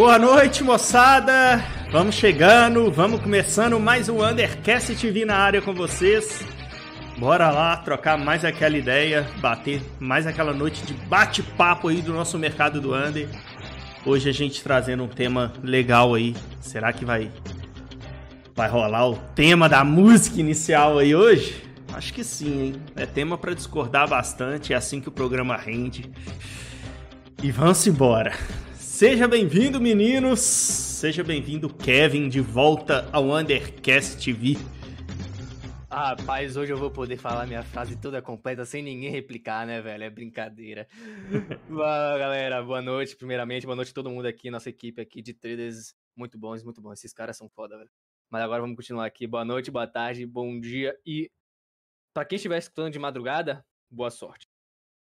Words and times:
Boa 0.00 0.18
noite, 0.18 0.64
moçada! 0.64 1.62
Vamos 1.92 2.14
chegando, 2.14 2.90
vamos 2.90 3.20
começando 3.20 3.78
mais 3.78 4.08
um 4.08 4.24
Undercast 4.24 4.94
TV 4.94 5.26
na 5.26 5.36
área 5.36 5.60
com 5.60 5.74
vocês. 5.74 6.42
Bora 7.20 7.50
lá 7.50 7.76
trocar 7.76 8.16
mais 8.16 8.46
aquela 8.46 8.78
ideia, 8.78 9.28
bater 9.42 9.82
mais 10.00 10.26
aquela 10.26 10.54
noite 10.54 10.86
de 10.86 10.94
bate-papo 10.94 11.88
aí 11.88 12.00
do 12.00 12.14
nosso 12.14 12.38
mercado 12.38 12.80
do 12.80 12.94
Under. 12.94 13.28
Hoje 14.06 14.30
a 14.30 14.32
gente 14.32 14.62
trazendo 14.62 15.02
um 15.02 15.06
tema 15.06 15.52
legal 15.62 16.14
aí. 16.14 16.34
Será 16.62 16.94
que 16.94 17.04
vai 17.04 17.30
vai 18.56 18.70
rolar 18.70 19.06
o 19.06 19.16
tema 19.34 19.68
da 19.68 19.84
música 19.84 20.40
inicial 20.40 20.96
aí 20.96 21.14
hoje? 21.14 21.62
Acho 21.92 22.14
que 22.14 22.24
sim, 22.24 22.62
hein? 22.62 22.76
É 22.96 23.04
tema 23.04 23.36
para 23.36 23.52
discordar 23.52 24.08
bastante, 24.08 24.72
é 24.72 24.76
assim 24.76 24.98
que 24.98 25.10
o 25.10 25.12
programa 25.12 25.58
rende. 25.58 26.10
E 27.42 27.50
vamos 27.50 27.86
embora. 27.86 28.32
Seja 28.72 29.28
bem-vindo, 29.28 29.78
meninos. 29.78 30.40
Seja 30.40 31.22
bem-vindo, 31.22 31.68
Kevin, 31.68 32.30
de 32.30 32.40
volta 32.40 33.06
ao 33.12 33.26
Undercast 33.26 34.24
TV. 34.24 34.56
Ah, 35.92 36.10
rapaz, 36.10 36.56
hoje 36.56 36.72
eu 36.72 36.76
vou 36.76 36.88
poder 36.88 37.16
falar 37.16 37.48
minha 37.48 37.64
frase 37.64 38.00
toda 38.00 38.22
completa 38.22 38.64
sem 38.64 38.80
ninguém 38.80 39.10
replicar, 39.10 39.66
né, 39.66 39.82
velho? 39.82 40.04
É 40.04 40.08
brincadeira. 40.08 40.86
Fala, 41.66 42.16
galera. 42.16 42.62
Boa 42.62 42.80
noite, 42.80 43.16
primeiramente. 43.16 43.66
Boa 43.66 43.74
noite 43.74 43.90
a 43.90 43.94
todo 43.94 44.08
mundo 44.08 44.26
aqui, 44.26 44.52
nossa 44.52 44.70
equipe 44.70 45.02
aqui 45.02 45.20
de 45.20 45.34
traders. 45.34 45.92
Muito 46.14 46.38
bons, 46.38 46.62
muito 46.62 46.80
bons. 46.80 46.92
Esses 46.92 47.12
caras 47.12 47.36
são 47.36 47.48
foda, 47.48 47.76
velho. 47.76 47.90
Mas 48.30 48.40
agora 48.40 48.60
vamos 48.60 48.76
continuar 48.76 49.04
aqui. 49.04 49.26
Boa 49.26 49.44
noite, 49.44 49.68
boa 49.68 49.86
tarde, 49.86 50.24
bom 50.24 50.60
dia 50.60 50.96
e. 51.04 51.28
Pra 52.14 52.24
quem 52.24 52.36
estiver 52.36 52.58
escutando 52.58 52.92
de 52.92 52.98
madrugada, 53.00 53.64
boa 53.90 54.10
sorte. 54.10 54.49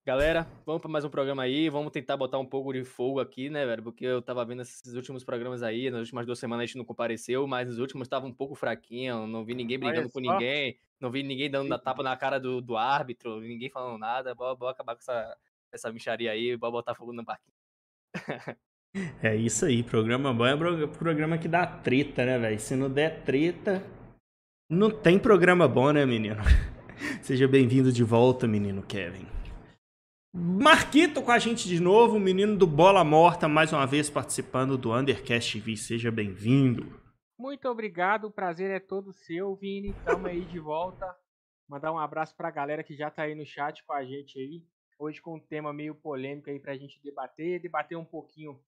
Galera, 0.07 0.47
vamos 0.67 0.83
para 0.83 0.91
mais 0.91 1.03
um 1.03 1.09
programa 1.09 1.41
aí. 1.41 1.67
Vamos 1.67 1.91
tentar 1.91 2.15
botar 2.15 2.37
um 2.37 2.45
pouco 2.45 2.71
de 2.71 2.83
fogo 2.83 3.19
aqui, 3.19 3.49
né, 3.49 3.65
velho? 3.65 3.81
Porque 3.81 4.05
eu 4.05 4.21
tava 4.21 4.45
vendo 4.45 4.61
esses 4.61 4.93
últimos 4.93 5.23
programas 5.23 5.63
aí, 5.63 5.89
nas 5.89 6.01
últimas 6.01 6.27
duas 6.27 6.37
semanas 6.37 6.61
a 6.61 6.65
gente 6.67 6.77
não 6.77 6.85
compareceu, 6.85 7.47
mas 7.47 7.67
os 7.67 7.79
últimos 7.79 8.05
estavam 8.05 8.29
um 8.29 8.33
pouco 8.33 8.53
fraquinho. 8.53 9.25
Não 9.25 9.43
vi 9.43 9.55
ninguém 9.55 9.79
brigando 9.79 10.11
com 10.11 10.19
ninguém, 10.19 10.77
não 10.99 11.09
vi 11.09 11.23
ninguém 11.23 11.49
dando 11.49 11.67
na 11.67 11.79
tapa 11.79 12.03
na 12.03 12.15
cara 12.15 12.39
do, 12.39 12.61
do 12.61 12.77
árbitro, 12.77 13.41
ninguém 13.41 13.67
falando 13.67 13.97
nada. 13.97 14.35
Bora, 14.35 14.53
bora 14.53 14.73
acabar 14.73 14.93
com 14.93 15.01
essa, 15.01 15.35
essa 15.71 15.91
micharia 15.91 16.29
aí, 16.29 16.55
bora 16.55 16.71
botar 16.71 16.93
fogo 16.93 17.11
no 17.11 17.25
parquinho. 17.25 17.55
é 19.23 19.35
isso 19.35 19.65
aí, 19.65 19.81
programa 19.81 20.31
bom 20.31 20.45
é 20.45 20.85
programa 20.85 21.35
que 21.39 21.47
dá 21.47 21.65
treta, 21.65 22.23
né, 22.23 22.37
velho? 22.37 22.59
Se 22.59 22.75
não 22.75 22.91
der 22.91 23.23
treta, 23.23 23.83
não 24.69 24.91
tem 24.91 25.17
programa 25.17 25.67
bom, 25.67 25.91
né, 25.91 26.05
menino? 26.05 26.43
Seja 27.23 27.47
bem-vindo 27.47 27.91
de 27.91 28.03
volta, 28.03 28.47
menino 28.47 28.83
Kevin. 28.83 29.33
Marquito 30.37 31.23
com 31.23 31.31
a 31.31 31.39
gente 31.39 31.65
de 31.65 31.79
novo, 31.79 32.19
menino 32.19 32.57
do 32.57 32.67
Bola 32.67 33.05
Morta, 33.05 33.47
mais 33.47 33.71
uma 33.71 33.87
vez 33.87 34.09
participando 34.09 34.77
do 34.77 34.93
Undercast 34.93 35.53
TV. 35.53 35.77
Seja 35.77 36.11
bem-vindo. 36.11 37.01
Muito 37.39 37.69
obrigado, 37.69 38.25
o 38.25 38.31
prazer 38.31 38.69
é 38.69 38.79
todo 38.81 39.13
seu, 39.13 39.55
Vini. 39.55 39.95
Tamo 40.03 40.27
aí 40.27 40.43
de 40.43 40.59
volta. 40.59 41.15
Mandar 41.69 41.93
um 41.93 41.97
abraço 41.97 42.35
pra 42.35 42.51
galera 42.51 42.83
que 42.83 42.97
já 42.97 43.09
tá 43.09 43.23
aí 43.23 43.33
no 43.33 43.45
chat 43.45 43.81
com 43.85 43.93
a 43.93 44.03
gente 44.03 44.37
aí. 44.37 44.61
Hoje 44.99 45.21
com 45.21 45.37
um 45.37 45.39
tema 45.39 45.71
meio 45.71 45.95
polêmico 45.95 46.49
aí 46.49 46.59
pra 46.59 46.75
gente 46.75 47.01
debater, 47.01 47.61
debater 47.61 47.97
um 47.97 48.03
pouquinho 48.03 48.59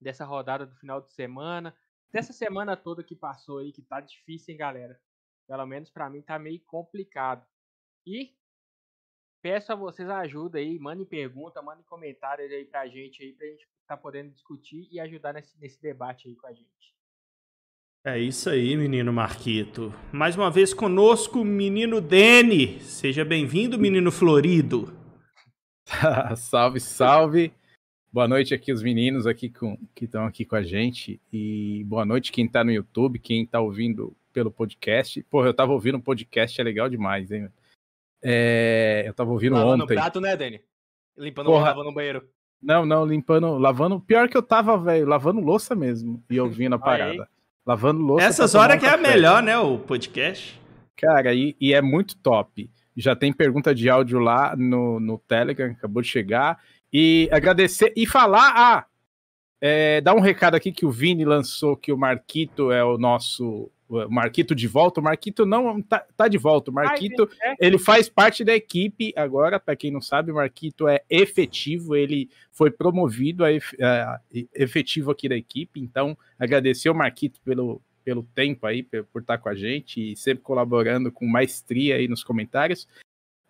dessa 0.00 0.24
rodada 0.24 0.66
do 0.66 0.74
final 0.74 1.00
de 1.00 1.12
semana, 1.12 1.72
dessa 2.12 2.32
semana 2.32 2.76
toda 2.76 3.04
que 3.04 3.14
passou 3.14 3.58
aí, 3.58 3.70
que 3.70 3.82
tá 3.82 4.00
difícil, 4.00 4.50
hein, 4.50 4.58
galera? 4.58 5.00
Pelo 5.46 5.64
menos 5.64 5.92
para 5.92 6.10
mim 6.10 6.22
tá 6.22 6.40
meio 6.40 6.60
complicado. 6.66 7.46
E 8.04 8.34
peço 9.44 9.70
a 9.70 9.76
vocês 9.76 10.08
ajuda 10.08 10.56
aí, 10.56 10.78
mandem 10.78 11.04
pergunta, 11.04 11.60
mandem 11.60 11.84
comentários 11.84 12.50
aí 12.50 12.64
pra 12.64 12.88
gente 12.88 13.22
aí, 13.22 13.34
pra 13.34 13.46
gente 13.46 13.60
estar 13.60 13.68
tá 13.88 13.96
podendo 13.98 14.30
discutir 14.30 14.88
e 14.90 14.98
ajudar 14.98 15.34
nesse, 15.34 15.60
nesse 15.60 15.82
debate 15.82 16.28
aí 16.28 16.34
com 16.34 16.46
a 16.46 16.52
gente. 16.54 16.94
É 18.06 18.18
isso 18.18 18.48
aí, 18.48 18.74
menino 18.74 19.12
Marquito. 19.12 19.92
Mais 20.10 20.34
uma 20.34 20.50
vez 20.50 20.72
conosco, 20.72 21.44
menino 21.44 22.00
Dene. 22.00 22.80
Seja 22.80 23.22
bem-vindo, 23.22 23.78
menino 23.78 24.10
Florido. 24.10 24.96
salve, 26.38 26.80
salve. 26.80 27.52
Boa 28.10 28.26
noite 28.26 28.54
aqui 28.54 28.72
os 28.72 28.82
meninos 28.82 29.26
aqui 29.26 29.50
com, 29.50 29.76
que 29.94 30.06
estão 30.06 30.24
aqui 30.24 30.46
com 30.46 30.56
a 30.56 30.62
gente 30.62 31.20
e 31.30 31.84
boa 31.84 32.06
noite 32.06 32.32
quem 32.32 32.46
está 32.46 32.64
no 32.64 32.72
YouTube, 32.72 33.18
quem 33.18 33.42
está 33.42 33.60
ouvindo 33.60 34.16
pelo 34.32 34.50
podcast. 34.50 35.22
Pô, 35.24 35.44
eu 35.44 35.50
estava 35.50 35.72
ouvindo 35.72 35.98
um 35.98 36.00
podcast, 36.00 36.58
é 36.58 36.64
legal 36.64 36.88
demais, 36.88 37.30
hein? 37.30 37.50
É, 38.24 39.04
eu 39.06 39.12
tava 39.12 39.30
ouvindo 39.30 39.54
lavando 39.54 39.84
ontem. 39.84 39.94
Lavando 39.94 40.12
prato, 40.12 40.20
né, 40.20 40.34
Dani? 40.34 40.60
Limpando 41.16 41.46
Porra. 41.46 41.66
lavando 41.66 41.90
o 41.90 41.94
banheiro. 41.94 42.26
Não, 42.62 42.86
não, 42.86 43.04
limpando, 43.04 43.58
lavando. 43.58 44.00
Pior 44.00 44.26
que 44.28 44.36
eu 44.36 44.42
tava, 44.42 44.78
velho, 44.78 45.06
lavando 45.06 45.40
louça 45.40 45.74
mesmo 45.74 46.24
e 46.30 46.40
ouvindo 46.40 46.74
a 46.74 46.78
parada. 46.80 47.28
lavando 47.66 48.00
louça. 48.00 48.24
Essas 48.24 48.54
horas 48.54 48.80
que 48.80 48.86
é 48.86 48.94
a 48.94 48.96
melhor, 48.96 49.42
né, 49.42 49.58
o 49.58 49.78
podcast. 49.78 50.58
Cara, 50.96 51.34
e, 51.34 51.54
e, 51.60 51.74
é 51.74 51.82
muito 51.82 52.16
top. 52.16 52.70
Já 52.96 53.14
tem 53.14 53.32
pergunta 53.32 53.74
de 53.74 53.90
áudio 53.90 54.18
lá 54.18 54.56
no, 54.56 54.98
no 54.98 55.18
Telegram, 55.18 55.70
acabou 55.70 56.00
de 56.00 56.08
chegar. 56.08 56.58
E 56.90 57.28
agradecer 57.30 57.92
e 57.94 58.06
falar, 58.06 58.52
ah, 58.56 58.86
é, 59.60 60.00
dar 60.00 60.14
um 60.14 60.20
recado 60.20 60.54
aqui 60.54 60.72
que 60.72 60.86
o 60.86 60.90
Vini 60.90 61.24
lançou 61.24 61.76
que 61.76 61.92
o 61.92 61.98
Marquito 61.98 62.72
é 62.72 62.82
o 62.82 62.96
nosso 62.96 63.70
o 63.83 63.83
Marquito 64.10 64.54
de 64.54 64.66
volta. 64.66 65.00
O 65.00 65.04
Marquito 65.04 65.46
não 65.46 65.80
tá, 65.80 66.04
tá 66.16 66.28
de 66.28 66.38
volta. 66.38 66.70
O 66.70 66.74
Marquito, 66.74 67.28
Ai, 67.42 67.54
ele 67.60 67.78
faz 67.78 68.08
parte 68.08 68.44
da 68.44 68.54
equipe 68.54 69.12
agora. 69.16 69.60
Para 69.60 69.76
quem 69.76 69.90
não 69.90 70.00
sabe, 70.00 70.30
o 70.30 70.36
Marquito 70.36 70.88
é 70.88 71.02
efetivo. 71.08 71.94
Ele 71.94 72.28
foi 72.52 72.70
promovido 72.70 73.44
a, 73.44 73.48
a, 73.48 74.20
efetivo 74.54 75.10
aqui 75.10 75.28
da 75.28 75.36
equipe. 75.36 75.80
Então, 75.80 76.16
agradecer 76.38 76.90
o 76.90 76.94
Marquito 76.94 77.40
pelo, 77.44 77.80
pelo 78.04 78.22
tempo 78.34 78.66
aí, 78.66 78.82
por 78.82 79.20
estar 79.20 79.38
com 79.38 79.48
a 79.48 79.54
gente 79.54 80.12
e 80.12 80.16
sempre 80.16 80.42
colaborando 80.42 81.10
com 81.10 81.26
maestria 81.26 81.96
aí 81.96 82.08
nos 82.08 82.22
comentários. 82.22 82.86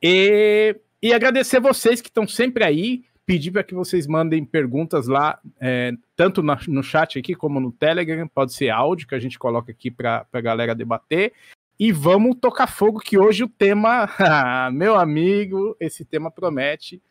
E, 0.03 0.77
e 1.03 1.13
agradecer 1.13 1.61
vocês 1.61 2.01
que 2.01 2.09
estão 2.09 2.27
sempre 2.27 2.65
aí 2.65 3.05
pedir 3.27 3.51
para 3.51 3.65
que 3.65 3.75
vocês 3.75 4.07
mandem 4.07 4.45
perguntas 4.45 5.07
lá, 5.07 5.39
é, 5.61 5.93
tanto 6.15 6.43
na, 6.43 6.59
no 6.69 6.83
chat 6.83 7.19
aqui 7.19 7.35
como 7.35 7.59
no 7.59 7.73
Telegram, 7.73 8.29
pode 8.29 8.53
ser 8.53 8.71
áudio 8.71 9.07
que 9.07 9.15
a 9.15 9.19
gente 9.19 9.39
coloca 9.39 9.71
aqui 9.71 9.91
para 9.91 10.27
a 10.33 10.41
galera 10.41 10.75
debater. 10.75 11.33
E 11.79 11.91
vamos 11.91 12.37
tocar 12.41 12.69
fogo, 12.69 13.01
que 13.01 13.19
hoje 13.19 13.43
o 13.43 13.49
tema, 13.49 14.09
meu 14.73 14.97
amigo, 14.97 15.77
esse 15.81 16.05
tema 16.05 16.31
promete 16.31 17.03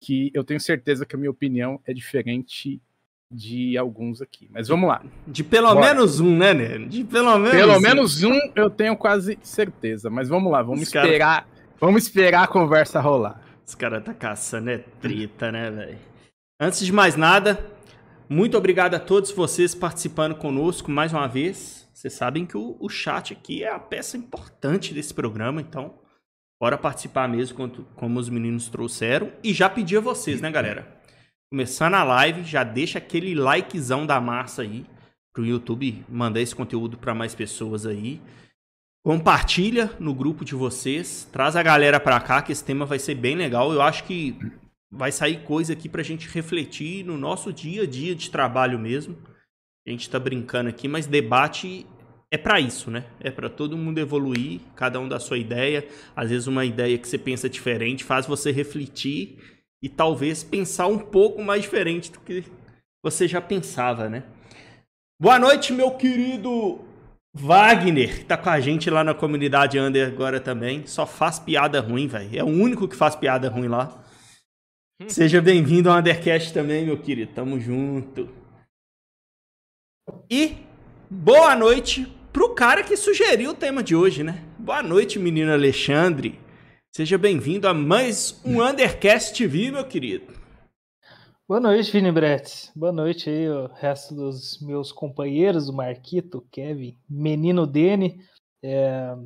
que 0.00 0.30
eu 0.34 0.44
tenho 0.44 0.60
certeza 0.60 1.04
que 1.04 1.16
a 1.16 1.18
minha 1.18 1.30
opinião 1.30 1.80
é 1.86 1.92
diferente 1.92 2.80
de 3.30 3.76
alguns 3.76 4.22
aqui. 4.22 4.48
Mas 4.52 4.68
vamos 4.68 4.88
lá. 4.88 5.02
De 5.26 5.42
pelo 5.42 5.74
Bora. 5.74 5.80
menos 5.80 6.20
um, 6.20 6.36
né, 6.36 6.54
né? 6.54 6.78
De 6.86 7.02
pelo 7.02 7.38
menos 7.38 7.50
Pelo 7.56 7.76
um. 7.76 7.80
menos 7.80 8.22
um 8.22 8.38
eu 8.54 8.70
tenho 8.70 8.96
quase 8.96 9.38
certeza. 9.42 10.08
Mas 10.08 10.28
vamos 10.28 10.52
lá, 10.52 10.62
vamos 10.62 10.82
Os 10.82 10.86
esperar. 10.86 11.18
Cara... 11.42 11.56
Vamos 11.80 12.04
esperar 12.04 12.44
a 12.44 12.46
conversa 12.46 13.00
rolar. 13.00 13.42
Os 13.66 13.74
caras 13.74 14.04
tá 14.04 14.14
caçando 14.14 14.70
é 14.70 14.78
treta, 14.78 15.50
né, 15.50 15.68
velho? 15.72 15.98
Antes 16.60 16.86
de 16.86 16.92
mais 16.92 17.16
nada, 17.16 17.68
muito 18.28 18.56
obrigado 18.56 18.94
a 18.94 19.00
todos 19.00 19.32
vocês 19.32 19.74
participando 19.74 20.36
conosco 20.36 20.88
mais 20.88 21.12
uma 21.12 21.26
vez. 21.26 21.88
Vocês 21.92 22.14
sabem 22.14 22.46
que 22.46 22.56
o, 22.56 22.76
o 22.78 22.88
chat 22.88 23.32
aqui 23.32 23.64
é 23.64 23.68
a 23.68 23.80
peça 23.80 24.16
importante 24.16 24.94
desse 24.94 25.12
programa, 25.12 25.60
então 25.60 25.98
bora 26.62 26.78
participar 26.78 27.28
mesmo 27.28 27.56
como, 27.56 27.84
como 27.96 28.20
os 28.20 28.28
meninos 28.28 28.68
trouxeram. 28.68 29.32
E 29.42 29.52
já 29.52 29.68
pedi 29.68 29.96
a 29.96 30.00
vocês, 30.00 30.40
né, 30.40 30.48
galera? 30.48 30.86
Começando 31.50 31.94
a 31.94 32.04
live, 32.04 32.44
já 32.44 32.62
deixa 32.62 32.98
aquele 32.98 33.34
likezão 33.34 34.06
da 34.06 34.20
massa 34.20 34.62
aí 34.62 34.86
pro 35.34 35.44
YouTube 35.44 36.04
mandar 36.08 36.40
esse 36.40 36.54
conteúdo 36.54 36.96
para 36.96 37.14
mais 37.14 37.34
pessoas 37.34 37.84
aí. 37.84 38.22
Compartilha 39.06 39.92
no 40.00 40.12
grupo 40.12 40.44
de 40.44 40.56
vocês, 40.56 41.28
traz 41.30 41.54
a 41.54 41.62
galera 41.62 42.00
para 42.00 42.18
cá 42.18 42.42
que 42.42 42.50
esse 42.50 42.64
tema 42.64 42.84
vai 42.84 42.98
ser 42.98 43.14
bem 43.14 43.36
legal. 43.36 43.72
Eu 43.72 43.80
acho 43.80 44.02
que 44.02 44.36
vai 44.90 45.12
sair 45.12 45.44
coisa 45.44 45.74
aqui 45.74 45.88
pra 45.88 46.02
gente 46.02 46.28
refletir 46.28 47.04
no 47.04 47.16
nosso 47.16 47.52
dia 47.52 47.84
a 47.84 47.86
dia 47.86 48.16
de 48.16 48.28
trabalho 48.28 48.80
mesmo. 48.80 49.16
A 49.86 49.90
gente 49.92 50.10
tá 50.10 50.18
brincando 50.18 50.68
aqui, 50.70 50.88
mas 50.88 51.06
debate 51.06 51.86
é 52.32 52.36
para 52.36 52.58
isso, 52.58 52.90
né? 52.90 53.04
É 53.20 53.30
para 53.30 53.48
todo 53.48 53.78
mundo 53.78 53.98
evoluir, 53.98 54.60
cada 54.74 54.98
um 54.98 55.08
da 55.08 55.20
sua 55.20 55.38
ideia. 55.38 55.86
Às 56.16 56.30
vezes 56.30 56.48
uma 56.48 56.64
ideia 56.64 56.98
que 56.98 57.06
você 57.06 57.16
pensa 57.16 57.48
diferente 57.48 58.02
faz 58.02 58.26
você 58.26 58.50
refletir 58.50 59.38
e 59.80 59.88
talvez 59.88 60.42
pensar 60.42 60.88
um 60.88 60.98
pouco 60.98 61.44
mais 61.44 61.62
diferente 61.62 62.10
do 62.10 62.18
que 62.18 62.42
você 63.04 63.28
já 63.28 63.40
pensava, 63.40 64.08
né? 64.08 64.24
Boa 65.22 65.38
noite, 65.38 65.72
meu 65.72 65.92
querido 65.92 66.85
Wagner, 67.38 68.20
que 68.20 68.24
tá 68.24 68.36
com 68.36 68.48
a 68.48 68.58
gente 68.60 68.88
lá 68.88 69.04
na 69.04 69.12
comunidade 69.12 69.78
Under 69.78 70.08
agora 70.08 70.40
também. 70.40 70.86
Só 70.86 71.06
faz 71.06 71.38
piada 71.38 71.80
ruim, 71.80 72.06
velho. 72.06 72.30
É 72.32 72.42
o 72.42 72.46
único 72.46 72.88
que 72.88 72.96
faz 72.96 73.14
piada 73.14 73.50
ruim 73.50 73.68
lá. 73.68 74.02
Seja 75.06 75.42
bem-vindo 75.42 75.90
ao 75.90 75.98
Undercast 75.98 76.54
também, 76.54 76.86
meu 76.86 76.96
querido. 76.96 77.32
Tamo 77.34 77.60
junto. 77.60 78.30
E 80.30 80.56
boa 81.10 81.54
noite 81.54 82.10
pro 82.32 82.54
cara 82.54 82.82
que 82.82 82.96
sugeriu 82.96 83.50
o 83.50 83.54
tema 83.54 83.82
de 83.82 83.94
hoje, 83.94 84.22
né? 84.22 84.42
Boa 84.58 84.82
noite, 84.82 85.18
menino 85.18 85.52
Alexandre. 85.52 86.38
Seja 86.90 87.18
bem-vindo 87.18 87.68
a 87.68 87.74
mais 87.74 88.40
um 88.46 88.62
Undercast 88.62 89.36
TV, 89.36 89.70
meu 89.70 89.84
querido. 89.84 90.35
Boa 91.48 91.60
noite, 91.60 91.92
Vini 91.92 92.10
Brett. 92.10 92.72
Boa 92.74 92.90
noite 92.90 93.30
aí, 93.30 93.48
o 93.48 93.68
resto 93.68 94.12
dos 94.16 94.60
meus 94.60 94.90
companheiros, 94.90 95.68
o 95.68 95.72
Marquito, 95.72 96.38
o 96.38 96.46
Kevin, 96.50 96.98
Menino 97.08 97.68
Dene. 97.68 98.20
É... 98.60 99.16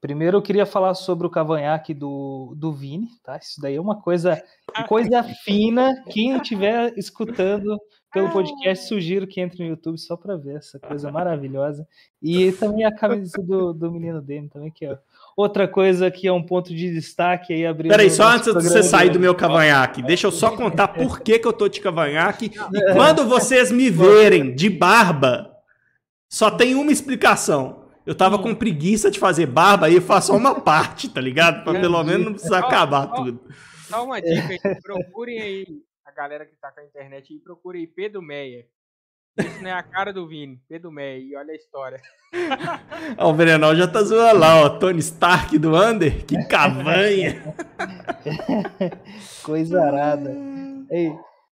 Primeiro 0.00 0.36
eu 0.36 0.42
queria 0.42 0.64
falar 0.64 0.94
sobre 0.94 1.26
o 1.26 1.30
cavanhaque 1.30 1.92
do, 1.92 2.54
do 2.56 2.72
Vini, 2.72 3.08
tá? 3.24 3.36
Isso 3.38 3.60
daí 3.60 3.74
é 3.74 3.80
uma 3.80 4.00
coisa, 4.00 4.40
coisa 4.86 5.24
fina. 5.24 6.00
Quem 6.08 6.36
estiver 6.36 6.96
escutando 6.96 7.76
pelo 8.12 8.30
podcast, 8.30 8.86
sugiro 8.86 9.26
que 9.26 9.40
entre 9.40 9.64
no 9.64 9.70
YouTube 9.70 9.98
só 9.98 10.16
para 10.16 10.36
ver 10.36 10.58
essa 10.58 10.78
coisa 10.78 11.10
maravilhosa. 11.10 11.84
E 12.22 12.52
também 12.52 12.84
a 12.84 12.94
camisa 12.94 13.42
do, 13.42 13.72
do 13.72 13.90
menino 13.90 14.22
Dene 14.22 14.48
também, 14.48 14.70
que 14.70 14.86
é 14.86 14.96
Outra 15.38 15.68
coisa 15.68 16.10
que 16.10 16.26
é 16.26 16.32
um 16.32 16.42
ponto 16.42 16.74
de 16.74 16.92
destaque 16.92 17.52
aí 17.52 17.64
abrindo. 17.64 17.92
Peraí, 17.92 18.10
só 18.10 18.28
antes 18.28 18.52
de 18.52 18.60
você 18.60 18.82
sair 18.82 19.08
do 19.08 19.20
meu 19.20 19.36
cavanhaque, 19.36 20.02
deixa 20.02 20.26
eu 20.26 20.32
só 20.32 20.50
contar 20.50 20.88
por 20.88 21.20
que, 21.20 21.38
que 21.38 21.46
eu 21.46 21.52
tô 21.52 21.68
de 21.68 21.80
cavanhaque. 21.80 22.46
E 22.46 22.92
quando 22.92 23.24
vocês 23.24 23.70
me 23.70 23.88
verem 23.88 24.52
de 24.52 24.68
barba, 24.68 25.56
só 26.28 26.50
tem 26.50 26.74
uma 26.74 26.90
explicação. 26.90 27.84
Eu 28.04 28.16
tava 28.16 28.36
com 28.40 28.52
preguiça 28.52 29.12
de 29.12 29.20
fazer 29.20 29.46
barba 29.46 29.88
e 29.88 29.94
eu 29.94 30.02
faço 30.02 30.32
só 30.32 30.36
uma 30.36 30.60
parte, 30.60 31.08
tá 31.08 31.20
ligado? 31.20 31.62
Pra 31.62 31.72
pelo 31.80 32.02
menos 32.02 32.24
não 32.24 32.32
precisar 32.32 32.58
acabar 32.58 33.06
tudo. 33.06 33.40
Só 33.86 34.04
uma 34.04 34.20
dica 34.20 34.48
aí, 34.48 34.80
procurem 34.82 35.40
aí, 35.40 35.66
a 36.04 36.10
galera 36.10 36.46
que 36.46 36.56
tá 36.56 36.72
com 36.72 36.80
a 36.80 36.84
internet 36.84 37.32
aí, 37.32 37.38
procurem 37.38 37.82
aí 37.82 37.86
Pedro 37.86 38.20
Meia. 38.20 38.66
Isso 39.38 39.62
não 39.62 39.70
é 39.70 39.72
a 39.72 39.82
cara 39.82 40.12
do 40.12 40.26
Vini, 40.26 40.60
Pedro 40.68 40.90
Meia, 40.90 41.18
e 41.18 41.36
olha 41.36 41.52
a 41.52 41.56
história. 41.56 42.00
Ó, 43.16 43.30
o 43.30 43.32
Brenal 43.32 43.74
já 43.76 43.86
tá 43.86 44.02
zoando 44.02 44.40
lá, 44.40 44.62
ó. 44.62 44.68
Tony 44.68 44.98
Stark 44.98 45.56
do 45.58 45.76
Under, 45.76 46.24
que 46.24 46.44
cavanha. 46.46 47.54
Coisa 49.42 49.82
arada. 49.82 50.36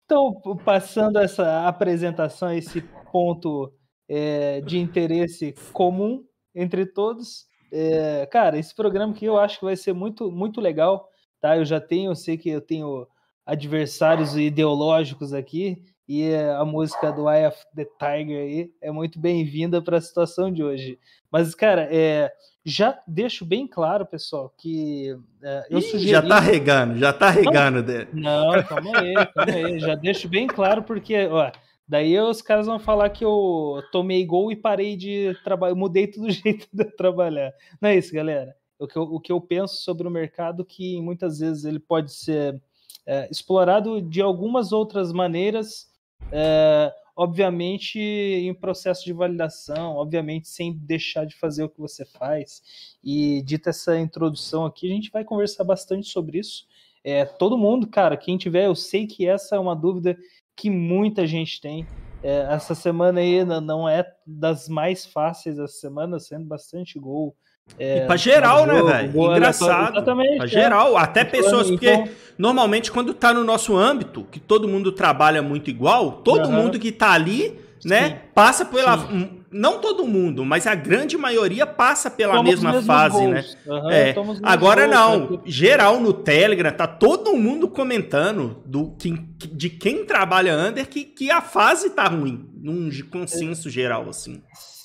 Então, 0.04 0.34
passando 0.64 1.18
essa 1.18 1.66
apresentação, 1.66 2.52
esse 2.52 2.80
ponto 3.12 3.72
é, 4.08 4.60
de 4.60 4.78
interesse 4.78 5.54
comum 5.72 6.22
entre 6.54 6.86
todos, 6.86 7.46
é, 7.72 8.26
cara, 8.26 8.58
esse 8.58 8.74
programa 8.74 9.12
que 9.12 9.24
eu 9.24 9.38
acho 9.38 9.58
que 9.58 9.64
vai 9.64 9.76
ser 9.76 9.92
muito, 9.92 10.30
muito 10.30 10.60
legal, 10.60 11.08
tá? 11.40 11.56
Eu 11.56 11.64
já 11.64 11.80
tenho, 11.80 12.10
eu 12.10 12.14
sei 12.14 12.38
que 12.38 12.48
eu 12.48 12.60
tenho 12.60 13.06
adversários 13.44 14.36
ideológicos 14.36 15.32
aqui, 15.32 15.82
e 16.08 16.34
a 16.34 16.64
música 16.64 17.10
do 17.10 17.30
Eye 17.30 17.46
of 17.46 17.58
the 17.74 17.84
Tiger 17.84 18.40
aí 18.40 18.70
é 18.80 18.90
muito 18.90 19.18
bem-vinda 19.18 19.80
para 19.80 19.96
a 19.96 20.00
situação 20.00 20.52
de 20.52 20.62
hoje. 20.62 20.98
Mas, 21.30 21.54
cara, 21.54 21.88
é, 21.90 22.30
já 22.64 22.98
deixo 23.06 23.44
bem 23.44 23.66
claro, 23.66 24.04
pessoal, 24.04 24.52
que 24.56 25.16
é, 25.42 25.66
eu 25.70 25.78
Ih, 25.78 25.82
sugeri... 25.82 26.10
Já 26.10 26.22
tá 26.22 26.40
regando, 26.40 26.98
já 26.98 27.12
tá 27.12 27.30
regando. 27.30 27.82
Não, 28.12 28.52
não, 28.52 28.62
calma 28.62 28.98
aí, 28.98 29.14
calma 29.14 29.52
aí. 29.52 29.80
Já 29.80 29.94
deixo 29.94 30.28
bem 30.28 30.46
claro, 30.46 30.82
porque, 30.82 31.26
ó, 31.26 31.50
daí 31.88 32.18
os 32.20 32.42
caras 32.42 32.66
vão 32.66 32.78
falar 32.78 33.08
que 33.10 33.24
eu 33.24 33.82
tomei 33.90 34.24
gol 34.26 34.52
e 34.52 34.56
parei 34.56 34.96
de 34.96 35.34
trabalhar, 35.42 35.74
mudei 35.74 36.06
todo 36.06 36.26
o 36.26 36.30
jeito 36.32 36.68
de 36.72 36.84
trabalhar. 36.84 37.52
Não 37.80 37.88
é 37.88 37.96
isso, 37.96 38.12
galera. 38.12 38.54
O 38.78 38.86
que, 38.86 38.96
eu, 38.96 39.02
o 39.02 39.20
que 39.20 39.32
eu 39.32 39.40
penso 39.40 39.76
sobre 39.76 40.06
o 40.06 40.10
mercado, 40.10 40.64
que 40.64 41.00
muitas 41.00 41.38
vezes 41.38 41.64
ele 41.64 41.78
pode 41.78 42.12
ser 42.12 42.60
é, 43.06 43.28
explorado 43.30 44.02
de 44.02 44.20
algumas 44.20 44.72
outras 44.72 45.12
maneiras 45.12 45.93
é, 46.32 46.92
obviamente 47.16 47.98
em 47.98 48.52
processo 48.52 49.04
de 49.04 49.12
validação, 49.12 49.96
obviamente 49.96 50.48
sem 50.48 50.72
deixar 50.72 51.24
de 51.24 51.36
fazer 51.36 51.64
o 51.64 51.68
que 51.68 51.80
você 51.80 52.04
faz. 52.04 52.62
E 53.02 53.42
dita 53.42 53.70
essa 53.70 53.98
introdução 53.98 54.64
aqui, 54.64 54.90
a 54.90 54.94
gente 54.94 55.10
vai 55.10 55.24
conversar 55.24 55.64
bastante 55.64 56.08
sobre 56.08 56.38
isso. 56.38 56.66
É, 57.02 57.24
todo 57.24 57.58
mundo, 57.58 57.86
cara, 57.86 58.16
quem 58.16 58.38
tiver, 58.38 58.66
eu 58.66 58.74
sei 58.74 59.06
que 59.06 59.26
essa 59.26 59.56
é 59.56 59.58
uma 59.58 59.76
dúvida 59.76 60.16
que 60.56 60.70
muita 60.70 61.26
gente 61.26 61.60
tem. 61.60 61.86
É, 62.22 62.46
essa 62.50 62.74
semana 62.74 63.20
aí 63.20 63.44
não 63.44 63.86
é 63.88 64.10
das 64.26 64.68
mais 64.68 65.04
fáceis, 65.04 65.58
essa 65.58 65.78
semana 65.78 66.18
sendo 66.18 66.46
bastante 66.46 66.98
gol. 66.98 67.36
É, 67.78 67.98
e 67.98 68.06
pra 68.06 68.16
geral, 68.16 68.66
né, 68.66 68.82
velho? 68.82 69.32
Engraçado. 69.32 69.96
Exatamente. 69.96 70.36
Pra 70.36 70.44
é. 70.44 70.48
geral. 70.48 70.96
Até 70.96 71.22
então, 71.22 71.32
pessoas, 71.32 71.70
porque 71.70 71.90
então... 71.90 72.08
normalmente 72.38 72.90
quando 72.92 73.12
tá 73.12 73.32
no 73.32 73.44
nosso 73.44 73.76
âmbito, 73.76 74.26
que 74.30 74.38
todo 74.38 74.68
mundo 74.68 74.92
trabalha 74.92 75.42
muito 75.42 75.70
igual, 75.70 76.12
todo 76.12 76.46
uhum. 76.46 76.52
mundo 76.52 76.78
que 76.78 76.92
tá 76.92 77.10
ali, 77.10 77.58
né, 77.84 78.08
Sim. 78.08 78.16
passa 78.34 78.64
pela. 78.64 78.98
Sim. 78.98 79.40
Não 79.50 79.80
todo 79.80 80.04
mundo, 80.04 80.44
mas 80.44 80.66
a 80.66 80.74
grande 80.74 81.16
maioria 81.16 81.64
passa 81.64 82.10
pela 82.10 82.34
Tomos 82.34 82.50
mesma 82.50 82.82
fase, 82.82 83.24
né? 83.24 83.40
gols. 83.40 83.58
né? 83.64 83.72
Uhum, 83.72 83.90
é. 83.90 84.14
Agora 84.42 84.84
gols, 84.84 84.96
não. 84.96 85.30
Né? 85.30 85.38
Geral 85.44 86.00
no 86.00 86.12
Telegram, 86.12 86.72
tá 86.72 86.88
todo 86.88 87.36
mundo 87.36 87.68
comentando 87.68 88.62
do, 88.66 88.96
que, 88.98 89.10
de 89.52 89.70
quem 89.70 90.04
trabalha 90.04 90.56
under 90.56 90.88
que, 90.88 91.04
que 91.04 91.30
a 91.30 91.40
fase 91.40 91.90
tá 91.90 92.08
ruim. 92.08 92.50
Num 92.60 92.90
consenso 93.12 93.70
geral, 93.70 94.08
assim. 94.08 94.42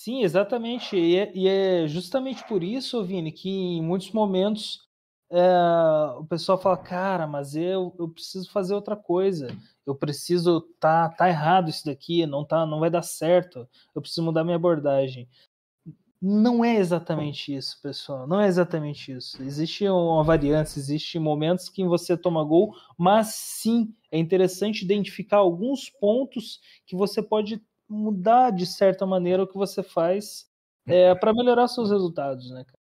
Sim, 0.10 0.24
exatamente. 0.24 0.96
E 0.98 1.18
é, 1.18 1.32
e 1.36 1.48
é, 1.48 1.88
justamente 1.88 2.44
por 2.48 2.64
isso, 2.64 3.04
Vini, 3.04 3.32
que 3.32 3.48
em 3.48 3.82
muitos 3.84 4.12
momentos 4.12 4.88
é, 5.32 5.40
o 6.18 6.26
pessoal 6.26 6.58
fala, 6.58 6.78
cara, 6.78 7.28
mas 7.28 7.56
eu, 7.56 7.96
eu 8.00 8.10
preciso 8.10 8.50
fazer 8.50 8.74
outra 8.74 8.96
coisa. 8.96 9.56
Eu 9.86 9.94
preciso 9.96 10.62
tá 10.80 11.10
tá 11.10 11.30
errado 11.30 11.70
isso 11.70 11.86
daqui, 11.86 12.26
não 12.26 12.44
tá, 12.44 12.66
não 12.66 12.80
vai 12.80 12.90
dar 12.90 13.04
certo. 13.04 13.70
Eu 13.94 14.02
preciso 14.02 14.24
mudar 14.24 14.44
minha 14.44 14.56
abordagem. 14.56 15.30
Não 16.20 16.66
é 16.66 16.78
exatamente 16.78 17.56
isso, 17.56 17.80
pessoal. 17.82 18.26
Não 18.28 18.42
é 18.42 18.48
exatamente 18.48 19.12
isso. 19.12 19.42
Existe 19.44 19.88
uma 19.88 20.24
variância, 20.24 20.80
existe 20.80 21.20
momentos 21.20 21.70
que 21.70 21.86
você 21.86 22.18
toma 22.18 22.44
gol, 22.44 22.74
mas 22.98 23.36
sim 23.36 23.94
é 24.12 24.18
interessante 24.18 24.84
identificar 24.84 25.38
alguns 25.38 25.88
pontos 25.88 26.60
que 26.88 26.96
você 26.96 27.22
pode 27.22 27.62
mudar 27.90 28.52
de 28.52 28.66
certa 28.66 29.06
maneira 29.06 29.44
o 29.44 29.48
que 29.48 29.58
você 29.58 29.82
faz 29.82 30.48
é, 30.86 31.14
para 31.16 31.34
melhorar 31.34 31.68
seus 31.68 31.90
resultados, 31.90 32.52
né, 32.52 32.64
cara? 32.64 32.80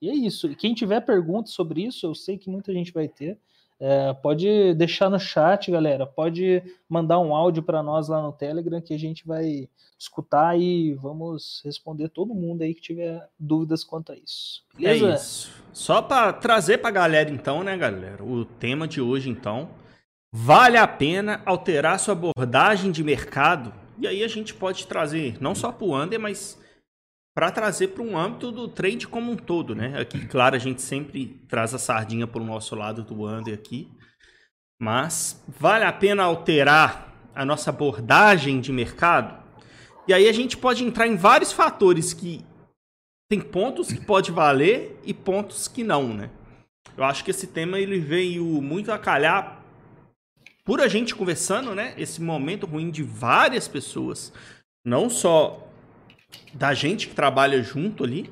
E 0.00 0.10
é 0.10 0.14
isso. 0.14 0.50
E 0.50 0.54
quem 0.54 0.74
tiver 0.74 1.00
perguntas 1.00 1.52
sobre 1.52 1.82
isso, 1.82 2.06
eu 2.06 2.14
sei 2.14 2.36
que 2.36 2.50
muita 2.50 2.72
gente 2.72 2.92
vai 2.92 3.08
ter. 3.08 3.38
É, 3.78 4.14
pode 4.14 4.74
deixar 4.74 5.10
no 5.10 5.18
chat, 5.18 5.70
galera. 5.70 6.06
Pode 6.06 6.62
mandar 6.88 7.18
um 7.18 7.34
áudio 7.34 7.62
para 7.62 7.82
nós 7.82 8.08
lá 8.08 8.22
no 8.22 8.32
Telegram 8.32 8.80
que 8.80 8.94
a 8.94 8.98
gente 8.98 9.26
vai 9.26 9.68
escutar 9.98 10.58
e 10.58 10.94
vamos 10.94 11.60
responder 11.64 12.08
todo 12.08 12.34
mundo 12.34 12.62
aí 12.62 12.74
que 12.74 12.80
tiver 12.80 13.26
dúvidas 13.38 13.84
quanto 13.84 14.12
a 14.12 14.16
isso. 14.16 14.62
É 14.76 14.78
Beleza? 14.78 15.06
É 15.06 15.14
isso. 15.14 15.64
Só 15.72 16.00
para 16.00 16.32
trazer 16.32 16.78
para 16.78 16.88
a 16.88 16.92
galera 16.92 17.30
então, 17.30 17.62
né, 17.62 17.76
galera? 17.76 18.22
O 18.24 18.44
tema 18.44 18.88
de 18.88 19.00
hoje 19.00 19.28
então, 19.28 19.70
vale 20.32 20.78
a 20.78 20.88
pena 20.88 21.42
alterar 21.44 21.98
sua 21.98 22.12
abordagem 22.12 22.90
de 22.90 23.04
mercado 23.04 23.72
e 23.98 24.06
aí 24.06 24.22
a 24.22 24.28
gente 24.28 24.54
pode 24.54 24.86
trazer, 24.86 25.36
não 25.40 25.54
só 25.54 25.72
para 25.72 25.86
o 25.86 25.96
under, 25.96 26.20
mas 26.20 26.58
para 27.34 27.50
trazer 27.50 27.88
para 27.88 28.02
um 28.02 28.16
âmbito 28.16 28.50
do 28.50 28.66
trade 28.66 29.06
como 29.06 29.32
um 29.32 29.36
todo, 29.36 29.74
né? 29.74 29.98
Aqui, 30.00 30.26
claro, 30.26 30.56
a 30.56 30.58
gente 30.58 30.80
sempre 30.80 31.42
traz 31.48 31.74
a 31.74 31.78
sardinha 31.78 32.26
para 32.26 32.40
o 32.40 32.44
nosso 32.44 32.74
lado 32.74 33.02
do 33.02 33.26
under 33.26 33.52
aqui, 33.52 33.90
mas 34.80 35.44
vale 35.46 35.84
a 35.84 35.92
pena 35.92 36.22
alterar 36.22 37.14
a 37.34 37.44
nossa 37.44 37.70
abordagem 37.70 38.60
de 38.60 38.72
mercado? 38.72 39.44
E 40.08 40.14
aí 40.14 40.28
a 40.28 40.32
gente 40.32 40.56
pode 40.56 40.84
entrar 40.84 41.06
em 41.06 41.16
vários 41.16 41.52
fatores 41.52 42.14
que 42.14 42.44
tem 43.28 43.40
pontos 43.40 43.88
que 43.88 44.00
pode 44.00 44.30
valer 44.30 44.98
e 45.04 45.12
pontos 45.12 45.68
que 45.68 45.82
não, 45.82 46.14
né? 46.14 46.30
Eu 46.96 47.04
acho 47.04 47.24
que 47.24 47.30
esse 47.30 47.48
tema 47.48 47.78
ele 47.78 47.98
veio 47.98 48.44
muito 48.62 48.90
a 48.90 48.98
calhar 48.98 49.55
por 50.66 50.80
a 50.80 50.88
gente 50.88 51.14
conversando, 51.14 51.76
né? 51.76 51.94
Esse 51.96 52.20
momento 52.20 52.66
ruim 52.66 52.90
de 52.90 53.04
várias 53.04 53.68
pessoas, 53.68 54.32
não 54.84 55.08
só 55.08 55.64
da 56.52 56.74
gente 56.74 57.06
que 57.06 57.14
trabalha 57.14 57.62
junto 57.62 58.02
ali, 58.02 58.28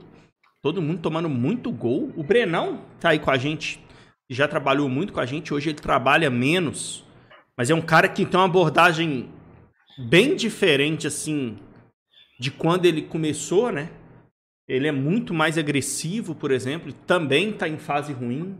todo 0.61 0.83
mundo 0.83 1.01
tomando 1.01 1.29
muito 1.29 1.71
gol. 1.71 2.13
O 2.17 2.25
Brenão 2.25 2.85
tá 2.99 3.11
aí 3.11 3.21
com 3.21 3.31
a 3.31 3.39
gente, 3.39 3.81
já 4.29 4.49
trabalhou 4.49 4.89
muito 4.89 5.13
com 5.13 5.21
a 5.21 5.27
gente, 5.27 5.55
hoje 5.55 5.71
ele 5.71 5.79
trabalha 5.79 6.29
menos, 6.29 7.05
mas 7.57 7.71
é 7.71 7.75
um 7.75 7.81
cara 7.81 8.09
que 8.09 8.27
tem 8.27 8.39
uma 8.39 8.47
abordagem 8.47 9.31
bem 9.97 10.35
diferente, 10.35 11.07
assim, 11.07 11.57
de 12.41 12.51
quando 12.51 12.85
ele 12.85 13.03
começou, 13.03 13.71
né? 13.71 13.91
Ele 14.67 14.89
é 14.89 14.93
muito 14.93 15.33
mais 15.33 15.57
agressivo, 15.57 16.35
por 16.35 16.51
exemplo, 16.51 16.93
também 16.93 17.53
tá 17.53 17.69
em 17.69 17.79
fase 17.79 18.13
ruim. 18.13 18.59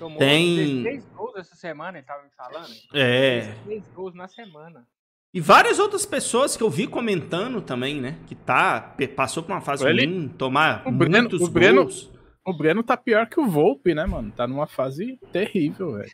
Tomou 0.00 0.18
tem 0.18 0.82
16 0.82 1.04
gols 1.14 1.36
essa 1.36 1.54
semana, 1.54 1.98
ele 1.98 2.06
tava 2.06 2.22
me 2.24 2.30
falando. 2.36 2.72
É. 2.92 3.40
16 3.66 3.86
gols 3.94 4.14
na 4.14 4.26
semana. 4.26 4.84
E 5.32 5.40
várias 5.40 5.78
outras 5.78 6.04
pessoas 6.04 6.56
que 6.56 6.62
eu 6.62 6.68
vi 6.68 6.88
comentando 6.88 7.62
também, 7.62 8.00
né? 8.00 8.18
Que 8.26 8.34
tá, 8.34 8.96
passou 9.14 9.44
por 9.44 9.52
uma 9.52 9.60
fase 9.60 9.86
Ele- 9.86 10.04
ruim, 10.04 10.28
tomar 10.28 10.82
O 10.84 10.90
Breno- 10.90 11.18
muitos 11.20 11.40
o 11.42 11.50
Breno- 11.50 11.82
gols. 11.84 12.10
O 12.44 12.52
Breno 12.56 12.82
tá 12.82 12.96
pior 12.96 13.28
que 13.28 13.38
o 13.38 13.46
Volpe, 13.46 13.94
né, 13.94 14.04
mano? 14.06 14.32
Tá 14.32 14.48
numa 14.48 14.66
fase 14.66 15.18
terrível, 15.30 15.92
velho. 15.92 16.10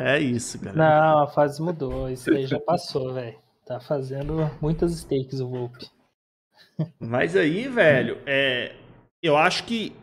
É 0.00 0.18
isso, 0.18 0.58
galera. 0.58 0.76
Não, 1.12 1.22
a 1.22 1.26
fase 1.28 1.62
mudou. 1.62 2.10
Isso 2.10 2.30
aí 2.30 2.46
já 2.46 2.60
passou, 2.60 3.14
velho. 3.14 3.38
Tá 3.64 3.80
fazendo 3.80 4.50
muitas 4.60 4.92
stakes 4.92 5.40
o 5.40 5.48
Volpe. 5.48 5.86
Mas 7.00 7.34
aí, 7.36 7.66
velho, 7.68 8.18
é, 8.26 8.74
eu 9.22 9.36
acho 9.36 9.64
que 9.64 9.94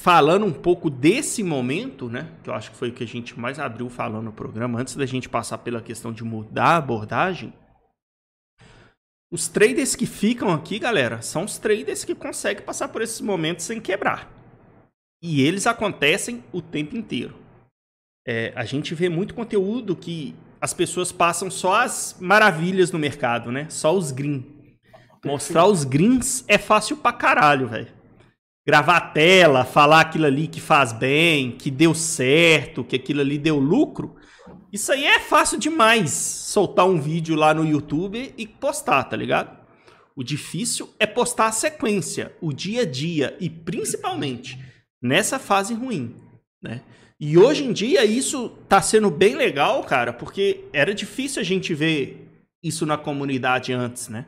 falando 0.00 0.46
um 0.46 0.52
pouco 0.52 0.88
desse 0.88 1.42
momento, 1.42 2.08
né? 2.08 2.30
Que 2.42 2.48
eu 2.48 2.54
acho 2.54 2.70
que 2.70 2.76
foi 2.76 2.88
o 2.88 2.92
que 2.92 3.04
a 3.04 3.06
gente 3.06 3.38
mais 3.38 3.58
abriu 3.58 3.90
falando 3.90 4.24
no 4.24 4.32
programa, 4.32 4.80
antes 4.80 4.96
da 4.96 5.04
gente 5.04 5.28
passar 5.28 5.58
pela 5.58 5.82
questão 5.82 6.10
de 6.10 6.24
mudar 6.24 6.68
a 6.68 6.76
abordagem. 6.76 7.52
Os 9.30 9.46
traders 9.46 9.94
que 9.94 10.06
ficam 10.06 10.50
aqui, 10.52 10.78
galera, 10.78 11.20
são 11.20 11.44
os 11.44 11.58
traders 11.58 12.02
que 12.02 12.14
conseguem 12.14 12.64
passar 12.64 12.88
por 12.88 13.02
esses 13.02 13.20
momentos 13.20 13.66
sem 13.66 13.78
quebrar. 13.78 14.32
E 15.22 15.42
eles 15.42 15.66
acontecem 15.66 16.42
o 16.50 16.62
tempo 16.62 16.96
inteiro. 16.96 17.36
É, 18.26 18.54
a 18.56 18.64
gente 18.64 18.94
vê 18.94 19.10
muito 19.10 19.34
conteúdo 19.34 19.94
que 19.94 20.34
as 20.62 20.72
pessoas 20.72 21.12
passam 21.12 21.50
só 21.50 21.74
as 21.74 22.16
maravilhas 22.18 22.90
no 22.90 22.98
mercado, 22.98 23.52
né? 23.52 23.66
Só 23.68 23.94
os 23.94 24.12
green. 24.12 24.46
Mostrar 25.22 25.66
os 25.66 25.84
greens 25.84 26.42
é 26.48 26.56
fácil 26.56 26.96
pra 26.96 27.12
caralho, 27.12 27.68
velho. 27.68 27.99
Gravar 28.70 28.96
a 28.98 29.00
tela, 29.00 29.64
falar 29.64 30.02
aquilo 30.02 30.26
ali 30.26 30.46
que 30.46 30.60
faz 30.60 30.92
bem, 30.92 31.50
que 31.50 31.72
deu 31.72 31.92
certo, 31.92 32.84
que 32.84 32.94
aquilo 32.94 33.20
ali 33.20 33.36
deu 33.36 33.58
lucro. 33.58 34.14
Isso 34.72 34.92
aí 34.92 35.04
é 35.04 35.18
fácil 35.18 35.58
demais. 35.58 36.12
Soltar 36.12 36.86
um 36.86 37.00
vídeo 37.00 37.34
lá 37.34 37.52
no 37.52 37.66
YouTube 37.66 38.32
e 38.38 38.46
postar, 38.46 39.02
tá 39.02 39.16
ligado? 39.16 39.58
O 40.14 40.22
difícil 40.22 40.88
é 41.00 41.04
postar 41.04 41.48
a 41.48 41.52
sequência, 41.52 42.32
o 42.40 42.52
dia 42.52 42.82
a 42.82 42.86
dia 42.86 43.36
e 43.40 43.50
principalmente 43.50 44.56
nessa 45.02 45.40
fase 45.40 45.74
ruim, 45.74 46.14
né? 46.62 46.82
E 47.18 47.36
hoje 47.36 47.64
em 47.64 47.72
dia 47.72 48.04
isso 48.04 48.50
tá 48.68 48.80
sendo 48.80 49.10
bem 49.10 49.34
legal, 49.34 49.82
cara, 49.82 50.12
porque 50.12 50.60
era 50.72 50.94
difícil 50.94 51.42
a 51.42 51.44
gente 51.44 51.74
ver 51.74 52.24
isso 52.62 52.86
na 52.86 52.96
comunidade 52.96 53.72
antes, 53.72 54.08
né? 54.08 54.26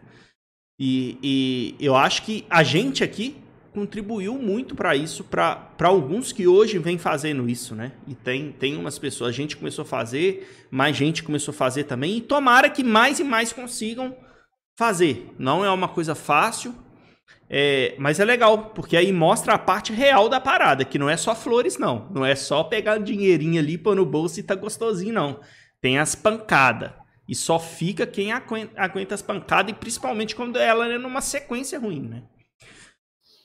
E, 0.81 1.17
e 1.23 1.77
eu 1.79 1.95
acho 1.95 2.25
que 2.25 2.45
a 2.51 2.65
gente 2.65 3.05
aqui 3.05 3.41
contribuiu 3.73 4.35
muito 4.35 4.75
para 4.75 4.95
isso, 4.95 5.25
para 5.25 5.73
alguns 5.83 6.33
que 6.33 6.47
hoje 6.47 6.79
vêm 6.79 6.99
fazendo 6.99 7.49
isso, 7.49 7.75
né? 7.75 7.93
E 8.07 8.14
tem, 8.14 8.52
tem 8.52 8.76
umas 8.76 8.99
pessoas, 8.99 9.31
a 9.31 9.33
gente 9.33 9.57
começou 9.57 9.83
a 9.83 9.87
fazer, 9.87 10.67
mais 10.71 10.97
gente 10.97 11.23
começou 11.23 11.52
a 11.52 11.57
fazer 11.57 11.85
também, 11.85 12.19
e 12.19 12.21
tomara 12.21 12.69
que 12.69 12.85
mais 12.85 13.19
e 13.19 13.25
mais 13.25 13.52
consigam 13.52 14.14
fazer. 14.79 15.35
Não 15.38 15.64
é 15.64 15.71
uma 15.71 15.88
coisa 15.88 16.14
fácil, 16.14 16.75
é, 17.49 17.95
mas 17.99 18.21
é 18.21 18.25
legal, 18.25 18.71
porque 18.75 18.97
aí 18.97 19.12
mostra 19.12 19.55
a 19.55 19.59
parte 19.59 19.93
real 19.93 20.29
da 20.29 20.41
parada, 20.41 20.85
que 20.85 20.99
não 20.99 21.09
é 21.09 21.17
só 21.17 21.35
flores, 21.35 21.79
não. 21.79 22.09
Não 22.11 22.25
é 22.25 22.35
só 22.35 22.64
pegar 22.64 22.99
dinheirinho 22.99 23.61
ali, 23.61 23.79
pôr 23.79 23.97
no 23.97 24.05
bolso 24.05 24.38
e 24.38 24.43
tá 24.43 24.55
gostosinho, 24.55 25.14
não. 25.14 25.41
Tem 25.81 25.99
as 25.99 26.14
pancadas. 26.14 26.93
E 27.29 27.35
só 27.35 27.59
fica 27.59 28.07
quem 28.07 28.33
aguenta, 28.33 28.73
aguenta 28.76 29.14
as 29.14 29.23
pancadas, 29.23 29.73
e 29.73 29.75
principalmente 29.75 30.37
quando 30.37 30.59
ela 30.59 30.87
é 30.88 30.99
numa 30.99 31.21
sequência 31.21 31.79
ruim, 31.79 32.02
né? 32.02 32.23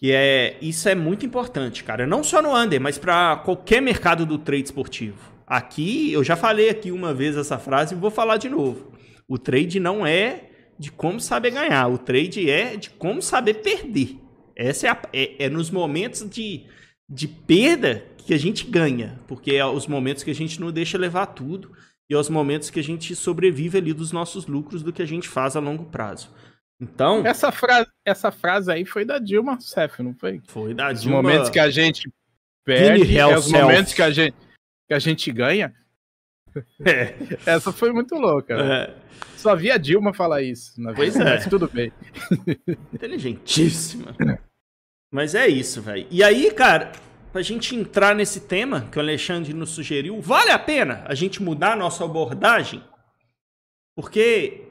E 0.02 0.12
é, 0.12 0.58
isso 0.62 0.88
é 0.88 0.96
muito 0.96 1.26
importante, 1.26 1.84
cara. 1.84 2.06
Não 2.06 2.24
só 2.24 2.42
no 2.42 2.56
under, 2.56 2.80
mas 2.80 2.98
para 2.98 3.38
qualquer 3.38 3.82
mercado 3.82 4.26
do 4.26 4.38
trade 4.38 4.66
esportivo. 4.66 5.18
Aqui, 5.46 6.12
eu 6.12 6.24
já 6.24 6.36
falei 6.36 6.70
aqui 6.70 6.92
uma 6.92 7.14
vez 7.14 7.36
essa 7.38 7.58
frase 7.58 7.96
e 7.96 7.98
vou 7.98 8.12
falar 8.12 8.38
de 8.38 8.50
novo. 8.50 8.92
O 9.28 9.38
trade 9.38 9.80
não 9.80 10.06
é 10.06 10.50
de 10.78 10.92
como 10.92 11.20
saber 11.20 11.52
ganhar, 11.52 11.88
o 11.88 11.98
trade 11.98 12.50
é 12.50 12.76
de 12.76 12.90
como 12.92 13.22
saber 13.22 13.56
perder. 13.56 14.18
Essa 14.56 14.88
é, 14.88 14.90
a, 14.90 15.02
é, 15.14 15.46
é 15.46 15.50
nos 15.50 15.72
momentos 15.72 16.28
de, 16.30 16.66
de 17.10 17.28
perda 17.28 18.06
que 18.18 18.34
a 18.34 18.38
gente 18.38 18.66
ganha, 18.66 19.20
porque 19.28 19.54
é 19.54 19.66
os 19.66 19.88
momentos 19.88 20.24
que 20.24 20.32
a 20.32 20.36
gente 20.36 20.60
não 20.60 20.72
deixa 20.72 20.98
levar 20.98 21.28
tudo 21.28 21.72
e 22.10 22.14
é 22.14 22.18
os 22.18 22.30
momentos 22.30 22.70
que 22.70 22.80
a 22.80 22.84
gente 22.84 23.16
sobrevive 23.16 23.78
ali 23.78 23.94
dos 23.94 24.12
nossos 24.12 24.46
lucros 24.48 24.84
do 24.84 24.94
que 24.94 25.02
a 25.02 25.06
gente 25.06 25.28
faz 25.28 25.56
a 25.56 25.60
longo 25.60 25.86
prazo. 25.86 26.30
Então, 26.80 27.26
Essa 27.26 27.52
frase, 27.52 27.90
essa 28.06 28.32
frase 28.32 28.72
aí 28.72 28.86
foi 28.86 29.04
da 29.04 29.18
Dilma 29.18 29.54
Rousseff, 29.54 30.02
não 30.04 30.14
foi? 30.14 30.42
foi 30.48 30.74
da 30.76 30.92
Os 30.92 31.02
Dilma... 31.02 31.22
momentos 31.24 31.50
que 31.50 31.60
a 31.60 31.70
gente 31.72 32.12
perde, 32.64 33.18
é 33.18 33.26
os 33.36 33.52
momentos 33.52 33.94
que 33.94 34.02
a 34.02 34.12
gente, 34.12 34.36
que 34.88 34.94
a 34.94 35.00
gente 35.00 35.32
ganha. 35.32 35.74
É, 36.86 37.16
Essa 37.46 37.72
foi 37.72 37.92
muito 37.92 38.14
louca. 38.16 38.54
é, 38.56 38.96
Só 39.36 39.56
vi 39.56 39.72
a 39.72 39.78
Dilma 39.78 40.14
falar 40.14 40.44
isso. 40.44 40.80
Na 40.80 40.94
Pois 40.94 41.14
vida, 41.16 41.30
é. 41.30 41.34
Mas 41.36 41.48
tudo 41.48 41.68
bem. 41.68 41.92
inteligentíssima. 42.94 44.16
Mas 45.12 45.34
é 45.34 45.48
isso, 45.48 45.82
velho. 45.82 46.06
E 46.12 46.24
aí, 46.24 46.52
cara, 46.52 46.92
pra 47.32 47.42
gente 47.42 47.76
entrar 47.76 48.14
nesse 48.14 48.42
tema 48.42 48.82
que 48.92 48.98
o 48.98 49.02
Alexandre 49.02 49.54
nos 49.54 49.72
sugeriu, 49.72 50.22
vale 50.22 50.52
a 50.52 50.60
pena 50.60 51.04
a 51.08 51.16
gente 51.16 51.42
mudar 51.42 51.74
a 51.74 51.76
nossa 51.78 52.04
abordagem? 52.06 52.84
Porque 53.96 54.68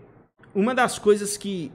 uma 0.54 0.74
das 0.74 0.98
coisas 0.98 1.36
que 1.36 1.72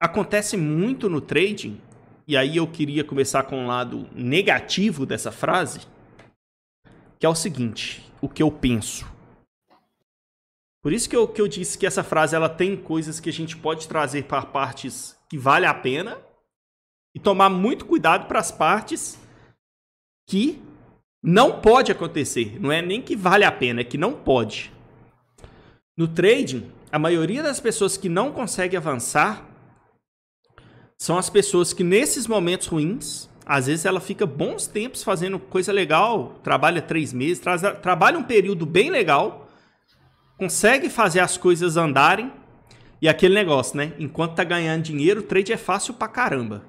acontece 0.00 0.56
muito 0.56 1.08
no 1.08 1.20
trading, 1.20 1.80
e 2.26 2.36
aí 2.36 2.56
eu 2.56 2.66
queria 2.66 3.02
começar 3.02 3.42
com 3.44 3.64
o 3.64 3.66
lado 3.66 4.08
negativo 4.14 5.06
dessa 5.06 5.32
frase, 5.32 5.80
que 7.18 7.26
é 7.26 7.28
o 7.28 7.34
seguinte, 7.34 8.04
o 8.20 8.28
que 8.28 8.42
eu 8.42 8.50
penso. 8.50 9.06
Por 10.82 10.92
isso 10.92 11.08
que 11.08 11.16
eu, 11.16 11.26
que 11.26 11.40
eu 11.40 11.48
disse 11.48 11.76
que 11.76 11.86
essa 11.86 12.04
frase 12.04 12.36
ela 12.36 12.48
tem 12.48 12.76
coisas 12.76 13.18
que 13.18 13.28
a 13.28 13.32
gente 13.32 13.56
pode 13.56 13.88
trazer 13.88 14.24
para 14.24 14.42
partes 14.42 15.18
que 15.28 15.36
vale 15.36 15.66
a 15.66 15.74
pena 15.74 16.18
e 17.14 17.18
tomar 17.18 17.50
muito 17.50 17.84
cuidado 17.84 18.26
para 18.26 18.38
as 18.38 18.52
partes 18.52 19.18
que 20.28 20.62
não 21.22 21.60
pode 21.60 21.90
acontecer. 21.90 22.60
Não 22.60 22.70
é 22.70 22.80
nem 22.80 23.02
que 23.02 23.16
vale 23.16 23.44
a 23.44 23.50
pena, 23.50 23.80
é 23.80 23.84
que 23.84 23.98
não 23.98 24.12
pode. 24.12 24.72
No 25.96 26.06
trading, 26.06 26.70
a 26.92 26.98
maioria 26.98 27.42
das 27.42 27.58
pessoas 27.58 27.96
que 27.96 28.08
não 28.08 28.30
consegue 28.30 28.76
avançar 28.76 29.47
são 30.98 31.16
as 31.16 31.30
pessoas 31.30 31.72
que 31.72 31.84
nesses 31.84 32.26
momentos 32.26 32.66
ruins, 32.66 33.28
às 33.46 33.66
vezes 33.66 33.84
ela 33.86 34.00
fica 34.00 34.26
bons 34.26 34.66
tempos 34.66 35.04
fazendo 35.04 35.38
coisa 35.38 35.72
legal, 35.72 36.34
trabalha 36.42 36.82
três 36.82 37.12
meses, 37.12 37.38
traz- 37.38 37.62
trabalha 37.80 38.18
um 38.18 38.22
período 38.24 38.66
bem 38.66 38.90
legal, 38.90 39.48
consegue 40.36 40.90
fazer 40.90 41.20
as 41.20 41.36
coisas 41.36 41.76
andarem 41.76 42.32
e 43.00 43.08
aquele 43.08 43.34
negócio, 43.34 43.76
né? 43.76 43.92
Enquanto 43.98 44.34
tá 44.34 44.42
ganhando 44.42 44.82
dinheiro, 44.82 45.20
o 45.20 45.22
trade 45.22 45.52
é 45.52 45.56
fácil 45.56 45.94
pra 45.94 46.08
caramba. 46.08 46.64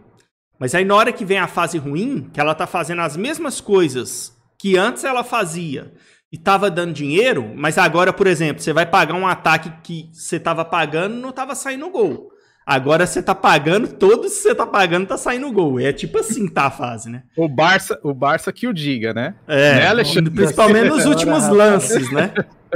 Mas 0.59 0.75
aí 0.75 0.85
na 0.85 0.95
hora 0.95 1.11
que 1.11 1.25
vem 1.25 1.39
a 1.39 1.47
fase 1.47 1.79
ruim, 1.79 2.29
que 2.31 2.39
ela 2.39 2.53
tá 2.53 2.67
fazendo 2.67 3.01
as 3.01 3.17
mesmas 3.17 3.59
coisas 3.59 4.37
que 4.59 4.77
antes 4.77 5.03
ela 5.03 5.23
fazia 5.23 5.91
e 6.31 6.37
tava 6.37 6.69
dando 6.69 6.93
dinheiro, 6.93 7.51
mas 7.55 7.79
agora, 7.79 8.13
por 8.13 8.27
exemplo, 8.27 8.61
você 8.61 8.71
vai 8.73 8.85
pagar 8.85 9.15
um 9.15 9.25
ataque 9.25 9.71
que 9.81 10.11
você 10.13 10.39
tava 10.39 10.63
pagando 10.63 11.15
não 11.15 11.31
tava 11.31 11.55
saindo 11.55 11.89
gol. 11.89 12.29
Agora 12.69 13.07
você 13.07 13.23
tá 13.23 13.33
pagando, 13.33 13.87
todos 13.87 14.31
que 14.31 14.41
você 14.43 14.53
tá 14.53 14.63
pagando 14.63 15.07
tá 15.07 15.17
saindo 15.17 15.51
gol. 15.51 15.79
É 15.79 15.91
tipo 15.91 16.19
assim 16.19 16.47
tá 16.47 16.65
a 16.65 16.69
fase, 16.69 17.09
né? 17.09 17.23
O 17.35 17.49
Barça, 17.49 17.99
o 18.03 18.13
Barça 18.13 18.53
que 18.53 18.67
o 18.67 18.73
diga, 18.73 19.11
né? 19.11 19.33
É, 19.47 19.73
Né, 19.73 19.87
Alexandre? 19.87 20.29
principalmente 20.29 20.87
nos 20.87 21.05
últimos 21.07 21.47
lances, 21.47 22.11
né? 22.11 22.31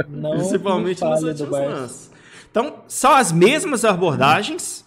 Não 0.08 0.32
Principalmente 0.32 1.00
me 1.00 1.10
nos 1.10 1.22
últimos 1.22 1.48
lances. 1.48 2.10
Então, 2.50 2.82
são 2.88 3.14
as 3.14 3.30
mesmas 3.30 3.84
abordagens. 3.84 4.84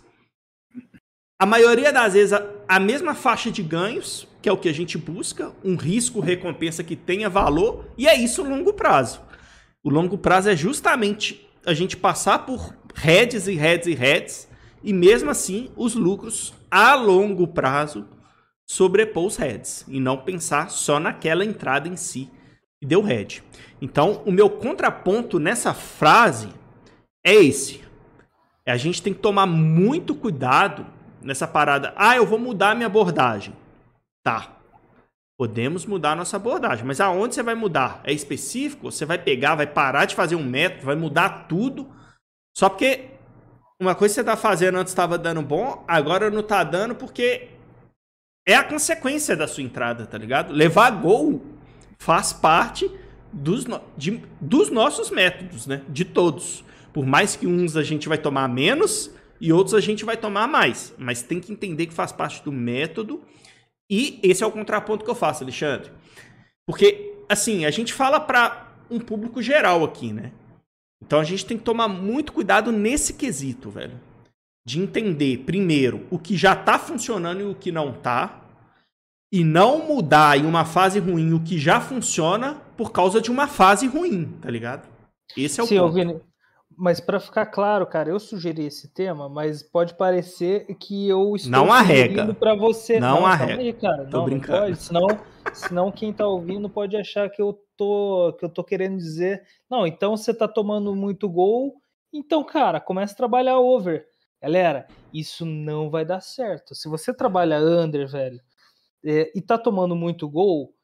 A 1.39 1.45
maioria 1.45 1.93
das 1.93 2.13
vezes, 2.13 2.33
a, 2.33 2.45
a 2.67 2.77
mesma 2.77 3.15
faixa 3.15 3.49
de 3.49 3.63
ganhos, 3.63 4.27
que 4.41 4.49
é 4.49 4.51
o 4.51 4.57
que 4.57 4.67
a 4.67 4.73
gente 4.73 4.97
busca, 4.97 5.53
um 5.63 5.77
risco, 5.77 6.19
recompensa 6.19 6.83
que 6.83 6.97
tenha 6.97 7.29
valor, 7.29 7.85
e 7.97 8.09
é 8.09 8.15
isso 8.15 8.43
o 8.43 8.49
longo 8.49 8.73
prazo. 8.73 9.21
O 9.81 9.89
longo 9.89 10.17
prazo 10.17 10.49
é 10.49 10.55
justamente 10.55 11.47
a 11.65 11.73
gente 11.73 11.95
passar 11.95 12.39
por 12.39 12.75
heads 12.93 13.47
e 13.47 13.55
heads 13.55 13.87
e 13.87 13.93
heads, 13.93 14.46
e 14.87 14.93
mesmo 14.93 15.29
assim 15.29 15.69
os 15.75 15.95
lucros 15.95 16.53
a 16.71 16.95
longo 16.95 17.45
prazo 17.45 18.07
sobrepor 18.65 19.25
os 19.25 19.35
heads, 19.35 19.83
e 19.85 19.99
não 19.99 20.17
pensar 20.17 20.69
só 20.71 20.97
naquela 20.97 21.43
entrada 21.43 21.89
em 21.89 21.97
si 21.97 22.31
e 22.81 22.85
deu 22.85 23.01
head. 23.01 23.43
Então, 23.81 24.23
o 24.25 24.31
meu 24.31 24.49
contraponto 24.49 25.39
nessa 25.39 25.73
frase 25.73 26.47
é 27.21 27.35
esse. 27.35 27.83
A 28.65 28.77
gente 28.77 29.01
tem 29.01 29.13
que 29.13 29.19
tomar 29.19 29.45
muito 29.45 30.15
cuidado 30.15 30.85
nessa 31.21 31.47
parada. 31.47 31.93
Ah, 31.97 32.15
eu 32.15 32.25
vou 32.25 32.39
mudar 32.39 32.73
minha 32.73 32.87
abordagem. 32.87 33.53
Tá. 34.23 34.57
Podemos 35.37 35.85
mudar 35.85 36.15
nossa 36.15 36.37
abordagem, 36.37 36.85
mas 36.85 37.01
aonde 37.01 37.35
você 37.35 37.43
vai 37.43 37.55
mudar? 37.55 37.99
É 38.05 38.13
específico? 38.13 38.89
Você 38.89 39.05
vai 39.05 39.17
pegar, 39.17 39.55
vai 39.55 39.67
parar 39.67 40.05
de 40.05 40.15
fazer 40.15 40.35
um 40.35 40.43
método, 40.43 40.85
vai 40.85 40.95
mudar 40.95 41.47
tudo? 41.47 41.93
Só 42.55 42.69
porque 42.69 43.16
uma 43.79 43.93
coisa 43.95 44.13
que 44.13 44.19
você 44.21 44.23
tá 44.23 44.35
fazendo 44.35 44.77
antes 44.77 44.91
estava 44.91 45.17
dando 45.17 45.41
bom, 45.41 45.83
agora 45.87 46.29
não 46.31 46.41
tá 46.43 46.63
dando 46.63 46.95
porque 46.95 47.49
é 48.47 48.55
a 48.55 48.63
consequência 48.63 49.35
da 49.35 49.47
sua 49.47 49.63
entrada, 49.63 50.05
tá 50.05 50.17
ligado? 50.17 50.53
Levar 50.53 50.89
gol 50.91 51.41
faz 51.99 52.31
parte 52.33 52.89
dos, 53.31 53.65
no- 53.65 53.81
de- 53.97 54.23
dos 54.39 54.69
nossos 54.69 55.09
métodos, 55.11 55.67
né? 55.67 55.81
De 55.89 56.05
todos. 56.05 56.63
Por 56.93 57.05
mais 57.05 57.35
que 57.35 57.45
uns 57.45 57.75
a 57.75 57.83
gente 57.83 58.07
vai 58.07 58.17
tomar 58.17 58.47
menos 58.47 59.11
e 59.39 59.51
outros 59.53 59.75
a 59.75 59.79
gente 59.79 60.03
vai 60.05 60.17
tomar 60.17 60.47
mais. 60.47 60.93
Mas 60.97 61.21
tem 61.21 61.39
que 61.39 61.51
entender 61.51 61.85
que 61.87 61.93
faz 61.93 62.11
parte 62.11 62.43
do 62.43 62.51
método. 62.51 63.21
E 63.89 64.19
esse 64.23 64.43
é 64.43 64.47
o 64.47 64.51
contraponto 64.51 65.05
que 65.05 65.11
eu 65.11 65.15
faço, 65.15 65.43
Alexandre. 65.43 65.91
Porque, 66.65 67.15
assim, 67.29 67.65
a 67.65 67.69
gente 67.71 67.93
fala 67.93 68.19
para 68.19 68.67
um 68.89 68.99
público 68.99 69.41
geral 69.41 69.83
aqui, 69.83 70.11
né? 70.11 70.31
Então 71.03 71.19
a 71.19 71.23
gente 71.23 71.45
tem 71.45 71.57
que 71.57 71.63
tomar 71.63 71.87
muito 71.87 72.33
cuidado 72.33 72.71
nesse 72.71 73.13
quesito, 73.13 73.69
velho. 73.69 73.99
De 74.65 74.79
entender, 74.79 75.39
primeiro, 75.45 76.05
o 76.09 76.19
que 76.19 76.35
já 76.35 76.55
tá 76.55 76.77
funcionando 76.77 77.41
e 77.41 77.45
o 77.45 77.55
que 77.55 77.71
não 77.71 77.93
tá. 77.93 78.41
E 79.31 79.43
não 79.43 79.85
mudar 79.87 80.37
em 80.37 80.45
uma 80.45 80.65
fase 80.65 80.99
ruim 80.99 81.33
o 81.33 81.39
que 81.39 81.57
já 81.59 81.81
funciona 81.81 82.55
por 82.77 82.91
causa 82.91 83.19
de 83.19 83.29
uma 83.29 83.47
fase 83.47 83.87
ruim, 83.87 84.25
tá 84.41 84.49
ligado? 84.49 84.87
Esse 85.35 85.59
é 85.59 85.63
o 85.63 85.67
Sim, 85.67 85.77
ponto. 85.77 85.93
Vini, 85.93 86.21
mas 86.77 86.99
para 86.99 87.19
ficar 87.19 87.47
claro, 87.47 87.87
cara, 87.87 88.09
eu 88.09 88.19
sugeri 88.19 88.65
esse 88.65 88.93
tema, 88.93 89.27
mas 89.27 89.63
pode 89.63 89.95
parecer 89.95 90.65
que 90.75 91.09
eu 91.09 91.35
estou 91.35 91.51
Não 91.51 91.73
arrega. 91.73 92.31
para 92.35 92.53
você. 92.53 92.99
Não 92.99 93.15
calma 93.15 93.29
arrega. 93.29 93.61
Aí, 93.61 93.73
cara. 93.73 94.05
Tô 94.05 94.17
não, 94.17 94.25
brincando. 94.25 94.53
Não 94.53 94.67
pode, 94.67 94.77
senão, 94.77 95.07
senão 95.53 95.91
quem 95.91 96.13
tá 96.13 96.27
ouvindo 96.27 96.69
pode 96.69 96.95
achar 96.95 97.31
que 97.31 97.41
eu 97.41 97.59
tô 97.75 98.35
que 98.37 98.45
eu 98.45 98.49
tô 98.49 98.63
querendo 98.63 98.97
dizer, 98.97 99.41
não, 99.69 99.87
então 99.87 100.15
você 100.15 100.33
tá 100.33 100.47
tomando 100.47 100.95
muito 100.95 101.27
gol, 101.27 101.73
então, 102.13 102.43
cara, 102.43 102.79
começa 102.79 103.13
a 103.13 103.17
trabalhar 103.17 103.59
over. 103.59 104.05
Galera, 104.39 104.87
isso 105.11 105.45
não 105.45 105.89
vai 105.89 106.05
dar 106.05 106.21
certo. 106.21 106.75
Se 106.75 106.87
você 106.87 107.11
trabalha 107.11 107.59
under, 107.59 108.07
velho, 108.07 108.39
é, 109.03 109.31
e 109.35 109.41
tá 109.41 109.57
tomando 109.57 109.95
muito 109.95 110.29
gol, 110.29 110.75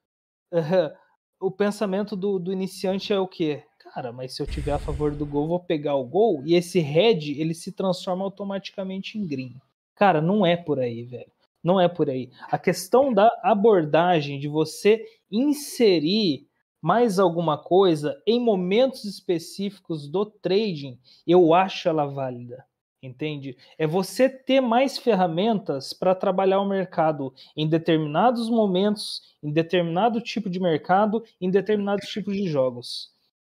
o 1.39 1.51
pensamento 1.51 2.15
do, 2.15 2.39
do 2.39 2.51
iniciante 2.51 3.13
é 3.13 3.19
o 3.19 3.27
quê? 3.27 3.63
Cara, 3.93 4.11
mas 4.11 4.33
se 4.35 4.41
eu 4.41 4.47
tiver 4.47 4.71
a 4.71 4.79
favor 4.79 5.13
do 5.13 5.23
gol, 5.23 5.47
vou 5.47 5.59
pegar 5.59 5.93
o 5.93 6.03
gol 6.03 6.41
e 6.47 6.55
esse 6.55 6.79
red 6.79 7.39
ele 7.39 7.53
se 7.53 7.71
transforma 7.71 8.23
automaticamente 8.23 9.19
em 9.19 9.27
green. 9.27 9.53
Cara, 9.93 10.19
não 10.19 10.43
é 10.43 10.57
por 10.57 10.79
aí, 10.79 11.03
velho. 11.03 11.31
Não 11.63 11.79
é 11.79 11.87
por 11.87 12.09
aí. 12.09 12.31
A 12.49 12.57
questão 12.57 13.13
da 13.13 13.29
abordagem 13.43 14.39
de 14.39 14.47
você 14.47 15.05
inserir 15.31 16.47
mais 16.81 17.19
alguma 17.19 17.55
coisa 17.55 18.19
em 18.25 18.39
momentos 18.39 19.05
específicos 19.05 20.09
do 20.09 20.25
trading, 20.25 20.99
eu 21.27 21.53
acho 21.53 21.87
ela 21.87 22.07
válida. 22.07 22.65
Entende? 22.99 23.55
É 23.77 23.85
você 23.85 24.27
ter 24.27 24.59
mais 24.59 24.97
ferramentas 24.97 25.93
para 25.93 26.15
trabalhar 26.15 26.61
o 26.61 26.67
mercado 26.67 27.31
em 27.55 27.69
determinados 27.69 28.49
momentos, 28.49 29.21
em 29.43 29.51
determinado 29.51 30.19
tipo 30.19 30.49
de 30.49 30.59
mercado, 30.59 31.23
em 31.39 31.51
determinados 31.51 32.07
tipos 32.07 32.35
de 32.35 32.47
jogos. 32.47 33.12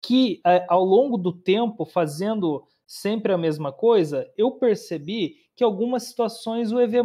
Que 0.07 0.39
ao 0.69 0.85
longo 0.85 1.17
do 1.17 1.33
tempo, 1.33 1.83
fazendo 1.83 2.63
sempre 2.85 3.33
a 3.33 3.37
mesma 3.37 3.73
coisa, 3.73 4.25
eu 4.37 4.51
percebi 4.51 5.35
que 5.53 5.65
algumas 5.65 6.03
situações 6.03 6.71
o 6.71 6.79
EV 6.79 6.99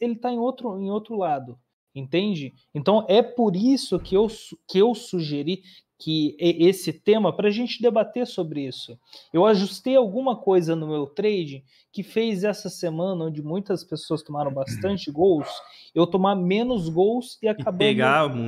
ele 0.00 0.14
está 0.14 0.32
em 0.32 0.38
outro, 0.38 0.80
em 0.80 0.90
outro 0.90 1.14
lado. 1.14 1.58
Entende? 1.94 2.54
Então 2.74 3.04
é 3.06 3.22
por 3.22 3.54
isso 3.54 3.98
que 3.98 4.14
eu, 4.14 4.28
que 4.66 4.78
eu 4.78 4.94
sugeri 4.94 5.60
que 5.98 6.36
esse 6.38 6.92
tema 6.92 7.34
para 7.34 7.48
a 7.48 7.50
gente 7.50 7.82
debater 7.82 8.24
sobre 8.24 8.64
isso. 8.64 8.96
Eu 9.32 9.44
ajustei 9.44 9.96
alguma 9.96 10.36
coisa 10.36 10.76
no 10.76 10.86
meu 10.86 11.06
trade 11.06 11.64
que 11.90 12.04
fez 12.04 12.44
essa 12.44 12.70
semana, 12.70 13.24
onde 13.24 13.42
muitas 13.42 13.82
pessoas 13.82 14.22
tomaram 14.22 14.52
bastante 14.52 15.10
gols, 15.10 15.48
eu 15.92 16.06
tomar 16.06 16.36
menos 16.36 16.88
gols 16.88 17.36
e 17.42 17.48
acabei 17.48 17.96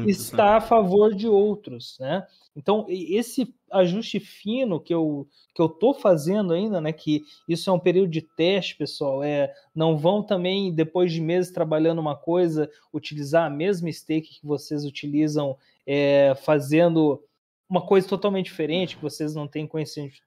estar 0.06 0.52
né? 0.52 0.56
a 0.58 0.60
favor 0.60 1.12
de 1.12 1.26
outros, 1.26 1.96
né? 1.98 2.24
Então 2.54 2.86
esse 2.88 3.52
ajuste 3.72 4.20
fino 4.20 4.80
que 4.80 4.94
eu 4.94 5.26
que 5.54 5.60
eu 5.60 5.68
tô 5.68 5.92
fazendo 5.92 6.52
ainda, 6.52 6.80
né? 6.80 6.92
Que 6.92 7.24
isso 7.48 7.68
é 7.68 7.72
um 7.72 7.78
período 7.80 8.10
de 8.10 8.22
teste, 8.22 8.76
pessoal. 8.76 9.24
É, 9.24 9.52
não 9.74 9.96
vão 9.98 10.22
também 10.22 10.72
depois 10.72 11.12
de 11.12 11.20
meses 11.20 11.50
trabalhando 11.52 11.98
uma 11.98 12.14
coisa 12.14 12.70
utilizar 12.92 13.46
a 13.46 13.50
mesma 13.50 13.90
stake 13.90 14.40
que 14.40 14.46
vocês 14.46 14.84
utilizam 14.84 15.56
é, 15.84 16.34
fazendo 16.44 17.20
uma 17.70 17.80
coisa 17.80 18.08
totalmente 18.08 18.46
diferente, 18.46 18.96
que 18.96 19.02
vocês 19.02 19.32
não 19.32 19.46
têm 19.46 19.64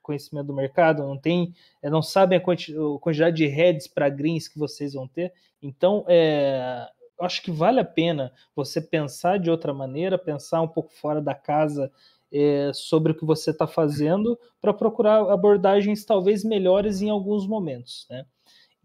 conhecimento 0.01 0.47
do 0.47 0.53
mercado, 0.53 1.03
não 1.03 1.17
tem, 1.17 1.53
é, 1.81 1.89
não 1.89 2.01
sabem 2.01 2.37
a 2.37 2.41
quantidade 2.41 3.35
de 3.35 3.45
heads 3.45 3.85
para 3.85 4.07
greens 4.07 4.47
que 4.47 4.57
vocês 4.57 4.93
vão 4.93 5.09
ter. 5.09 5.33
Então, 5.61 6.05
é, 6.07 6.87
acho 7.19 7.41
que 7.43 7.51
vale 7.51 7.81
a 7.81 7.85
pena 7.85 8.31
você 8.55 8.79
pensar 8.79 9.37
de 9.37 9.51
outra 9.51 9.73
maneira, 9.73 10.17
pensar 10.17 10.61
um 10.61 10.67
pouco 10.69 10.93
fora 10.93 11.21
da 11.21 11.35
casa 11.35 11.91
é, 12.31 12.71
sobre 12.73 13.11
o 13.11 13.15
que 13.15 13.25
você 13.25 13.51
está 13.51 13.67
fazendo 13.67 14.39
para 14.61 14.73
procurar 14.73 15.29
abordagens 15.29 16.05
talvez 16.05 16.45
melhores 16.45 17.01
em 17.01 17.09
alguns 17.09 17.45
momentos, 17.45 18.07
né? 18.09 18.25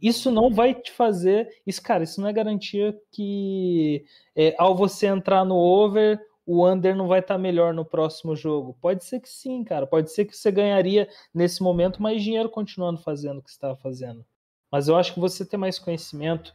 Isso 0.00 0.30
não 0.30 0.52
vai 0.52 0.74
te 0.74 0.92
fazer, 0.92 1.48
isso, 1.66 1.82
cara, 1.82 2.04
isso 2.04 2.20
não 2.20 2.28
é 2.28 2.32
garantia 2.32 2.96
que 3.10 4.04
é, 4.34 4.54
ao 4.56 4.76
você 4.76 5.06
entrar 5.06 5.44
no 5.44 5.56
over 5.56 6.20
o 6.50 6.66
under 6.66 6.96
não 6.96 7.06
vai 7.06 7.20
estar 7.20 7.34
tá 7.34 7.38
melhor 7.38 7.74
no 7.74 7.84
próximo 7.84 8.34
jogo. 8.34 8.74
Pode 8.80 9.04
ser 9.04 9.20
que 9.20 9.28
sim, 9.28 9.62
cara. 9.62 9.86
Pode 9.86 10.10
ser 10.10 10.24
que 10.24 10.34
você 10.34 10.50
ganharia 10.50 11.06
nesse 11.34 11.62
momento 11.62 12.00
mais 12.00 12.22
dinheiro 12.22 12.48
continuando 12.48 13.02
fazendo 13.02 13.36
o 13.36 13.42
que 13.42 13.50
você 13.50 13.56
estava 13.56 13.76
fazendo. 13.76 14.24
Mas 14.72 14.88
eu 14.88 14.96
acho 14.96 15.12
que 15.12 15.20
você 15.20 15.44
ter 15.44 15.58
mais 15.58 15.78
conhecimento 15.78 16.54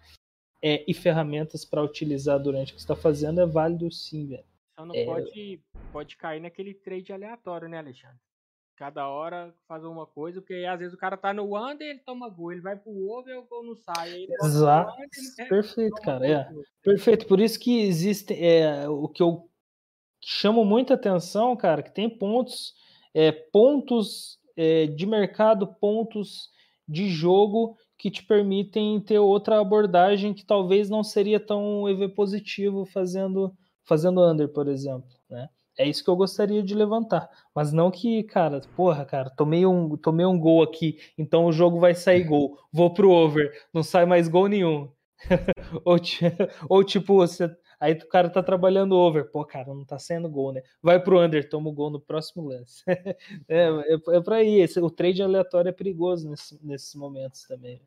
é, 0.63 0.83
e 0.87 0.95
ferramentas 0.95 1.63
para 1.63 1.83
utilizar 1.83 2.39
durante 2.39 2.71
o 2.71 2.75
que 2.75 2.81
você 2.81 2.85
está 2.85 2.95
fazendo 2.95 3.39
é 3.39 3.45
válido 3.45 3.91
sim, 3.91 4.25
velho. 4.29 4.43
Só 4.75 4.83
não 4.83 4.95
É. 4.95 5.05
pode, 5.05 5.61
pode 5.91 6.17
cair 6.17 6.39
naquele 6.39 6.73
trade 6.73 7.13
aleatório, 7.13 7.69
né, 7.69 7.77
Alexandre? 7.77 8.17
Cada 8.75 9.07
hora 9.07 9.53
fazer 9.67 9.85
uma 9.85 10.07
coisa, 10.07 10.41
porque 10.41 10.65
às 10.67 10.79
vezes 10.79 10.95
o 10.95 10.97
cara 10.97 11.15
tá 11.15 11.31
no 11.31 11.55
under, 11.55 11.87
ele 11.87 11.99
toma 11.99 12.27
gol, 12.29 12.51
ele 12.51 12.61
vai 12.61 12.75
pro 12.75 12.91
over, 13.11 13.37
o 13.37 13.43
gol 13.43 13.63
não 13.63 13.75
sai. 13.75 14.25
Exato. 14.41 14.91
under, 14.91 15.47
Perfeito, 15.47 16.01
cara. 16.01 16.27
É. 16.27 16.49
Perfeito. 16.81 17.27
Por 17.27 17.39
isso 17.39 17.59
que 17.59 17.81
existe 17.81 18.33
é, 18.33 18.89
o 18.89 19.07
que 19.07 19.21
eu 19.21 19.47
chamo 20.25 20.63
muita 20.63 20.93
atenção, 20.93 21.55
cara, 21.55 21.83
que 21.83 21.93
tem 21.93 22.09
pontos, 22.09 22.73
é, 23.13 23.31
pontos 23.31 24.39
é, 24.55 24.87
de 24.87 25.05
mercado, 25.05 25.67
pontos 25.79 26.49
de 26.87 27.09
jogo 27.09 27.77
que 27.97 28.11
te 28.11 28.23
permitem 28.25 28.99
ter 28.99 29.19
outra 29.19 29.59
abordagem 29.59 30.33
que 30.33 30.45
talvez 30.45 30.89
não 30.89 31.03
seria 31.03 31.39
tão 31.39 31.87
EV 31.87 32.09
positivo 32.09 32.85
fazendo 32.85 33.53
fazendo 33.85 34.21
under, 34.21 34.47
por 34.47 34.67
exemplo, 34.67 35.09
né? 35.29 35.49
É 35.77 35.87
isso 35.87 36.03
que 36.03 36.09
eu 36.09 36.15
gostaria 36.15 36.61
de 36.61 36.75
levantar, 36.75 37.27
mas 37.55 37.73
não 37.73 37.89
que, 37.89 38.23
cara, 38.23 38.61
porra, 38.75 39.03
cara, 39.05 39.29
tomei 39.31 39.65
um, 39.65 39.97
tomei 39.97 40.25
um 40.25 40.39
gol 40.39 40.61
aqui, 40.61 40.99
então 41.17 41.45
o 41.45 41.51
jogo 41.51 41.79
vai 41.79 41.95
sair 41.95 42.23
gol, 42.27 42.57
vou 42.71 42.93
pro 42.93 43.09
over, 43.09 43.51
não 43.73 43.81
sai 43.81 44.05
mais 44.05 44.27
gol 44.27 44.47
nenhum. 44.47 44.91
ou, 45.83 45.97
ou 46.69 46.83
tipo, 46.83 47.15
você, 47.15 47.49
aí 47.83 47.93
o 47.93 48.07
cara 48.07 48.29
tá 48.29 48.41
trabalhando 48.41 48.93
over, 48.95 49.29
pô, 49.29 49.43
cara, 49.45 49.73
não 49.73 49.83
tá 49.85 49.99
saindo 49.99 50.29
gol, 50.29 50.53
né? 50.53 50.61
Vai 50.81 50.99
pro 51.01 51.19
under, 51.19 51.47
toma 51.47 51.69
o 51.69 51.73
gol 51.73 51.89
no 51.89 51.99
próximo 51.99 52.47
lance. 52.47 52.83
é, 53.47 53.67
é, 53.67 53.97
é 54.15 54.21
pra 54.21 54.41
ir, 54.43 54.61
esse- 54.61 54.79
o 54.79 54.89
trade 54.89 55.21
aleatório 55.21 55.69
é 55.69 55.73
perigoso 55.73 56.29
nesse- 56.29 56.59
nesses 56.65 56.95
momentos 56.95 57.43
também. 57.43 57.81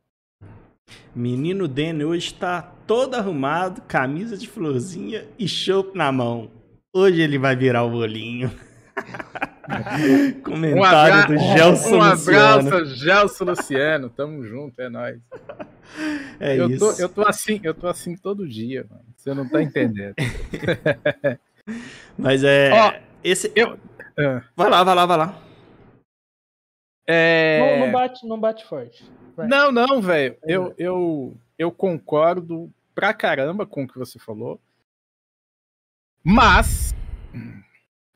Menino 1.14 1.66
Danny 1.66 2.04
hoje 2.04 2.34
tá 2.34 2.62
todo 2.86 3.14
arrumado, 3.14 3.82
camisa 3.82 4.36
de 4.36 4.46
florzinha 4.46 5.26
e 5.38 5.48
chopp 5.48 5.96
na 5.96 6.12
mão. 6.12 6.50
Hoje 6.94 7.20
ele 7.22 7.38
vai 7.38 7.56
virar 7.56 7.84
o 7.84 7.90
Um, 9.98 10.40
Comentário 10.42 11.14
abra... 11.14 11.36
do 11.36 11.38
Gelson 11.42 11.96
um 11.96 12.10
Luciano. 12.10 12.68
abraço, 12.68 12.94
Gelson 12.96 13.44
Luciano. 13.44 14.10
Tamo 14.10 14.44
junto, 14.44 14.80
é 14.80 14.88
nóis. 14.88 15.20
É 16.38 16.58
eu, 16.58 16.70
isso. 16.70 16.78
tô, 16.78 17.02
eu 17.02 17.08
tô 17.08 17.22
assim, 17.26 17.60
eu 17.62 17.74
tô 17.74 17.88
assim 17.88 18.16
todo 18.16 18.46
dia, 18.46 18.86
mano. 18.88 19.04
Você 19.16 19.34
não 19.34 19.48
tá 19.48 19.62
entendendo. 19.62 20.14
Mas 22.16 22.44
é. 22.44 22.70
Ó, 22.72 22.94
esse. 23.24 23.52
eu- 23.56 23.78
É. 24.18 24.42
Vai 24.54 24.70
lá, 24.70 24.84
vai 24.84 24.94
lá, 24.94 25.06
vai 25.06 25.18
lá. 25.18 25.42
É... 27.06 27.78
Não, 27.78 27.86
não 27.86 27.92
bate, 27.92 28.26
não 28.26 28.40
bate 28.40 28.64
forte. 28.66 29.04
Vai. 29.36 29.46
Não, 29.46 29.70
não, 29.70 30.00
velho. 30.00 30.36
Eu, 30.42 30.74
eu, 30.78 31.36
eu 31.58 31.70
concordo 31.70 32.72
pra 32.94 33.12
caramba 33.14 33.66
com 33.66 33.84
o 33.84 33.88
que 33.88 33.98
você 33.98 34.18
falou. 34.18 34.60
Mas 36.24 36.94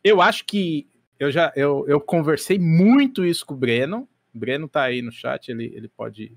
eu 0.03 0.21
acho 0.21 0.45
que 0.45 0.90
eu 1.21 1.31
já 1.31 1.53
eu, 1.55 1.85
eu 1.87 2.01
conversei 2.01 2.59
muito 2.59 3.27
isso 3.27 3.45
com 3.45 3.53
o 3.53 3.57
Breno. 3.57 4.09
O 4.35 4.39
Breno 4.39 4.67
tá 4.67 4.85
aí 4.85 5.03
no 5.03 5.13
chat, 5.13 5.51
ele, 5.51 5.67
ele 5.67 5.87
pode, 5.87 6.35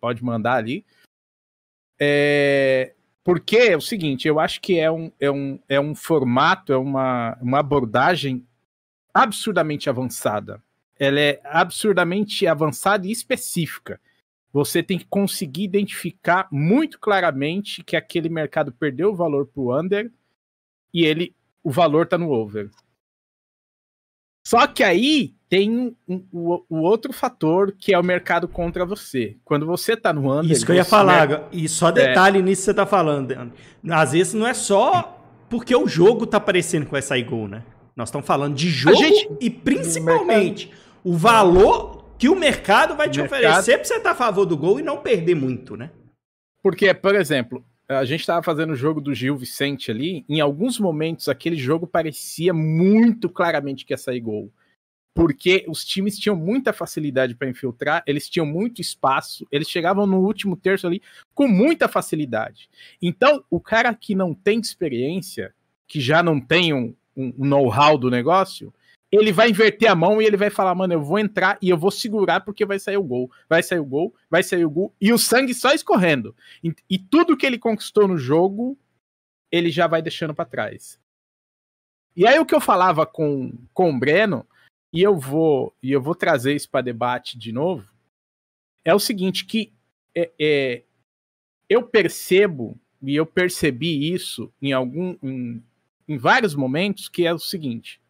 pode 0.00 0.24
mandar 0.24 0.56
ali. 0.56 0.84
É, 2.00 2.94
porque 3.22 3.56
é 3.56 3.76
o 3.76 3.80
seguinte, 3.80 4.26
eu 4.26 4.40
acho 4.40 4.60
que 4.60 4.78
é 4.78 4.90
um, 4.90 5.12
é 5.20 5.30
um, 5.30 5.58
é 5.68 5.80
um 5.80 5.94
formato, 5.94 6.72
é 6.72 6.76
uma, 6.76 7.38
uma 7.40 7.60
abordagem 7.60 8.44
absurdamente 9.12 9.88
avançada. 9.88 10.60
Ela 10.98 11.20
é 11.20 11.40
absurdamente 11.44 12.44
avançada 12.46 13.06
e 13.06 13.12
específica. 13.12 14.00
Você 14.52 14.82
tem 14.82 14.98
que 14.98 15.06
conseguir 15.06 15.64
identificar 15.64 16.48
muito 16.50 16.98
claramente 16.98 17.84
que 17.84 17.96
aquele 17.96 18.28
mercado 18.28 18.72
perdeu 18.72 19.10
o 19.10 19.16
valor 19.16 19.46
para 19.46 19.62
o 19.62 19.80
under 19.80 20.12
e 20.92 21.04
ele, 21.04 21.34
o 21.62 21.70
valor 21.70 22.04
está 22.04 22.18
no 22.18 22.30
over. 22.30 22.70
Só 24.46 24.66
que 24.66 24.82
aí 24.82 25.34
tem 25.48 25.96
um, 26.08 26.22
o, 26.32 26.62
o 26.68 26.80
outro 26.82 27.12
fator 27.12 27.72
que 27.78 27.94
é 27.94 27.98
o 27.98 28.02
mercado 28.04 28.46
contra 28.46 28.84
você. 28.84 29.36
Quando 29.44 29.64
você 29.66 29.96
tá 29.96 30.12
no 30.12 30.30
under. 30.32 30.50
Isso 30.50 30.66
que 30.66 30.72
eu 30.72 30.76
ia 30.76 30.84
falar. 30.84 31.48
E 31.52 31.68
só 31.68 31.90
detalhe 31.90 32.42
nisso 32.42 32.62
que 32.62 32.64
você 32.66 32.74
tá 32.74 32.84
falando. 32.86 33.52
Às 33.90 34.12
vezes 34.12 34.34
não 34.34 34.46
é 34.46 34.52
só 34.54 35.18
porque 35.48 35.74
o 35.74 35.86
jogo 35.88 36.26
tá 36.26 36.38
parecendo 36.40 36.86
que 36.86 36.92
vai 36.92 37.02
sair 37.02 37.22
gol, 37.24 37.48
né? 37.48 37.62
Nós 37.96 38.08
estamos 38.08 38.26
falando 38.26 38.54
de 38.54 38.68
jogo 38.68 38.96
gente- 38.96 39.28
e 39.40 39.48
principalmente 39.48 40.70
o 41.04 41.16
valor 41.16 42.04
que 42.18 42.28
o 42.28 42.34
mercado 42.36 42.96
vai 42.96 43.08
te 43.08 43.20
Mercado- 43.20 43.40
oferecer 43.40 43.76
pra 43.78 43.84
você 43.84 43.94
estar 43.94 44.10
a 44.10 44.14
favor 44.14 44.44
do 44.44 44.56
gol 44.56 44.80
e 44.80 44.82
não 44.82 44.98
perder 44.98 45.34
muito, 45.36 45.76
né? 45.76 45.90
Porque, 46.62 46.92
por 46.92 47.14
exemplo, 47.14 47.64
a 47.88 48.04
gente 48.04 48.26
tava 48.26 48.42
fazendo 48.42 48.72
o 48.72 48.76
jogo 48.76 49.00
do 49.00 49.14
Gil 49.14 49.36
Vicente 49.36 49.90
ali, 49.90 50.24
em 50.28 50.40
alguns 50.40 50.78
momentos 50.78 51.28
aquele 51.28 51.56
jogo 51.56 51.86
parecia 51.86 52.52
muito 52.52 53.28
claramente 53.28 53.84
que 53.84 53.92
ia 53.92 53.98
sair 53.98 54.20
gol. 54.20 54.50
Porque 55.14 55.64
os 55.68 55.84
times 55.84 56.18
tinham 56.18 56.34
muita 56.34 56.72
facilidade 56.72 57.36
para 57.36 57.48
infiltrar, 57.48 58.02
eles 58.04 58.28
tinham 58.28 58.44
muito 58.44 58.80
espaço, 58.80 59.46
eles 59.52 59.68
chegavam 59.68 60.06
no 60.06 60.18
último 60.18 60.56
terço 60.56 60.86
ali 60.86 61.00
com 61.32 61.46
muita 61.46 61.86
facilidade. 61.86 62.68
Então, 63.00 63.44
o 63.48 63.60
cara 63.60 63.94
que 63.94 64.14
não 64.14 64.34
tem 64.34 64.58
experiência, 64.58 65.54
que 65.86 66.00
já 66.00 66.20
não 66.20 66.40
tem 66.40 66.74
um, 66.74 66.94
um 67.16 67.32
know-how 67.38 67.96
do 67.96 68.10
negócio, 68.10 68.74
ele 69.16 69.32
vai 69.32 69.50
inverter 69.50 69.90
a 69.90 69.94
mão 69.94 70.20
e 70.20 70.24
ele 70.24 70.36
vai 70.36 70.50
falar, 70.50 70.74
mano, 70.74 70.94
eu 70.94 71.02
vou 71.02 71.18
entrar 71.18 71.58
e 71.60 71.68
eu 71.68 71.76
vou 71.76 71.90
segurar 71.90 72.40
porque 72.40 72.64
vai 72.64 72.78
sair 72.78 72.96
o 72.96 73.02
gol. 73.02 73.30
Vai 73.48 73.62
sair 73.62 73.78
o 73.78 73.84
gol, 73.84 74.14
vai 74.30 74.42
sair 74.42 74.64
o 74.64 74.70
gol, 74.70 74.94
e 75.00 75.12
o 75.12 75.18
sangue 75.18 75.54
só 75.54 75.72
escorrendo. 75.72 76.34
E, 76.62 76.74
e 76.88 76.98
tudo 76.98 77.36
que 77.36 77.44
ele 77.44 77.58
conquistou 77.58 78.08
no 78.08 78.16
jogo, 78.16 78.78
ele 79.52 79.70
já 79.70 79.86
vai 79.86 80.00
deixando 80.00 80.34
para 80.34 80.44
trás. 80.44 80.98
E 82.16 82.26
aí 82.26 82.38
o 82.38 82.46
que 82.46 82.54
eu 82.54 82.60
falava 82.60 83.04
com, 83.04 83.52
com 83.72 83.90
o 83.90 83.98
Breno, 83.98 84.46
e 84.92 85.02
eu 85.02 85.18
vou 85.18 85.74
e 85.82 85.90
eu 85.90 86.00
vou 86.00 86.14
trazer 86.14 86.54
isso 86.54 86.70
para 86.70 86.80
debate 86.80 87.36
de 87.36 87.52
novo, 87.52 87.90
é 88.84 88.94
o 88.94 89.00
seguinte, 89.00 89.44
que 89.44 89.72
é, 90.14 90.30
é, 90.40 90.82
eu 91.68 91.82
percebo, 91.82 92.78
e 93.02 93.16
eu 93.16 93.26
percebi 93.26 94.12
isso 94.12 94.52
em 94.62 94.72
algum. 94.72 95.16
Em, 95.22 95.62
em 96.06 96.18
vários 96.18 96.54
momentos, 96.54 97.08
que 97.08 97.26
é 97.26 97.32
o 97.32 97.38
seguinte. 97.38 98.00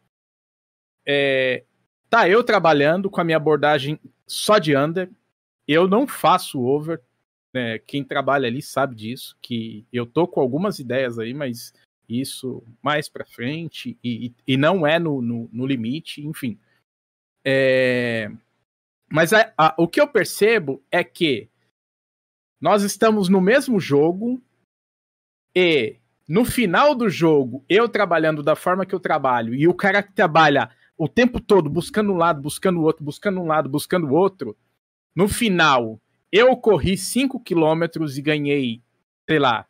É, 1.05 1.63
tá 2.09 2.27
eu 2.29 2.43
trabalhando 2.43 3.09
com 3.09 3.21
a 3.21 3.23
minha 3.23 3.37
abordagem 3.37 3.99
só 4.25 4.57
de 4.57 4.75
under. 4.75 5.09
Eu 5.67 5.87
não 5.87 6.07
faço 6.07 6.61
over. 6.61 7.01
né, 7.53 7.79
quem 7.79 8.03
trabalha 8.03 8.47
ali 8.47 8.61
sabe 8.61 8.95
disso. 8.95 9.37
Que 9.41 9.85
eu 9.91 10.05
tô 10.05 10.27
com 10.27 10.39
algumas 10.39 10.79
ideias 10.79 11.19
aí, 11.19 11.33
mas 11.33 11.73
isso 12.07 12.63
mais 12.81 13.09
para 13.09 13.25
frente. 13.25 13.97
E, 14.03 14.33
e, 14.47 14.57
não 14.57 14.85
é 14.85 14.99
no, 14.99 15.21
no, 15.21 15.49
no 15.51 15.65
limite, 15.65 16.25
enfim. 16.25 16.59
É, 17.43 18.31
mas 19.11 19.33
a, 19.33 19.53
a, 19.57 19.75
o 19.77 19.87
que 19.87 20.01
eu 20.01 20.07
percebo 20.07 20.83
é 20.91 21.03
que 21.03 21.49
nós 22.59 22.83
estamos 22.83 23.29
no 23.29 23.39
mesmo 23.39 23.79
jogo 23.79 24.41
e 25.55 25.97
no 26.27 26.43
final 26.43 26.95
do 26.95 27.07
jogo, 27.07 27.63
eu 27.69 27.87
trabalhando 27.87 28.41
da 28.41 28.55
forma 28.55 28.85
que 28.85 28.95
eu 28.95 28.99
trabalho 28.99 29.53
e 29.53 29.67
o 29.67 29.73
cara 29.73 30.01
que 30.01 30.11
trabalha 30.11 30.71
o 30.97 31.07
tempo 31.07 31.39
todo 31.39 31.69
buscando 31.69 32.11
um 32.13 32.17
lado, 32.17 32.41
buscando 32.41 32.79
o 32.79 32.83
outro, 32.83 33.03
buscando 33.03 33.39
um 33.41 33.45
lado, 33.47 33.67
buscando 33.69 34.07
o 34.07 34.13
outro, 34.13 34.55
no 35.15 35.27
final 35.27 35.99
eu 36.31 36.55
corri 36.57 36.97
5 36.97 37.39
quilômetros 37.39 38.17
e 38.17 38.21
ganhei, 38.21 38.81
sei 39.29 39.39
lá, 39.39 39.65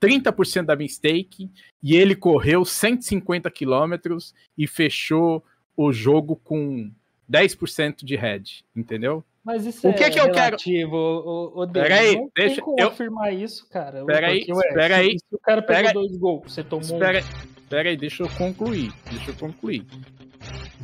30% 0.00 0.64
da 0.66 0.76
minha 0.76 0.88
stake 0.88 1.50
e 1.82 1.94
ele 1.96 2.14
correu 2.14 2.64
150 2.64 3.50
quilômetros 3.50 4.34
e 4.58 4.66
fechou 4.66 5.42
o 5.76 5.92
jogo 5.92 6.36
com 6.36 6.90
10% 7.30 8.04
de 8.04 8.16
head, 8.16 8.64
entendeu? 8.74 9.24
Mas 9.44 9.64
isso 9.66 9.88
O 9.88 9.94
que 9.94 10.04
é 10.04 10.10
que 10.10 10.20
eu 10.20 10.24
quero- 10.30 10.56
relativo, 10.56 10.94
o, 10.96 11.62
o, 11.62 11.68
Pera 11.68 11.94
aí, 12.00 12.16
não 12.16 12.30
deixa- 12.34 12.54
tem 12.56 12.64
como 12.64 12.80
eu- 12.80 12.88
afirmar 12.88 13.32
isso, 13.34 13.68
cara. 13.68 14.04
Pera 14.04 14.26
aí, 14.28 14.38
Porque, 14.40 14.52
ué, 14.52 14.68
espera 14.68 14.96
se- 15.02 15.18
o 15.32 15.38
cara 15.38 15.62
pegou 15.62 15.92
dois 15.94 16.16
gols, 16.16 16.52
você 16.52 16.62
tomou 16.62 16.84
um 16.84 16.92
Espera, 16.94 17.18
espera 17.18 17.88
aí, 17.88 17.96
deixa 17.96 18.22
eu 18.22 18.28
concluir. 18.30 18.92
Deixa 19.10 19.30
eu 19.30 19.34
concluir. 19.34 19.84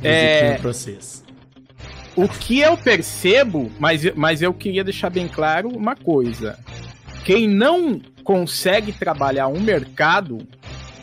É... 0.03 0.55
Pra 0.55 0.71
vocês. 0.71 1.23
O 2.15 2.27
que 2.27 2.59
eu 2.59 2.75
percebo, 2.77 3.71
mas, 3.79 4.13
mas 4.15 4.41
eu 4.41 4.53
queria 4.53 4.83
deixar 4.83 5.09
bem 5.09 5.27
claro 5.27 5.69
uma 5.69 5.95
coisa. 5.95 6.59
Quem 7.23 7.47
não 7.47 8.01
consegue 8.23 8.91
trabalhar 8.91 9.47
um 9.47 9.59
mercado, 9.59 10.39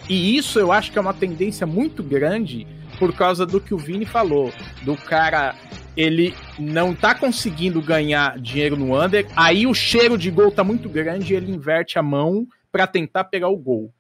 e 0.09 0.37
isso 0.37 0.59
eu 0.59 0.72
acho 0.72 0.92
que 0.92 0.98
é 0.98 1.00
uma 1.00 1.14
tendência 1.14 1.66
muito 1.66 2.02
grande 2.02 2.66
por 2.98 3.14
causa 3.14 3.46
do 3.46 3.61
que 3.61 3.74
o 3.74 3.78
Vini 3.78 4.04
falou, 4.04 4.52
do 4.82 4.96
cara 4.96 5.54
ele 5.96 6.35
não 6.59 6.94
tá 6.94 7.14
conseguindo 7.14 7.80
ganhar 7.80 8.38
dinheiro 8.38 8.76
no 8.76 9.00
under, 9.00 9.26
aí 9.35 9.66
o 9.66 9.72
cheiro 9.72 10.18
de 10.18 10.30
gol 10.30 10.52
tá 10.52 10.62
muito 10.62 10.88
grande 10.88 11.32
e 11.32 11.37
ele 11.37 11.50
inverte 11.50 11.98
a 11.98 12.02
mão 12.02 12.46
para 12.70 12.87
tentar 12.87 13.24
pegar 13.24 13.48
o 13.48 13.56
gol. 13.56 13.92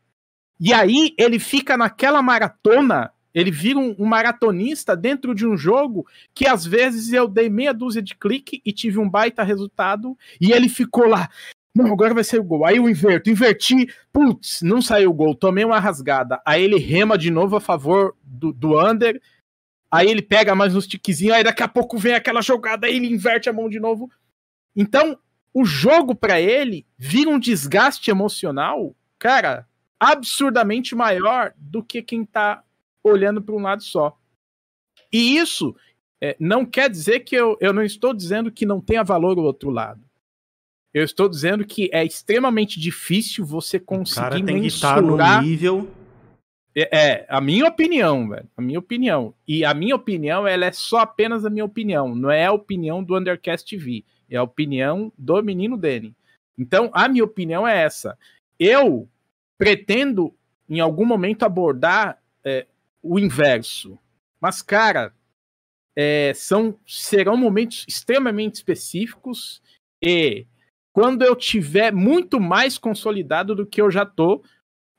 E 0.60 0.72
aí 0.74 1.14
ele 1.18 1.38
fica 1.38 1.76
naquela 1.76 2.20
maratona, 2.20 3.10
ele 3.36 3.50
vira 3.50 3.78
um, 3.78 3.94
um 3.98 4.06
maratonista 4.06 4.96
dentro 4.96 5.34
de 5.34 5.46
um 5.46 5.58
jogo 5.58 6.06
que 6.34 6.48
às 6.48 6.64
vezes 6.64 7.12
eu 7.12 7.28
dei 7.28 7.50
meia 7.50 7.74
dúzia 7.74 8.00
de 8.00 8.14
clique 8.14 8.62
e 8.64 8.72
tive 8.72 8.98
um 8.98 9.08
baita 9.08 9.42
resultado, 9.42 10.16
e 10.40 10.52
ele 10.52 10.70
ficou 10.70 11.06
lá. 11.06 11.28
Não, 11.74 11.92
agora 11.92 12.14
vai 12.14 12.24
sair 12.24 12.40
o 12.40 12.44
gol. 12.44 12.64
Aí 12.64 12.78
eu 12.78 12.88
inverto, 12.88 13.28
inverti, 13.28 13.92
putz, 14.10 14.62
não 14.62 14.80
saiu 14.80 15.10
o 15.10 15.14
gol, 15.14 15.34
tomei 15.34 15.66
uma 15.66 15.78
rasgada. 15.78 16.40
Aí 16.46 16.64
ele 16.64 16.78
rema 16.78 17.18
de 17.18 17.30
novo 17.30 17.54
a 17.56 17.60
favor 17.60 18.16
do, 18.22 18.54
do 18.54 18.80
under, 18.82 19.20
aí 19.90 20.08
ele 20.08 20.22
pega 20.22 20.54
mais 20.54 20.74
uns 20.74 20.86
tiquezinhos, 20.86 21.36
aí 21.36 21.44
daqui 21.44 21.62
a 21.62 21.68
pouco 21.68 21.98
vem 21.98 22.14
aquela 22.14 22.40
jogada, 22.40 22.86
aí 22.86 22.96
ele 22.96 23.12
inverte 23.12 23.50
a 23.50 23.52
mão 23.52 23.68
de 23.68 23.78
novo. 23.78 24.10
Então, 24.74 25.18
o 25.52 25.62
jogo 25.62 26.14
pra 26.14 26.40
ele 26.40 26.86
vira 26.96 27.28
um 27.28 27.38
desgaste 27.38 28.10
emocional, 28.10 28.96
cara, 29.18 29.68
absurdamente 30.00 30.94
maior 30.94 31.52
do 31.58 31.82
que 31.82 32.00
quem 32.00 32.24
tá 32.24 32.62
olhando 33.10 33.42
para 33.42 33.54
um 33.54 33.62
lado 33.62 33.82
só. 33.82 34.18
E 35.12 35.36
isso 35.36 35.74
é, 36.20 36.36
não 36.40 36.64
quer 36.64 36.90
dizer 36.90 37.20
que 37.20 37.34
eu, 37.34 37.56
eu 37.60 37.72
não 37.72 37.82
estou 37.82 38.12
dizendo 38.14 38.50
que 38.50 38.66
não 38.66 38.80
tenha 38.80 39.04
valor 39.04 39.38
o 39.38 39.42
outro 39.42 39.70
lado. 39.70 40.00
Eu 40.92 41.04
estou 41.04 41.28
dizendo 41.28 41.64
que 41.64 41.90
é 41.92 42.04
extremamente 42.04 42.80
difícil 42.80 43.44
você 43.44 43.76
O 43.76 43.80
cara 43.80 43.98
conseguir 43.98 44.44
tem 44.44 44.62
que 44.62 44.68
estar 44.68 44.96
no 45.02 45.08
mensurar. 45.08 45.42
nível. 45.42 45.90
É, 46.74 46.98
é, 46.98 47.26
a 47.28 47.40
minha 47.40 47.66
opinião, 47.66 48.28
velho. 48.28 48.48
A 48.56 48.62
minha 48.62 48.78
opinião. 48.78 49.34
E 49.46 49.64
a 49.64 49.74
minha 49.74 49.94
opinião, 49.94 50.46
ela 50.46 50.64
é 50.64 50.72
só 50.72 51.00
apenas 51.00 51.44
a 51.44 51.50
minha 51.50 51.64
opinião. 51.64 52.14
Não 52.14 52.30
é 52.30 52.46
a 52.46 52.52
opinião 52.52 53.04
do 53.04 53.16
Undercast 53.16 53.68
TV. 53.68 54.04
É 54.30 54.36
a 54.36 54.42
opinião 54.42 55.12
do 55.18 55.42
menino 55.42 55.76
Danny. 55.76 56.14
Então, 56.58 56.90
a 56.94 57.08
minha 57.08 57.24
opinião 57.24 57.68
é 57.68 57.82
essa. 57.82 58.18
Eu 58.58 59.06
pretendo, 59.58 60.34
em 60.68 60.80
algum 60.80 61.04
momento, 61.04 61.42
abordar 61.42 62.18
é, 62.42 62.66
o 63.08 63.18
inverso. 63.18 63.98
Mas, 64.40 64.62
cara, 64.62 65.14
é, 65.94 66.32
são, 66.34 66.78
serão 66.86 67.36
momentos 67.36 67.84
extremamente 67.88 68.56
específicos 68.56 69.62
e 70.02 70.46
quando 70.92 71.22
eu 71.22 71.36
tiver 71.36 71.92
muito 71.92 72.40
mais 72.40 72.78
consolidado 72.78 73.54
do 73.54 73.66
que 73.66 73.80
eu 73.82 73.90
já 73.90 74.06
tô, 74.06 74.42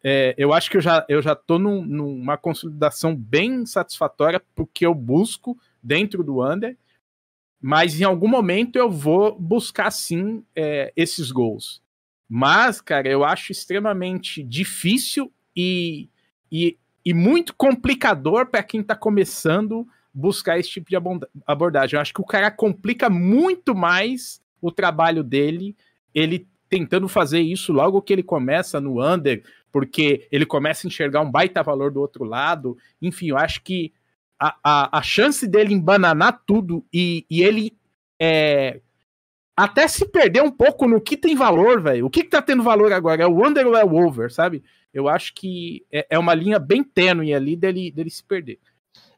é, 0.04 0.36
eu 0.38 0.54
acho 0.54 0.70
que 0.70 0.78
eu 0.78 0.82
já, 0.82 1.06
eu 1.10 1.22
já 1.22 1.36
tô 1.36 1.58
num, 1.58 1.84
numa 1.84 2.38
consolidação 2.38 3.16
bem 3.16 3.66
satisfatória 3.66 4.42
porque 4.56 4.86
eu 4.86 4.94
busco 4.94 5.58
dentro 5.82 6.24
do 6.24 6.44
Under, 6.44 6.78
mas 7.60 8.00
em 8.00 8.04
algum 8.04 8.28
momento 8.28 8.76
eu 8.76 8.92
vou 8.92 9.38
buscar 9.40 9.92
sim 9.92 10.44
é, 10.56 10.94
esses 10.96 11.32
gols. 11.32 11.82
Mas, 12.30 12.82
cara, 12.82 13.08
eu 13.08 13.24
acho 13.24 13.52
extremamente 13.52 14.44
difícil 14.44 15.32
e, 15.56 16.10
e, 16.52 16.78
e 17.08 17.14
muito 17.14 17.56
complicador 17.56 18.48
para 18.48 18.62
quem 18.62 18.84
tá 18.84 18.94
começando 18.94 19.88
buscar 20.14 20.60
esse 20.60 20.72
tipo 20.72 20.90
de 20.90 20.98
abordagem. 21.48 21.96
Eu 21.96 22.02
acho 22.02 22.14
que 22.14 22.20
o 22.20 22.26
cara 22.26 22.52
complica 22.52 23.10
muito 23.10 23.74
mais 23.74 24.42
o 24.62 24.74
trabalho 24.74 25.24
dele, 25.24 25.74
ele 26.14 26.46
tentando 26.68 27.08
fazer 27.08 27.40
isso 27.40 27.72
logo 27.72 28.02
que 28.02 28.12
ele 28.12 28.24
começa 28.24 28.82
no 28.82 29.02
under, 29.02 29.42
porque 29.72 30.28
ele 30.30 30.46
começa 30.46 30.86
a 30.86 30.90
enxergar 30.90 31.22
um 31.22 31.32
baita 31.32 31.64
valor 31.64 31.92
do 31.92 32.02
outro 32.02 32.26
lado. 32.26 32.78
Enfim, 33.02 33.30
eu 33.30 33.38
acho 33.38 33.64
que 33.64 33.94
a, 34.38 34.58
a, 34.62 34.98
a 34.98 35.02
chance 35.02 35.48
dele 35.48 35.74
embananar 35.74 36.42
tudo 36.46 36.86
e, 36.92 37.26
e 37.30 37.42
ele 37.42 37.72
é, 38.20 38.82
até 39.58 39.88
se 39.88 40.08
perder 40.08 40.44
um 40.44 40.52
pouco 40.52 40.88
no 40.88 41.02
que 41.02 41.18
tem 41.18 41.36
valor, 41.36 41.82
velho. 41.82 42.06
O 42.06 42.10
que, 42.12 42.24
que 42.24 42.30
tá 42.30 42.42
tendo 42.42 42.62
valor 42.62 42.94
agora? 42.94 43.24
É 43.24 43.28
o 43.28 43.46
under 43.46 43.66
ou 43.66 43.76
é 43.76 43.84
o 43.84 43.96
over, 44.06 44.32
sabe? 44.32 44.64
Eu 44.94 45.10
acho 45.10 45.34
que 45.34 45.84
é, 45.92 46.06
é 46.12 46.20
uma 46.20 46.36
linha 46.36 46.60
bem 46.60 46.84
tênue 46.84 47.34
ali 47.34 47.56
dele, 47.56 47.92
dele 47.92 48.10
se 48.12 48.24
perder. 48.24 48.60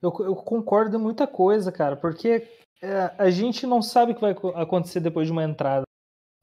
Eu, 0.02 0.14
eu 0.22 0.36
concordo 0.36 0.96
em 0.96 1.00
muita 1.00 1.28
coisa, 1.28 1.72
cara, 1.74 1.98
porque 1.98 2.48
é, 2.82 3.12
a 3.18 3.30
gente 3.30 3.68
não 3.68 3.82
sabe 3.82 4.14
o 4.14 4.16
que 4.16 4.22
vai 4.22 4.34
co- 4.34 4.50
acontecer 4.56 5.02
depois 5.02 5.28
de 5.28 5.32
uma 5.34 5.44
entrada. 5.44 5.84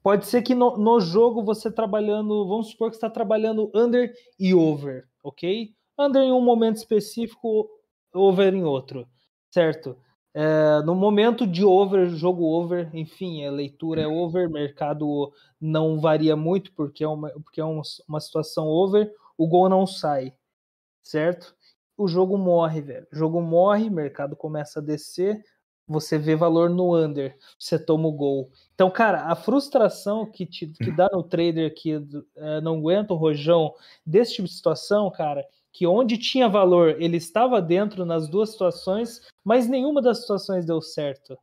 Pode 0.02 0.26
ser 0.26 0.42
que 0.42 0.54
no, 0.54 0.76
no 0.76 1.00
jogo 1.00 1.42
você 1.42 1.70
trabalhando, 1.70 2.46
vamos 2.46 2.68
supor 2.68 2.90
que 2.90 2.96
está 2.96 3.08
trabalhando 3.10 3.70
under 3.74 4.12
e 4.38 4.54
over, 4.54 5.04
ok? 5.24 5.70
Under 5.98 6.22
em 6.22 6.32
um 6.32 6.40
momento 6.42 6.76
específico, 6.76 7.68
over 8.14 8.54
em 8.54 8.62
outro. 8.62 9.08
certo? 9.50 9.96
É, 10.38 10.82
no 10.82 10.94
momento 10.94 11.46
de 11.46 11.64
over, 11.64 12.10
jogo 12.10 12.44
over, 12.44 12.94
enfim, 12.94 13.46
a 13.46 13.50
leitura 13.50 14.02
é 14.02 14.06
over, 14.06 14.50
mercado 14.50 15.32
não 15.58 15.98
varia 15.98 16.36
muito 16.36 16.74
porque 16.74 17.02
é 17.02 17.08
uma, 17.08 17.30
porque 17.30 17.58
é 17.58 17.64
uma, 17.64 17.80
uma 18.06 18.20
situação 18.20 18.66
over, 18.66 19.10
o 19.38 19.46
gol 19.46 19.66
não 19.70 19.86
sai, 19.86 20.34
certo? 21.02 21.56
O 21.96 22.06
jogo 22.06 22.36
morre, 22.36 22.82
velho. 22.82 23.06
O 23.10 23.16
jogo 23.16 23.40
morre, 23.40 23.88
mercado 23.88 24.36
começa 24.36 24.78
a 24.78 24.82
descer, 24.82 25.42
você 25.88 26.18
vê 26.18 26.36
valor 26.36 26.68
no 26.68 26.94
under, 26.94 27.38
você 27.58 27.78
toma 27.78 28.06
o 28.06 28.12
gol. 28.12 28.50
Então, 28.74 28.90
cara, 28.90 29.22
a 29.32 29.34
frustração 29.34 30.30
que, 30.30 30.44
te, 30.44 30.66
que 30.66 30.90
dá 30.90 31.08
no 31.10 31.22
trader 31.22 31.72
que 31.74 31.94
é, 32.36 32.60
não 32.60 32.76
aguenta 32.76 33.14
o 33.14 33.16
rojão 33.16 33.72
desse 34.04 34.34
tipo 34.34 34.48
de 34.48 34.52
situação, 34.52 35.10
cara, 35.10 35.46
que 35.76 35.86
onde 35.86 36.16
tinha 36.16 36.48
valor, 36.48 36.96
ele 37.02 37.18
estava 37.18 37.60
dentro 37.60 38.06
nas 38.06 38.26
duas 38.30 38.52
situações, 38.52 39.20
mas 39.44 39.68
nenhuma 39.68 40.00
das 40.00 40.22
situações 40.22 40.64
deu 40.64 40.80
certo. 40.80 41.36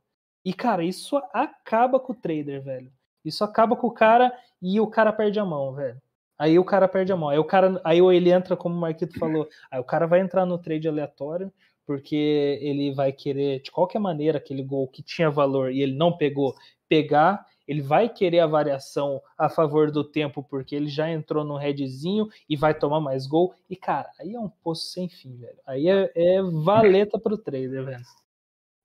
E, 0.44 0.52
cara, 0.52 0.82
isso 0.82 1.16
acaba 1.32 2.00
com 2.00 2.12
o 2.12 2.16
trader, 2.16 2.60
velho. 2.60 2.90
Isso 3.24 3.44
acaba 3.44 3.76
com 3.76 3.86
o 3.86 3.92
cara 3.92 4.36
e 4.60 4.80
o 4.80 4.88
cara 4.88 5.12
perde 5.12 5.38
a 5.38 5.44
mão, 5.44 5.72
velho. 5.72 6.02
Aí 6.36 6.58
o 6.58 6.64
cara 6.64 6.88
perde 6.88 7.12
a 7.12 7.16
mão. 7.16 7.28
Aí 7.28 7.38
o 7.38 7.44
cara, 7.44 7.80
aí 7.84 8.00
ele 8.00 8.32
entra, 8.32 8.56
como 8.56 8.74
o 8.74 8.80
Marquito 8.80 9.16
falou, 9.20 9.48
aí 9.70 9.78
o 9.78 9.84
cara 9.84 10.04
vai 10.04 10.18
entrar 10.18 10.44
no 10.44 10.58
trade 10.58 10.88
aleatório, 10.88 11.52
porque 11.86 12.58
ele 12.60 12.92
vai 12.92 13.12
querer, 13.12 13.62
de 13.62 13.70
qualquer 13.70 14.00
maneira, 14.00 14.38
aquele 14.38 14.64
gol 14.64 14.88
que 14.88 15.00
tinha 15.00 15.30
valor 15.30 15.70
e 15.70 15.80
ele 15.80 15.94
não 15.94 16.10
pegou, 16.10 16.56
pegar. 16.88 17.46
Ele 17.66 17.82
vai 17.82 18.08
querer 18.08 18.40
a 18.40 18.46
variação 18.46 19.20
a 19.36 19.48
favor 19.48 19.90
do 19.90 20.04
tempo, 20.04 20.42
porque 20.42 20.74
ele 20.74 20.88
já 20.88 21.10
entrou 21.10 21.44
no 21.44 21.56
headzinho 21.56 22.28
e 22.48 22.56
vai 22.56 22.74
tomar 22.74 23.00
mais 23.00 23.26
gol. 23.26 23.54
E, 23.68 23.76
cara, 23.76 24.10
aí 24.18 24.34
é 24.34 24.40
um 24.40 24.48
poço 24.48 24.90
sem 24.92 25.08
fim, 25.08 25.36
velho. 25.36 25.58
Aí 25.66 25.88
é, 25.88 26.10
é 26.14 26.42
valeta 26.42 27.18
pro 27.18 27.38
trader, 27.38 27.84
velho. 27.84 28.04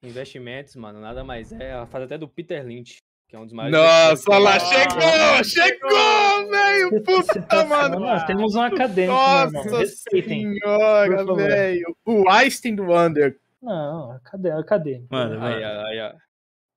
Investimentos, 0.02 0.76
mano, 0.76 1.02
nada 1.02 1.24
mais 1.24 1.52
é. 1.52 1.86
Faz 1.88 2.06
até 2.06 2.18
do 2.18 2.28
Peter 2.28 2.66
Lynch 2.66 3.00
que 3.30 3.36
é 3.36 3.40
um 3.40 3.46
dos 3.46 3.54
maiores. 3.54 3.78
Nossa, 3.78 4.40
lá 4.40 4.60
chegou! 4.60 5.44
Chegou, 5.44 6.50
velho! 6.50 7.04
Puta, 7.04 7.66
mano! 7.66 8.00
Nós 8.00 8.24
temos 8.24 8.56
um 8.56 8.62
acadêmico, 8.62 9.14
Nossa 9.14 9.86
senhora, 9.86 11.36
velho! 11.36 11.96
O 12.04 12.28
Einstein 12.28 12.74
do 12.74 12.92
Under. 12.92 13.40
Não, 13.62 14.14
acadêmico. 14.58 15.08
Mano, 15.12 15.44
aí, 15.44 15.64
aí, 15.64 16.00
aí, 16.00 16.14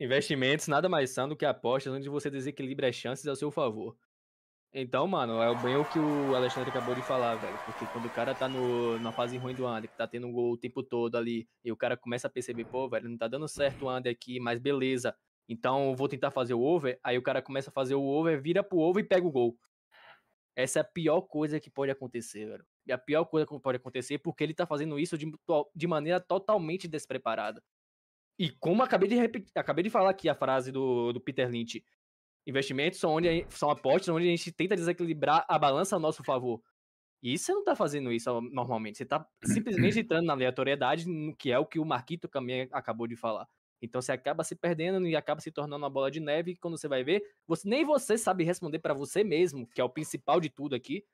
Investimentos 0.03 0.67
nada 0.67 0.89
mais 0.89 1.11
são 1.11 1.29
do 1.29 1.37
que 1.37 1.47
apostas 1.47 1.93
onde 1.93 2.09
você 2.09 2.29
desequilibra 2.29 2.89
as 2.89 2.97
chances 2.97 3.25
ao 3.25 3.37
seu 3.37 3.53
favor. 3.53 3.97
Então, 4.75 5.07
mano, 5.07 5.41
é 5.41 5.63
bem 5.63 5.77
o 5.77 5.85
que 5.85 5.97
o 5.97 6.35
Alexandre 6.35 6.71
acabou 6.71 6.93
de 6.93 7.03
falar, 7.03 7.37
velho. 7.37 7.57
Porque 7.65 7.87
quando 7.87 8.07
o 8.07 8.11
cara 8.11 8.35
tá 8.35 8.49
no, 8.49 8.99
na 8.99 9.13
fase 9.13 9.39
ruim 9.39 9.55
do 9.55 9.65
Under, 9.65 9.89
que 9.89 9.97
tá 9.97 10.09
tendo 10.09 10.27
um 10.27 10.33
gol 10.33 10.55
o 10.55 10.57
tempo 10.57 10.83
todo 10.83 11.17
ali, 11.17 11.49
e 11.65 11.71
o 11.71 11.77
cara 11.77 11.97
começa 11.97 12.27
a 12.27 12.31
perceber, 12.31 12.65
pô, 12.65 12.89
velho, 12.89 13.09
não 13.09 13.17
tá 13.17 13.29
dando 13.29 13.47
certo 13.47 13.85
o 13.85 13.97
Under 13.97 14.11
aqui, 14.11 14.41
mas 14.41 14.59
beleza, 14.59 15.15
então 15.49 15.95
vou 15.95 16.09
tentar 16.09 16.33
fazer 16.33 16.55
o 16.55 16.63
over, 16.63 16.99
aí 17.05 17.17
o 17.17 17.23
cara 17.23 17.41
começa 17.41 17.71
a 17.71 17.73
fazer 17.73 17.95
o 17.95 18.03
over, 18.03 18.43
vira 18.43 18.65
pro 18.65 18.79
over 18.79 19.05
e 19.05 19.07
pega 19.07 19.25
o 19.25 19.31
gol. 19.31 19.57
Essa 20.57 20.81
é 20.81 20.83
a 20.83 20.85
pior 20.85 21.21
coisa 21.21 21.61
que 21.61 21.71
pode 21.71 21.93
acontecer, 21.93 22.47
velho. 22.47 22.67
E 22.85 22.93
a 22.93 22.99
pior 22.99 23.25
coisa 23.27 23.47
que 23.47 23.57
pode 23.61 23.77
acontecer 23.77 24.19
porque 24.19 24.43
ele 24.43 24.53
tá 24.53 24.67
fazendo 24.67 24.99
isso 24.99 25.17
de, 25.17 25.31
de 25.73 25.87
maneira 25.87 26.19
totalmente 26.19 26.89
despreparada. 26.89 27.63
E 28.39 28.51
como 28.51 28.83
acabei 28.83 29.09
de 29.09 29.17
repetir, 29.17 29.51
acabei 29.55 29.85
de 29.85 29.91
falar 29.91 30.11
aqui 30.11 30.29
a 30.29 30.35
frase 30.35 30.73
do, 30.73 31.13
do 31.13 31.21
Peter 31.21 31.49
Lynch, 31.49 31.85
investimentos 32.47 32.99
são 32.99 33.13
onde 33.13 33.47
são 33.51 33.71
apostas 33.71 34.09
onde 34.09 34.27
a 34.27 34.31
gente 34.31 34.53
tenta 34.53 34.75
desequilibrar 34.77 35.45
a 35.49 35.59
balança 35.59 35.97
a 35.97 35.99
nosso 35.99 36.25
favor. 36.25 36.63
E 37.23 37.39
você 37.39 37.53
não 37.53 37.65
tá 37.65 37.77
fazendo 37.77 38.13
isso 38.13 38.41
normalmente, 38.41 38.99
você 38.99 39.07
tá 39.07 39.27
simplesmente 39.45 39.99
entrando 40.01 40.27
na 40.27 40.33
aleatoriedade, 40.33 41.07
que 41.39 41.53
é 41.53 41.59
o 41.59 41.67
que 41.67 41.79
o 41.79 41.85
Marquito 41.85 42.29
também 42.29 42.69
acabou 42.73 43.07
de 43.07 43.17
falar. 43.17 43.49
Então 43.83 44.01
você 44.01 44.13
acaba 44.13 44.45
se 44.45 44.55
perdendo 44.55 45.07
e 45.09 45.17
acaba 45.17 45.41
se 45.41 45.51
tornando 45.51 45.85
uma 45.85 45.91
bola 45.91 46.11
de 46.11 46.21
neve. 46.21 46.53
E 46.53 46.57
quando 46.57 46.79
você 46.79 46.87
vai 46.87 47.03
ver, 47.03 47.23
você 47.47 47.69
nem 47.69 47.85
você 47.85 48.17
sabe 48.17 48.45
responder 48.45 48.79
para 48.79 48.95
você 48.95 49.25
mesmo, 49.25 49.67
que 49.67 49.81
é 49.81 49.85
o 49.85 49.89
principal 49.89 50.41
de 50.41 50.49
tudo 50.49 50.77
aqui. 50.77 51.05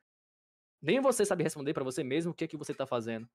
Nem 0.81 1.00
você 1.00 1.24
sabe 1.24 1.42
responder 1.42 1.72
para 1.74 1.83
você 1.85 2.04
mesmo 2.04 2.33
o 2.33 2.35
que 2.35 2.44
é 2.44 2.48
que 2.48 2.57
você 2.57 2.74
tá 2.74 2.87
fazendo. 2.87 3.28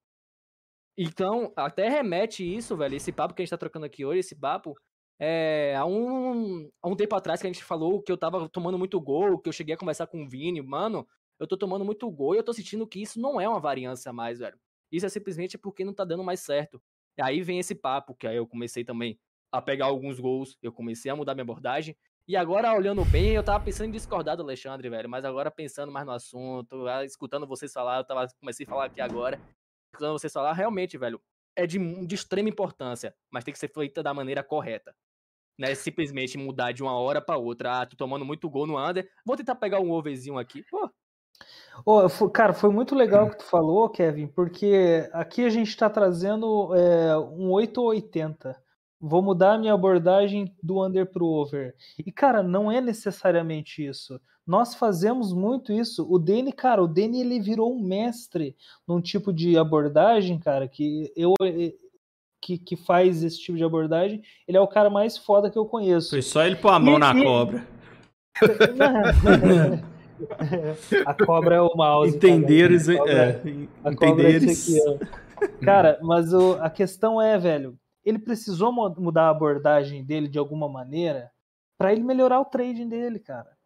Então, 0.98 1.52
até 1.56 1.90
remete 1.90 2.44
isso, 2.44 2.78
velho, 2.78 2.96
esse 2.96 3.12
papo 3.12 3.34
que 3.34 3.42
a 3.42 3.46
gente 3.46 3.50
tá 3.50 3.58
trocando 3.58 3.86
aqui 3.86 4.06
hoje, 4.06 4.20
esse 4.20 4.36
papo, 4.36 4.76
é, 5.20 5.76
há, 5.76 5.86
um, 5.86 6.70
há 6.82 6.88
um 6.88 6.96
tempo 6.96 7.16
atrás 7.16 7.42
que 7.42 7.48
a 7.48 7.52
gente 7.52 7.64
falou 7.64 8.02
que 8.02 8.12
eu 8.12 8.18
tava 8.18 8.48
tomando 8.50 8.78
muito 8.78 9.00
gol, 9.02 9.40
que 9.40 9.50
eu 9.50 9.54
cheguei 9.54 9.74
a 9.74 9.78
conversar 9.78 10.08
com 10.08 10.24
o 10.24 10.30
Vini, 10.30 10.62
mano, 10.62 11.08
eu 11.40 11.48
tô 11.48 11.58
tomando 11.58 11.84
muito 11.84 12.10
gol 12.12 12.36
e 12.36 12.38
eu 12.38 12.44
tô 12.44 12.54
sentindo 12.54 12.88
que 12.88 13.02
isso 13.02 13.20
não 13.20 13.42
é 13.42 13.48
uma 13.48 13.60
variância 13.60 14.14
mais, 14.14 14.40
velho. 14.40 14.58
Isso 14.92 15.06
é 15.06 15.10
simplesmente 15.10 15.58
porque 15.58 15.84
não 15.84 15.94
tá 15.94 16.06
dando 16.06 16.24
mais 16.24 16.40
certo. 16.40 16.82
E 17.18 17.22
aí 17.22 17.42
vem 17.42 17.60
esse 17.60 17.74
papo, 17.74 18.16
que 18.16 18.28
aí 18.28 18.38
eu 18.38 18.48
comecei 18.48 18.84
também 18.84 19.20
a 19.52 19.62
pegar 19.62 19.86
alguns 19.86 20.20
gols, 20.20 20.58
eu 20.62 20.72
comecei 20.72 21.12
a 21.12 21.16
mudar 21.16 21.34
minha 21.34 21.44
abordagem. 21.44 21.96
E 22.28 22.38
agora, 22.38 22.74
olhando 22.74 23.04
bem, 23.06 23.34
eu 23.34 23.44
tava 23.44 23.64
pensando 23.64 23.90
em 23.90 23.92
discordar 23.92 24.38
do 24.38 24.44
Alexandre, 24.44 24.90
velho. 24.90 25.10
Mas 25.10 25.26
agora, 25.26 25.52
pensando 25.52 25.92
mais 25.92 26.06
no 26.06 26.14
assunto, 26.14 26.88
ah, 26.88 27.04
escutando 27.04 27.46
vocês 27.46 27.74
falar, 27.74 27.98
eu 27.98 28.06
tava, 28.06 28.28
comecei 28.40 28.66
a 28.66 28.70
falar 28.70 28.86
aqui 28.86 29.02
agora. 29.02 29.40
Escutando 29.94 30.14
vocês 30.14 30.34
falar, 30.34 30.54
realmente, 30.54 30.98
velho, 30.98 31.22
é 31.56 31.68
de, 31.68 31.78
de 32.06 32.16
extrema 32.16 32.50
importância, 32.50 33.16
mas 33.30 33.44
tem 33.44 33.54
que 33.54 33.60
ser 33.60 33.72
feita 33.72 34.02
da 34.02 34.14
maneira 34.14 34.44
correta. 34.44 34.96
Não 35.56 35.68
é 35.68 35.76
simplesmente 35.76 36.36
mudar 36.36 36.72
de 36.72 36.82
uma 36.82 36.98
hora 36.98 37.22
para 37.22 37.38
outra. 37.38 37.82
Ah, 37.82 37.86
tô 37.86 37.96
tomando 37.96 38.26
muito 38.26 38.50
gol 38.50 38.66
no 38.66 38.78
under, 38.78 39.08
vou 39.24 39.38
tentar 39.38 39.54
pegar 39.56 39.80
um 39.80 39.92
overzinho 39.92 40.40
aqui. 40.40 40.64
Pô, 40.64 40.90
Oh, 41.86 42.30
cara, 42.30 42.54
foi 42.54 42.70
muito 42.70 42.96
legal 42.96 43.26
o 43.26 43.30
que 43.32 43.38
tu 43.38 43.44
falou, 43.44 43.90
Kevin, 43.90 44.28
porque 44.28 45.10
aqui 45.12 45.44
a 45.44 45.50
gente 45.50 45.70
está 45.70 45.90
trazendo 45.90 46.74
é, 46.76 47.18
um 47.18 47.52
8 47.52 47.82
ou 47.82 47.88
80. 47.88 48.56
Vou 49.06 49.22
mudar 49.22 49.56
a 49.56 49.58
minha 49.58 49.74
abordagem 49.74 50.56
do 50.64 50.82
under 50.82 51.06
pro 51.06 51.26
over. 51.26 51.76
E, 52.00 52.10
cara, 52.10 52.42
não 52.42 52.72
é 52.72 52.80
necessariamente 52.80 53.86
isso. 53.86 54.18
Nós 54.48 54.76
fazemos 54.76 55.34
muito 55.34 55.74
isso. 55.74 56.08
O 56.10 56.18
Danny, 56.18 56.54
cara, 56.54 56.82
o 56.82 56.88
Danny 56.88 57.20
ele 57.20 57.38
virou 57.38 57.76
um 57.76 57.84
mestre 57.84 58.56
num 58.88 59.02
tipo 59.02 59.34
de 59.34 59.58
abordagem, 59.58 60.40
cara, 60.40 60.70
que 60.70 61.12
eu 61.18 61.34
eh, 61.42 61.74
que, 62.42 62.58
que 62.58 62.78
faz 62.78 63.22
esse 63.24 63.42
tipo 63.42 63.58
de 63.58 63.64
abordagem. 63.66 64.22
Ele 64.48 64.56
é 64.56 64.62
o 64.62 64.68
cara 64.68 64.90
mais 64.90 65.18
foda 65.18 65.52
que 65.52 65.58
eu 65.58 65.66
conheço. 65.66 66.12
Foi 66.12 66.22
só 66.22 66.46
ele 66.46 66.56
pôr 66.56 66.70
a 66.70 66.80
mão 66.80 66.96
e, 66.96 67.00
na 67.00 67.14
e... 67.14 67.24
cobra. 67.24 67.68
a 71.06 71.26
cobra 71.26 71.56
é 71.56 71.62
o 71.62 71.76
mouse. 71.76 72.16
Entenderes, 72.16 72.88
cara. 72.88 73.12
é, 73.12 73.42
a 73.84 73.92
entenderes. 73.92 74.74
É 74.74 74.80
aqui, 74.80 75.02
cara, 75.62 76.00
mas 76.02 76.34
o, 76.34 76.54
a 76.62 76.70
questão 76.70 77.22
é, 77.22 77.38
velho, 77.38 77.78
ele 78.04 78.20
precisou 78.20 78.72
mudar 78.72 79.28
a 79.28 79.30
abordagem 79.30 80.04
dele 80.04 80.28
de 80.28 80.40
alguma 80.40 80.68
maneira 80.68 81.32
para 81.78 81.92
ele 81.92 82.04
melhorar 82.04 82.40
o 82.40 82.46
trading 82.46 82.88
dele, 82.88 83.20
cara. 83.20 83.58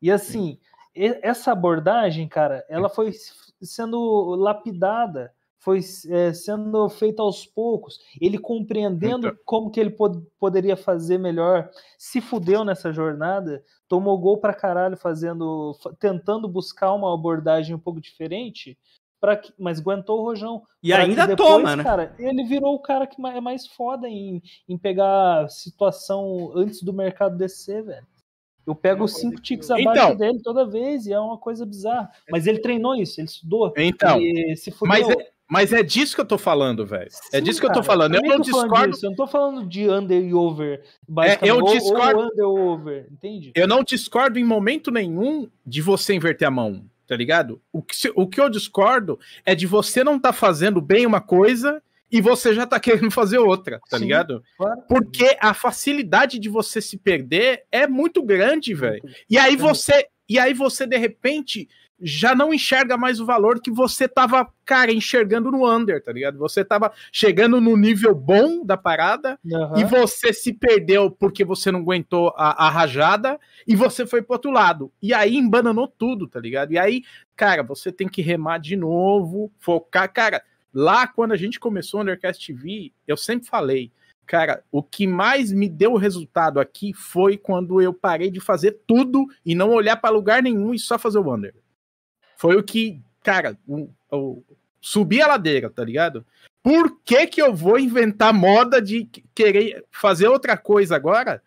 E 0.00 0.10
assim, 0.10 0.58
essa 0.94 1.52
abordagem, 1.52 2.28
cara, 2.28 2.64
ela 2.68 2.88
foi 2.88 3.12
sendo 3.60 4.34
lapidada 4.36 5.32
foi 5.58 5.80
é, 6.08 6.32
sendo 6.32 6.88
feito 6.88 7.20
aos 7.20 7.44
poucos, 7.44 7.98
ele 8.20 8.38
compreendendo 8.38 9.26
então... 9.26 9.38
como 9.44 9.70
que 9.70 9.80
ele 9.80 9.90
pod 9.90 10.24
poderia 10.38 10.76
fazer 10.76 11.18
melhor, 11.18 11.68
se 11.98 12.20
fudeu 12.20 12.64
nessa 12.64 12.92
jornada, 12.92 13.62
tomou 13.88 14.16
gol 14.18 14.38
pra 14.38 14.54
caralho 14.54 14.96
fazendo, 14.96 15.76
tentando 15.98 16.48
buscar 16.48 16.92
uma 16.94 17.12
abordagem 17.12 17.74
um 17.74 17.78
pouco 17.78 18.00
diferente, 18.00 18.78
pra, 19.20 19.40
mas 19.58 19.80
aguentou 19.80 20.20
o 20.20 20.22
rojão. 20.22 20.62
E 20.82 20.92
ainda 20.92 21.26
depois, 21.26 21.48
toma, 21.48 21.76
né? 21.76 21.82
Cara, 21.82 22.14
ele 22.18 22.44
virou 22.44 22.74
o 22.74 22.80
cara 22.80 23.06
que 23.06 23.16
é 23.26 23.40
mais 23.40 23.66
foda 23.66 24.08
em, 24.08 24.42
em 24.68 24.78
pegar 24.78 25.48
situação 25.48 26.52
antes 26.54 26.82
do 26.82 26.92
mercado 26.92 27.36
descer, 27.36 27.84
velho. 27.84 28.06
Eu 28.66 28.74
pego 28.74 29.08
cinco 29.08 29.40
ticks 29.40 29.70
abaixo 29.70 29.90
então, 29.90 30.16
dele 30.16 30.42
toda 30.42 30.66
vez 30.66 31.06
e 31.06 31.12
é 31.12 31.18
uma 31.18 31.38
coisa 31.38 31.64
bizarra. 31.64 32.10
Mas 32.30 32.46
ele 32.46 32.58
treinou 32.58 32.94
isso, 32.94 33.18
ele 33.18 33.26
estudou. 33.26 33.72
Então, 33.76 34.20
ele 34.20 34.54
se 34.56 34.70
fudeu. 34.70 34.88
Mas 34.88 35.08
é, 35.08 35.30
mas 35.48 35.72
é 35.72 35.82
disso 35.82 36.14
que 36.14 36.20
eu 36.20 36.26
tô 36.26 36.36
falando, 36.36 36.84
velho. 36.84 37.08
É 37.32 37.40
disso 37.40 37.62
cara, 37.62 37.72
que 37.72 37.78
eu 37.78 37.82
tô 37.82 37.86
falando. 37.86 38.14
Eu, 38.16 38.20
eu 38.22 38.28
não 38.28 38.40
discordo. 38.40 38.98
Eu 39.02 39.08
não 39.08 39.16
tô 39.16 39.26
falando 39.26 39.66
de 39.66 39.88
under 39.88 40.22
e 40.22 40.34
over. 40.34 40.84
É, 41.20 41.48
eu 41.48 41.62
discordo. 41.62 42.20
Ou 42.20 42.26
under 42.26 42.46
over, 42.46 43.08
entende? 43.10 43.52
Eu 43.54 43.66
não 43.66 43.82
discordo 43.82 44.38
em 44.38 44.44
momento 44.44 44.90
nenhum 44.90 45.48
de 45.66 45.80
você 45.80 46.12
inverter 46.12 46.46
a 46.46 46.50
mão, 46.50 46.84
tá 47.08 47.16
ligado? 47.16 47.60
O 47.72 47.82
que, 47.82 48.12
o 48.14 48.26
que 48.28 48.38
eu 48.38 48.50
discordo 48.50 49.18
é 49.44 49.54
de 49.54 49.66
você 49.66 50.04
não 50.04 50.20
tá 50.20 50.30
fazendo 50.30 50.80
bem 50.80 51.06
uma 51.06 51.22
coisa 51.22 51.82
e 52.12 52.20
você 52.20 52.54
já 52.54 52.66
tá 52.66 52.78
querendo 52.78 53.10
fazer 53.10 53.38
outra, 53.38 53.80
tá 53.88 53.96
Sim, 53.96 54.04
ligado? 54.04 54.44
Claro. 54.58 54.82
Porque 54.86 55.36
a 55.40 55.54
facilidade 55.54 56.38
de 56.38 56.50
você 56.50 56.82
se 56.82 56.98
perder 56.98 57.64
é 57.72 57.86
muito 57.86 58.22
grande, 58.22 58.74
velho. 58.74 59.02
E 59.28 59.38
aí 59.38 59.56
você, 59.56 60.06
e 60.28 60.38
aí 60.38 60.52
você 60.52 60.86
de 60.86 60.98
repente 60.98 61.66
já 62.00 62.34
não 62.34 62.54
enxerga 62.54 62.96
mais 62.96 63.20
o 63.20 63.26
valor 63.26 63.60
que 63.60 63.70
você 63.70 64.06
tava, 64.06 64.48
cara, 64.64 64.92
enxergando 64.92 65.50
no 65.50 65.68
under, 65.68 66.02
tá 66.02 66.12
ligado? 66.12 66.38
Você 66.38 66.64
tava 66.64 66.92
chegando 67.12 67.60
no 67.60 67.76
nível 67.76 68.14
bom 68.14 68.64
da 68.64 68.76
parada 68.76 69.38
uhum. 69.44 69.78
e 69.78 69.84
você 69.84 70.32
se 70.32 70.52
perdeu 70.52 71.10
porque 71.10 71.44
você 71.44 71.72
não 71.72 71.80
aguentou 71.80 72.32
a, 72.36 72.66
a, 72.66 72.70
rajada 72.70 73.38
e 73.66 73.74
você 73.74 74.06
foi 74.06 74.22
pro 74.22 74.34
outro 74.34 74.50
lado. 74.50 74.92
E 75.02 75.12
aí 75.12 75.36
embananou 75.36 75.88
tudo, 75.88 76.28
tá 76.28 76.38
ligado? 76.38 76.72
E 76.72 76.78
aí, 76.78 77.02
cara, 77.34 77.62
você 77.62 77.90
tem 77.90 78.08
que 78.08 78.22
remar 78.22 78.58
de 78.58 78.76
novo, 78.76 79.50
focar, 79.58 80.12
cara. 80.12 80.42
lá 80.72 81.06
quando 81.06 81.32
a 81.32 81.36
gente 81.36 81.58
começou 81.58 81.98
o 81.98 82.02
Undercast 82.04 82.46
TV, 82.46 82.92
eu 83.08 83.16
sempre 83.16 83.48
falei, 83.48 83.90
cara, 84.24 84.62
o 84.70 84.82
que 84.82 85.06
mais 85.06 85.50
me 85.50 85.68
deu 85.68 85.96
resultado 85.96 86.60
aqui 86.60 86.92
foi 86.92 87.36
quando 87.36 87.80
eu 87.82 87.92
parei 87.92 88.30
de 88.30 88.38
fazer 88.38 88.78
tudo 88.86 89.26
e 89.44 89.54
não 89.54 89.70
olhar 89.70 89.96
para 89.96 90.10
lugar 90.14 90.42
nenhum 90.42 90.72
e 90.72 90.78
só 90.78 90.96
fazer 90.96 91.18
o 91.18 91.22
Wonder. 91.22 91.54
Foi 92.38 92.56
o 92.56 92.62
que, 92.62 93.02
cara, 93.20 93.58
o, 93.66 93.90
o, 94.12 94.44
subir 94.80 95.20
a 95.20 95.26
ladeira, 95.26 95.68
tá 95.68 95.84
ligado? 95.84 96.24
Por 96.62 97.00
que 97.00 97.26
que 97.26 97.42
eu 97.42 97.52
vou 97.52 97.78
inventar 97.78 98.32
moda 98.32 98.80
de 98.80 99.06
querer 99.34 99.84
fazer 99.90 100.28
outra 100.28 100.56
coisa 100.56 100.94
agora, 100.94 101.42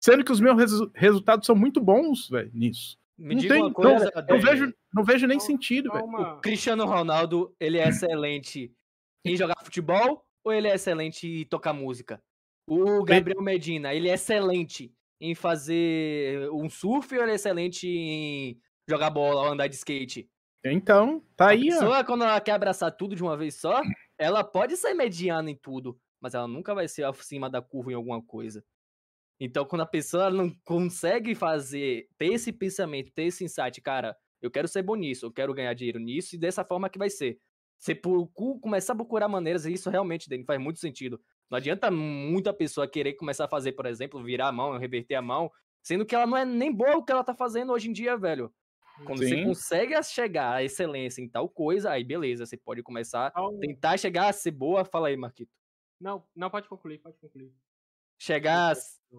sendo 0.00 0.24
que 0.24 0.30
os 0.30 0.40
meus 0.40 0.56
resu 0.56 0.90
resultados 0.94 1.46
são 1.46 1.56
muito 1.56 1.80
bons, 1.80 2.28
velho, 2.30 2.50
nisso? 2.54 2.96
Me 3.18 3.34
não 3.34 3.40
diga 3.40 3.54
tem, 3.54 3.62
uma 3.62 3.72
coisa, 3.72 4.12
não, 4.14 4.36
eu 4.36 4.40
vejo, 4.40 4.74
não 4.94 5.04
vejo 5.04 5.26
nem 5.26 5.40
sentido, 5.40 5.90
velho. 5.90 6.04
O 6.04 6.40
Cristiano 6.40 6.84
Ronaldo, 6.84 7.52
ele 7.58 7.78
é 7.78 7.88
excelente 7.88 8.72
em 9.24 9.36
jogar 9.36 9.56
futebol 9.64 10.24
ou 10.44 10.52
ele 10.52 10.68
é 10.68 10.74
excelente 10.74 11.26
em 11.26 11.44
tocar 11.44 11.72
música? 11.72 12.22
O 12.68 13.02
Gabriel 13.02 13.42
Medina, 13.42 13.92
ele 13.92 14.08
é 14.08 14.14
excelente 14.14 14.92
em 15.20 15.34
fazer 15.34 16.48
um 16.52 16.68
surf 16.68 17.16
ou 17.16 17.22
ele 17.22 17.32
é 17.32 17.34
excelente 17.34 17.88
em 17.88 18.60
jogar 18.88 19.10
bola 19.10 19.42
ou 19.42 19.52
andar 19.52 19.66
de 19.66 19.74
skate? 19.74 20.28
Então, 20.64 21.20
tá 21.36 21.50
A 21.50 21.50
aí, 21.50 21.72
ó. 21.72 21.88
pessoa, 21.88 22.04
quando 22.04 22.24
ela 22.24 22.40
quer 22.40 22.52
abraçar 22.52 22.90
tudo 22.96 23.14
de 23.14 23.22
uma 23.22 23.36
vez 23.36 23.54
só, 23.56 23.86
ela 24.18 24.42
pode 24.42 24.76
ser 24.76 24.94
mediana 24.94 25.50
em 25.50 25.56
tudo, 25.56 25.98
mas 26.20 26.34
ela 26.34 26.48
nunca 26.48 26.74
vai 26.74 26.88
ser 26.88 27.04
acima 27.04 27.48
da 27.48 27.62
curva 27.62 27.92
em 27.92 27.94
alguma 27.94 28.22
coisa. 28.22 28.64
Então, 29.40 29.64
quando 29.66 29.82
a 29.82 29.86
pessoa 29.86 30.30
não 30.30 30.50
consegue 30.64 31.34
fazer, 31.34 32.08
ter 32.18 32.32
esse 32.34 32.52
pensamento, 32.52 33.12
ter 33.14 33.24
esse 33.24 33.44
insight, 33.44 33.80
cara, 33.82 34.16
eu 34.42 34.50
quero 34.50 34.68
ser 34.68 34.82
bom 34.82 34.96
nisso, 34.96 35.26
eu 35.26 35.32
quero 35.32 35.54
ganhar 35.54 35.74
dinheiro 35.74 35.98
nisso, 36.00 36.36
e 36.36 36.38
dessa 36.38 36.64
forma 36.64 36.90
que 36.90 36.98
vai 36.98 37.10
ser. 37.10 37.38
Você 37.78 37.94
procu- 37.94 38.60
começar 38.60 38.94
a 38.94 38.96
procurar 38.96 39.28
maneiras, 39.28 39.66
e 39.66 39.72
isso 39.74 39.90
realmente, 39.90 40.28
Dani, 40.28 40.44
faz 40.44 40.60
muito 40.60 40.80
sentido. 40.80 41.20
Não 41.50 41.58
adianta 41.58 41.90
muita 41.90 42.52
pessoa 42.54 42.88
querer 42.88 43.14
começar 43.14 43.46
a 43.46 43.48
fazer, 43.48 43.72
por 43.72 43.86
exemplo, 43.86 44.22
virar 44.24 44.48
a 44.48 44.52
mão, 44.52 44.78
reverter 44.78 45.16
a 45.16 45.22
mão, 45.22 45.50
sendo 45.82 46.06
que 46.06 46.14
ela 46.14 46.26
não 46.26 46.36
é 46.36 46.44
nem 46.44 46.72
boa 46.72 46.96
o 46.96 47.04
que 47.04 47.12
ela 47.12 47.24
tá 47.24 47.34
fazendo 47.34 47.72
hoje 47.72 47.88
em 47.90 47.92
dia, 47.92 48.16
velho. 48.16 48.52
Quando 49.04 49.22
você 49.22 49.36
Sim. 49.36 49.44
consegue 49.44 49.94
a- 49.94 50.02
chegar 50.02 50.54
à 50.54 50.62
excelência 50.62 51.20
em 51.22 51.28
tal 51.28 51.48
coisa, 51.48 51.90
aí 51.90 52.02
beleza, 52.04 52.46
você 52.46 52.56
pode 52.56 52.82
começar 52.82 53.32
a 53.34 53.48
um- 53.48 53.58
tentar 53.58 53.96
chegar 53.98 54.28
a 54.28 54.32
ser 54.32 54.50
boa. 54.50 54.84
Fala 54.84 55.08
aí, 55.08 55.16
Marquito. 55.16 55.50
Não, 56.00 56.24
não, 56.34 56.50
pode 56.50 56.68
concluir, 56.68 56.98
pode 56.98 57.18
concluir. 57.18 57.52
Chegar 58.18 58.74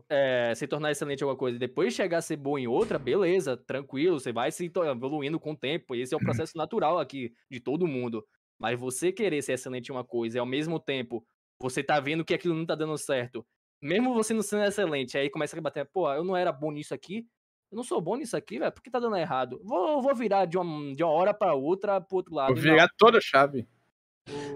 é, 0.10 0.54
se 0.56 0.68
tornar 0.68 0.92
excelente 0.92 1.22
em 1.22 1.24
alguma 1.24 1.38
coisa 1.38 1.56
e 1.56 1.60
depois 1.60 1.94
chegar 1.94 2.18
a 2.18 2.22
ser 2.22 2.36
bom 2.38 2.58
em 2.58 2.68
outra, 2.68 2.98
beleza, 2.98 3.56
tranquilo, 3.56 4.20
você 4.20 4.32
vai 4.32 4.52
se 4.52 4.66
evoluindo 4.66 5.40
com 5.40 5.52
o 5.52 5.58
tempo. 5.58 5.96
e 5.96 6.02
Esse 6.02 6.14
é 6.14 6.18
o 6.18 6.20
processo 6.22 6.58
natural 6.58 7.00
aqui 7.00 7.32
de 7.50 7.60
todo 7.60 7.88
mundo. 7.88 8.26
Mas 8.60 8.80
você 8.80 9.12
querer 9.12 9.42
ser 9.44 9.54
excelente 9.54 9.90
em 9.90 9.92
uma 9.92 10.04
coisa 10.04 10.38
e 10.38 10.40
ao 10.40 10.46
mesmo 10.46 10.80
tempo 10.80 11.24
você 11.62 11.84
tá 11.84 12.00
vendo 12.00 12.26
que 12.26 12.34
aquilo 12.34 12.56
não 12.56 12.66
tá 12.66 12.76
dando 12.76 12.98
certo, 12.98 13.46
mesmo 13.82 14.14
você 14.14 14.34
não 14.34 14.42
sendo 14.42 14.64
excelente, 14.64 15.18
aí 15.18 15.30
começa 15.30 15.58
a 15.58 15.62
bater, 15.62 15.86
pô, 15.92 16.12
eu 16.12 16.24
não 16.24 16.36
era 16.36 16.52
bom 16.52 16.72
nisso 16.72 16.94
aqui, 16.94 17.26
eu 17.72 17.76
não 17.76 17.84
sou 17.84 18.02
bom 18.02 18.16
nisso 18.16 18.36
aqui, 18.38 18.60
velho, 18.60 18.72
por 18.72 18.82
que 18.82 18.90
tá 18.90 19.00
dando 19.00 19.16
errado? 19.18 19.60
Vou, 19.64 20.02
vou 20.02 20.16
virar 20.16 20.46
de 20.46 20.58
uma, 20.58 20.96
de 20.96 21.04
uma 21.04 21.12
hora 21.12 21.34
pra 21.34 21.54
outra 21.54 22.00
pro 22.00 22.18
outro 22.18 22.34
lado. 22.34 22.48
Vou 22.48 22.56
Não, 22.56 22.62
virar 22.62 22.90
toda 22.98 23.18
a 23.18 23.22
chave. 23.22 23.68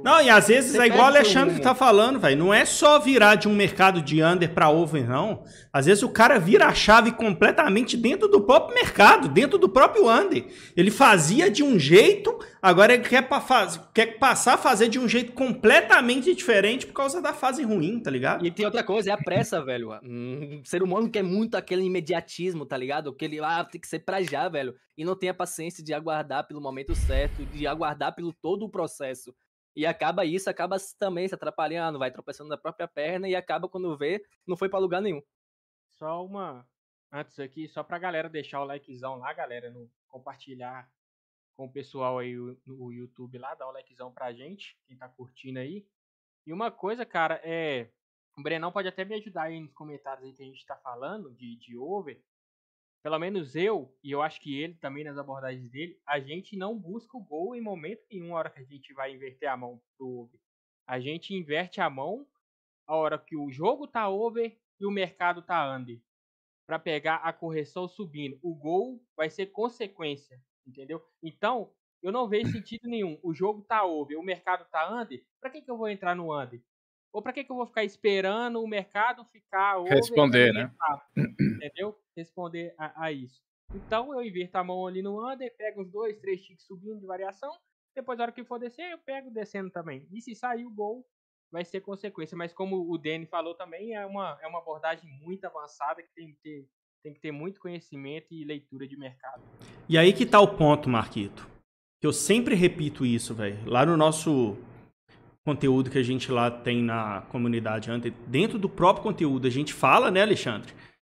Não, 0.03 0.19
e 0.21 0.29
às 0.29 0.47
vezes 0.47 0.71
Você 0.71 0.81
é 0.81 0.85
igual 0.87 1.03
o 1.03 1.05
Alexandre 1.05 1.51
rumo. 1.53 1.63
tá 1.63 1.75
falando, 1.75 2.19
velho. 2.19 2.37
Não 2.37 2.53
é 2.53 2.65
só 2.65 2.99
virar 2.99 3.35
de 3.35 3.47
um 3.47 3.55
mercado 3.55 4.01
de 4.01 4.21
under 4.23 4.51
pra 4.53 4.69
over, 4.69 5.07
não. 5.07 5.43
Às 5.71 5.85
vezes 5.85 6.01
o 6.03 6.09
cara 6.09 6.39
vira 6.39 6.65
a 6.65 6.73
chave 6.73 7.11
completamente 7.11 7.95
dentro 7.95 8.27
do 8.27 8.41
próprio 8.41 8.73
mercado, 8.75 9.27
dentro 9.27 9.57
do 9.57 9.69
próprio 9.69 10.09
under. 10.09 10.45
Ele 10.75 10.89
fazia 10.91 11.49
de 11.51 11.63
um 11.63 11.77
jeito, 11.77 12.37
agora 12.61 12.93
ele 12.95 13.03
quer, 13.03 13.27
faz- 13.41 13.79
quer 13.93 14.17
passar 14.17 14.55
a 14.55 14.57
fazer 14.57 14.89
de 14.89 14.97
um 14.99 15.07
jeito 15.07 15.31
completamente 15.33 16.33
diferente 16.35 16.85
por 16.87 16.93
causa 16.93 17.21
da 17.21 17.31
fase 17.33 17.63
ruim, 17.63 17.99
tá 18.01 18.09
ligado? 18.11 18.45
E 18.45 18.51
tem 18.51 18.65
outra 18.65 18.83
coisa, 18.83 19.11
é 19.11 19.13
a 19.13 19.17
pressa, 19.17 19.63
velho. 19.63 19.91
Um 20.03 20.61
ser 20.65 20.81
humano 20.83 21.09
quer 21.09 21.23
muito 21.23 21.55
aquele 21.55 21.83
imediatismo, 21.83 22.65
tá 22.65 22.75
ligado? 22.75 23.09
Aquele, 23.11 23.39
ah, 23.39 23.63
tem 23.63 23.79
que 23.79 23.87
ser 23.87 23.99
pra 23.99 24.21
já, 24.21 24.49
velho. 24.49 24.73
E 24.97 25.05
não 25.05 25.15
tem 25.15 25.29
a 25.29 25.33
paciência 25.33 25.83
de 25.83 25.93
aguardar 25.93 26.47
pelo 26.47 26.59
momento 26.61 26.93
certo, 26.95 27.45
de 27.45 27.65
aguardar 27.67 28.13
pelo 28.15 28.33
todo 28.33 28.65
o 28.65 28.69
processo. 28.69 29.33
E 29.75 29.85
acaba 29.85 30.25
isso, 30.25 30.49
acaba 30.49 30.77
também 30.99 31.27
se 31.27 31.35
atrapalhando, 31.35 31.99
vai 31.99 32.11
tropeçando 32.11 32.49
na 32.49 32.57
própria 32.57 32.87
perna 32.87 33.29
e 33.29 33.35
acaba 33.35 33.69
quando 33.69 33.97
vê, 33.97 34.21
não 34.45 34.57
foi 34.57 34.69
pra 34.69 34.79
lugar 34.79 35.01
nenhum. 35.01 35.21
Só 35.97 36.25
uma. 36.25 36.67
Antes 37.11 37.39
aqui, 37.39 37.67
só 37.67 37.83
pra 37.83 37.99
galera 37.99 38.29
deixar 38.29 38.61
o 38.61 38.65
likezão 38.65 39.17
lá, 39.17 39.33
galera, 39.33 39.69
no 39.69 39.89
compartilhar 40.07 40.89
com 41.55 41.65
o 41.65 41.71
pessoal 41.71 42.19
aí 42.19 42.35
no 42.65 42.91
YouTube 42.91 43.37
lá, 43.37 43.53
dar 43.53 43.67
o 43.67 43.71
likezão 43.71 44.11
pra 44.11 44.33
gente, 44.33 44.77
quem 44.87 44.97
tá 44.97 45.07
curtindo 45.07 45.59
aí. 45.59 45.85
E 46.45 46.53
uma 46.53 46.71
coisa, 46.71 47.05
cara, 47.05 47.39
é. 47.43 47.91
O 48.37 48.41
Brenão 48.41 48.71
pode 48.71 48.87
até 48.87 49.03
me 49.03 49.13
ajudar 49.15 49.43
aí 49.43 49.59
nos 49.59 49.73
comentários 49.73 50.25
aí 50.25 50.33
que 50.33 50.41
a 50.41 50.45
gente 50.45 50.65
tá 50.65 50.75
falando 50.77 51.33
de, 51.33 51.57
de 51.57 51.77
over. 51.77 52.23
Pelo 53.03 53.17
menos 53.17 53.55
eu, 53.55 53.97
e 54.03 54.11
eu 54.11 54.21
acho 54.21 54.39
que 54.39 54.61
ele 54.61 54.75
também 54.75 55.03
nas 55.03 55.17
abordagens 55.17 55.69
dele, 55.71 55.99
a 56.05 56.19
gente 56.19 56.55
não 56.55 56.77
busca 56.77 57.17
o 57.17 57.23
gol 57.23 57.55
em 57.55 57.61
momento 57.61 58.05
nenhum 58.11 58.35
a 58.35 58.39
hora 58.39 58.49
que 58.51 58.59
a 58.59 58.63
gente 58.63 58.93
vai 58.93 59.11
inverter 59.13 59.49
a 59.49 59.57
mão 59.57 59.81
pro 59.97 60.07
over. 60.07 60.39
A 60.85 60.99
gente 60.99 61.33
inverte 61.33 61.81
a 61.81 61.89
mão 61.89 62.27
a 62.85 62.95
hora 62.95 63.17
que 63.17 63.35
o 63.35 63.51
jogo 63.51 63.87
tá 63.87 64.07
over 64.09 64.59
e 64.79 64.85
o 64.85 64.91
mercado 64.91 65.41
tá 65.41 65.75
under. 65.75 65.99
Pra 66.67 66.77
pegar 66.79 67.17
a 67.17 67.33
correção 67.33 67.87
subindo. 67.87 68.39
O 68.41 68.55
gol 68.55 69.03
vai 69.15 69.29
ser 69.29 69.47
consequência, 69.47 70.41
entendeu? 70.65 71.03
Então, 71.23 71.73
eu 72.03 72.11
não 72.11 72.27
vejo 72.29 72.51
sentido 72.51 72.87
nenhum. 72.87 73.19
O 73.23 73.33
jogo 73.33 73.63
tá 73.63 73.83
over, 73.83 74.17
o 74.17 74.23
mercado 74.23 74.65
tá 74.69 74.93
under. 74.93 75.25
Pra 75.39 75.49
que, 75.49 75.61
que 75.61 75.71
eu 75.71 75.77
vou 75.77 75.89
entrar 75.89 76.15
no 76.15 76.37
under? 76.39 76.61
Ou 77.13 77.21
pra 77.21 77.33
que, 77.33 77.43
que 77.43 77.51
eu 77.51 77.55
vou 77.55 77.67
ficar 77.67 77.83
esperando 77.83 78.61
o 78.61 78.67
mercado 78.67 79.25
ficar 79.25 79.77
over? 79.77 79.93
Responder, 79.93 80.49
e 80.49 80.53
né? 80.53 80.73
Entendeu? 81.57 81.97
Responder 82.15 82.73
a, 82.77 83.05
a 83.05 83.11
isso. 83.11 83.41
Então 83.73 84.13
eu 84.13 84.23
inverto 84.23 84.57
a 84.57 84.63
mão 84.63 84.85
ali 84.85 85.01
no 85.01 85.29
under, 85.29 85.53
pego 85.57 85.81
uns 85.81 85.91
dois, 85.91 86.17
três 86.19 86.41
ticks 86.41 86.65
subindo 86.65 86.99
de 86.99 87.05
variação. 87.05 87.51
Depois, 87.95 88.17
na 88.17 88.25
hora 88.25 88.31
que 88.31 88.43
for 88.43 88.59
descer, 88.59 88.91
eu 88.91 88.97
pego 88.97 89.29
descendo 89.29 89.69
também. 89.69 90.07
E 90.11 90.21
se 90.21 90.33
sair 90.33 90.65
o 90.65 90.71
gol, 90.71 91.05
vai 91.51 91.65
ser 91.65 91.81
consequência. 91.81 92.37
Mas 92.37 92.53
como 92.53 92.89
o 92.89 92.97
Danny 92.97 93.25
falou 93.25 93.53
também, 93.53 93.93
é 93.93 94.05
uma, 94.05 94.37
é 94.41 94.47
uma 94.47 94.59
abordagem 94.59 95.09
muito 95.21 95.45
avançada 95.45 96.01
que 96.01 96.13
tem 96.15 96.31
que 96.31 96.37
ter, 96.41 96.67
tem 97.03 97.13
que 97.13 97.19
ter 97.19 97.31
muito 97.31 97.59
conhecimento 97.59 98.27
e 98.31 98.45
leitura 98.45 98.87
de 98.87 98.97
mercado. 98.97 99.43
E 99.89 99.97
aí 99.97 100.13
que 100.13 100.25
tá 100.25 100.39
o 100.39 100.55
ponto, 100.55 100.89
Marquito. 100.89 101.49
Que 101.99 102.07
eu 102.07 102.13
sempre 102.13 102.55
repito 102.55 103.05
isso, 103.05 103.35
velho. 103.35 103.69
Lá 103.69 103.85
no 103.85 103.97
nosso 103.97 104.57
conteúdo 105.45 105.89
que 105.89 105.97
a 105.97 106.03
gente 106.03 106.31
lá 106.31 106.51
tem 106.51 106.83
na 106.83 107.21
comunidade 107.29 107.91
Under, 107.91 108.13
dentro 108.27 108.59
do 108.59 108.69
próprio 108.69 109.03
conteúdo, 109.03 109.47
a 109.47 109.51
gente 109.51 109.73
fala, 109.73 110.11
né, 110.11 110.21
Alexandre? 110.21 110.73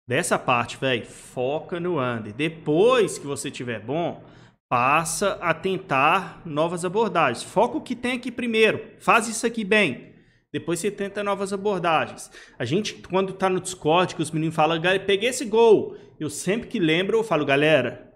Dessa 0.08 0.38
parte, 0.38 0.76
velho, 0.76 1.04
foca 1.04 1.80
no 1.80 2.00
under. 2.00 2.32
Depois 2.32 3.18
que 3.18 3.26
você 3.26 3.50
tiver 3.50 3.80
bom, 3.80 4.22
passa 4.68 5.32
a 5.40 5.52
tentar 5.52 6.42
novas 6.44 6.84
abordagens. 6.84 7.42
Foca 7.42 7.78
o 7.78 7.80
que 7.80 7.96
tem 7.96 8.12
aqui 8.12 8.30
primeiro. 8.30 8.80
Faz 8.98 9.26
isso 9.28 9.46
aqui 9.46 9.64
bem. 9.64 10.14
Depois 10.52 10.78
você 10.78 10.90
tenta 10.90 11.24
novas 11.24 11.52
abordagens. 11.52 12.30
A 12.58 12.64
gente, 12.64 12.94
quando 12.94 13.32
tá 13.32 13.48
no 13.48 13.60
Discord, 13.60 14.14
que 14.14 14.22
os 14.22 14.30
meninos 14.30 14.54
falam, 14.54 14.80
"Galera, 14.80 15.04
peguei 15.04 15.28
esse 15.28 15.44
gol. 15.44 15.96
Eu 16.18 16.30
sempre 16.30 16.68
que 16.68 16.78
lembro, 16.78 17.18
eu 17.18 17.24
falo, 17.24 17.44
galera, 17.44 18.12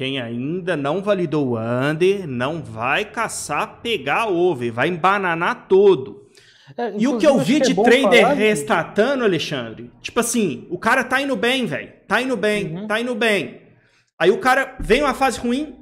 quem 0.00 0.18
ainda 0.18 0.78
não 0.78 1.02
validou 1.02 1.46
o 1.48 1.58
under, 1.58 2.26
não 2.26 2.62
vai 2.62 3.04
caçar 3.04 3.80
pegar 3.82 4.28
over, 4.28 4.72
vai 4.72 4.88
embananar 4.88 5.66
todo. 5.68 6.22
É, 6.74 6.94
E 6.96 7.06
o 7.06 7.18
que 7.18 7.26
eu 7.26 7.36
vi 7.36 7.56
é 7.56 7.60
de 7.60 7.74
trader 7.74 8.22
falar, 8.22 8.32
restatando, 8.32 9.24
Alexandre, 9.24 9.90
tipo 10.00 10.18
assim, 10.18 10.66
o 10.70 10.78
cara 10.78 11.04
tá 11.04 11.20
indo 11.20 11.36
bem, 11.36 11.66
velho. 11.66 11.92
Tá 12.08 12.22
indo 12.22 12.34
bem, 12.34 12.64
Uhum. 12.78 12.86
tá 12.86 12.98
indo 12.98 13.14
bem. 13.14 13.60
Aí 14.18 14.30
o 14.30 14.38
cara 14.38 14.74
vem 14.80 15.02
uma 15.02 15.12
fase 15.12 15.38
ruim, 15.38 15.74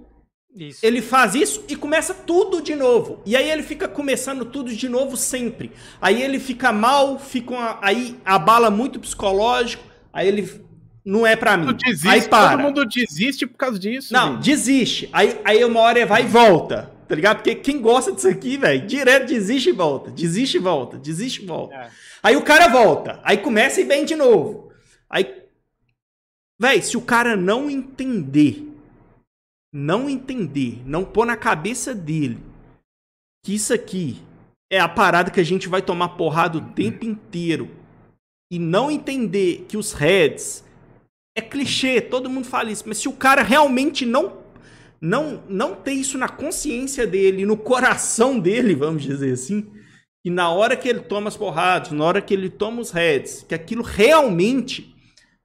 Isso. 0.53 0.85
ele 0.85 1.01
faz 1.01 1.37
isso 1.37 1.65
e 1.69 1.77
começa 1.77 2.13
tudo 2.13 2.61
de 2.61 2.75
novo. 2.75 3.23
E 3.25 3.37
aí 3.37 3.49
ele 3.49 3.63
fica 3.63 3.87
começando 3.87 4.45
tudo 4.45 4.75
de 4.75 4.89
novo 4.89 5.17
sempre. 5.17 5.71
Aí 6.01 6.21
ele 6.21 6.41
fica 6.41 6.73
mal, 6.73 7.21
fica 7.21 7.53
uma- 7.55 7.79
aí 7.81 8.17
abala 8.25 8.69
muito 8.69 8.97
o 8.97 9.01
psicológico, 9.01 9.85
aí 10.13 10.27
ele 10.27 10.67
não 11.09 11.27
é 11.27 11.35
pra 11.35 11.57
mim. 11.57 11.73
Desiste, 11.73 12.07
aí 12.07 12.29
para. 12.29 12.51
todo 12.51 12.61
mundo 12.61 12.85
desiste 12.85 13.47
por 13.47 13.57
causa 13.57 13.79
disso. 13.79 14.13
Não, 14.13 14.39
desiste. 14.39 15.09
Aí, 15.11 15.41
aí 15.43 15.65
uma 15.65 15.81
hora 15.81 16.05
vai 16.05 16.25
e 16.25 16.27
volta. 16.27 16.93
Tá 17.09 17.15
ligado? 17.15 17.39
Porque 17.39 17.55
quem 17.55 17.81
gosta 17.81 18.13
disso 18.13 18.29
aqui, 18.29 18.59
velho, 18.59 18.87
direto 18.87 19.27
desiste 19.27 19.71
e 19.71 19.73
volta. 19.73 20.11
Desiste 20.11 20.59
e 20.59 20.61
volta. 20.61 20.99
Desiste 20.99 21.43
e 21.43 21.47
volta. 21.47 21.75
É. 21.75 21.91
Aí 22.23 22.37
o 22.37 22.43
cara 22.43 22.69
volta. 22.69 23.19
Aí 23.25 23.39
começa 23.39 23.81
e 23.81 23.85
vem 23.85 24.05
de 24.05 24.15
novo. 24.15 24.71
Aí. 25.09 25.35
Véi, 26.61 26.83
se 26.83 26.99
o 26.99 27.01
cara 27.01 27.35
não 27.35 27.71
entender, 27.71 28.71
não 29.73 30.11
entender, 30.11 30.83
não 30.85 31.07
pôr 31.07 31.25
na 31.25 31.37
cabeça 31.37 31.95
dele 31.95 32.39
que 33.43 33.55
isso 33.55 33.73
aqui 33.73 34.21
é 34.71 34.79
a 34.79 34.89
parada 34.89 35.31
que 35.31 35.41
a 35.41 35.45
gente 35.45 35.69
vai 35.69 35.81
tomar 35.81 36.11
porrada 36.11 36.59
o 36.59 36.73
tempo 36.73 37.07
inteiro 37.07 37.71
e 38.53 38.59
não 38.59 38.91
entender 38.91 39.65
que 39.67 39.79
os 39.79 39.95
heads 39.95 40.68
é 41.39 41.41
clichê, 41.41 42.01
todo 42.01 42.31
mundo 42.31 42.47
fala 42.47 42.71
isso, 42.71 42.85
mas 42.87 42.99
se 42.99 43.09
o 43.09 43.13
cara 43.13 43.43
realmente 43.43 44.05
não 44.05 44.47
não, 45.01 45.45
não 45.49 45.77
ter 45.77 45.93
isso 45.93 46.19
na 46.19 46.29
consciência 46.29 47.07
dele, 47.07 47.47
no 47.47 47.57
coração 47.57 48.39
dele, 48.39 48.75
vamos 48.75 49.03
dizer 49.03 49.33
assim, 49.33 49.71
e 50.25 50.31
na 50.31 50.51
hora 50.51 50.77
que 50.77 50.89
ele 50.89 51.01
toma 51.01 51.29
as 51.29 51.37
porradas, 51.37 51.93
na 51.93 52.05
hora 52.05 52.21
que 52.21 52.35
ele 52.35 52.51
toma 52.51 52.81
os 52.81 52.91
heads, 52.91 53.45
que 53.49 53.55
aquilo 53.55 53.83
realmente 53.83 54.95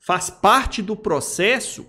faz 0.06 0.30
parte 0.30 0.82
do 0.82 0.96
processo, 0.96 1.86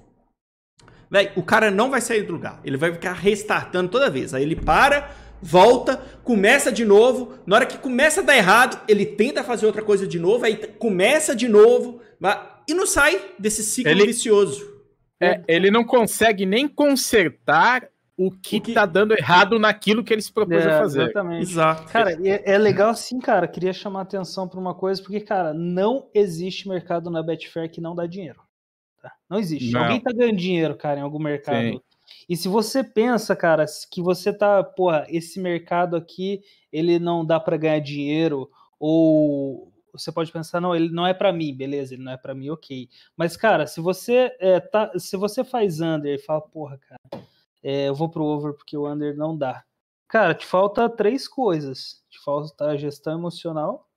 véio, 1.11 1.33
o 1.37 1.43
cara 1.43 1.71
não 1.71 1.91
vai 1.91 2.01
sair 2.01 2.23
do 2.23 2.35
lugar. 2.35 2.61
Ele 2.65 2.77
vai 2.77 2.93
ficar 2.93 3.15
restartando 3.15 3.91
toda 3.91 4.11
vez. 4.11 4.35
Aí 4.35 4.43
ele 4.43 4.55
para, 4.55 5.11
volta, 5.43 5.97
começa 6.23 6.71
de 6.71 6.85
novo. 6.85 7.39
Na 7.47 7.57
hora 7.57 7.67
que 7.67 7.79
começa 7.79 8.21
a 8.21 8.25
dar 8.25 8.37
errado, 8.37 8.81
ele 8.87 9.07
tenta 9.07 9.43
fazer 9.43 9.67
outra 9.67 9.83
coisa 9.83 10.07
de 10.07 10.19
novo, 10.19 10.45
aí 10.45 10.57
começa 10.57 11.35
de 11.35 11.49
novo, 11.49 12.01
vai, 12.21 12.54
e 12.69 12.75
não 12.75 12.87
sai 12.87 13.21
desse 13.39 13.63
ciclo 13.63 13.91
ele... 13.91 14.07
vicioso. 14.07 14.75
É, 15.21 15.43
ele 15.47 15.71
não 15.71 15.85
consegue 15.85 16.45
nem 16.45 16.69
consertar 16.69 17.89
o 18.17 18.31
que, 18.31 18.59
o 18.59 18.61
que 18.61 18.75
tá 18.75 18.87
dando 18.87 19.13
errado 19.13 19.59
naquilo 19.59 20.05
que 20.05 20.13
ele 20.13 20.23
se 20.23 20.33
propôs 20.33 20.65
é, 20.65 20.71
a 20.71 20.79
fazer. 20.79 21.03
Exatamente. 21.03 21.43
Exato. 21.43 21.93
Cara, 21.93 22.13
é, 22.13 22.53
é, 22.53 22.59
legal 22.59 22.91
assim, 22.91 23.19
cara. 23.19 23.49
Queria 23.49 23.73
chamar 23.73 24.03
atenção 24.03 24.49
para 24.49 24.61
uma 24.61 24.75
coisa, 24.75 25.03
porque, 25.03 25.21
cara, 25.21 25.53
não 25.53 26.09
existe 26.15 26.69
mercado 26.69 27.11
na 27.11 27.23
Betfair 27.23 27.71
que 27.71 27.81
não 27.81 27.95
dá 27.95 28.07
dinheiro. 28.07 28.41
Tá? 29.03 29.13
Não 29.29 29.39
existe. 29.39 29.73
Não. 29.73 29.83
Alguém 29.83 30.01
tá 30.01 30.13
ganhando 30.13 30.37
dinheiro, 30.37 30.77
cara, 30.77 31.01
em 31.01 31.03
algum 31.03 31.19
mercado. 31.19 31.73
Sim. 31.73 31.81
E 32.29 32.37
se 32.37 32.49
você 32.49 32.85
pensa, 32.85 33.35
cara, 33.35 33.65
que 33.91 34.01
você 34.01 34.33
tá, 34.33 34.63
porra, 34.63 35.07
esse 35.09 35.41
mercado 35.41 35.97
aqui, 35.97 36.41
ele 36.73 36.99
não 36.99 37.25
dá 37.25 37.41
para 37.41 37.57
ganhar 37.57 37.81
dinheiro, 37.81 38.49
ou 38.79 39.73
você 39.95 40.11
pode 40.13 40.33
pensar, 40.33 40.61
não, 40.61 40.75
ele 40.75 40.89
não 40.91 41.07
é 41.07 41.15
para 41.15 41.33
mim, 41.33 41.55
beleza, 41.55 41.95
ele 41.95 42.03
não 42.03 42.13
é 42.13 42.17
para 42.17 42.35
mim, 42.35 42.51
ok. 42.51 42.89
Mas, 43.17 43.37
cara, 43.37 43.67
se 43.67 43.81
você 43.81 44.37
é, 44.41 44.61
tá, 44.61 44.93
se 44.99 45.17
você 45.17 45.45
faz 45.45 45.81
under 45.81 46.15
e 46.15 46.23
fala, 46.23 46.41
porra, 46.41 46.79
cara, 46.79 47.25
é, 47.63 47.89
eu 47.89 47.95
vou 47.95 48.09
pro 48.09 48.25
over 48.25 48.53
porque 48.53 48.77
o 48.77 48.91
under 48.91 49.17
não 49.17 49.37
dá. 49.37 49.65
Cara, 50.09 50.35
te 50.35 50.45
falta 50.45 50.89
três 50.89 51.27
coisas. 51.27 52.05
Te 52.11 52.21
falta 52.23 52.77
gestão 52.77 53.19
emocional, 53.19 53.89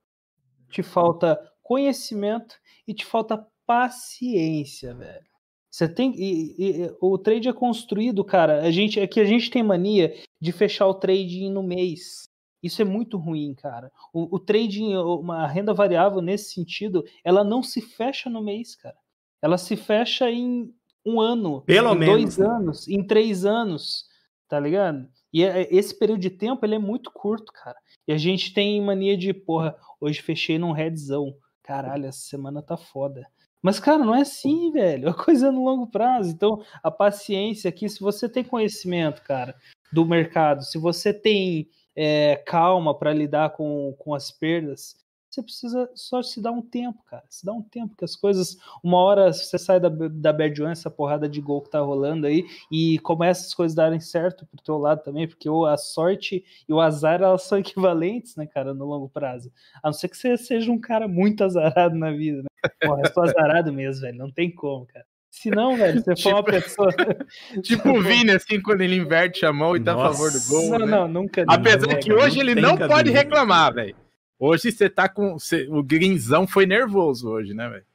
te 0.70 0.82
falta 0.82 1.40
conhecimento 1.62 2.56
e 2.88 2.94
te 2.94 3.06
falta 3.06 3.46
paciência, 3.66 4.94
velho. 4.94 5.28
Você 5.70 5.88
tem 5.88 6.14
e, 6.16 6.56
e, 6.58 6.96
o 7.02 7.18
trade 7.18 7.50
é 7.50 7.54
construído, 7.54 8.24
cara. 8.24 8.64
A 8.64 8.72
gente 8.72 9.00
é 9.00 9.06
que 9.06 9.20
a 9.20 9.26
gente 9.26 9.52
tem 9.52 9.62
mania 9.62 10.16
de 10.42 10.52
fechar 10.52 10.88
o 10.88 10.94
trade 10.94 11.50
no 11.50 11.62
mês. 11.62 12.28
Isso 12.68 12.82
é 12.82 12.86
muito 12.86 13.18
ruim, 13.18 13.54
cara. 13.56 13.92
O, 14.14 14.36
o 14.36 14.40
trading, 14.40 14.96
uma 14.96 15.48
renda 15.48 15.74
variável 15.74 16.22
nesse 16.22 16.54
sentido, 16.54 17.04
ela 17.24 17.44
não 17.44 17.64
se 17.64 17.82
fecha 17.82 18.30
no 18.30 18.44
mês, 18.44 18.76
cara. 18.76 18.96
Ela 19.42 19.58
se 19.58 19.76
fecha 19.76 20.30
em 20.30 20.74
um 21.06 21.22
ano, 21.22 21.62
Pelo 21.62 21.94
em 21.94 21.98
menos. 21.98 22.16
dois 22.16 22.40
anos, 22.40 22.88
em 22.88 23.02
três 23.06 23.46
anos, 23.46 24.06
tá 24.48 24.60
ligado? 24.60 25.08
E 25.32 25.44
é, 25.44 25.68
esse 25.74 25.98
período 25.98 26.20
de 26.20 26.30
tempo 26.30 26.66
ele 26.66 26.76
é 26.76 26.80
muito 26.80 27.12
curto, 27.12 27.52
cara. 27.54 27.78
E 28.08 28.12
a 28.12 28.18
gente 28.18 28.54
tem 28.54 28.82
mania 28.82 29.18
de, 29.18 29.34
porra, 29.34 29.76
hoje 30.00 30.22
fechei 30.22 30.58
num 30.58 30.72
redzão. 30.72 31.34
Caralho, 31.64 32.06
essa 32.06 32.20
semana 32.20 32.62
tá 32.62 32.78
foda. 32.78 33.26
Mas, 33.62 33.80
cara, 33.80 34.04
não 34.04 34.16
é 34.16 34.22
assim, 34.22 34.72
velho. 34.72 35.10
A 35.10 35.14
coisa 35.14 35.48
é 35.48 35.52
no 35.52 35.64
longo 35.64 35.88
prazo. 35.88 36.32
Então, 36.32 36.64
a 36.82 36.90
paciência 36.92 37.70
aqui, 37.70 37.90
se 37.90 38.00
você 38.00 38.30
tem 38.30 38.44
conhecimento, 38.44 39.22
cara, 39.24 39.56
do 39.92 40.06
mercado, 40.06 40.64
se 40.64 40.78
você 40.78 41.14
tem 41.14 41.70
é, 41.98 42.36
calma 42.46 42.94
para 42.98 43.12
lidar 43.12 43.50
com, 43.50 43.96
com 43.98 44.14
as 44.14 44.30
perdas, 44.30 44.96
você 45.30 45.44
precisa 45.44 45.90
só 45.94 46.22
se 46.24 46.42
dar 46.42 46.52
um 46.52 46.62
tempo, 46.62 47.04
cara. 47.04 47.24
Se 47.30 47.46
dá 47.46 47.52
um 47.52 47.62
tempo, 47.62 47.96
que 47.96 48.06
as 48.06 48.16
coisas. 48.16 48.58
Uma 48.84 48.98
hora 48.98 49.34
você 49.34 49.58
sai 49.58 49.80
da, 49.80 49.90
da 49.90 50.32
Bad 50.32 50.62
One, 50.62 50.72
essa 50.72 50.90
porrada 50.90 51.28
de 51.28 51.42
gol 51.42 51.62
que 51.62 51.70
tá 51.70 51.80
rolando 51.80 52.26
aí, 52.28 52.46
e 52.72 52.98
começa 53.00 53.46
as 53.46 53.54
coisas 53.54 53.76
darem 53.76 54.00
certo 54.00 54.46
pro 54.46 54.64
teu 54.64 54.78
lado 54.78 55.04
também, 55.04 55.28
porque 55.28 55.50
a 55.68 55.78
sorte 55.78 56.44
e 56.68 56.74
o 56.74 56.80
azar 56.80 57.22
elas 57.22 57.44
são 57.44 57.58
equivalentes, 57.60 58.36
né, 58.36 58.48
cara, 58.48 58.74
no 58.74 58.86
longo 58.86 59.10
prazo. 59.10 59.52
A 59.84 59.90
não 59.90 59.94
ser 59.94 60.08
que 60.08 60.18
você 60.18 60.38
seja 60.38 60.72
um 60.72 60.80
cara 60.80 61.08
muito 61.08 61.44
azarado 61.44 61.96
na 61.96 62.12
vida, 62.12 62.42
né? 62.42 62.70
Porra, 62.82 63.02
eu 63.04 63.14
sou 63.14 63.24
azarado 63.24 63.72
mesmo, 63.74 64.02
velho. 64.02 64.18
Não 64.18 64.32
tem 64.32 64.50
como, 64.50 64.86
cara. 64.86 65.06
Se 65.42 65.52
não, 65.52 65.78
velho, 65.78 66.04
você 66.04 66.16
for 66.16 66.34
uma 66.34 66.44
tipo, 66.44 66.52
pessoa. 66.52 66.90
tipo 67.62 67.90
o 67.90 68.02
Vini, 68.02 68.32
assim, 68.32 68.60
quando 68.60 68.82
ele 68.82 68.96
inverte 68.96 69.46
a 69.46 69.54
mão 69.54 69.76
e 69.76 69.80
Nossa. 69.80 69.98
tá 69.98 70.08
a 70.08 70.12
favor 70.12 70.32
do 70.32 70.42
gol. 70.48 70.70
Não, 70.72 70.80
né? 70.80 70.86
não, 70.88 71.08
nunca. 71.08 71.46
Apesar 71.48 71.96
que 71.98 72.12
hoje 72.12 72.40
ele 72.40 72.56
não 72.56 72.76
pode 72.76 73.12
reclamar, 73.12 73.72
velho. 73.72 73.96
Hoje 74.40 74.72
você 74.72 74.90
tá 74.90 75.08
com. 75.08 75.38
o 75.70 75.84
Grinzão 75.84 76.48
foi 76.48 76.66
nervoso 76.66 77.30
hoje, 77.30 77.54
né, 77.54 77.70
velho? 77.70 77.86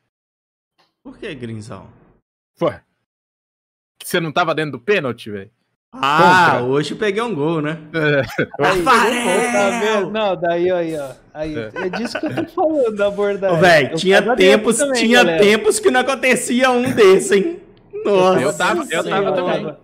Por 1.03 1.19
que 1.19 1.35
Grinzão? 1.35 1.91
Pô. 2.57 2.73
Você 4.01 4.21
não 4.21 4.31
tava 4.31 4.55
dentro 4.55 4.73
do 4.73 4.81
pênalti, 4.81 5.29
velho? 5.29 5.51
Ah, 5.95 6.53
Contra. 6.53 6.73
hoje 6.73 6.95
peguei 6.95 7.23
um 7.23 7.35
gol, 7.35 7.61
né? 7.61 7.79
É. 7.93 8.23
Não, 10.11 10.35
daí, 10.37 10.71
aí, 10.71 10.97
ó. 10.97 11.11
Aí, 11.35 11.55
é. 11.55 11.71
é 11.75 11.89
disso 11.91 12.19
que 12.19 12.25
eu 12.27 12.35
tô 12.35 12.45
falando, 12.47 12.97
da 12.97 13.09
abordagem. 13.09 13.61
Velho, 13.61 13.97
tinha 13.97 14.35
tempos, 14.35 14.79
também, 14.79 14.95
tinha 14.95 15.39
tempos 15.39 15.79
que 15.79 15.91
não 15.91 16.01
acontecia 16.01 16.71
um 16.71 16.91
desse, 16.95 17.37
hein? 17.37 17.61
Nossa. 18.07 18.41
Eu 18.41 18.57
tava, 18.57 18.87
eu 18.91 19.05
tava 19.05 19.33
também. 19.33 19.77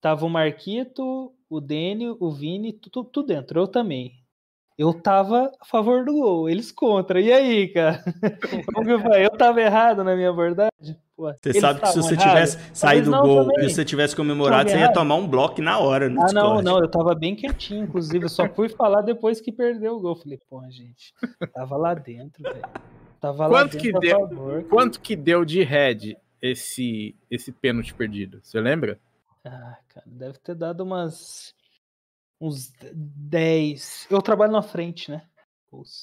Tava 0.00 0.26
o 0.26 0.28
Marquito, 0.28 1.32
o 1.48 1.60
Dênio, 1.60 2.16
o 2.18 2.32
Vini, 2.32 2.72
tudo, 2.72 3.04
tudo 3.04 3.28
dentro. 3.28 3.60
Eu 3.60 3.68
também. 3.68 4.14
Eu 4.76 4.92
tava 4.92 5.52
a 5.60 5.64
favor 5.64 6.04
do 6.04 6.12
gol, 6.14 6.48
eles 6.48 6.72
contra. 6.72 7.20
E 7.20 7.32
aí, 7.32 7.68
cara? 7.68 8.02
Como 8.74 8.84
que 8.84 8.92
eu 8.92 9.14
Eu 9.14 9.30
tava 9.30 9.60
errado 9.60 10.02
na 10.02 10.16
minha 10.16 10.30
abordagem? 10.30 10.98
Você 11.16 11.60
sabe 11.60 11.80
que 11.80 11.88
se 11.88 11.96
você 11.96 12.14
errado? 12.14 12.28
tivesse 12.28 12.58
saído 12.72 13.10
do 13.10 13.20
gol 13.20 13.46
também. 13.46 13.66
e 13.66 13.70
você 13.70 13.84
tivesse 13.84 14.16
comemorado, 14.16 14.70
você 14.70 14.78
ia 14.78 14.92
tomar 14.92 15.16
um 15.16 15.28
bloco 15.28 15.60
na 15.60 15.78
hora. 15.78 16.08
No 16.08 16.20
ah, 16.20 16.24
Discord. 16.24 16.64
não, 16.64 16.72
não, 16.72 16.82
eu 16.82 16.88
tava 16.88 17.14
bem 17.14 17.36
quietinho, 17.36 17.84
inclusive. 17.84 18.24
Eu 18.24 18.28
só 18.28 18.48
fui 18.48 18.68
falar 18.68 19.02
depois 19.02 19.40
que 19.40 19.52
perdeu 19.52 19.96
o 19.96 20.00
gol. 20.00 20.16
Falei, 20.16 20.38
pô, 20.48 20.62
gente, 20.70 21.14
tava 21.52 21.76
lá 21.76 21.94
dentro, 21.94 22.42
velho. 22.42 22.62
Tava 23.20 23.48
quanto 23.48 23.52
lá 23.52 23.62
dentro 23.64 23.78
que 23.78 23.92
deu, 23.92 24.20
favor, 24.20 24.64
Quanto 24.64 25.00
que 25.00 25.14
deu 25.14 25.44
de 25.44 25.62
head 25.62 26.16
esse, 26.40 27.14
esse 27.30 27.52
pênalti 27.52 27.94
perdido? 27.94 28.40
Você 28.42 28.60
lembra? 28.60 28.98
Ah, 29.44 29.76
cara, 29.88 30.06
deve 30.06 30.38
ter 30.38 30.54
dado 30.54 30.82
umas 30.82 31.54
uns 32.40 32.72
10. 32.92 34.08
Eu 34.10 34.20
trabalho 34.20 34.52
na 34.52 34.62
frente, 34.62 35.10
né? 35.10 35.22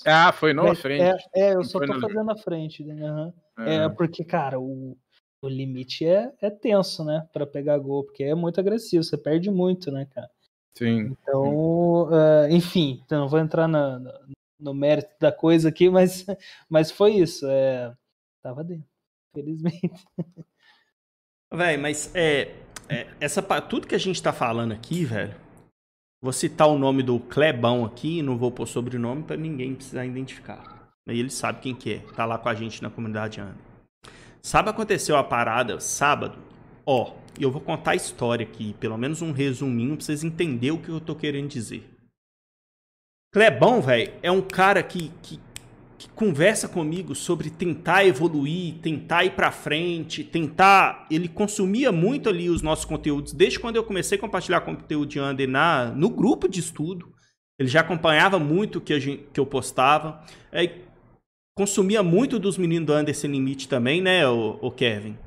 Ah, 0.06 0.32
foi 0.32 0.54
na 0.54 0.74
frente. 0.76 1.02
É, 1.36 1.50
é, 1.50 1.56
eu 1.56 1.64
só 1.64 1.80
tô 1.80 2.00
fazendo 2.00 2.24
na 2.24 2.36
frente. 2.36 2.84
Né? 2.84 3.12
Uhum. 3.58 3.66
É. 3.66 3.76
é. 3.86 3.90
porque, 3.90 4.24
cara, 4.24 4.60
o, 4.60 4.98
o 5.42 5.48
limite 5.48 6.06
é, 6.06 6.32
é 6.42 6.50
tenso, 6.50 7.04
né? 7.04 7.28
Pra 7.32 7.46
pegar 7.46 7.78
gol, 7.78 8.04
porque 8.04 8.24
é 8.24 8.36
muito 8.36 8.60
agressivo, 8.60 9.04
você 9.04 9.18
perde 9.18 9.52
muito, 9.52 9.92
né, 9.92 10.06
cara? 10.06 10.30
Sim. 10.78 11.16
Então, 11.22 12.04
uh, 12.04 12.50
enfim, 12.50 13.02
então, 13.06 13.22
não 13.22 13.28
vou 13.28 13.40
entrar 13.40 13.68
na, 13.68 14.00
no 14.60 14.74
mérito 14.74 15.12
da 15.20 15.32
coisa 15.32 15.70
aqui, 15.70 15.90
mas, 15.92 16.26
mas 16.68 16.92
foi 16.92 17.14
isso. 17.16 17.46
É, 17.48 17.94
tava 18.42 18.64
dentro, 18.64 18.88
felizmente. 19.34 19.92
Velho, 21.52 21.82
mas 21.82 22.14
é, 22.16 22.56
é, 22.88 23.08
essa, 23.20 23.42
tudo 23.62 23.88
que 23.88 23.96
a 23.96 24.00
gente 24.00 24.22
tá 24.22 24.32
falando 24.32 24.72
aqui, 24.72 25.04
velho, 25.04 25.36
Vou 26.22 26.34
citar 26.34 26.68
o 26.68 26.78
nome 26.78 27.02
do 27.02 27.18
Clebão 27.18 27.86
aqui, 27.86 28.22
não 28.22 28.38
vou 28.38 28.52
pôr 28.52 28.68
sobrenome 28.68 29.24
para 29.24 29.38
ninguém 29.38 29.74
precisar 29.74 30.06
identificar. 30.06 30.90
Aí 31.08 31.18
ele 31.18 31.30
sabe 31.30 31.62
quem 31.62 31.74
que 31.74 31.94
é, 31.94 32.00
tá 32.14 32.26
lá 32.26 32.38
com 32.38 32.50
a 32.50 32.54
gente 32.54 32.84
na 32.84 32.90
comunidade 32.90 33.40
Ana. 33.40 33.58
Sabe 34.42 34.70
aconteceu 34.70 35.16
a 35.16 35.24
parada 35.24 35.80
sábado? 35.80 36.38
Ó, 36.86 37.14
e 37.40 37.44
eu 37.44 37.50
vou 37.50 37.62
contar 37.62 37.92
a 37.92 37.96
história 37.96 38.46
aqui, 38.46 38.74
pelo 38.80 38.98
menos 38.98 39.22
um 39.22 39.32
resuminho 39.32 39.96
pra 39.96 40.06
vocês 40.06 40.24
entenderem 40.24 40.78
o 40.78 40.82
que 40.82 40.90
eu 40.90 41.00
tô 41.00 41.16
querendo 41.16 41.48
dizer. 41.48 41.90
Clebão, 43.32 43.82
velho, 43.82 44.12
é 44.22 44.30
um 44.30 44.42
cara 44.42 44.84
que, 44.84 45.10
que 45.22 45.40
que 46.00 46.08
conversa 46.12 46.66
comigo 46.70 47.14
sobre 47.14 47.50
tentar 47.50 48.06
evoluir, 48.06 48.76
tentar 48.76 49.26
ir 49.26 49.32
para 49.32 49.52
frente, 49.52 50.24
tentar. 50.24 51.06
Ele 51.12 51.28
consumia 51.28 51.92
muito 51.92 52.30
ali 52.30 52.50
os 52.50 52.62
nossos 52.62 52.86
conteúdos 52.86 53.34
desde 53.34 53.60
quando 53.60 53.76
eu 53.76 53.84
comecei 53.84 54.18
a 54.18 54.22
compartilhar 54.22 54.62
conteúdo 54.62 55.10
de 55.10 55.20
Under 55.20 55.48
na 55.48 55.88
no 55.88 56.10
grupo 56.10 56.48
de 56.48 56.62
estudo. 56.62 57.14
Ele 57.60 57.68
já 57.68 57.82
acompanhava 57.82 58.40
muito 58.40 58.78
o 58.78 58.82
que, 58.82 58.98
gente, 58.98 59.26
que 59.34 59.40
eu 59.42 59.46
postava. 59.46 60.24
É, 60.54 60.74
consumia 61.54 62.02
muito 62.02 62.40
dos 62.40 62.58
meninos 62.58 62.88
do 62.88 62.96
Under 62.96 63.14
Sem 63.14 63.32
Limite 63.32 63.68
também, 63.68 64.02
né, 64.02 64.26
o, 64.26 64.58
o 64.62 64.72
Kevin? 64.72 65.18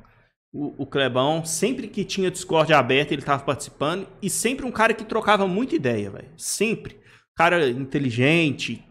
O, 0.51 0.73
o, 0.81 0.85
Clebão, 0.87 1.45
sempre 1.45 1.87
que 1.87 2.03
tinha 2.03 2.31
Discord 2.31 2.73
aberto, 2.73 3.11
ele 3.11 3.21
estava 3.21 3.43
participando. 3.43 4.07
E 4.19 4.29
sempre 4.29 4.65
um 4.65 4.71
cara 4.71 4.95
que 4.95 5.05
trocava 5.05 5.47
muita 5.47 5.75
ideia, 5.75 6.09
velho. 6.09 6.31
Sempre. 6.35 6.97
Cara 7.35 7.69
inteligente, 7.69 8.83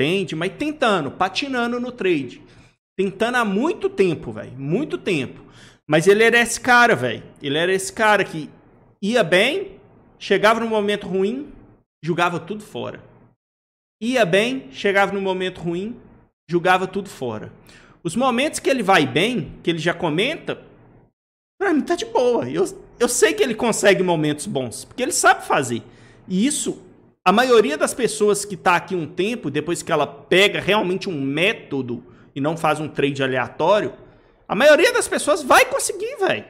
Entende? 0.00 0.34
Mas 0.34 0.52
tentando, 0.56 1.10
patinando 1.10 1.78
no 1.78 1.92
trade. 1.92 2.40
Tentando 2.96 3.36
há 3.36 3.44
muito 3.44 3.90
tempo, 3.90 4.32
velho. 4.32 4.52
Muito 4.56 4.96
tempo. 4.96 5.44
Mas 5.86 6.06
ele 6.06 6.24
era 6.24 6.40
esse 6.40 6.58
cara, 6.58 6.96
velho. 6.96 7.22
Ele 7.42 7.58
era 7.58 7.70
esse 7.70 7.92
cara 7.92 8.24
que 8.24 8.48
ia 9.02 9.22
bem, 9.22 9.72
chegava 10.18 10.58
no 10.58 10.66
momento 10.66 11.06
ruim, 11.06 11.52
jogava 12.02 12.40
tudo 12.40 12.64
fora. 12.64 13.04
Ia 14.02 14.24
bem, 14.24 14.68
chegava 14.72 15.12
no 15.12 15.20
momento 15.20 15.60
ruim, 15.60 15.94
jogava 16.48 16.86
tudo 16.86 17.10
fora. 17.10 17.52
Os 18.02 18.16
momentos 18.16 18.58
que 18.58 18.70
ele 18.70 18.82
vai 18.82 19.06
bem, 19.06 19.52
que 19.62 19.68
ele 19.68 19.78
já 19.78 19.92
comenta, 19.92 20.62
pra 21.60 21.74
mim 21.74 21.82
tá 21.82 21.94
de 21.94 22.06
boa. 22.06 22.48
Eu, 22.48 22.64
eu 22.98 23.08
sei 23.08 23.34
que 23.34 23.42
ele 23.42 23.54
consegue 23.54 24.02
momentos 24.02 24.46
bons, 24.46 24.86
porque 24.86 25.02
ele 25.02 25.12
sabe 25.12 25.44
fazer. 25.44 25.82
E 26.26 26.46
isso, 26.46 26.82
a 27.24 27.32
maioria 27.32 27.76
das 27.76 27.92
pessoas 27.92 28.44
que 28.44 28.56
tá 28.56 28.76
aqui 28.76 28.94
um 28.94 29.06
tempo, 29.06 29.50
depois 29.50 29.82
que 29.82 29.92
ela 29.92 30.06
pega 30.06 30.60
realmente 30.60 31.08
um 31.08 31.20
método 31.20 32.04
e 32.34 32.40
não 32.40 32.56
faz 32.56 32.80
um 32.80 32.88
trade 32.88 33.22
aleatório, 33.22 33.94
a 34.48 34.54
maioria 34.54 34.92
das 34.92 35.06
pessoas 35.06 35.42
vai 35.42 35.66
conseguir, 35.66 36.16
velho. 36.16 36.44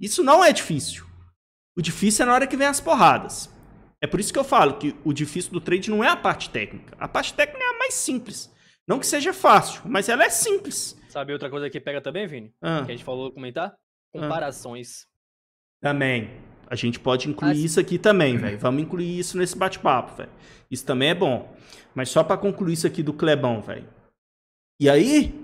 Isso 0.00 0.24
não 0.24 0.44
é 0.44 0.52
difícil. 0.52 1.04
O 1.76 1.82
difícil 1.82 2.24
é 2.24 2.26
na 2.26 2.34
hora 2.34 2.46
que 2.46 2.56
vem 2.56 2.66
as 2.66 2.80
porradas. 2.80 3.50
É 4.00 4.06
por 4.06 4.18
isso 4.18 4.32
que 4.32 4.38
eu 4.38 4.44
falo 4.44 4.74
que 4.74 4.94
o 5.04 5.12
difícil 5.12 5.52
do 5.52 5.60
trade 5.60 5.90
não 5.90 6.02
é 6.02 6.08
a 6.08 6.16
parte 6.16 6.50
técnica. 6.50 6.96
A 6.98 7.06
parte 7.06 7.34
técnica 7.34 7.62
é 7.62 7.68
a 7.68 7.78
mais 7.78 7.94
simples. 7.94 8.50
Não 8.86 8.98
que 8.98 9.06
seja 9.06 9.32
fácil, 9.32 9.82
mas 9.84 10.08
ela 10.08 10.24
é 10.24 10.30
simples. 10.30 10.96
Sabe 11.08 11.32
outra 11.32 11.50
coisa 11.50 11.68
que 11.68 11.80
pega 11.80 12.00
também, 12.00 12.26
Vini? 12.26 12.54
Ah. 12.62 12.82
Que 12.84 12.92
a 12.92 12.94
gente 12.94 13.04
falou 13.04 13.32
comentar? 13.32 13.74
Comparações. 14.12 15.06
Também. 15.80 16.30
A 16.68 16.74
gente 16.74 16.98
pode 16.98 17.28
incluir 17.28 17.64
isso 17.64 17.78
aqui 17.78 17.98
também, 17.98 18.36
velho. 18.36 18.58
Vamos 18.58 18.82
incluir 18.82 19.18
isso 19.18 19.38
nesse 19.38 19.56
bate-papo, 19.56 20.16
velho. 20.16 20.30
Isso 20.70 20.84
também 20.84 21.10
é 21.10 21.14
bom. 21.14 21.54
Mas 21.94 22.08
só 22.08 22.24
pra 22.24 22.36
concluir 22.36 22.74
isso 22.74 22.86
aqui 22.86 23.02
do 23.02 23.12
Clebão, 23.12 23.62
velho. 23.62 23.88
E 24.80 24.90
aí, 24.90 25.34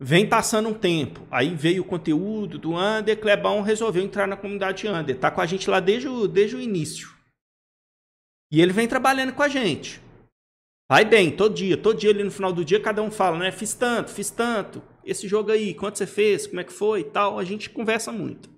vem 0.00 0.26
passando 0.28 0.68
um 0.68 0.74
tempo. 0.74 1.26
Aí 1.30 1.54
veio 1.54 1.82
o 1.82 1.86
conteúdo 1.86 2.58
do 2.58 2.76
Under, 2.76 3.20
Clebão 3.20 3.60
resolveu 3.60 4.02
entrar 4.02 4.26
na 4.26 4.36
comunidade 4.36 4.86
Under. 4.88 5.18
Tá 5.18 5.30
com 5.30 5.40
a 5.40 5.46
gente 5.46 5.68
lá 5.68 5.80
desde 5.80 6.08
o, 6.08 6.28
desde 6.28 6.56
o 6.56 6.60
início. 6.60 7.10
E 8.50 8.62
ele 8.62 8.72
vem 8.72 8.86
trabalhando 8.86 9.32
com 9.32 9.42
a 9.42 9.48
gente. 9.48 10.00
Vai 10.88 11.04
bem, 11.04 11.32
todo 11.32 11.54
dia. 11.54 11.76
Todo 11.76 11.98
dia 11.98 12.10
ali 12.10 12.22
no 12.22 12.30
final 12.30 12.52
do 12.52 12.64
dia, 12.64 12.80
cada 12.80 13.02
um 13.02 13.10
fala, 13.10 13.38
né? 13.38 13.50
Fiz 13.50 13.74
tanto, 13.74 14.10
fiz 14.10 14.30
tanto. 14.30 14.80
Esse 15.04 15.26
jogo 15.26 15.50
aí, 15.50 15.74
quanto 15.74 15.98
você 15.98 16.06
fez? 16.06 16.46
Como 16.46 16.60
é 16.60 16.64
que 16.64 16.72
foi 16.72 17.00
e 17.00 17.04
tal. 17.04 17.38
A 17.38 17.44
gente 17.44 17.68
conversa 17.68 18.12
muito. 18.12 18.55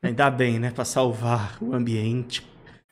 Ainda 0.02 0.30
bem, 0.30 0.58
né? 0.58 0.70
Pra 0.70 0.84
salvar 0.84 1.56
o 1.62 1.72
ambiente 1.74 2.46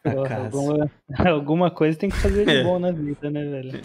da 0.05 0.23
casa. 0.23 0.45
alguma, 0.57 0.91
alguma 1.31 1.71
coisa 1.71 1.99
tem 1.99 2.11
que 2.11 2.17
fazer 2.17 2.45
de 2.47 2.51
É. 2.57 2.63
bom 2.63 2.79
na 2.79 2.91
vida, 2.93 3.31
né, 3.31 3.45
velho? 3.45 3.81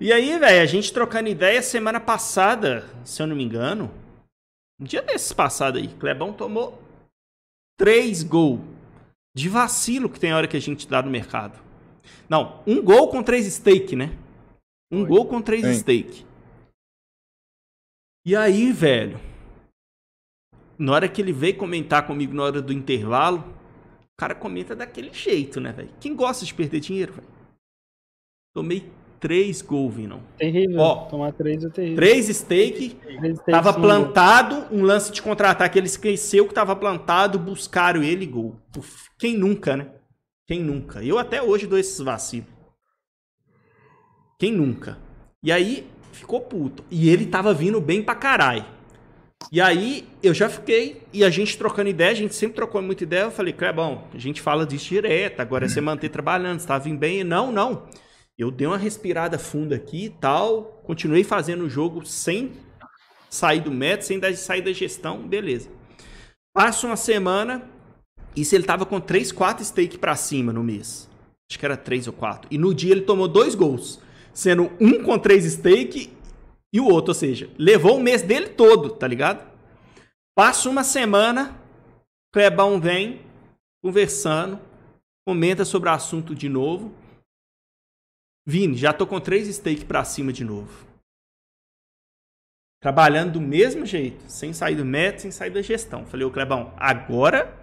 E 0.00 0.12
aí, 0.12 0.38
velho, 0.38 0.62
a 0.62 0.66
gente 0.66 0.92
trocando 0.92 1.28
ideia 1.28 1.62
semana 1.62 1.98
passada, 2.00 2.84
se 3.04 3.22
eu 3.22 3.26
não 3.26 3.36
me 3.36 3.44
engano. 3.44 3.90
Um 4.80 4.84
dia 4.84 5.02
desses 5.02 5.32
passado 5.32 5.78
aí, 5.78 5.88
Clebão 5.88 6.32
tomou 6.32 6.82
três 7.78 8.22
gols 8.22 8.60
de 9.34 9.48
vacilo 9.48 10.08
que 10.08 10.18
tem 10.20 10.32
hora 10.34 10.46
que 10.48 10.56
a 10.56 10.60
gente 10.60 10.88
dá 10.88 11.00
no 11.02 11.10
mercado. 11.10 11.58
Não, 12.28 12.60
um 12.66 12.82
gol 12.82 13.08
com 13.08 13.22
três 13.22 13.46
steak, 13.52 13.94
né? 13.96 14.10
Um 14.90 15.00
Foi. 15.00 15.08
gol 15.08 15.26
com 15.26 15.40
três 15.40 15.64
Sim. 15.64 15.74
steak. 15.74 16.26
E 18.24 18.36
aí, 18.36 18.72
velho, 18.72 19.20
na 20.78 20.92
hora 20.92 21.08
que 21.08 21.20
ele 21.20 21.32
veio 21.32 21.56
comentar 21.56 22.06
comigo 22.06 22.34
na 22.34 22.42
hora 22.42 22.62
do 22.62 22.72
intervalo, 22.72 23.38
o 23.38 24.16
cara 24.18 24.34
comenta 24.34 24.74
daquele 24.74 25.12
jeito, 25.12 25.60
né, 25.60 25.72
velho? 25.72 25.90
Quem 26.00 26.14
gosta 26.14 26.44
de 26.44 26.52
perder 26.52 26.80
dinheiro, 26.80 27.12
velho? 27.12 27.28
Tomei 28.52 28.90
três 29.20 29.62
gols, 29.62 29.94
Vinão. 29.94 30.22
Terrível. 30.36 30.80
Ó, 30.80 31.04
Tomar 31.06 31.32
três 31.32 31.62
é 31.62 31.68
terrível. 31.68 31.96
Três 31.96 32.42
takes 32.42 32.96
tava 33.46 33.72
sim, 33.72 33.80
plantado, 33.80 34.66
um 34.74 34.82
lance 34.82 35.12
de 35.12 35.22
contra-ataque, 35.22 35.78
ele 35.78 35.86
esqueceu 35.86 36.48
que 36.48 36.54
tava 36.54 36.74
plantado, 36.74 37.38
buscaram 37.38 38.02
ele 38.02 38.24
e 38.24 38.28
gol. 38.28 38.56
Uf, 38.76 39.08
quem 39.18 39.36
nunca, 39.36 39.76
né? 39.76 39.92
Quem 40.46 40.60
nunca? 40.60 41.04
Eu 41.04 41.18
até 41.18 41.40
hoje 41.40 41.66
dou 41.66 41.78
esses 41.78 41.98
vacilos. 42.00 42.59
Quem 44.40 44.50
nunca? 44.52 44.98
E 45.44 45.52
aí, 45.52 45.86
ficou 46.12 46.40
puto. 46.40 46.82
E 46.90 47.10
ele 47.10 47.26
tava 47.26 47.52
vindo 47.52 47.78
bem 47.78 48.02
pra 48.02 48.14
caralho. 48.14 48.64
E 49.52 49.60
aí, 49.60 50.08
eu 50.22 50.32
já 50.32 50.48
fiquei, 50.48 51.02
e 51.12 51.22
a 51.22 51.28
gente 51.28 51.58
trocando 51.58 51.90
ideia, 51.90 52.10
a 52.10 52.14
gente 52.14 52.34
sempre 52.34 52.56
trocou 52.56 52.80
muita 52.80 53.04
ideia, 53.04 53.24
eu 53.24 53.30
falei, 53.30 53.52
Clebão, 53.52 54.04
a 54.14 54.18
gente 54.18 54.40
fala 54.40 54.64
disso 54.66 54.88
direto, 54.88 55.40
agora 55.40 55.66
é 55.66 55.68
você 55.68 55.80
manter 55.80 56.08
trabalhando, 56.08 56.58
você 56.60 56.66
tá 56.66 56.78
vindo 56.78 56.98
bem. 56.98 57.22
Não, 57.22 57.52
não. 57.52 57.86
Eu 58.38 58.50
dei 58.50 58.66
uma 58.66 58.78
respirada 58.78 59.38
funda 59.38 59.76
aqui 59.76 60.06
e 60.06 60.10
tal, 60.10 60.80
continuei 60.84 61.22
fazendo 61.22 61.64
o 61.64 61.70
jogo 61.70 62.06
sem 62.06 62.52
sair 63.28 63.60
do 63.60 63.70
método, 63.70 64.04
sem 64.06 64.18
dar- 64.18 64.34
sair 64.34 64.62
da 64.62 64.72
gestão, 64.72 65.18
beleza. 65.28 65.68
Passa 66.54 66.86
uma 66.86 66.96
semana, 66.96 67.62
e 68.34 68.42
se 68.42 68.54
ele 68.54 68.64
tava 68.64 68.86
com 68.86 68.98
3, 68.98 69.32
4 69.32 69.62
stake 69.64 69.98
pra 69.98 70.16
cima 70.16 70.50
no 70.50 70.64
mês. 70.64 71.08
Acho 71.50 71.58
que 71.58 71.64
era 71.66 71.76
3 71.76 72.06
ou 72.06 72.12
4. 72.14 72.48
E 72.50 72.56
no 72.56 72.72
dia 72.74 72.92
ele 72.92 73.02
tomou 73.02 73.28
dois 73.28 73.54
gols, 73.54 74.00
sendo 74.32 74.70
um 74.80 75.02
com 75.02 75.18
3 75.18 75.44
stake 75.44 76.12
e 76.72 76.80
o 76.80 76.86
outro, 76.86 77.10
ou 77.10 77.14
seja, 77.14 77.50
levou 77.58 77.96
o 77.96 78.02
mês 78.02 78.22
dele 78.22 78.50
todo, 78.50 78.90
tá 78.90 79.06
ligado? 79.06 79.48
Passa 80.36 80.68
uma 80.68 80.84
semana, 80.84 81.60
Clebão 82.32 82.80
vem 82.80 83.20
conversando, 83.82 84.60
comenta 85.26 85.64
sobre 85.64 85.88
o 85.88 85.92
assunto 85.92 86.34
de 86.34 86.48
novo. 86.48 86.94
Vini, 88.46 88.76
já 88.76 88.92
tô 88.92 89.06
com 89.06 89.20
três 89.20 89.48
stake 89.54 89.84
pra 89.84 90.04
cima 90.04 90.32
de 90.32 90.44
novo. 90.44 90.86
Trabalhando 92.80 93.32
do 93.34 93.40
mesmo 93.40 93.84
jeito, 93.84 94.24
sem 94.28 94.52
sair 94.54 94.74
do 94.74 94.84
método, 94.84 95.22
sem 95.22 95.30
sair 95.30 95.50
da 95.50 95.60
gestão. 95.60 96.06
Falei, 96.06 96.26
ô 96.26 96.30
Clebão, 96.30 96.72
agora. 96.78 97.54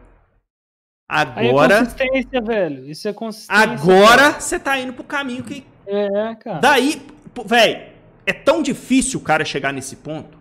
Aí 1.10 1.48
é 1.48 1.50
Agora. 1.50 1.80
consistência, 1.80 2.42
velho. 2.42 2.86
Isso 2.86 3.08
é 3.08 3.14
consistência. 3.14 3.64
Agora 3.64 4.40
você 4.40 4.60
tá 4.60 4.78
indo 4.78 4.94
pro 4.94 5.04
caminho 5.04 5.44
que. 5.44 5.66
É, 5.88 6.36
cara. 6.36 6.60
Daí, 6.60 7.02
véi, 7.46 7.94
é 8.26 8.34
tão 8.34 8.62
difícil 8.62 9.20
o 9.20 9.24
cara 9.24 9.46
chegar 9.46 9.72
nesse 9.72 9.96
ponto. 9.96 10.38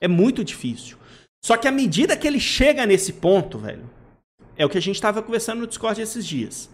É 0.00 0.06
muito 0.06 0.44
difícil. 0.44 0.96
Só 1.44 1.56
que 1.56 1.66
à 1.66 1.72
medida 1.72 2.16
que 2.16 2.26
ele 2.26 2.38
chega 2.38 2.86
nesse 2.86 3.14
ponto, 3.14 3.58
velho, 3.58 3.90
é 4.56 4.64
o 4.64 4.68
que 4.68 4.78
a 4.78 4.82
gente 4.82 5.00
tava 5.00 5.22
conversando 5.22 5.60
no 5.60 5.66
Discord 5.66 6.00
esses 6.00 6.26
dias. 6.26 6.70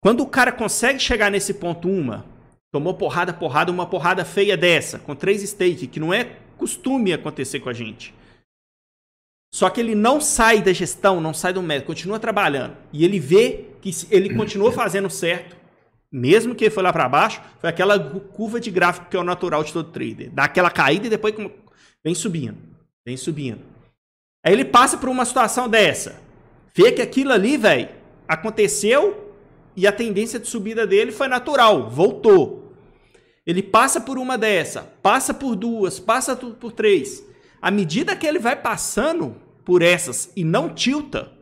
Quando 0.00 0.22
o 0.22 0.26
cara 0.26 0.50
consegue 0.50 0.98
chegar 0.98 1.30
nesse 1.30 1.54
ponto, 1.54 1.88
uma, 1.88 2.24
tomou 2.72 2.94
porrada, 2.94 3.32
porrada, 3.32 3.70
uma 3.70 3.86
porrada 3.86 4.24
feia 4.24 4.56
dessa, 4.56 4.98
com 4.98 5.14
três 5.14 5.42
stake, 5.42 5.86
que 5.86 6.00
não 6.00 6.12
é 6.12 6.36
costume 6.56 7.12
acontecer 7.12 7.60
com 7.60 7.68
a 7.68 7.72
gente. 7.72 8.14
Só 9.54 9.70
que 9.70 9.80
ele 9.80 9.94
não 9.94 10.20
sai 10.20 10.60
da 10.60 10.72
gestão, 10.72 11.20
não 11.20 11.32
sai 11.32 11.52
do 11.52 11.62
método, 11.62 11.86
continua 11.86 12.18
trabalhando. 12.18 12.76
E 12.92 13.04
ele 13.04 13.18
vê 13.18 13.66
que 13.80 13.90
ele 14.10 14.34
continua 14.34 14.72
fazendo 14.72 15.08
certo, 15.08 15.56
mesmo 16.10 16.54
que 16.54 16.64
ele 16.64 16.74
foi 16.74 16.82
lá 16.82 16.92
para 16.92 17.08
baixo, 17.08 17.40
foi 17.58 17.68
aquela 17.68 17.98
curva 17.98 18.60
de 18.60 18.70
gráfico 18.70 19.08
que 19.10 19.16
é 19.16 19.20
o 19.20 19.24
natural 19.24 19.62
de 19.64 19.72
todo 19.72 19.90
trader. 19.90 20.30
Dá 20.30 20.44
aquela 20.44 20.70
caída 20.70 21.06
e 21.06 21.10
depois 21.10 21.34
vem 22.04 22.14
subindo, 22.14 22.58
vem 23.04 23.16
subindo. 23.16 23.60
Aí 24.44 24.52
ele 24.52 24.64
passa 24.64 24.96
por 24.96 25.08
uma 25.08 25.24
situação 25.24 25.68
dessa, 25.68 26.20
vê 26.74 26.92
que 26.92 27.02
aquilo 27.02 27.32
ali, 27.32 27.56
velho, 27.56 27.88
aconteceu 28.28 29.34
e 29.74 29.86
a 29.86 29.92
tendência 29.92 30.38
de 30.38 30.46
subida 30.46 30.86
dele 30.86 31.12
foi 31.12 31.28
natural, 31.28 31.90
voltou. 31.90 32.72
Ele 33.44 33.62
passa 33.62 34.00
por 34.00 34.18
uma 34.18 34.38
dessa, 34.38 34.82
passa 35.02 35.32
por 35.34 35.54
duas, 35.54 36.00
passa 36.00 36.34
por 36.34 36.72
três. 36.72 37.24
À 37.60 37.70
medida 37.70 38.16
que 38.16 38.26
ele 38.26 38.38
vai 38.38 38.56
passando 38.56 39.36
por 39.64 39.82
essas 39.82 40.32
e 40.36 40.44
não 40.44 40.72
tilta, 40.72 41.32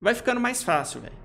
vai 0.00 0.14
ficando 0.14 0.40
mais 0.40 0.62
fácil, 0.62 1.00
velho. 1.00 1.21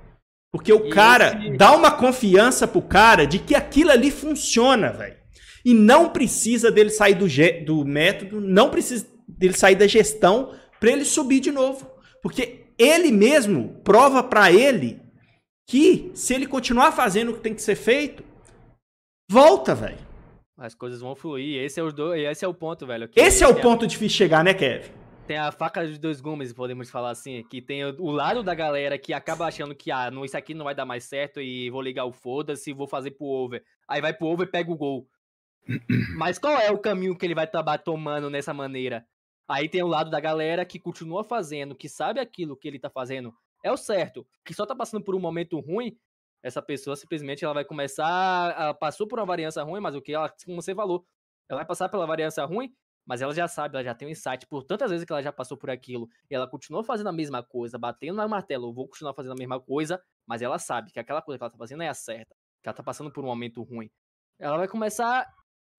Porque 0.57 0.73
o 0.73 0.87
E 0.87 0.89
cara 0.89 1.39
esse- 1.45 1.57
dá 1.57 1.75
uma 1.75 1.91
confiança 1.91 2.67
pro 2.67 2.81
cara 2.81 3.25
de 3.25 3.39
que 3.39 3.55
aquilo 3.55 3.91
ali 3.91 4.11
funciona, 4.11 4.91
velho. 4.91 5.15
E 5.63 5.73
não 5.73 6.09
precisa 6.09 6.71
dele 6.71 6.89
sair 6.89 7.15
do, 7.15 7.27
ge- 7.27 7.61
do 7.61 7.83
método, 7.85 8.39
não 8.41 8.69
precisa 8.69 9.05
dele 9.27 9.53
sair 9.57 9.75
da 9.75 9.85
gestão 9.87 10.53
para 10.79 10.91
ele 10.91 11.03
subir 11.05 11.39
de 11.39 11.51
novo. 11.51 11.89
Porque 12.21 12.65
ele 12.77 13.11
mesmo 13.11 13.81
prova 13.83 14.23
para 14.23 14.51
ele 14.51 14.99
que 15.69 16.11
se 16.13 16.33
ele 16.33 16.47
continuar 16.47 16.91
fazendo 16.93 17.31
o 17.31 17.33
que 17.33 17.41
tem 17.41 17.53
que 17.53 17.61
ser 17.61 17.75
feito, 17.75 18.23
volta, 19.29 19.75
velho. 19.75 19.97
As 20.57 20.73
coisas 20.73 20.99
vão 21.01 21.15
fluir. 21.15 21.61
Esse 21.63 21.79
é, 21.79 21.83
do... 21.91 22.15
esse 22.15 22.43
é 22.43 22.47
o 22.47 22.53
ponto, 22.53 22.85
velho. 22.87 23.07
que 23.07 23.19
Esse 23.19 23.43
é 23.43 23.47
o 23.47 23.51
a- 23.51 23.55
ponto 23.61 23.85
difícil 23.85 24.07
de 24.07 24.13
chegar, 24.13 24.43
né, 24.43 24.53
Kevin? 24.53 24.89
Tem 25.28 25.38
a 25.38 25.51
faca 25.51 25.86
de 25.86 25.99
dois 25.99 26.21
gumes, 26.21 26.53
podemos 26.53 26.89
falar 26.89 27.09
assim, 27.09 27.43
que 27.43 27.61
tem 27.61 27.84
o 27.84 28.11
lado 28.11 28.41
da 28.41 28.55
galera 28.55 28.97
que 28.97 29.13
acaba 29.13 29.45
achando 29.45 29.75
que, 29.75 29.91
ah, 29.91 30.09
não, 30.09 30.23
isso 30.23 30.38
aqui 30.38 30.53
não 30.53 30.63
vai 30.63 30.73
dar 30.73 30.86
mais 30.86 31.03
certo 31.03 31.41
e 31.41 31.69
vou 31.69 31.82
ligar 31.82 32.05
o 32.05 32.13
foda-se 32.13 32.69
e 32.69 32.73
vou 32.73 32.88
fazer 32.88 33.11
pro 33.11 33.25
over. 33.25 33.61
Aí 33.89 33.99
vai 33.99 34.13
pro 34.13 34.28
over 34.28 34.47
e 34.47 34.51
pega 34.51 34.71
o 34.71 34.78
gol. 34.78 35.05
Mas 36.17 36.39
qual 36.39 36.57
é 36.57 36.71
o 36.71 36.80
caminho 36.80 37.13
que 37.17 37.25
ele 37.25 37.36
vai 37.36 37.43
acabar 37.43 37.78
tomando 37.78 38.30
nessa 38.30 38.53
maneira? 38.53 39.05
Aí 39.49 39.67
tem 39.67 39.84
o 39.84 39.88
lado 39.88 40.09
da 40.09 40.19
galera 40.21 40.65
que 40.65 40.80
continua 40.80 41.25
fazendo, 41.25 41.75
que 41.75 41.89
sabe 41.89 42.21
aquilo 42.21 42.55
que 42.55 42.67
ele 42.67 42.80
tá 42.80 42.89
fazendo 42.89 43.34
é 43.63 43.71
o 43.71 43.75
certo, 43.75 44.25
que 44.45 44.53
só 44.53 44.65
tá 44.65 44.75
passando 44.75 45.03
por 45.03 45.13
um 45.13 45.19
momento 45.19 45.59
ruim, 45.59 45.97
essa 46.41 46.61
pessoa 46.61 46.95
simplesmente 46.95 47.43
ela 47.43 47.53
vai 47.53 47.65
começar, 47.65 48.51
a, 48.51 48.73
passou 48.73 49.07
por 49.07 49.19
uma 49.19 49.25
variância 49.25 49.61
ruim, 49.63 49.82
mas 49.82 49.95
o 49.95 50.01
que 50.01 50.13
ela, 50.13 50.34
como 50.45 50.61
você 50.61 50.73
falou, 50.73 51.05
ela 51.49 51.59
vai 51.59 51.65
passar 51.65 51.89
pela 51.89 52.05
variância 52.05 52.45
ruim, 52.45 52.71
mas 53.07 53.21
ela 53.21 53.33
já 53.33 53.47
sabe, 53.47 53.75
ela 53.75 53.83
já 53.83 53.95
tem 53.95 54.07
um 54.07 54.11
insight 54.11 54.45
por 54.45 54.63
tantas 54.63 54.91
vezes 54.91 55.05
que 55.05 55.11
ela 55.11 55.23
já 55.23 55.31
passou 55.31 55.57
por 55.57 55.71
aquilo, 55.71 56.07
e 56.29 56.35
ela 56.35 56.47
continua 56.47 56.83
fazendo 56.83 57.07
a 57.07 57.11
mesma 57.11 57.41
coisa, 57.41 57.77
batendo 57.79 58.21
no 58.21 58.29
martelo, 58.29 58.67
eu 58.67 58.73
vou 58.73 58.87
continuar 58.87 59.15
fazendo 59.15 59.31
a 59.31 59.35
mesma 59.35 59.59
coisa, 59.59 59.99
mas 60.27 60.43
ela 60.43 60.59
sabe 60.59 60.91
que 60.91 60.99
aquela 60.99 61.21
coisa 61.21 61.39
que 61.39 61.43
ela 61.43 61.51
tá 61.51 61.57
fazendo 61.57 61.81
é 61.81 61.87
a 61.87 61.93
certa, 61.95 62.35
que 62.61 62.69
ela 62.69 62.75
tá 62.75 62.83
passando 62.83 63.11
por 63.11 63.23
um 63.23 63.27
momento 63.27 63.63
ruim. 63.63 63.89
Ela 64.37 64.57
vai 64.57 64.67
começar 64.67 65.25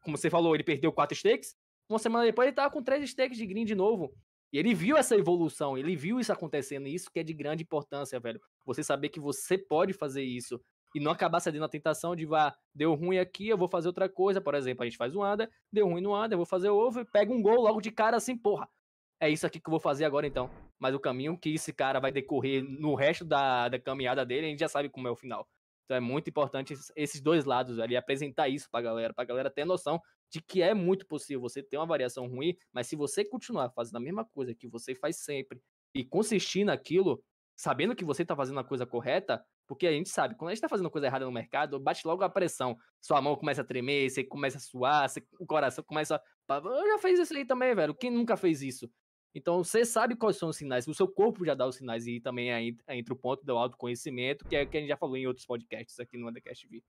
como 0.02 0.16
você 0.16 0.30
falou, 0.30 0.54
ele 0.54 0.64
perdeu 0.64 0.92
quatro 0.92 1.16
stakes. 1.16 1.56
Uma 1.88 1.98
semana 1.98 2.24
depois 2.24 2.46
ele 2.46 2.54
tava 2.54 2.70
com 2.72 2.82
três 2.82 3.08
stakes 3.10 3.36
de 3.36 3.46
green 3.46 3.64
de 3.64 3.74
novo. 3.74 4.14
E 4.52 4.58
ele 4.58 4.74
viu 4.74 4.96
essa 4.96 5.14
evolução, 5.14 5.76
ele 5.76 5.94
viu 5.94 6.18
isso 6.18 6.32
acontecendo, 6.32 6.86
e 6.86 6.94
isso 6.94 7.10
que 7.10 7.20
é 7.20 7.22
de 7.22 7.34
grande 7.34 7.62
importância, 7.62 8.18
velho. 8.18 8.40
Você 8.64 8.82
saber 8.82 9.10
que 9.10 9.20
você 9.20 9.58
pode 9.58 9.92
fazer 9.92 10.22
isso 10.22 10.60
e 10.94 11.00
não 11.00 11.12
acabar 11.12 11.40
cedendo 11.40 11.64
a 11.64 11.68
tentação 11.68 12.16
de, 12.16 12.24
vá, 12.24 12.56
deu 12.74 12.94
ruim 12.94 13.18
aqui, 13.18 13.48
eu 13.48 13.58
vou 13.58 13.68
fazer 13.68 13.88
outra 13.88 14.08
coisa. 14.08 14.40
Por 14.40 14.54
exemplo, 14.54 14.82
a 14.82 14.86
gente 14.86 14.96
faz 14.96 15.14
um 15.14 15.24
under, 15.24 15.50
deu 15.72 15.88
ruim 15.88 16.00
no 16.00 16.14
under, 16.16 16.32
eu 16.32 16.38
vou 16.38 16.46
fazer 16.46 16.70
over, 16.70 17.04
pega 17.10 17.32
um 17.32 17.42
gol 17.42 17.60
logo 17.60 17.80
de 17.80 17.90
cara 17.90 18.16
assim, 18.16 18.36
porra. 18.36 18.68
É 19.20 19.28
isso 19.28 19.46
aqui 19.46 19.60
que 19.60 19.68
eu 19.68 19.72
vou 19.72 19.80
fazer 19.80 20.04
agora 20.04 20.26
então. 20.26 20.48
Mas 20.78 20.94
o 20.94 21.00
caminho 21.00 21.36
que 21.36 21.54
esse 21.54 21.72
cara 21.72 21.98
vai 21.98 22.12
decorrer 22.12 22.62
no 22.62 22.94
resto 22.94 23.24
da, 23.24 23.68
da 23.68 23.78
caminhada 23.78 24.24
dele, 24.24 24.46
a 24.46 24.50
gente 24.50 24.60
já 24.60 24.68
sabe 24.68 24.88
como 24.88 25.08
é 25.08 25.10
o 25.10 25.16
final. 25.16 25.48
Então 25.84 25.96
é 25.96 26.00
muito 26.00 26.28
importante 26.28 26.74
esses 26.94 27.20
dois 27.20 27.44
lados 27.44 27.78
ali, 27.78 27.96
apresentar 27.96 28.48
isso 28.48 28.70
pra 28.70 28.82
galera, 28.82 29.14
pra 29.14 29.24
galera 29.24 29.50
ter 29.50 29.64
noção 29.64 30.00
de 30.30 30.40
que 30.40 30.60
é 30.60 30.74
muito 30.74 31.06
possível 31.06 31.40
você 31.40 31.62
ter 31.62 31.78
uma 31.78 31.86
variação 31.86 32.28
ruim, 32.28 32.54
mas 32.72 32.86
se 32.86 32.94
você 32.94 33.24
continuar 33.24 33.70
fazendo 33.70 33.96
a 33.96 34.00
mesma 34.00 34.24
coisa 34.24 34.54
que 34.54 34.68
você 34.68 34.94
faz 34.94 35.16
sempre 35.16 35.62
e 35.94 36.04
consistir 36.04 36.64
naquilo, 36.64 37.24
sabendo 37.56 37.96
que 37.96 38.04
você 38.04 38.22
tá 38.22 38.36
fazendo 38.36 38.60
a 38.60 38.64
coisa 38.64 38.84
correta, 38.84 39.42
porque 39.68 39.86
a 39.86 39.92
gente 39.92 40.08
sabe, 40.08 40.34
quando 40.34 40.48
a 40.48 40.54
gente 40.54 40.62
tá 40.62 40.68
fazendo 40.68 40.90
coisa 40.90 41.06
errada 41.06 41.26
no 41.26 41.30
mercado, 41.30 41.78
bate 41.78 42.06
logo 42.06 42.24
a 42.24 42.28
pressão. 42.28 42.76
Sua 43.00 43.20
mão 43.20 43.36
começa 43.36 43.60
a 43.60 43.64
tremer, 43.64 44.08
você 44.08 44.24
começa 44.24 44.56
a 44.56 44.60
suar, 44.60 45.08
você, 45.08 45.22
o 45.38 45.46
coração 45.46 45.84
começa 45.84 46.16
a. 46.16 46.56
Eu 46.56 46.88
já 46.92 46.98
fiz 46.98 47.20
isso 47.20 47.36
aí 47.36 47.44
também, 47.44 47.74
velho. 47.74 47.94
Quem 47.94 48.10
nunca 48.10 48.34
fez 48.34 48.62
isso? 48.62 48.90
Então 49.34 49.62
você 49.62 49.84
sabe 49.84 50.16
quais 50.16 50.36
são 50.36 50.48
os 50.48 50.56
sinais, 50.56 50.88
o 50.88 50.94
seu 50.94 51.06
corpo 51.06 51.44
já 51.44 51.54
dá 51.54 51.66
os 51.66 51.76
sinais, 51.76 52.06
e 52.06 52.18
também 52.18 52.50
é 52.50 52.96
entre 52.96 53.12
o 53.12 53.16
ponto 53.16 53.44
do 53.44 53.56
autoconhecimento, 53.56 54.44
que 54.46 54.56
é 54.56 54.64
que 54.64 54.76
a 54.76 54.80
gente 54.80 54.88
já 54.88 54.96
falou 54.96 55.18
em 55.18 55.26
outros 55.26 55.44
podcasts 55.44 56.00
aqui 56.00 56.16
no 56.16 56.28
Undercast 56.28 56.66
V. 56.66 56.82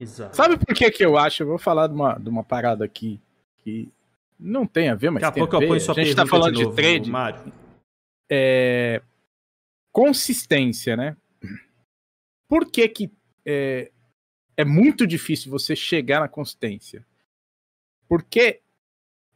Exato. 0.00 0.34
Sabe 0.34 0.56
por 0.56 0.74
que 0.74 0.90
que 0.90 1.04
eu 1.04 1.18
acho? 1.18 1.42
Eu 1.42 1.46
vou 1.46 1.58
falar 1.58 1.88
de 1.88 1.94
uma, 1.94 2.14
de 2.14 2.28
uma 2.28 2.42
parada 2.42 2.84
aqui 2.84 3.20
que 3.58 3.92
não 4.40 4.66
tem 4.66 4.88
a 4.88 4.94
ver, 4.94 5.10
mas 5.10 5.20
Daqui 5.20 5.38
a 5.38 5.42
pouco 5.42 5.56
a 5.56 5.58
ver. 5.58 5.66
eu 5.66 5.68
ponho 5.68 5.80
sua 5.80 5.94
a 5.94 6.02
gente 6.02 6.16
tá 6.16 6.26
falando 6.26 6.54
de, 6.54 6.64
novo, 6.64 6.74
de 6.74 6.82
trade. 6.82 7.10
Mário. 7.10 7.52
É... 8.30 9.02
Consistência, 9.92 10.96
né? 10.96 11.16
Por 12.52 12.70
que 12.70 12.86
que 12.86 13.10
é... 13.46 13.90
é 14.58 14.62
muito 14.62 15.06
difícil 15.06 15.50
você 15.50 15.74
chegar 15.74 16.20
na 16.20 16.28
consistência? 16.28 17.02
Porque 18.06 18.60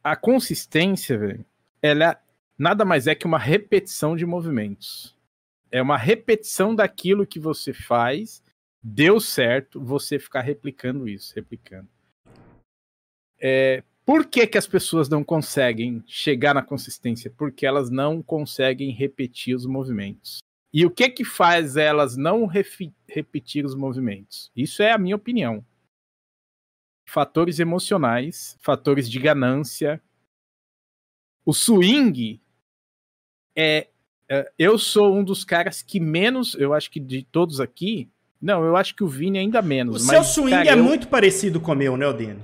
a 0.03 0.15
consistência, 0.15 1.17
velho, 1.17 1.43
ela 1.81 2.21
nada 2.55 2.85
mais 2.85 3.07
é 3.07 3.15
que 3.15 3.25
uma 3.25 3.39
repetição 3.39 4.15
de 4.15 4.23
movimentos. 4.23 5.17
É 5.71 5.81
uma 5.81 5.97
repetição 5.97 6.75
daquilo 6.75 7.25
que 7.25 7.39
você 7.39 7.73
faz, 7.73 8.43
deu 8.83 9.19
certo, 9.19 9.83
você 9.83 10.19
ficar 10.19 10.41
replicando 10.41 11.09
isso, 11.09 11.33
replicando. 11.33 11.89
É, 13.39 13.83
por 14.05 14.27
que, 14.27 14.45
que 14.45 14.59
as 14.59 14.67
pessoas 14.67 15.09
não 15.09 15.23
conseguem 15.23 16.03
chegar 16.05 16.53
na 16.53 16.61
consistência? 16.61 17.33
Porque 17.35 17.65
elas 17.65 17.89
não 17.89 18.21
conseguem 18.21 18.91
repetir 18.91 19.55
os 19.55 19.65
movimentos. 19.65 20.37
E 20.73 20.85
o 20.85 20.91
que 20.91 21.09
que 21.09 21.23
faz 21.23 21.77
elas 21.77 22.17
não 22.17 22.45
repetir 23.07 23.65
os 23.65 23.73
movimentos? 23.73 24.51
Isso 24.55 24.83
é 24.83 24.91
a 24.91 24.97
minha 24.97 25.15
opinião. 25.15 25.65
Fatores 27.07 27.59
emocionais, 27.59 28.57
fatores 28.61 29.09
de 29.09 29.17
ganância, 29.17 30.01
o 31.45 31.53
swing 31.53 32.41
é, 33.55 33.87
é, 34.29 34.51
Eu 34.59 34.77
sou 34.77 35.15
um 35.15 35.23
dos 35.23 35.45
caras 35.45 35.81
que 35.81 35.99
menos, 35.99 36.53
eu 36.55 36.73
acho 36.73 36.91
que 36.91 36.99
de 36.99 37.23
todos 37.23 37.61
aqui. 37.61 38.09
Não, 38.39 38.63
eu 38.63 38.75
acho 38.75 38.93
que 38.93 39.03
o 39.03 39.07
Vini 39.07 39.39
ainda 39.39 39.61
menos. 39.61 40.03
O 40.03 40.07
mas, 40.07 40.27
seu 40.27 40.43
swing 40.43 40.57
cara, 40.57 40.69
é 40.69 40.73
eu... 40.73 40.83
muito 40.83 41.07
parecido 41.07 41.59
com 41.59 41.71
o 41.71 41.75
meu, 41.75 41.95
né, 41.97 42.05
Odene? 42.05 42.39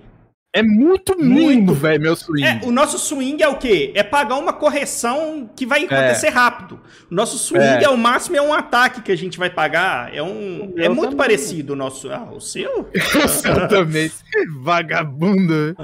É 0.56 0.62
muito 0.62 1.18
mínimo, 1.18 1.74
velho, 1.74 1.99
meu 1.99 2.16
swing. 2.16 2.45
É, 2.45 2.62
o 2.64 2.72
nosso 2.72 2.99
swing 2.99 3.41
é 3.41 3.47
o 3.47 3.58
quê? 3.58 3.91
É 3.95 4.04
pagar 4.04 4.36
uma 4.36 4.54
correção 4.54 5.49
que 5.56 5.66
vai 5.66 5.86
acontecer 5.86 6.28
é. 6.28 6.30
rápido. 6.30 6.80
O 7.10 7.16
nosso 7.16 7.39
swing 7.39 7.64
é. 7.64 7.86
é. 7.86 7.89
o 7.89 7.97
máximo, 7.97 8.38
é 8.38 8.41
um 8.41 8.54
ataque 8.54 9.01
que 9.01 9.12
a 9.12 9.16
gente 9.18 9.39
vai 9.39 9.49
pagar. 9.49 10.14
É 10.14 10.22
um. 10.22 10.72
É 10.78 10.88
muito 10.88 11.06
também. 11.06 11.18
parecido 11.18 11.74
o 11.74 11.76
nosso. 11.76 12.12
Ah, 12.12 12.32
o 12.32 12.39
seu? 12.39 12.88
Exatamente. 12.93 14.14
Vagabundo. 14.62 15.76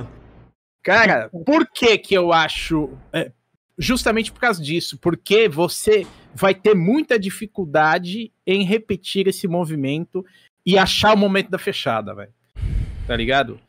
Cara, 0.84 1.30
por 1.46 1.68
que 1.68 1.98
que 1.98 2.14
eu 2.14 2.32
acho... 2.32 2.92
É, 3.12 3.32
justamente 3.78 4.32
por 4.32 4.40
causa 4.40 4.62
disso, 4.62 5.00
porque 5.00 5.50
você 5.50 6.06
vai 6.36 6.54
ter 6.54 6.76
muita 6.76 7.18
dificuldade 7.18 8.32
em 8.46 8.64
repetir 8.64 9.28
esse 9.28 9.48
movimento 9.48 10.24
e 10.66 10.78
achar 10.78 11.14
o 11.14 11.18
momento 11.18 11.50
da 11.50 11.58
fechada, 11.58 12.14
velho. 12.14 12.34
Tá 13.08 13.16
ligado? 13.16 13.60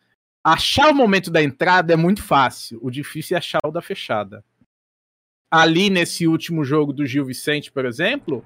Achar 0.42 0.90
o 0.90 0.94
momento 0.94 1.30
da 1.30 1.42
entrada 1.42 1.92
é 1.92 1.96
muito 1.96 2.22
fácil, 2.22 2.78
o 2.82 2.90
difícil 2.90 3.36
é 3.36 3.38
achar 3.38 3.60
o 3.64 3.70
da 3.70 3.82
fechada. 3.82 4.42
Ali 5.50 5.90
nesse 5.90 6.26
último 6.26 6.64
jogo 6.64 6.92
do 6.92 7.04
Gil 7.04 7.24
Vicente, 7.24 7.70
por 7.70 7.84
exemplo, 7.84 8.44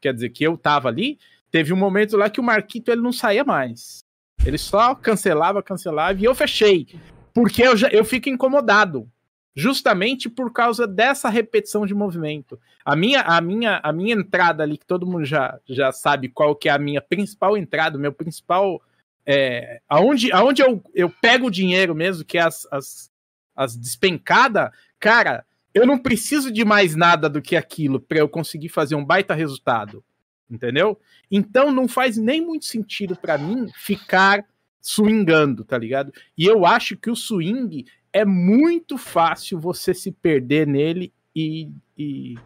quer 0.00 0.14
dizer 0.14 0.30
que 0.30 0.44
eu 0.44 0.56
tava 0.56 0.88
ali, 0.88 1.18
teve 1.50 1.72
um 1.72 1.76
momento 1.76 2.16
lá 2.16 2.30
que 2.30 2.40
o 2.40 2.44
Marquito 2.44 2.90
ele 2.90 3.02
não 3.02 3.12
saía 3.12 3.44
mais. 3.44 3.98
Ele 4.44 4.58
só 4.58 4.94
cancelava, 4.94 5.62
cancelava 5.62 6.20
e 6.20 6.24
eu 6.24 6.34
fechei. 6.34 6.86
Porque 7.34 7.62
eu, 7.62 7.76
já, 7.76 7.88
eu 7.88 8.04
fico 8.04 8.28
incomodado. 8.28 9.10
Justamente 9.54 10.28
por 10.28 10.52
causa 10.52 10.86
dessa 10.86 11.28
repetição 11.28 11.86
de 11.86 11.94
movimento. 11.94 12.60
A 12.84 12.94
minha, 12.94 13.22
a 13.22 13.40
minha, 13.40 13.80
a 13.82 13.92
minha 13.92 14.14
entrada 14.14 14.62
ali, 14.62 14.76
que 14.76 14.86
todo 14.86 15.06
mundo 15.06 15.24
já, 15.24 15.58
já 15.66 15.90
sabe 15.90 16.28
qual 16.28 16.54
que 16.54 16.68
é 16.68 16.72
a 16.72 16.78
minha 16.78 17.00
principal 17.00 17.56
entrada, 17.56 17.96
o 17.96 18.00
meu 18.00 18.12
principal. 18.12 18.80
É, 19.26 19.80
aonde 19.88 20.30
aonde 20.30 20.62
eu, 20.62 20.82
eu 20.94 21.10
pego 21.10 21.48
o 21.48 21.50
dinheiro 21.50 21.94
mesmo, 21.94 22.24
que 22.24 22.38
é 22.38 22.42
as, 22.42 22.66
as, 22.70 23.10
as 23.56 23.76
despencadas, 23.76 24.70
cara, 25.00 25.44
eu 25.74 25.84
não 25.84 25.98
preciso 25.98 26.52
de 26.52 26.64
mais 26.64 26.94
nada 26.94 27.28
do 27.28 27.42
que 27.42 27.56
aquilo 27.56 28.00
para 28.00 28.18
eu 28.18 28.28
conseguir 28.28 28.68
fazer 28.68 28.94
um 28.94 29.04
baita 29.04 29.34
resultado. 29.34 30.04
Entendeu? 30.48 30.98
Então 31.28 31.72
não 31.72 31.88
faz 31.88 32.16
nem 32.16 32.40
muito 32.40 32.66
sentido 32.66 33.16
para 33.16 33.36
mim 33.36 33.68
ficar 33.74 34.44
swingando, 34.80 35.64
tá 35.64 35.76
ligado? 35.76 36.12
E 36.38 36.46
eu 36.46 36.64
acho 36.64 36.96
que 36.96 37.10
o 37.10 37.16
swing 37.16 37.84
é 38.12 38.24
muito 38.24 38.96
fácil 38.96 39.58
você 39.58 39.92
se 39.92 40.12
perder 40.12 40.66
nele 40.66 41.12
e, 41.34 41.68
e, 41.98 42.36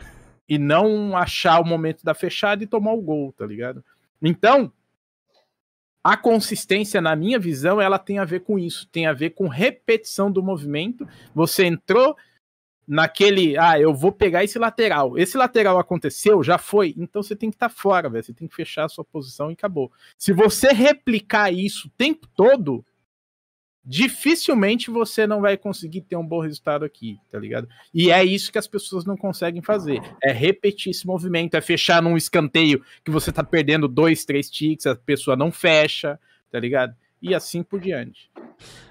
e 0.49 0.59
não 0.59 1.15
achar 1.15 1.61
o 1.61 1.67
momento 1.67 2.03
da 2.03 2.15
fechada 2.15 2.65
e 2.65 2.67
tomar 2.67 2.95
o 2.95 3.03
gol, 3.03 3.33
tá 3.33 3.45
ligado? 3.45 3.85
Então, 4.23 4.73
a 6.03 6.17
consistência, 6.17 7.01
na 7.01 7.15
minha 7.15 7.39
visão, 7.39 7.81
ela 7.81 7.99
tem 7.99 8.19
a 8.19 8.25
ver 8.25 8.41
com 8.41 8.59
isso, 8.59 8.89
tem 8.89 9.07
a 9.07 9.13
ver 9.13 9.31
com 9.31 9.49
repetição 9.49 10.31
do 10.33 10.43
movimento. 10.43 11.07
Você 11.35 11.65
entrou, 11.65 12.17
naquele, 12.91 13.57
ah, 13.57 13.79
eu 13.79 13.95
vou 13.95 14.11
pegar 14.11 14.43
esse 14.43 14.59
lateral. 14.59 15.17
Esse 15.17 15.37
lateral 15.37 15.79
aconteceu, 15.79 16.43
já 16.43 16.59
foi, 16.59 16.93
então 16.99 17.23
você 17.23 17.37
tem 17.37 17.51
que 17.51 17.57
estar 17.57 17.69
tá 17.69 17.75
fora, 17.75 18.09
velho. 18.09 18.25
Você 18.25 18.35
tem 18.35 18.49
que 18.49 18.57
fechar 18.57 18.87
a 18.87 18.89
sua 18.89 19.05
posição 19.05 19.51
e 19.51 19.53
acabou. 19.53 19.93
Se 20.19 20.33
você 20.33 20.73
replicar 20.73 21.53
isso 21.53 21.87
o 21.87 21.91
tempo 21.91 22.27
todo, 22.35 22.85
dificilmente 23.85 24.91
você 24.91 25.27
não 25.27 25.41
vai 25.41 25.57
conseguir 25.57 26.03
ter 26.03 26.17
um 26.17 26.27
bom 26.27 26.41
resultado 26.41 26.85
aqui, 26.85 27.19
tá 27.31 27.39
ligado? 27.39 27.69
E 27.93 28.11
é 28.11 28.25
isso 28.25 28.53
que 28.53 28.59
as 28.59 28.67
pessoas 28.67 29.05
não 29.05 29.17
conseguem 29.17 29.63
fazer. 29.63 30.01
É 30.23 30.33
repetir 30.33 30.91
esse 30.91 31.07
movimento, 31.07 31.57
é 31.57 31.61
fechar 31.61 32.03
num 32.03 32.17
escanteio 32.17 32.83
que 33.05 33.11
você 33.11 33.33
tá 33.33 33.43
perdendo 33.43 33.89
dois, 33.89 34.25
três 34.25 34.51
ticks, 34.51 34.87
a 34.87 34.95
pessoa 34.95 35.37
não 35.37 35.51
fecha, 35.51 36.19
tá 36.51 36.61
ligado? 36.61 36.95
E 37.23 37.35
assim 37.35 37.63
por 37.63 37.81
diante. 37.81 38.31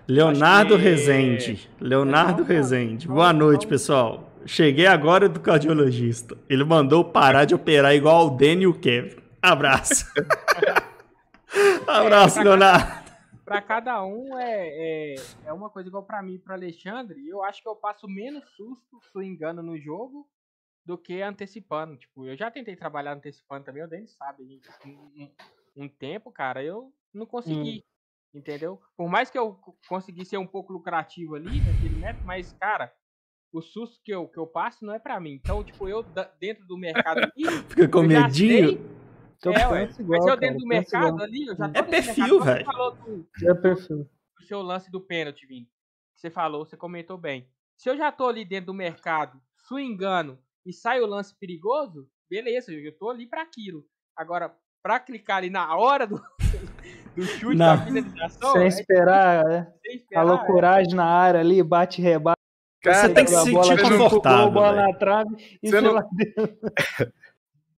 Leonardo 0.07 0.75
que... 0.75 0.83
Rezende. 0.83 1.69
Leonardo 1.79 2.43
Rezende. 2.43 3.07
Boa 3.07 3.33
noite, 3.33 3.67
pessoal. 3.67 4.31
Cheguei 4.45 4.87
agora 4.87 5.27
do 5.27 5.39
cardiologista. 5.39 6.37
Ele 6.49 6.63
mandou 6.63 7.03
parar 7.03 7.45
de 7.45 7.53
operar 7.53 7.93
igual 7.93 8.27
o 8.27 8.29
Danny 8.31 8.63
e 8.63 8.67
o 8.67 8.73
Kevin. 8.73 9.17
Abraço. 9.41 10.05
Abraço, 11.87 12.41
Leonardo. 12.41 12.98
Para 13.49 13.63
cada 13.63 14.05
um 14.05 14.37
é, 14.37 14.67
é, 14.67 15.15
é, 15.45 15.51
uma 15.51 15.71
coisa 15.71 15.89
igual 15.89 16.03
para 16.03 16.21
mim 16.21 16.35
e 16.35 16.39
para 16.39 16.53
Alexandre. 16.53 17.27
Eu 17.27 17.43
acho 17.43 17.63
que 17.63 17.67
eu 17.67 17.75
passo 17.75 18.07
menos 18.07 18.47
susto 18.55 19.01
swingando 19.11 19.63
no 19.63 19.75
jogo 19.75 20.29
do 20.85 20.95
que 20.95 21.23
antecipando. 21.23 21.97
Tipo, 21.97 22.27
eu 22.27 22.37
já 22.37 22.51
tentei 22.51 22.75
trabalhar 22.75 23.13
antecipando 23.13 23.65
também, 23.65 23.83
o 23.83 23.87
Danny 23.87 24.07
sabe. 24.07 24.61
Um, 24.85 25.31
um, 25.75 25.89
tempo, 25.89 26.31
cara, 26.31 26.63
eu 26.63 26.93
não 27.11 27.25
consegui. 27.25 27.83
Hum. 27.83 28.37
Entendeu? 28.39 28.79
Por 28.95 29.09
mais 29.09 29.31
que 29.31 29.39
eu 29.39 29.59
consegui 29.87 30.23
ser 30.23 30.37
um 30.37 30.45
pouco 30.45 30.71
lucrativo 30.71 31.33
ali 31.33 31.59
naquele 31.59 31.95
método, 31.95 32.27
mas, 32.27 32.53
cara, 32.53 32.93
o 33.51 33.63
susto 33.63 33.99
que 34.03 34.13
eu, 34.13 34.27
que 34.27 34.37
eu 34.37 34.45
passo 34.45 34.85
não 34.85 34.93
é 34.93 34.99
pra 34.99 35.19
mim. 35.19 35.31
Então, 35.33 35.63
tipo, 35.63 35.89
eu 35.89 36.05
dentro 36.39 36.63
do 36.67 36.77
mercado. 36.77 37.21
Fica 37.67 37.89
com 37.89 38.03
medinho? 38.03 38.98
Então, 39.39 39.53
é, 39.53 39.67
ué. 39.69 39.89
Igual, 39.99 40.19
mas 40.19 40.25
eu 40.27 40.37
dentro 40.37 40.39
cara, 40.39 40.57
do 40.59 40.67
mercado 40.67 41.07
igual. 41.07 41.23
ali, 41.23 41.45
eu 41.47 41.55
já 41.55 41.69
tô 41.69 41.79
É 41.79 41.83
perfil, 41.83 42.39
velho. 42.43 42.65
É 43.43 43.53
perfil. 43.53 44.09
O 44.39 44.43
seu 44.43 44.61
lance 44.61 44.91
do 44.91 44.99
pênalti, 45.01 45.45
Vini. 45.47 45.67
Você 46.15 46.29
falou, 46.29 46.65
você 46.65 46.75
comentou 46.75 47.17
bem. 47.17 47.47
Se 47.77 47.89
eu 47.89 47.95
já 47.97 48.11
tô 48.11 48.27
ali 48.27 48.43
dentro 48.43 48.67
do 48.67 48.73
mercado, 48.73 49.39
swingando, 49.67 50.37
e 50.65 50.73
sai 50.73 50.99
o 50.99 51.05
lance 51.05 51.33
perigoso, 51.39 52.07
beleza, 52.29 52.73
eu 52.73 52.97
tô 52.97 53.09
ali 53.09 53.25
para 53.25 53.41
aquilo. 53.41 53.85
Agora, 54.15 54.53
para 54.83 54.99
clicar 54.99 55.37
ali 55.37 55.49
na 55.49 55.75
hora 55.77 56.05
do, 56.05 56.21
do 57.15 57.23
chute 57.23 57.55
Não. 57.55 57.77
da 57.77 57.85
finalização. 57.85 58.51
Sem 58.51 58.63
é 58.63 58.67
esperar, 58.67 59.45
né? 59.45 59.73
sem 59.85 59.95
esperar, 59.95 60.21
A 60.21 60.23
loucuragem 60.23 60.93
na 60.95 61.05
área 61.05 61.39
ali, 61.39 61.63
bate 61.63 62.01
e 62.01 62.03
rebate. 62.03 62.37
Você 62.83 63.13
tem 63.13 63.25
que 63.25 63.33
a 63.35 63.39
se 63.39 63.51
sentir 63.51 63.97
confortável. 63.97 64.51
bola 64.51 64.73
velho. 64.73 64.87
na 64.87 64.97
trave 64.97 65.59
e 65.63 65.69
Você 65.69 65.81
não- 65.81 65.93
lá 65.93 66.05
dentro. 66.11 66.57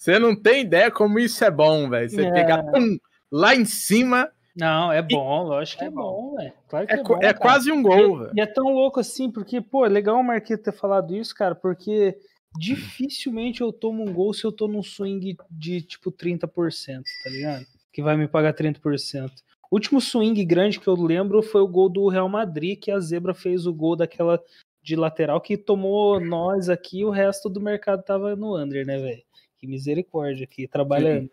Você 0.02 0.18
não 0.18 0.36
tem 0.36 0.62
ideia 0.62 0.90
como 0.90 1.20
isso 1.20 1.46
é 1.46 1.52
bom, 1.52 1.88
velho. 1.88 2.10
Você 2.10 2.26
É. 2.26 2.32
pegar 2.32 2.64
pum, 2.64 2.98
lá 3.32 3.54
em 3.56 3.66
cima, 3.66 4.32
Não, 4.56 4.92
é 4.92 5.00
bom, 5.00 5.44
lógico 5.44 5.78
que 5.78 5.86
É 5.86 5.88
é 5.88 5.92
bom, 5.92 6.36
velho. 6.36 6.54
Claro 6.68 6.88
que 6.88 6.94
é, 6.94 6.98
é, 7.00 7.04
bom. 7.04 7.16
é 7.18 7.20
cara. 7.20 7.34
quase 7.36 7.72
um 7.72 7.84
gol, 7.84 8.18
velho. 8.18 8.32
E 8.36 8.42
é 8.42 8.48
tão 8.48 8.74
louco 8.74 9.00
assim, 9.00 9.30
porque, 9.30 9.62
pô, 9.62 9.86
é 9.86 9.90
legal 9.90 10.18
o 10.20 10.24
Marquinhos 10.24 10.64
ter 10.64 10.72
falado 10.74 11.16
isso, 11.16 11.36
cara, 11.36 11.54
porque 11.54 12.18
dificilmente 12.58 13.62
eu 13.62 13.72
tomo 13.72 14.02
um 14.04 14.12
gol 14.12 14.34
se 14.34 14.44
eu 14.44 14.52
tô 14.52 14.68
num 14.68 14.82
swing 14.82 15.38
de 15.52 15.82
tipo 15.84 16.12
30%, 16.12 17.04
tá 17.24 17.30
ligado? 17.30 17.64
Que 17.94 18.02
vai 18.02 18.18
me 18.18 18.28
pagar 18.28 18.54
30%. 18.56 19.30
O 19.70 19.76
último 19.76 20.02
swing 20.02 20.44
grande 20.46 20.80
que 20.80 20.88
eu 20.88 20.96
lembro 20.96 21.44
foi 21.44 21.62
o 21.62 21.68
gol 21.68 21.88
do 21.90 22.08
Real 22.10 22.28
Madrid, 22.28 22.80
que 22.80 22.90
a 22.92 23.00
Zebra 23.00 23.36
fez 23.36 23.68
o 23.68 23.74
gol 23.74 23.96
daquela 23.96 24.42
de 24.84 24.96
lateral 24.96 25.40
que 25.40 25.56
tomou 25.58 26.20
nós 26.20 26.68
aqui 26.70 27.02
e 27.02 27.06
o 27.06 27.12
resto 27.12 27.48
do 27.48 27.62
mercado 27.62 28.04
tava 28.04 28.36
no 28.36 28.58
under, 28.58 28.84
né, 28.84 28.98
velho? 28.98 29.22
Que 29.62 29.68
misericórdia 29.68 30.44
aqui, 30.44 30.68
trabalhando. 30.68 31.30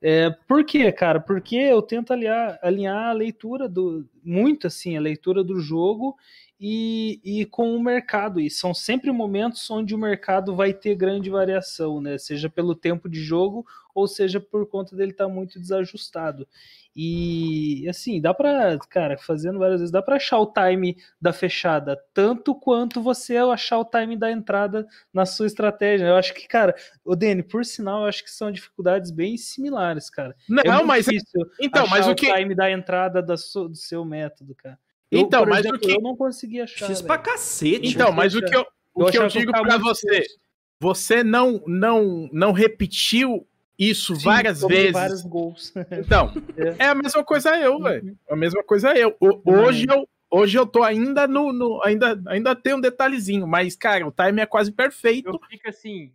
É, 0.00 0.30
por 0.48 0.64
quê, 0.64 0.90
cara? 0.90 1.20
Porque 1.20 1.56
eu 1.56 1.82
tento 1.82 2.10
alinhar, 2.10 2.58
alinhar 2.62 3.08
a 3.08 3.12
leitura 3.12 3.68
do. 3.68 4.08
Muito 4.24 4.66
assim, 4.66 4.96
a 4.96 5.00
leitura 5.00 5.44
do 5.44 5.60
jogo 5.60 6.16
e, 6.58 7.20
e 7.24 7.44
com 7.46 7.76
o 7.76 7.82
mercado. 7.82 8.40
E 8.40 8.50
são 8.50 8.72
sempre 8.72 9.10
momentos 9.12 9.70
onde 9.70 9.94
o 9.94 9.98
mercado 9.98 10.54
vai 10.54 10.72
ter 10.72 10.94
grande 10.94 11.30
variação, 11.30 12.00
né? 12.00 12.18
Seja 12.18 12.48
pelo 12.48 12.74
tempo 12.74 13.08
de 13.08 13.20
jogo 13.22 13.66
ou 13.94 14.06
seja 14.06 14.38
por 14.38 14.66
conta 14.68 14.94
dele 14.94 15.12
estar 15.12 15.26
muito 15.26 15.58
desajustado. 15.58 16.46
E 16.94 17.86
assim, 17.88 18.20
dá 18.20 18.32
pra, 18.32 18.78
cara, 18.90 19.18
fazendo 19.18 19.58
várias 19.58 19.80
vezes, 19.80 19.92
dá 19.92 20.00
pra 20.00 20.16
achar 20.16 20.38
o 20.38 20.50
time 20.52 20.96
da 21.20 21.30
fechada, 21.30 21.98
tanto 22.14 22.54
quanto 22.54 23.02
você 23.02 23.36
achar 23.36 23.78
o 23.78 23.84
time 23.84 24.16
da 24.16 24.30
entrada 24.30 24.86
na 25.12 25.26
sua 25.26 25.46
estratégia. 25.46 26.06
Eu 26.06 26.16
acho 26.16 26.32
que, 26.32 26.48
cara, 26.48 26.74
o 27.04 27.14
Dani, 27.14 27.42
por 27.42 27.64
sinal, 27.66 28.02
eu 28.02 28.08
acho 28.08 28.24
que 28.24 28.30
são 28.30 28.50
dificuldades 28.50 29.10
bem 29.10 29.36
similares, 29.36 30.08
cara. 30.08 30.34
Não, 30.48 30.62
É 30.62 30.82
mas 30.84 31.04
difícil 31.04 31.42
então, 31.60 31.86
mas 31.86 32.06
o 32.06 32.14
que 32.14 32.32
time 32.34 32.54
da 32.54 32.70
entrada 32.70 33.22
da 33.22 33.34
do 33.34 33.74
seu 33.74 34.04
método, 34.04 34.54
cara. 34.54 34.78
Eu, 35.16 35.22
Então, 35.22 35.46
mas 35.46 35.60
exemplo, 35.60 35.76
o 35.78 35.80
que 35.80 35.92
eu 35.92 36.00
não 36.00 36.16
consegui 36.16 36.60
achar. 36.60 36.88
Velho. 36.88 37.04
pra 37.04 37.18
cacete. 37.18 37.88
Então, 37.88 38.12
mas 38.12 38.34
o 38.34 38.40
que 38.42 38.54
eu, 38.56 38.66
o 38.94 39.04
que 39.06 39.18
eu 39.18 39.26
digo 39.28 39.52
muito 39.54 39.80
você, 39.80 40.06
tenso. 40.08 40.38
você 40.80 41.22
não 41.24 41.62
não 41.66 42.28
não 42.32 42.52
repetiu 42.52 43.46
isso 43.78 44.16
Sim, 44.16 44.24
várias 44.24 44.60
vezes. 44.62 44.92
vários 44.92 45.22
gols. 45.22 45.72
Então, 45.92 46.32
é 46.78 46.86
a 46.88 46.94
mesma 46.94 47.22
coisa 47.24 47.56
eu, 47.58 47.78
velho. 47.80 48.16
É 48.28 48.32
a 48.32 48.36
mesma 48.36 48.62
coisa 48.64 48.94
eu. 48.96 49.14
O- 49.20 49.40
hoje 49.52 49.86
eu 49.88 50.08
hoje 50.30 50.58
eu 50.58 50.66
tô 50.66 50.82
ainda 50.82 51.26
no, 51.28 51.52
no- 51.52 51.82
ainda 51.84 52.20
ainda 52.26 52.54
tem 52.56 52.74
um 52.74 52.80
detalhezinho, 52.80 53.46
mas 53.46 53.76
cara, 53.76 54.06
o 54.06 54.10
time 54.12 54.40
é 54.42 54.46
quase 54.46 54.72
perfeito 54.72 55.28
Eu 55.28 55.40
fico 55.48 55.68
assim. 55.68 56.10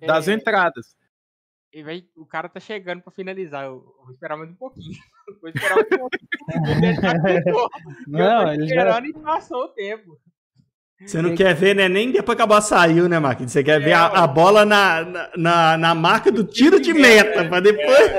das 0.00 0.28
é, 0.28 0.32
entradas. 0.34 0.96
E 1.76 1.82
vai- 1.82 2.04
o 2.16 2.24
cara 2.24 2.48
tá 2.48 2.58
chegando 2.58 3.02
pra 3.02 3.12
finalizar. 3.12 3.64
Eu, 3.66 3.72
eu 3.98 4.04
vou 4.04 4.12
esperar 4.12 4.36
mais 4.38 4.50
um 4.50 4.54
pouquinho. 4.54 4.96
Vou 5.42 5.50
esperar 5.50 5.74
mais 5.76 5.86
um 5.92 5.98
pouquinho. 5.98 6.28
Ele 6.70 6.94
já 6.94 7.12
ficou. 7.44 7.68
Não, 8.06 8.52
ele 8.54 8.66
já. 8.66 8.74
esperando 8.76 9.06
e 9.06 9.12
passou 9.12 9.64
o 9.64 9.68
tempo. 9.68 10.18
Você 11.04 11.20
não 11.20 11.34
quer 11.34 11.54
ver, 11.54 11.74
né? 11.76 11.86
Nem 11.88 12.10
depois 12.10 12.34
que 12.34 12.42
a 12.42 12.46
bola 12.46 12.62
saiu, 12.62 13.06
né, 13.06 13.18
Marquinhos? 13.18 13.52
Você 13.52 13.62
quer 13.62 13.78
ver 13.78 13.92
a, 13.92 14.06
É, 14.06 14.18
a 14.18 14.26
bola 14.26 14.64
na, 14.64 15.28
na, 15.36 15.76
na, 15.76 15.94
marca 15.94 16.32
do 16.32 16.42
tiro 16.42 16.80
de 16.80 16.94
meta, 16.94 17.44
pra 17.46 17.60
depois. 17.60 18.10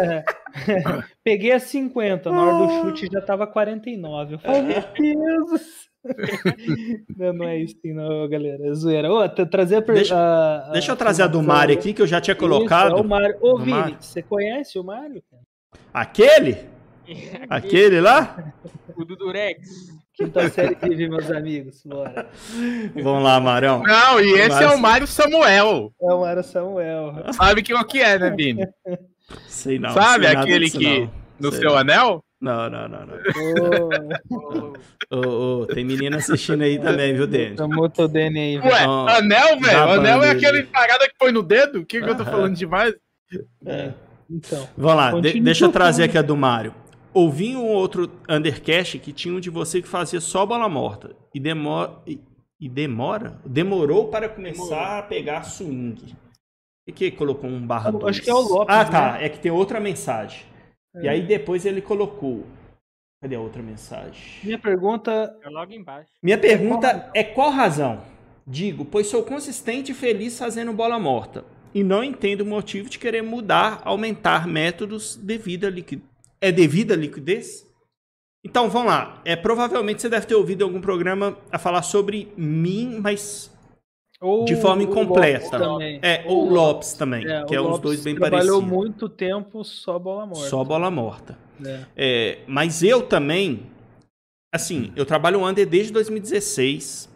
Peguei 1.24 1.54
a 1.54 1.60
50, 1.60 2.30
na 2.32 2.40
hora 2.44 2.68
do 2.68 2.82
chute 2.82 3.10
já 3.12 3.20
tava 3.22 3.48
49. 3.48 4.36
Eu 4.36 4.40
falei, 4.40 4.62
meu 4.62 4.82
Deus! 4.82 5.87
não, 7.18 7.34
não 7.34 7.48
é 7.48 7.58
isso, 7.60 7.76
não, 7.86 8.28
galera. 8.30 8.68
É 8.68 8.74
zoeira. 8.74 9.12
Ô, 9.12 9.28
tra- 9.30 9.46
trazer 9.46 9.76
a 9.78 9.82
per- 9.82 9.96
Deixa- 9.96 10.16
a- 10.18 10.68
a 10.70 10.72
Deixa 10.72 10.92
eu 10.92 10.96
trazer 10.96 11.24
a 11.24 11.28
do 11.28 11.42
aí. 11.42 11.78
aqui, 11.78 11.94
que 11.94 12.02
eu 12.02 12.08
já 12.08 12.20
tinha 12.22 12.34
Isso, 12.34 12.40
colocado. 12.40 12.98
é 12.98 13.02
o 13.02 13.04
Mário. 13.04 13.36
Ô, 13.42 13.58
Vini, 13.58 13.72
Mário. 13.72 13.98
você 14.00 14.22
conhece 14.22 14.78
o 14.80 14.84
Mário? 14.84 15.22
cara? 15.30 15.44
Aquele? 15.94 16.58
Aquele 17.50 18.02
lá? 18.02 18.54
O 18.96 19.06
do 19.06 19.16
Durex. 19.16 19.96
Quinta 20.14 20.50
série 20.50 20.74
TV, 20.76 21.08
meus 21.08 21.30
amigos. 21.30 21.84
Bora. 21.86 22.28
Vamos 22.96 23.24
lá, 23.24 23.40
Marão. 23.40 23.84
Não, 23.84 24.20
e 24.20 24.32
esse 24.34 24.50
Mas- 24.50 24.62
é 24.62 24.68
o 24.70 24.80
Mário 24.80 25.06
Samuel. 25.06 25.94
É 26.02 26.12
o 26.14 26.22
Mário 26.22 26.44
Samuel. 26.44 27.14
Sabe 27.34 27.62
que 27.62 27.72
o 27.74 27.86
que 27.86 28.02
é, 28.02 28.18
né, 28.18 28.32
Vini? 28.32 28.66
Sei 29.48 29.78
não. 29.78 29.92
Sabe 29.92 30.26
sei 30.26 30.36
aquele 30.36 30.70
que- 30.72 31.00
não. 31.02 31.12
No 31.40 31.52
Sei 31.52 31.60
seu 31.62 31.70
não. 31.70 31.78
anel? 31.78 32.24
Não, 32.40 32.70
não, 32.70 32.88
não, 32.88 33.06
não. 33.08 33.16
Ô, 35.10 35.18
Ô, 35.18 35.62
ô, 35.62 35.66
tem 35.66 35.84
menina 35.84 36.18
assistindo 36.18 36.62
aí 36.64 36.78
também, 36.80 37.14
viu, 37.16 37.26
Denis? 37.26 37.58
Chamou 37.58 37.90
teu 37.90 38.08
Dani 38.08 38.40
aí. 38.40 38.58
Ué, 38.60 38.86
Não. 38.86 39.08
anel, 39.08 39.60
velho? 39.60 39.80
Anel 39.94 40.24
é 40.24 40.30
aquele 40.32 40.64
parada 40.64 41.08
que 41.08 41.16
põe 41.18 41.32
no 41.32 41.42
dedo? 41.42 41.80
O 41.80 41.86
que, 41.86 42.00
que 42.02 42.08
eu 42.10 42.16
tô 42.16 42.24
falando 42.26 42.56
demais? 42.56 42.94
É, 43.66 43.92
Então. 44.30 44.68
Vamos 44.78 44.96
lá, 44.98 45.20
de- 45.20 45.40
deixa 45.40 45.66
eu 45.66 45.72
trazer 45.72 46.04
aqui 46.04 46.18
a 46.18 46.22
do 46.22 46.36
Mário. 46.38 46.74
Ouvi 47.14 47.56
um 47.56 47.66
outro 47.66 48.12
Undercast 48.30 49.00
que 49.00 49.12
tinha 49.12 49.34
um 49.34 49.40
de 49.40 49.50
você 49.50 49.82
que 49.82 49.88
fazia 49.88 50.22
só 50.22 50.46
bola 50.46 50.70
morta. 50.70 51.16
E 51.34 51.40
demora. 51.40 51.94
E, 52.06 52.20
e 52.60 52.70
demora? 52.70 53.40
Demorou 53.46 54.10
para 54.10 54.30
começar 54.30 55.00
a 55.00 55.02
pegar 55.02 55.44
swing. 55.44 56.16
E 56.86 56.92
que 56.92 57.10
colocou 57.10 57.50
um 57.50 57.66
barra 57.66 57.90
Acho 57.90 57.98
dois? 58.00 58.20
que 58.20 58.30
é 58.30 58.34
o 58.34 58.42
Lopes, 58.42 58.76
Ah, 58.76 58.86
tá. 58.86 59.14
né? 59.14 59.26
É 59.26 59.30
que 59.30 59.40
tem 59.40 59.52
outra 59.52 59.80
mensagem. 59.80 60.42
E 60.96 61.08
É. 61.08 61.10
aí 61.10 61.22
depois 61.22 61.66
ele 61.66 61.82
colocou. 61.82 62.46
Cadê 63.22 63.36
a 63.36 63.40
outra 63.40 63.64
mensagem? 63.64 64.22
Minha 64.44 64.60
pergunta. 64.60 65.36
É 65.44 65.50
logo 65.50 65.74
embaixo. 65.74 66.12
Minha 66.22 66.38
pergunta 66.38 67.10
é 67.16 67.24
qual 67.24 67.50
razão? 67.50 68.02
Digo, 68.46 68.86
pois 68.86 69.08
sou 69.08 69.24
consistente 69.24 69.92
e 69.92 69.96
feliz 69.96 70.38
fazendo 70.38 70.72
bola 70.72 71.00
morta. 71.00 71.44
E 71.74 71.84
não 71.84 72.04
entendo 72.04 72.42
o 72.42 72.46
motivo 72.46 72.90
de 72.90 72.98
querer 72.98 73.22
mudar, 73.22 73.82
aumentar 73.84 74.48
métodos 74.48 75.16
devido 75.16 75.66
à 75.66 75.70
liquidez. 75.70 76.08
É 76.40 76.52
devido 76.52 76.94
à 76.94 76.96
liquidez? 76.96 77.66
Então, 78.46 78.70
vamos 78.70 78.88
lá. 78.92 79.22
É, 79.26 79.36
provavelmente 79.36 80.02
você 80.02 80.08
deve 80.10 80.26
ter 80.28 80.36
ouvido 80.36 80.62
em 80.62 80.64
algum 80.64 80.80
programa 80.80 81.38
a 81.52 81.58
falar 81.60 81.82
sobre 81.82 82.32
mim, 82.38 83.00
mas 83.02 83.52
Ou 84.20 84.46
de 84.46 84.56
forma 84.56 84.82
incompleta. 84.84 85.60
É, 86.02 86.24
ou 86.26 86.48
o 86.48 86.54
Lopes 86.54 86.94
também, 86.94 87.26
É, 87.28 87.46
que 87.46 87.56
é 87.56 87.62
os 87.62 87.80
dois 87.80 88.04
bem 88.04 88.16
trabalhou 88.16 88.60
parecidos. 88.62 88.78
muito 88.78 89.10
tempo 89.10 89.64
só 89.64 90.00
bola 90.00 90.26
morta. 90.26 90.50
Só 90.50 90.64
bola 90.64 90.90
morta. 90.90 91.38
É. 91.64 91.86
É, 91.96 92.40
mas 92.48 92.82
eu 92.82 93.04
também, 93.04 93.62
assim, 94.54 94.92
eu 94.96 95.06
trabalho 95.06 95.40
o 95.42 95.48
Under 95.48 95.68
desde 95.68 95.94
2016. 95.94 97.10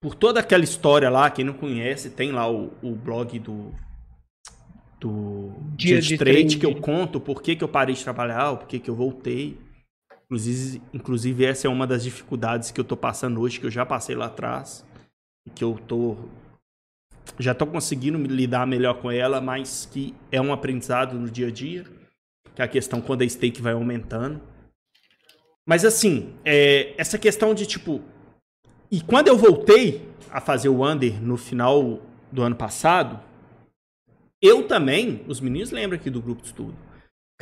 Por 0.00 0.14
toda 0.14 0.38
aquela 0.40 0.62
história 0.62 1.08
lá, 1.08 1.30
quem 1.30 1.44
não 1.44 1.54
conhece, 1.54 2.10
tem 2.10 2.30
lá 2.30 2.48
o, 2.50 2.70
o 2.82 2.92
blog 2.92 3.38
do, 3.38 3.72
do 5.00 5.50
Dia, 5.74 5.94
Dia 5.94 6.00
de, 6.02 6.08
de 6.08 6.18
Trade, 6.18 6.38
Trade. 6.40 6.58
que 6.58 6.66
eu 6.66 6.74
conto 6.80 7.18
por 7.18 7.42
que, 7.42 7.56
que 7.56 7.64
eu 7.64 7.68
parei 7.68 7.94
de 7.94 8.04
trabalhar, 8.04 8.50
o 8.52 8.58
porquê 8.58 8.78
que 8.78 8.90
eu 8.90 8.94
voltei. 8.94 9.58
Inclusive, 10.26 10.82
inclusive, 10.92 11.44
essa 11.46 11.66
é 11.66 11.70
uma 11.70 11.86
das 11.86 12.04
dificuldades 12.04 12.70
que 12.70 12.78
eu 12.80 12.84
tô 12.84 12.96
passando 12.96 13.40
hoje, 13.40 13.58
que 13.58 13.66
eu 13.66 13.70
já 13.70 13.84
passei 13.86 14.14
lá 14.14 14.26
atrás. 14.26 14.84
Que 15.52 15.64
eu 15.64 15.78
tô. 15.88 16.16
Já 17.38 17.54
tô 17.54 17.66
conseguindo 17.66 18.18
lidar 18.18 18.66
melhor 18.66 19.00
com 19.00 19.10
ela, 19.10 19.40
mas 19.40 19.88
que 19.90 20.14
é 20.30 20.40
um 20.40 20.52
aprendizado 20.52 21.18
no 21.18 21.28
dia 21.28 21.48
a 21.48 21.50
dia 21.50 21.84
que 22.54 22.62
é 22.62 22.64
a 22.64 22.68
questão 22.68 23.00
quando 23.00 23.22
a 23.22 23.28
stake 23.28 23.60
vai 23.60 23.72
aumentando. 23.72 24.40
Mas 25.66 25.84
assim, 25.84 26.34
é, 26.44 26.94
essa 26.96 27.18
questão 27.18 27.54
de 27.54 27.66
tipo. 27.66 28.00
E 28.90 29.00
quando 29.00 29.28
eu 29.28 29.36
voltei 29.36 30.08
a 30.30 30.40
fazer 30.40 30.68
o 30.68 30.86
Under 30.86 31.20
no 31.20 31.36
final 31.36 32.00
do 32.30 32.42
ano 32.42 32.54
passado, 32.54 33.20
eu 34.40 34.68
também, 34.68 35.24
os 35.26 35.40
meninos 35.40 35.70
lembram 35.70 35.98
aqui 35.98 36.10
do 36.10 36.22
grupo 36.22 36.42
de 36.42 36.48
estudo. 36.48 36.76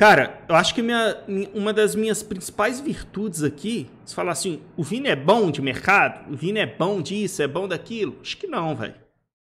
Cara, 0.03 0.37
eu 0.49 0.55
acho 0.55 0.75
que 0.75 0.81
minha, 0.81 1.23
uma 1.53 1.71
das 1.71 1.95
minhas 1.95 2.21
principais 2.21 2.81
virtudes 2.81 3.41
aqui, 3.41 3.89
se 4.03 4.13
falar 4.13 4.33
assim, 4.33 4.61
o 4.75 4.83
Vini 4.83 5.07
é 5.07 5.15
bom 5.15 5.49
de 5.49 5.61
mercado, 5.61 6.29
o 6.29 6.35
Vini 6.35 6.59
é 6.59 6.65
bom 6.65 7.01
disso, 7.01 7.41
é 7.41 7.47
bom 7.47 7.69
daquilo, 7.69 8.17
acho 8.21 8.35
que 8.35 8.45
não, 8.45 8.75
velho. 8.75 8.95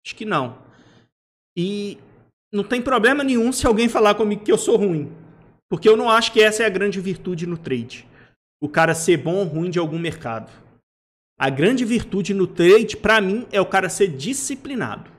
Acho 0.05 0.15
que 0.15 0.23
não. 0.23 0.59
E 1.57 1.97
não 2.53 2.63
tem 2.63 2.79
problema 2.79 3.23
nenhum 3.23 3.51
se 3.51 3.65
alguém 3.65 3.89
falar 3.89 4.13
comigo 4.13 4.43
que 4.43 4.51
eu 4.51 4.57
sou 4.59 4.77
ruim. 4.77 5.11
Porque 5.67 5.89
eu 5.89 5.97
não 5.97 6.11
acho 6.11 6.31
que 6.31 6.39
essa 6.39 6.61
é 6.61 6.67
a 6.67 6.69
grande 6.69 7.01
virtude 7.01 7.47
no 7.47 7.57
trade. 7.57 8.07
O 8.61 8.69
cara 8.69 8.93
ser 8.93 9.17
bom 9.17 9.37
ou 9.37 9.45
ruim 9.45 9.71
de 9.71 9.79
algum 9.79 9.97
mercado. 9.97 10.51
A 11.39 11.49
grande 11.49 11.83
virtude 11.83 12.35
no 12.35 12.45
trade, 12.45 12.95
pra 12.97 13.19
mim, 13.19 13.47
é 13.51 13.59
o 13.59 13.65
cara 13.65 13.89
ser 13.89 14.09
disciplinado. 14.09 15.09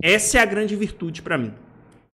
Essa 0.00 0.38
é 0.38 0.42
a 0.42 0.46
grande 0.46 0.76
virtude 0.76 1.22
pra 1.22 1.36
mim. 1.36 1.52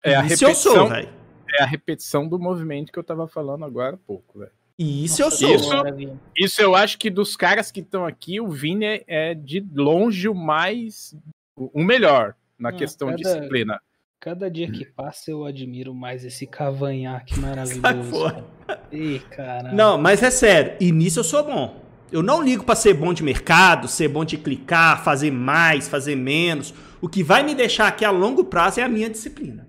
É 0.04 0.16
a 0.16 0.24
Isso 0.24 0.46
eu 0.46 0.54
sou, 0.54 0.74
repetição, 0.74 0.88
velho. 0.88 1.23
É 1.54 1.64
a 1.64 1.66
repetição 1.66 2.28
do 2.28 2.40
movimento 2.40 2.92
que 2.92 3.00
eu 3.00 3.04
tava 3.04 3.28
falando 3.28 3.64
agora 3.66 3.96
há 3.96 4.00
pouco, 4.08 4.40
velho. 4.40 4.52
E 4.78 5.06
isso 5.06 5.22
eu 5.22 5.26
Nossa, 5.28 5.38
sou. 5.38 5.56
Isso-. 5.56 6.20
Isso 6.38 6.62
eu 6.62 6.76
acho 6.76 6.98
que 6.98 7.10
dos 7.10 7.36
caras 7.36 7.72
que 7.72 7.80
estão 7.82 8.06
aqui, 8.06 8.42
o 8.42 8.48
Vini 8.50 8.86
é, 8.86 9.04
é 9.08 9.34
de 9.34 9.64
longe 9.74 10.28
o 10.28 10.34
mais. 10.36 11.16
o 11.56 11.84
melhor 11.84 12.36
na 12.58 12.70
Ah, 12.70 12.74
questão 12.74 13.14
de 13.14 13.22
cada- 13.24 13.36
disciplina. 13.38 13.80
Cada 14.20 14.50
dia 14.50 14.72
que 14.72 14.86
passa 14.86 15.30
eu 15.32 15.44
admiro 15.46 15.94
mais 15.94 16.24
esse 16.24 16.48
cavanhaque 16.48 17.38
maravilhoso. 17.40 18.44
Ih, 18.92 19.20
caramba. 19.30 19.74
Não, 19.76 19.98
mas 19.98 20.24
é 20.24 20.32
sério, 20.32 20.76
e 20.80 20.92
nisso 20.92 21.20
eu 21.20 21.24
sou 21.26 21.44
bom. 21.44 21.82
Eu 22.12 22.24
não 22.24 22.42
ligo 22.42 22.64
pra 22.64 22.74
ser 22.76 22.94
bom 22.94 23.14
de 23.14 23.22
mercado, 23.22 23.88
ser 23.88 24.08
bom 24.08 24.24
de 24.24 24.38
clicar, 24.38 25.04
fazer 25.04 25.30
mais, 25.32 25.90
fazer 25.90 26.16
menos. 26.16 26.74
O 27.02 27.10
que 27.10 27.22
vai 27.22 27.44
me 27.44 27.54
deixar 27.54 27.88
aqui 27.88 28.06
a 28.06 28.12
longo 28.12 28.46
prazo 28.46 28.80
é 28.80 28.84
a 28.84 28.88
minha 28.90 29.10
disciplina. 29.10 29.68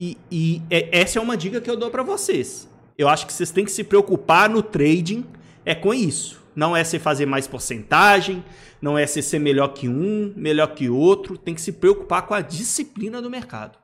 E, 0.00 0.16
e 0.30 0.62
é- 0.70 1.00
essa 1.00 1.18
é 1.18 1.22
uma 1.22 1.36
dica 1.36 1.60
que 1.60 1.70
eu 1.70 1.76
dou 1.76 1.90
pra 1.90 2.02
vocês. 2.02 2.68
Eu 2.96 3.08
acho 3.08 3.26
que 3.26 3.32
vocês 3.32 3.50
têm 3.50 3.64
que 3.64 3.70
se 3.72 3.84
preocupar 3.84 4.48
no 4.48 4.62
trading 4.62 5.24
é 5.64 5.74
com 5.74 5.92
isso. 5.92 6.40
Não 6.54 6.76
é 6.76 6.82
você 6.82 6.98
fazer 6.98 7.26
mais 7.26 7.46
porcentagem, 7.46 8.44
não 8.82 8.98
é 8.98 9.06
você 9.06 9.22
ser 9.22 9.38
melhor 9.38 9.68
que 9.68 9.88
um, 9.88 10.32
melhor 10.36 10.74
que 10.74 10.88
outro. 10.88 11.38
Tem 11.38 11.54
que 11.54 11.60
se 11.60 11.72
preocupar 11.72 12.26
com 12.26 12.34
a 12.34 12.40
disciplina 12.40 13.22
do 13.22 13.30
mercado. 13.30 13.78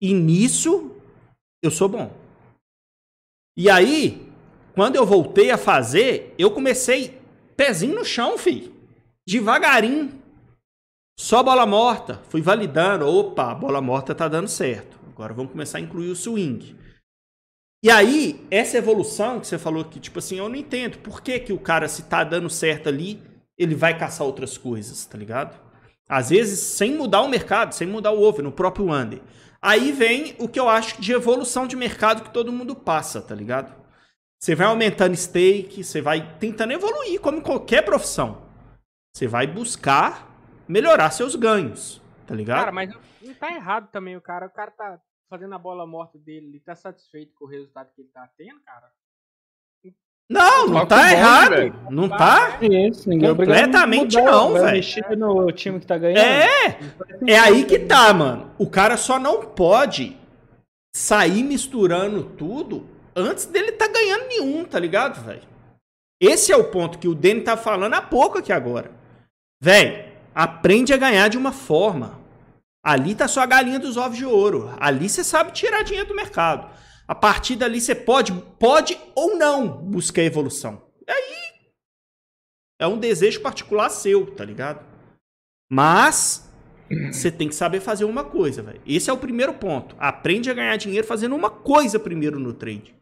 E 0.00 0.12
nisso 0.14 0.92
eu 1.62 1.70
sou 1.70 1.88
bom. 1.88 2.12
E 3.56 3.68
aí, 3.68 4.28
quando 4.74 4.96
eu 4.96 5.04
voltei 5.04 5.50
a 5.50 5.58
fazer, 5.58 6.34
eu 6.38 6.50
comecei 6.50 7.20
pezinho 7.56 7.96
no 7.96 8.04
chão, 8.04 8.38
filho. 8.38 8.72
Devagarinho. 9.28 10.12
Só 11.18 11.42
bola 11.42 11.66
morta. 11.66 12.22
Fui 12.28 12.40
validando. 12.40 13.06
Opa, 13.06 13.52
bola 13.54 13.80
morta 13.80 14.14
tá 14.14 14.28
dando 14.28 14.48
certo. 14.48 14.97
Agora 15.18 15.34
vamos 15.34 15.50
começar 15.50 15.78
a 15.78 15.80
incluir 15.80 16.10
o 16.10 16.14
swing. 16.14 16.78
E 17.82 17.90
aí, 17.90 18.46
essa 18.52 18.78
evolução 18.78 19.40
que 19.40 19.48
você 19.48 19.58
falou 19.58 19.84
que, 19.84 19.98
tipo 19.98 20.20
assim, 20.20 20.38
eu 20.38 20.48
não 20.48 20.54
entendo. 20.54 20.98
Por 20.98 21.20
que, 21.20 21.40
que 21.40 21.52
o 21.52 21.58
cara, 21.58 21.88
se 21.88 22.04
tá 22.04 22.22
dando 22.22 22.48
certo 22.48 22.88
ali, 22.88 23.20
ele 23.58 23.74
vai 23.74 23.98
caçar 23.98 24.24
outras 24.24 24.56
coisas, 24.56 25.04
tá 25.06 25.18
ligado? 25.18 25.60
Às 26.08 26.30
vezes, 26.30 26.60
sem 26.60 26.94
mudar 26.94 27.22
o 27.22 27.28
mercado, 27.28 27.74
sem 27.74 27.84
mudar 27.84 28.12
o 28.12 28.22
over, 28.22 28.44
no 28.44 28.52
próprio 28.52 28.92
under. 28.92 29.20
Aí 29.60 29.90
vem 29.90 30.36
o 30.38 30.48
que 30.48 30.60
eu 30.60 30.68
acho 30.68 31.00
de 31.02 31.12
evolução 31.12 31.66
de 31.66 31.74
mercado 31.74 32.22
que 32.22 32.32
todo 32.32 32.52
mundo 32.52 32.76
passa, 32.76 33.20
tá 33.20 33.34
ligado? 33.34 33.74
Você 34.40 34.54
vai 34.54 34.68
aumentando 34.68 35.16
stake, 35.16 35.82
você 35.82 36.00
vai 36.00 36.38
tentando 36.38 36.72
evoluir, 36.72 37.20
como 37.20 37.38
em 37.38 37.42
qualquer 37.42 37.84
profissão. 37.84 38.40
Você 39.12 39.26
vai 39.26 39.48
buscar 39.48 40.30
melhorar 40.68 41.10
seus 41.10 41.34
ganhos, 41.34 42.00
tá 42.24 42.36
ligado? 42.36 42.60
Cara, 42.60 42.72
mas 42.72 42.88
não 43.20 43.34
tá 43.34 43.52
errado 43.52 43.88
também 43.90 44.16
o 44.16 44.20
cara. 44.20 44.46
O 44.46 44.50
cara 44.50 44.70
tá 44.70 45.00
fazendo 45.28 45.54
a 45.54 45.58
bola 45.58 45.86
morta 45.86 46.18
dele, 46.18 46.46
ele 46.46 46.60
tá 46.60 46.74
satisfeito 46.74 47.32
com 47.34 47.44
o 47.44 47.48
resultado 47.48 47.90
que 47.94 48.02
ele 48.02 48.10
tá 48.12 48.28
tendo, 48.36 48.60
cara. 48.60 48.90
Não, 50.30 50.66
não 50.66 50.86
tá 50.86 50.96
bonde, 50.96 51.12
errado. 51.12 51.50
velho. 51.50 51.74
Não 51.90 52.08
tá. 52.08 52.58
Isso, 52.60 53.08
ninguém 53.08 53.30
Completamente 53.34 54.18
mudar, 54.18 54.30
não, 54.30 54.52
velho. 54.52 55.16
no 55.16 55.52
time 55.52 55.80
que 55.80 55.86
tá 55.86 55.96
ganhando. 55.96 56.18
É, 56.18 56.78
é 57.26 57.38
aí 57.38 57.64
que 57.64 57.78
tá, 57.78 58.12
mano. 58.12 58.50
O 58.58 58.68
cara 58.68 58.98
só 58.98 59.18
não 59.18 59.46
pode 59.46 60.18
sair 60.94 61.42
misturando 61.42 62.24
tudo 62.24 62.86
antes 63.18 63.46
dele 63.46 63.72
tá 63.72 63.88
ganhando 63.88 64.28
nenhum, 64.28 64.64
tá 64.64 64.78
ligado, 64.78 65.24
velho? 65.24 65.42
Esse 66.20 66.52
é 66.52 66.56
o 66.56 66.70
ponto 66.70 66.98
que 66.98 67.08
o 67.08 67.14
Danny 67.14 67.40
tá 67.42 67.56
falando 67.56 67.94
há 67.94 68.02
pouco 68.02 68.38
aqui 68.38 68.52
agora. 68.52 68.90
Velho, 69.60 70.12
aprende 70.34 70.92
a 70.92 70.96
ganhar 70.96 71.28
de 71.28 71.38
uma 71.38 71.52
forma. 71.52 72.17
Ali 72.88 73.14
tá 73.14 73.28
sua 73.28 73.44
galinha 73.44 73.78
dos 73.78 73.98
ovos 73.98 74.16
de 74.16 74.24
ouro. 74.24 74.74
Ali 74.80 75.10
você 75.10 75.22
sabe 75.22 75.52
tirar 75.52 75.82
dinheiro 75.82 76.08
do 76.08 76.14
mercado. 76.14 76.74
A 77.06 77.14
partir 77.14 77.54
dali 77.54 77.82
você 77.82 77.94
pode, 77.94 78.32
pode 78.58 78.98
ou 79.14 79.36
não 79.36 79.68
buscar 79.68 80.22
evolução. 80.22 80.88
Aí 81.06 81.68
é 82.80 82.86
um 82.86 82.96
desejo 82.96 83.42
particular 83.42 83.90
seu, 83.90 84.34
tá 84.34 84.42
ligado? 84.42 84.86
Mas 85.70 86.50
você 87.12 87.30
tem 87.30 87.46
que 87.46 87.54
saber 87.54 87.80
fazer 87.80 88.06
uma 88.06 88.24
coisa, 88.24 88.62
velho. 88.62 88.80
Esse 88.86 89.10
é 89.10 89.12
o 89.12 89.18
primeiro 89.18 89.52
ponto. 89.52 89.94
Aprende 89.98 90.50
a 90.50 90.54
ganhar 90.54 90.76
dinheiro 90.78 91.06
fazendo 91.06 91.36
uma 91.36 91.50
coisa 91.50 91.98
primeiro 91.98 92.40
no 92.40 92.54
trade. 92.54 92.96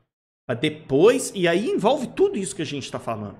Pra 0.48 0.56
depois, 0.56 1.30
e 1.32 1.46
aí 1.46 1.70
envolve 1.70 2.08
tudo 2.08 2.36
isso 2.36 2.56
que 2.56 2.62
a 2.62 2.66
gente 2.66 2.90
tá 2.90 2.98
falando. 2.98 3.38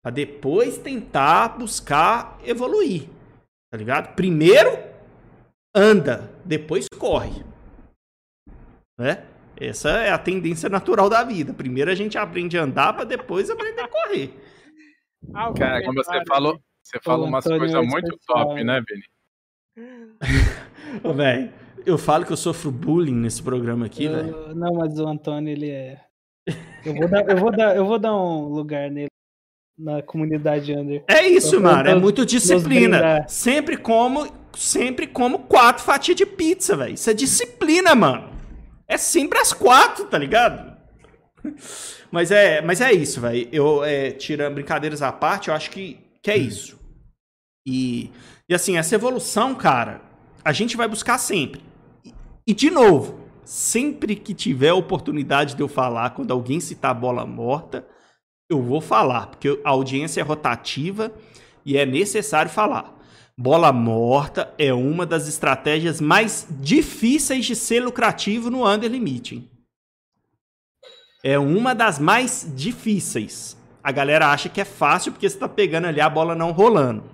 Pra 0.00 0.12
depois 0.12 0.78
tentar 0.78 1.58
buscar 1.58 2.38
evoluir. 2.44 3.08
Tá 3.68 3.76
ligado? 3.76 4.14
Primeiro 4.14 4.91
anda, 5.74 6.30
depois 6.44 6.86
corre. 6.88 7.44
Né? 8.98 9.24
Essa 9.56 9.90
é 9.90 10.10
a 10.10 10.18
tendência 10.18 10.68
natural 10.68 11.08
da 11.08 11.22
vida. 11.24 11.52
Primeiro 11.52 11.90
a 11.90 11.94
gente 11.94 12.18
aprende 12.18 12.58
a 12.58 12.62
andar 12.62 12.92
pra 12.92 13.04
depois 13.04 13.50
aprender 13.50 13.80
a 13.80 13.88
correr. 13.88 14.30
Ah, 15.32 15.52
Cara, 15.52 15.84
como 15.84 16.02
você 16.02 16.20
falou, 16.26 16.60
você 16.82 16.98
falou 17.00 17.28
umas 17.28 17.44
coisas 17.44 17.86
muito 17.86 18.18
top, 18.26 18.64
né, 18.64 18.82
Vini? 18.88 19.04
Ô, 21.04 21.12
velho, 21.12 21.48
eu 21.86 21.96
falo 21.96 22.26
que 22.26 22.32
eu 22.32 22.36
sofro 22.36 22.72
bullying 22.72 23.14
nesse 23.14 23.40
programa 23.40 23.86
aqui, 23.86 24.08
velho. 24.08 24.52
Não, 24.52 24.74
mas 24.74 24.98
o 24.98 25.06
Antônio, 25.06 25.52
ele 25.52 25.70
é. 25.70 26.00
Eu 26.84 26.94
vou 26.94 27.08
dar, 27.08 27.28
eu 27.28 27.36
vou 27.36 27.52
dar, 27.52 27.76
eu 27.76 27.86
vou 27.86 27.98
dar 28.00 28.16
um 28.16 28.48
lugar 28.48 28.90
nele 28.90 29.06
na 29.78 30.02
comunidade 30.02 30.74
under. 30.74 31.04
É 31.08 31.26
isso, 31.26 31.60
mano. 31.60 31.88
É 31.88 31.94
muito 31.94 32.26
disciplina. 32.26 33.26
Sempre 33.28 33.76
como, 33.76 34.26
sempre 34.56 35.06
como 35.06 35.40
quatro 35.40 35.84
fatias 35.84 36.16
de 36.16 36.26
pizza, 36.26 36.76
velho. 36.76 36.94
Isso 36.94 37.10
é 37.10 37.14
disciplina, 37.14 37.94
mano. 37.94 38.30
É 38.86 38.96
sempre 38.96 39.38
as 39.38 39.52
quatro, 39.52 40.04
tá 40.06 40.18
ligado? 40.18 40.72
Mas 42.10 42.30
é, 42.30 42.60
mas 42.60 42.82
é 42.82 42.92
isso, 42.92 43.22
velho. 43.22 43.48
Eu, 43.50 43.82
é, 43.82 44.10
tirando 44.10 44.52
brincadeiras 44.52 45.00
à 45.00 45.10
parte, 45.10 45.48
eu 45.48 45.54
acho 45.54 45.70
que, 45.70 45.98
que 46.22 46.30
é 46.30 46.36
isso. 46.36 46.78
E, 47.66 48.10
e 48.46 48.54
assim, 48.54 48.76
essa 48.76 48.94
evolução, 48.94 49.54
cara, 49.54 50.02
a 50.44 50.52
gente 50.52 50.76
vai 50.76 50.86
buscar 50.86 51.16
sempre. 51.16 51.62
E, 52.04 52.12
e, 52.48 52.52
de 52.52 52.70
novo, 52.70 53.18
sempre 53.46 54.14
que 54.14 54.34
tiver 54.34 54.74
oportunidade 54.74 55.54
de 55.54 55.62
eu 55.62 55.68
falar, 55.68 56.10
quando 56.10 56.32
alguém 56.32 56.60
citar 56.60 56.90
a 56.90 56.94
bola 56.94 57.24
morta, 57.24 57.88
eu 58.50 58.60
vou 58.60 58.82
falar, 58.82 59.28
porque 59.28 59.58
a 59.64 59.70
audiência 59.70 60.20
é 60.20 60.24
rotativa 60.24 61.10
e 61.64 61.78
é 61.78 61.86
necessário 61.86 62.50
falar. 62.50 63.01
Bola 63.36 63.72
morta 63.72 64.52
é 64.58 64.72
uma 64.74 65.06
das 65.06 65.26
estratégias 65.26 66.00
mais 66.00 66.46
difíceis 66.50 67.46
de 67.46 67.56
ser 67.56 67.80
lucrativo 67.80 68.50
no 68.50 68.68
under 68.68 68.90
limit. 68.90 69.34
hein? 69.36 69.50
É 71.24 71.38
uma 71.38 71.74
das 71.74 71.98
mais 71.98 72.50
difíceis. 72.54 73.56
A 73.82 73.90
galera 73.90 74.28
acha 74.30 74.48
que 74.48 74.60
é 74.60 74.64
fácil 74.64 75.12
porque 75.12 75.28
você 75.28 75.36
está 75.36 75.48
pegando 75.48 75.86
ali 75.86 76.00
a 76.00 76.10
bola 76.10 76.34
não 76.34 76.52
rolando. 76.52 77.04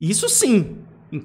Isso 0.00 0.28
sim. 0.28 0.78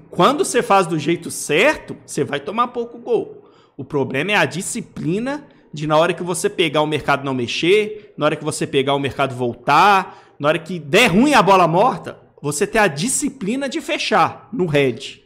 Quando 0.09 0.45
você 0.45 0.61
faz 0.61 0.87
do 0.87 0.97
jeito 0.97 1.29
certo, 1.29 1.97
você 2.05 2.23
vai 2.23 2.39
tomar 2.39 2.69
pouco 2.69 2.99
gol. 2.99 3.49
O 3.75 3.83
problema 3.83 4.31
é 4.31 4.35
a 4.35 4.45
disciplina 4.45 5.45
de 5.73 5.87
na 5.87 5.97
hora 5.97 6.13
que 6.13 6.23
você 6.23 6.49
pegar 6.49 6.81
o 6.81 6.87
mercado 6.87 7.23
não 7.23 7.33
mexer, 7.33 8.13
na 8.17 8.25
hora 8.25 8.35
que 8.35 8.43
você 8.43 8.65
pegar 8.65 8.93
o 8.93 8.99
mercado 8.99 9.35
voltar, 9.35 10.35
na 10.39 10.47
hora 10.47 10.59
que 10.59 10.79
der 10.79 11.07
ruim 11.07 11.33
a 11.33 11.41
bola 11.41 11.67
morta, 11.67 12.17
você 12.41 12.65
ter 12.65 12.79
a 12.79 12.87
disciplina 12.87 13.67
de 13.67 13.81
fechar 13.81 14.49
no 14.51 14.65
head. 14.65 15.23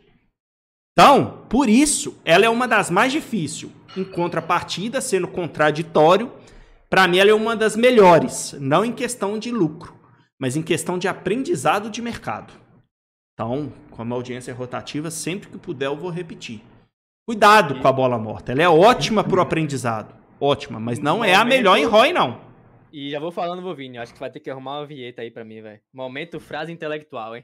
Então, 0.91 1.45
por 1.49 1.69
isso, 1.69 2.19
ela 2.23 2.45
é 2.45 2.49
uma 2.49 2.67
das 2.67 2.89
mais 2.89 3.11
difíceis. 3.11 3.71
Em 3.95 4.03
contrapartida, 4.03 5.01
sendo 5.01 5.27
contraditório, 5.27 6.31
para 6.89 7.07
mim 7.07 7.17
ela 7.17 7.31
é 7.31 7.33
uma 7.33 7.55
das 7.55 7.75
melhores, 7.75 8.55
não 8.59 8.83
em 8.85 8.91
questão 8.91 9.37
de 9.37 9.51
lucro, 9.51 9.95
mas 10.39 10.55
em 10.55 10.61
questão 10.61 10.97
de 10.97 11.07
aprendizado 11.07 11.89
de 11.89 12.01
mercado. 12.01 12.53
Então, 13.33 13.71
como 13.89 14.13
a 14.13 14.17
audiência 14.17 14.51
é 14.51 14.53
rotativa, 14.53 15.09
sempre 15.09 15.49
que 15.49 15.57
puder 15.57 15.87
eu 15.87 15.97
vou 15.97 16.09
repetir. 16.09 16.61
Cuidado 17.25 17.79
com 17.79 17.87
a 17.87 17.91
bola 17.91 18.19
morta. 18.19 18.51
Ela 18.51 18.63
é 18.63 18.69
ótima 18.69 19.23
pro 19.23 19.41
aprendizado. 19.41 20.13
Ótima, 20.39 20.79
mas 20.79 20.99
não 20.99 21.23
é 21.23 21.33
a 21.33 21.45
melhor 21.45 21.77
em 21.77 21.85
ROI, 21.85 22.11
não. 22.11 22.41
E 22.93 23.09
já 23.09 23.19
vou 23.19 23.31
falando, 23.31 23.63
Vovini, 23.63 23.97
acho 23.97 24.13
que 24.13 24.19
vai 24.19 24.29
ter 24.29 24.39
que 24.39 24.51
arrumar 24.51 24.77
uma 24.77 24.85
vinheta 24.85 25.23
aí 25.23 25.31
pra 25.31 25.43
mim, 25.43 25.63
velho. 25.63 25.81
Momento 25.91 26.39
frase 26.39 26.71
intelectual, 26.71 27.35
hein? 27.35 27.43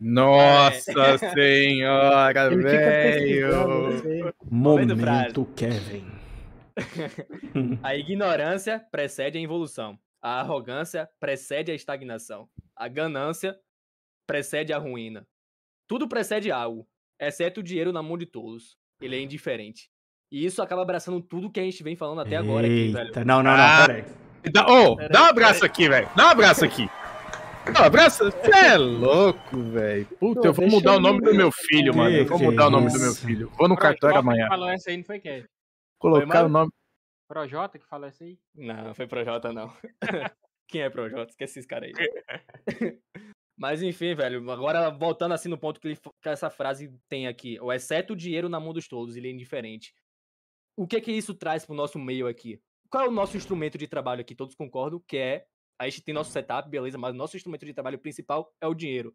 Nossa 0.00 1.18
senhora, 1.34 2.48
fica 2.48 2.70
pesquisando, 3.02 4.02
velho. 4.02 4.34
Momento, 4.48 5.44
Kevin. 5.56 6.06
A 7.82 7.96
ignorância 7.96 8.78
precede 8.92 9.36
a 9.36 9.40
evolução. 9.40 9.98
A 10.22 10.38
arrogância 10.38 11.08
precede 11.18 11.72
a 11.72 11.74
estagnação. 11.74 12.48
A 12.76 12.86
ganância 12.86 13.58
precede 14.28 14.72
a 14.72 14.78
ruína. 14.78 15.26
Tudo 15.88 16.06
precede 16.08 16.52
algo, 16.52 16.86
exceto 17.20 17.58
o 17.58 17.64
dinheiro 17.64 17.92
na 17.92 18.00
mão 18.00 18.16
de 18.16 18.26
todos. 18.26 18.76
Ele 19.00 19.16
é 19.16 19.20
indiferente. 19.20 19.90
E 20.30 20.44
isso 20.46 20.62
acaba 20.62 20.82
abraçando 20.82 21.20
tudo 21.20 21.50
que 21.50 21.58
a 21.58 21.64
gente 21.64 21.82
vem 21.82 21.96
falando 21.96 22.20
até 22.20 22.36
agora 22.36 22.64
aqui, 22.66 22.92
velho. 22.92 23.08
Eita, 23.08 23.24
não, 23.24 23.42
não, 23.42 23.56
não, 23.56 23.60
Ah. 23.60 23.84
peraí. 23.84 24.04
Dá, 24.52 24.66
ô, 24.66 24.96
dá 25.08 25.24
um 25.24 25.26
abraço 25.26 25.64
aqui, 25.64 25.88
velho. 25.88 26.08
Dá 26.16 26.26
um 26.26 26.30
abraço 26.30 26.64
aqui. 26.64 26.88
Dá 27.72 27.82
um 27.82 27.84
abraço. 27.84 28.24
Você 28.24 28.50
é 28.50 28.76
louco, 28.76 29.62
velho. 29.62 30.06
Puta, 30.18 30.40
Pô, 30.40 30.46
eu 30.46 30.52
vou 30.52 30.68
mudar 30.68 30.92
o 30.92 30.96
eu 30.96 31.00
nome 31.00 31.20
do 31.20 31.34
meu 31.34 31.50
filho, 31.52 31.94
mano. 31.94 32.16
Eu 32.16 32.26
vou 32.26 32.38
mudar 32.38 32.68
o 32.68 32.70
nome 32.70 32.86
do 32.88 32.96
isso. 32.96 33.04
meu 33.04 33.14
filho. 33.14 33.52
Vou 33.56 33.68
no 33.68 33.76
cartório 33.76 34.14
que 34.14 34.20
amanhã. 34.20 34.48
falou 34.48 34.68
essa 34.68 34.90
aí, 34.90 34.96
não 34.96 35.04
foi 35.04 35.20
Kevin? 35.20 35.46
Colocar 35.98 36.44
o 36.44 36.48
nome. 36.48 36.70
Projota 37.28 37.78
que 37.78 37.86
falou 37.86 38.08
essa 38.08 38.24
aí? 38.24 38.38
Não, 38.54 38.94
foi 38.94 39.06
Projota, 39.06 39.52
não. 39.52 39.72
Quem 40.66 40.82
é 40.82 40.90
Projota? 40.90 41.30
Esquece 41.30 41.58
esses 41.58 41.66
caras 41.66 41.90
aí. 41.94 41.94
Mas 43.58 43.82
enfim, 43.82 44.14
velho, 44.14 44.48
agora 44.50 44.88
voltando 44.88 45.34
assim 45.34 45.48
no 45.48 45.58
ponto 45.58 45.80
que, 45.80 45.88
ele, 45.88 45.96
que 45.96 46.28
essa 46.28 46.48
frase 46.48 46.94
tem 47.08 47.26
aqui, 47.26 47.58
o 47.60 47.72
exceto 47.72 48.12
o 48.12 48.16
dinheiro 48.16 48.48
na 48.48 48.60
mão 48.60 48.72
dos 48.72 48.86
tolos, 48.86 49.16
ele 49.16 49.26
é 49.26 49.32
indiferente. 49.32 49.92
O 50.76 50.86
que 50.86 51.00
que 51.00 51.10
isso 51.10 51.34
traz 51.34 51.66
pro 51.66 51.74
nosso 51.74 51.98
meio 51.98 52.28
aqui? 52.28 52.60
Qual 52.90 53.04
é 53.04 53.08
o 53.08 53.12
nosso 53.12 53.36
instrumento 53.36 53.76
de 53.76 53.86
trabalho 53.86 54.22
aqui? 54.22 54.34
Todos 54.34 54.54
concordam 54.54 55.02
que 55.06 55.16
é, 55.16 55.46
a 55.78 55.88
gente 55.88 56.02
tem 56.02 56.14
nosso 56.14 56.30
setup, 56.30 56.68
beleza, 56.68 56.96
mas 56.96 57.14
o 57.14 57.16
nosso 57.16 57.36
instrumento 57.36 57.66
de 57.66 57.74
trabalho 57.74 57.98
principal 57.98 58.52
é 58.60 58.66
o 58.66 58.74
dinheiro. 58.74 59.14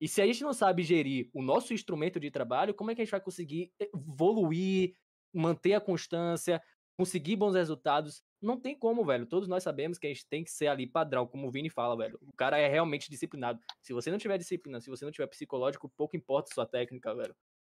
E 0.00 0.06
se 0.06 0.22
a 0.22 0.26
gente 0.26 0.42
não 0.42 0.52
sabe 0.52 0.84
gerir 0.84 1.28
o 1.34 1.42
nosso 1.42 1.74
instrumento 1.74 2.20
de 2.20 2.30
trabalho, 2.30 2.72
como 2.72 2.90
é 2.90 2.94
que 2.94 3.02
a 3.02 3.04
gente 3.04 3.10
vai 3.10 3.20
conseguir 3.20 3.72
evoluir, 3.80 4.94
manter 5.34 5.74
a 5.74 5.80
constância, 5.80 6.62
conseguir 6.96 7.34
bons 7.34 7.54
resultados? 7.54 8.22
Não 8.40 8.60
tem 8.60 8.78
como, 8.78 9.04
velho. 9.04 9.26
Todos 9.26 9.48
nós 9.48 9.64
sabemos 9.64 9.98
que 9.98 10.06
a 10.06 10.10
gente 10.10 10.28
tem 10.28 10.44
que 10.44 10.50
ser 10.52 10.68
ali 10.68 10.86
padrão, 10.86 11.26
como 11.26 11.48
o 11.48 11.50
Vini 11.50 11.68
fala, 11.68 11.96
velho. 11.96 12.16
O 12.22 12.32
cara 12.32 12.58
é 12.58 12.68
realmente 12.68 13.10
disciplinado. 13.10 13.58
Se 13.82 13.92
você 13.92 14.08
não 14.10 14.18
tiver 14.18 14.38
disciplina, 14.38 14.80
se 14.80 14.88
você 14.88 15.04
não 15.04 15.10
tiver 15.10 15.26
psicológico, 15.26 15.92
pouco 15.96 16.16
importa 16.16 16.54
sua 16.54 16.64
técnica, 16.64 17.12
velho. 17.12 17.34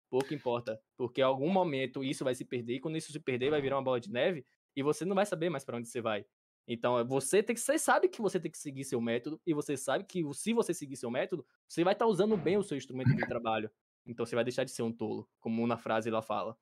Pouco 0.09 0.33
importa. 0.33 0.79
Porque 0.95 1.19
em 1.19 1.25
algum 1.25 1.49
momento 1.49 2.05
isso 2.05 2.23
vai 2.23 2.33
se 2.33 2.45
perder, 2.45 2.75
e 2.75 2.79
quando 2.79 2.97
isso 2.97 3.11
se 3.11 3.19
perder, 3.19 3.49
vai 3.49 3.61
virar 3.61 3.75
uma 3.75 3.83
bola 3.83 3.99
de 3.99 4.09
neve, 4.09 4.45
e 4.75 4.83
você 4.83 5.05
não 5.05 5.15
vai 5.15 5.25
saber 5.25 5.49
mais 5.49 5.63
para 5.63 5.77
onde 5.77 5.87
você 5.87 6.01
vai. 6.01 6.25
Então, 6.67 7.05
você 7.05 7.43
tem 7.43 7.53
que, 7.53 7.61
você 7.61 7.77
sabe 7.77 8.07
que 8.07 8.21
você 8.21 8.39
tem 8.39 8.49
que 8.49 8.57
seguir 8.57 8.83
seu 8.85 9.01
método 9.01 9.39
e 9.45 9.53
você 9.53 9.75
sabe 9.75 10.05
que 10.05 10.23
se 10.33 10.53
você 10.53 10.73
seguir 10.73 10.95
seu 10.95 11.11
método, 11.11 11.45
você 11.67 11.83
vai 11.83 11.93
estar 11.93 12.05
tá 12.05 12.11
usando 12.11 12.37
bem 12.37 12.57
o 12.57 12.63
seu 12.63 12.77
instrumento 12.77 13.15
de 13.15 13.27
trabalho. 13.27 13.69
Então, 14.05 14.25
você 14.25 14.35
vai 14.35 14.43
deixar 14.43 14.63
de 14.63 14.71
ser 14.71 14.81
um 14.81 14.91
tolo, 14.91 15.27
como 15.39 15.65
na 15.67 15.77
frase 15.77 16.09
ela 16.09 16.21
fala. 16.21 16.57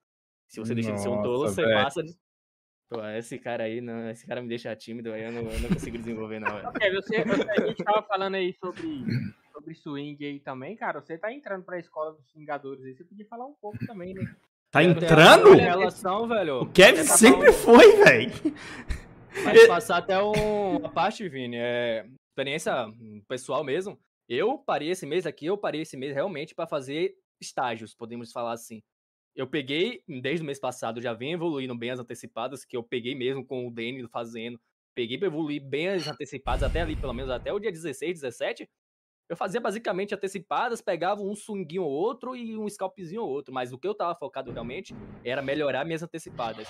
Se 0.47 0.59
você 0.59 0.75
deixa 0.75 0.91
de 0.91 1.01
ser 1.01 1.09
um 1.09 1.21
tolo, 1.21 1.47
você 1.47 1.63
véio. 1.63 1.83
passa 1.83 2.03
de... 2.03 2.15
Pô, 2.89 3.01
esse 3.05 3.39
cara 3.39 3.63
aí, 3.63 3.79
não, 3.79 4.09
esse 4.09 4.27
cara 4.27 4.41
me 4.41 4.49
deixa 4.49 4.75
tímido, 4.75 5.13
aí 5.13 5.23
eu 5.23 5.31
não, 5.31 5.49
eu 5.49 5.59
não 5.61 5.69
consigo 5.69 5.97
desenvolver, 5.97 6.39
não. 6.41 6.57
Ok, 6.67 6.91
você, 6.93 7.23
você, 7.23 7.49
a 7.49 7.67
gente 7.67 7.83
tava 7.85 8.03
falando 8.03 8.35
aí 8.35 8.53
sobre, 8.59 9.05
sobre 9.53 9.73
swing 9.73 10.25
aí 10.25 10.39
também, 10.41 10.75
cara. 10.75 10.99
Você 10.99 11.17
tá 11.17 11.31
entrando 11.31 11.63
pra 11.63 11.79
escola 11.79 12.11
dos 12.11 12.29
swingadores 12.31 12.83
aí, 12.83 12.93
você 12.93 13.05
podia 13.05 13.25
falar 13.27 13.45
um 13.45 13.53
pouco 13.53 13.77
também, 13.85 14.13
né? 14.13 14.35
Tá 14.71 14.81
entrando? 14.81 15.51
Relação, 15.53 16.27
velho. 16.27 16.61
O 16.61 16.65
Kevin 16.71 17.05
tá 17.05 17.17
sempre 17.17 17.51
foi, 17.51 17.97
velho. 17.97 18.31
Mas 19.43 19.67
passar 19.67 19.97
até 19.97 20.21
um, 20.23 20.77
uma 20.77 20.89
parte, 20.89 21.27
Vini, 21.27 21.57
é 21.57 22.05
experiência 22.29 22.73
pessoal 23.27 23.63
mesmo. 23.63 23.99
Eu 24.29 24.57
parei 24.57 24.89
esse 24.89 25.05
mês 25.05 25.25
aqui, 25.25 25.45
eu 25.45 25.57
parei 25.57 25.81
esse 25.81 25.97
mês 25.97 26.13
realmente 26.13 26.55
para 26.55 26.65
fazer 26.65 27.13
estágios, 27.41 27.93
podemos 27.93 28.31
falar 28.31 28.53
assim. 28.53 28.81
Eu 29.35 29.45
peguei, 29.45 30.03
desde 30.07 30.41
o 30.41 30.45
mês 30.45 30.59
passado, 30.59 31.01
já 31.01 31.13
vem 31.13 31.33
evoluindo 31.33 31.75
bem 31.75 31.91
as 31.91 31.99
antecipadas, 31.99 32.63
que 32.63 32.75
eu 32.75 32.83
peguei 32.83 33.13
mesmo 33.13 33.45
com 33.45 33.67
o 33.67 33.71
Danny 33.71 34.07
fazendo. 34.07 34.59
Peguei 34.95 35.17
para 35.17 35.27
evoluir 35.27 35.61
bem 35.61 35.89
as 35.89 36.07
antecipadas, 36.07 36.63
até 36.63 36.81
ali, 36.81 36.95
pelo 36.95 37.13
menos 37.13 37.31
até 37.31 37.51
o 37.51 37.59
dia 37.59 37.71
16, 37.71 38.21
17. 38.21 38.69
Eu 39.31 39.37
fazia 39.37 39.61
basicamente 39.61 40.13
antecipadas, 40.13 40.81
pegava 40.81 41.21
um 41.21 41.33
swinguinho 41.33 41.83
ou 41.83 41.89
outro 41.89 42.35
e 42.35 42.57
um 42.57 42.67
scalpzinho 42.67 43.21
ou 43.21 43.29
outro. 43.29 43.53
Mas 43.53 43.71
o 43.71 43.77
que 43.77 43.87
eu 43.87 43.95
tava 43.95 44.13
focado 44.13 44.51
realmente 44.51 44.93
era 45.23 45.41
melhorar 45.41 45.85
minhas 45.85 46.03
antecipadas. 46.03 46.67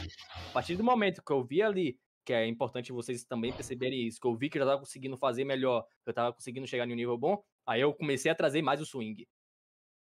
A 0.47 0.53
partir 0.53 0.75
do 0.75 0.83
momento 0.83 1.23
que 1.25 1.33
eu 1.33 1.43
vi 1.43 1.63
ali 1.63 1.97
que 2.23 2.31
é 2.31 2.45
importante 2.45 2.91
vocês 2.91 3.23
também 3.23 3.51
perceberem 3.51 4.05
isso, 4.05 4.21
que 4.21 4.27
eu 4.27 4.35
vi 4.35 4.47
que 4.47 4.59
eu 4.59 4.63
tava 4.63 4.77
conseguindo 4.77 5.17
fazer 5.17 5.43
melhor, 5.43 5.83
que 6.03 6.11
eu 6.11 6.13
tava 6.13 6.31
conseguindo 6.31 6.67
chegar 6.67 6.87
em 6.87 6.93
um 6.93 6.95
nível 6.95 7.17
bom, 7.17 7.43
aí 7.65 7.81
eu 7.81 7.91
comecei 7.95 8.31
a 8.31 8.35
trazer 8.35 8.61
mais 8.61 8.79
o 8.79 8.85
swing. 8.85 9.27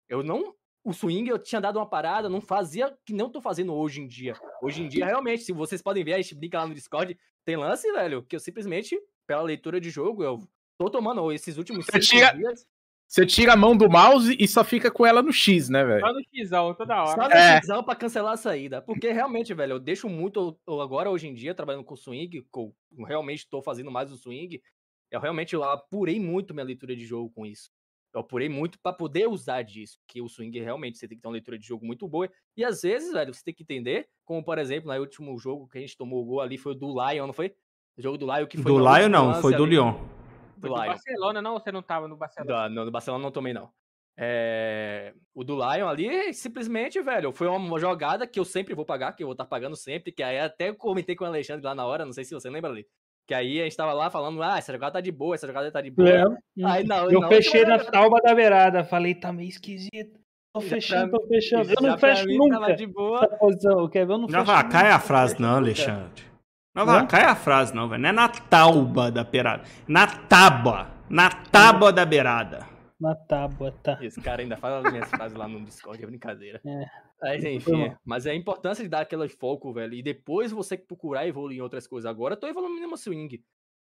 Eu 0.06 0.22
não. 0.22 0.54
O 0.84 0.92
swing 0.92 1.30
eu 1.30 1.38
tinha 1.38 1.62
dado 1.62 1.78
uma 1.78 1.88
parada, 1.88 2.28
não 2.28 2.42
fazia 2.42 2.94
que 3.06 3.14
não 3.14 3.30
tô 3.30 3.40
fazendo 3.40 3.72
hoje 3.72 4.02
em 4.02 4.06
dia. 4.06 4.34
Hoje 4.60 4.82
em 4.82 4.88
dia, 4.88 5.06
realmente, 5.06 5.44
se 5.44 5.52
vocês 5.52 5.80
podem 5.80 6.04
ver, 6.04 6.12
a 6.12 6.20
gente 6.20 6.34
brinca 6.34 6.58
lá 6.58 6.66
no 6.66 6.74
Discord, 6.74 7.18
tem 7.42 7.56
lance, 7.56 7.90
velho, 7.90 8.22
que 8.22 8.36
eu 8.36 8.40
simplesmente, 8.40 9.00
pela 9.26 9.40
leitura 9.40 9.80
de 9.80 9.88
jogo, 9.88 10.22
eu 10.22 10.46
tô 10.80 10.88
tomando 10.88 11.30
esses 11.30 11.58
últimos 11.58 11.84
cinco 11.84 11.98
dias. 11.98 12.66
Você 13.06 13.26
tira 13.26 13.52
a 13.52 13.56
mão 13.56 13.76
do 13.76 13.90
mouse 13.90 14.34
e 14.38 14.46
só 14.46 14.62
fica 14.64 14.90
com 14.90 15.04
ela 15.04 15.20
no 15.20 15.32
X, 15.32 15.68
né, 15.68 15.84
velho? 15.84 16.00
Só 16.00 16.12
no 16.12 16.46
Xão, 16.46 16.74
toda 16.74 17.02
hora. 17.02 17.22
Só 17.22 17.28
no 17.28 17.34
é. 17.34 17.60
Xão 17.60 17.82
pra 17.82 17.96
cancelar 17.96 18.34
a 18.34 18.36
saída. 18.36 18.80
Porque 18.80 19.10
realmente, 19.10 19.52
velho, 19.52 19.72
eu 19.72 19.80
deixo 19.80 20.08
muito. 20.08 20.56
Agora, 20.66 21.10
hoje 21.10 21.26
em 21.26 21.34
dia, 21.34 21.54
trabalhando 21.54 21.84
com 21.84 21.96
swing, 21.96 22.46
eu 22.56 22.72
realmente 23.04 23.48
tô 23.48 23.60
fazendo 23.60 23.90
mais 23.90 24.12
o 24.12 24.16
swing. 24.16 24.62
Eu 25.10 25.20
realmente 25.20 25.54
eu 25.54 25.64
apurei 25.64 26.20
muito 26.20 26.54
minha 26.54 26.64
leitura 26.64 26.94
de 26.94 27.04
jogo 27.04 27.30
com 27.34 27.44
isso. 27.44 27.68
Eu 28.14 28.20
apurei 28.20 28.48
muito 28.48 28.78
para 28.78 28.92
poder 28.92 29.28
usar 29.28 29.62
disso. 29.62 29.98
Que 30.06 30.22
o 30.22 30.28
swing 30.28 30.60
realmente 30.60 30.96
você 30.96 31.08
tem 31.08 31.18
que 31.18 31.22
ter 31.22 31.28
uma 31.28 31.34
leitura 31.34 31.58
de 31.58 31.66
jogo 31.66 31.84
muito 31.84 32.06
boa. 32.06 32.30
E 32.56 32.64
às 32.64 32.82
vezes, 32.82 33.12
velho, 33.12 33.34
você 33.34 33.42
tem 33.42 33.52
que 33.52 33.64
entender. 33.64 34.08
Como, 34.24 34.42
por 34.42 34.56
exemplo, 34.56 34.94
no 34.94 35.00
último 35.00 35.36
jogo 35.36 35.68
que 35.68 35.78
a 35.78 35.80
gente 35.80 35.96
tomou 35.96 36.22
o 36.22 36.24
gol 36.24 36.40
ali 36.40 36.56
foi 36.56 36.72
o 36.72 36.76
do 36.76 36.94
Lion, 36.94 37.26
não 37.26 37.34
foi? 37.34 37.52
O 37.98 38.02
jogo 38.02 38.16
do 38.16 38.26
Lion 38.26 38.46
que 38.46 38.56
foi. 38.56 38.72
Do 38.72 38.78
Lion 38.78 39.08
não, 39.08 39.42
foi 39.42 39.54
do 39.56 39.66
Lyon 39.66 40.19
do, 40.60 40.68
do 40.68 40.74
Barcelona, 40.74 41.42
não? 41.42 41.54
Ou 41.54 41.60
você 41.60 41.72
não 41.72 41.82
tava 41.82 42.06
no 42.06 42.16
Barcelona? 42.16 42.68
Do, 42.68 42.74
no, 42.74 42.84
no 42.84 42.90
Barcelona 42.90 43.22
não 43.22 43.30
tomei, 43.30 43.52
não. 43.52 43.70
É... 44.18 45.14
O 45.34 45.42
do 45.42 45.54
Lion 45.54 45.88
ali, 45.88 46.34
simplesmente, 46.34 47.00
velho, 47.00 47.32
foi 47.32 47.46
uma 47.46 47.78
jogada 47.78 48.26
que 48.26 48.38
eu 48.38 48.44
sempre 48.44 48.74
vou 48.74 48.84
pagar, 48.84 49.12
que 49.12 49.22
eu 49.22 49.26
vou 49.26 49.32
estar 49.32 49.44
tá 49.44 49.50
pagando 49.50 49.76
sempre, 49.76 50.12
que 50.12 50.22
aí 50.22 50.38
até 50.38 50.72
comentei 50.72 51.16
com 51.16 51.24
o 51.24 51.26
Alexandre 51.26 51.64
lá 51.64 51.74
na 51.74 51.86
hora, 51.86 52.04
não 52.04 52.12
sei 52.12 52.24
se 52.24 52.34
você 52.34 52.50
lembra 52.50 52.70
ali. 52.70 52.86
Que 53.26 53.34
aí 53.34 53.60
a 53.60 53.64
gente 53.64 53.76
tava 53.76 53.92
lá 53.92 54.10
falando, 54.10 54.42
ah, 54.42 54.58
essa 54.58 54.72
jogada 54.72 54.94
tá 54.94 55.00
de 55.00 55.12
boa, 55.12 55.34
essa 55.34 55.46
jogada 55.46 55.70
tá 55.70 55.80
de 55.80 55.90
boa. 55.90 56.08
É. 56.08 56.64
Aí, 56.64 56.84
não, 56.84 57.10
eu 57.10 57.20
não, 57.20 57.28
fechei 57.28 57.64
na 57.64 57.78
talba 57.78 58.20
da 58.20 58.34
beirada, 58.34 58.84
falei, 58.84 59.14
tá 59.14 59.32
meio 59.32 59.48
esquisito. 59.48 60.20
Tô 60.52 60.60
fechando, 60.60 61.12
tô 61.12 61.26
fechando. 61.28 61.70
Eu 61.70 61.80
não 61.80 61.96
fecho 61.96 62.26
nunca. 62.26 62.74
De 62.74 62.86
boa. 62.86 63.28
Posição. 63.38 63.88
Eu 63.94 64.18
não 64.18 64.28
fecho. 64.28 64.68
Cai 64.68 64.90
a 64.90 64.98
frase, 64.98 65.40
não, 65.40 65.56
Alexandre. 65.56 66.29
Não 66.74 66.86
vai, 66.86 67.06
cai 67.06 67.24
a 67.24 67.34
frase, 67.34 67.74
não, 67.74 67.88
velho. 67.88 68.00
Não 68.00 68.08
é 68.08 68.12
na 68.12 68.28
tauba 68.28 69.10
da 69.10 69.24
beirada. 69.24 69.64
Na 69.88 70.06
tábua. 70.06 70.88
Na 71.08 71.28
tábua 71.28 71.92
da 71.92 72.06
beirada. 72.06 72.68
Na 73.00 73.14
tábua, 73.14 73.72
tá. 73.82 73.98
Esse 74.00 74.20
cara 74.20 74.42
ainda 74.42 74.56
fala 74.56 74.86
as 74.86 74.92
minhas 74.92 75.08
frases 75.10 75.36
lá 75.36 75.48
no 75.48 75.64
Discord, 75.64 76.02
é 76.02 76.06
brincadeira. 76.06 76.60
É. 76.64 76.84
Mas 77.20 77.44
enfim, 77.44 77.82
é. 77.82 77.96
mas 78.04 78.26
é 78.26 78.30
a 78.30 78.34
importância 78.34 78.84
de 78.84 78.88
dar 78.88 79.00
aquele 79.00 79.28
foco, 79.28 79.72
velho. 79.72 79.94
E 79.94 80.02
depois 80.02 80.52
você 80.52 80.76
procurar 80.76 81.26
evoluir 81.26 81.58
em 81.58 81.62
outras 81.62 81.86
coisas. 81.86 82.08
Agora 82.08 82.34
eu 82.34 82.38
tô 82.38 82.46
evoluindo 82.46 82.86
no 82.86 82.96
swing. 82.96 83.42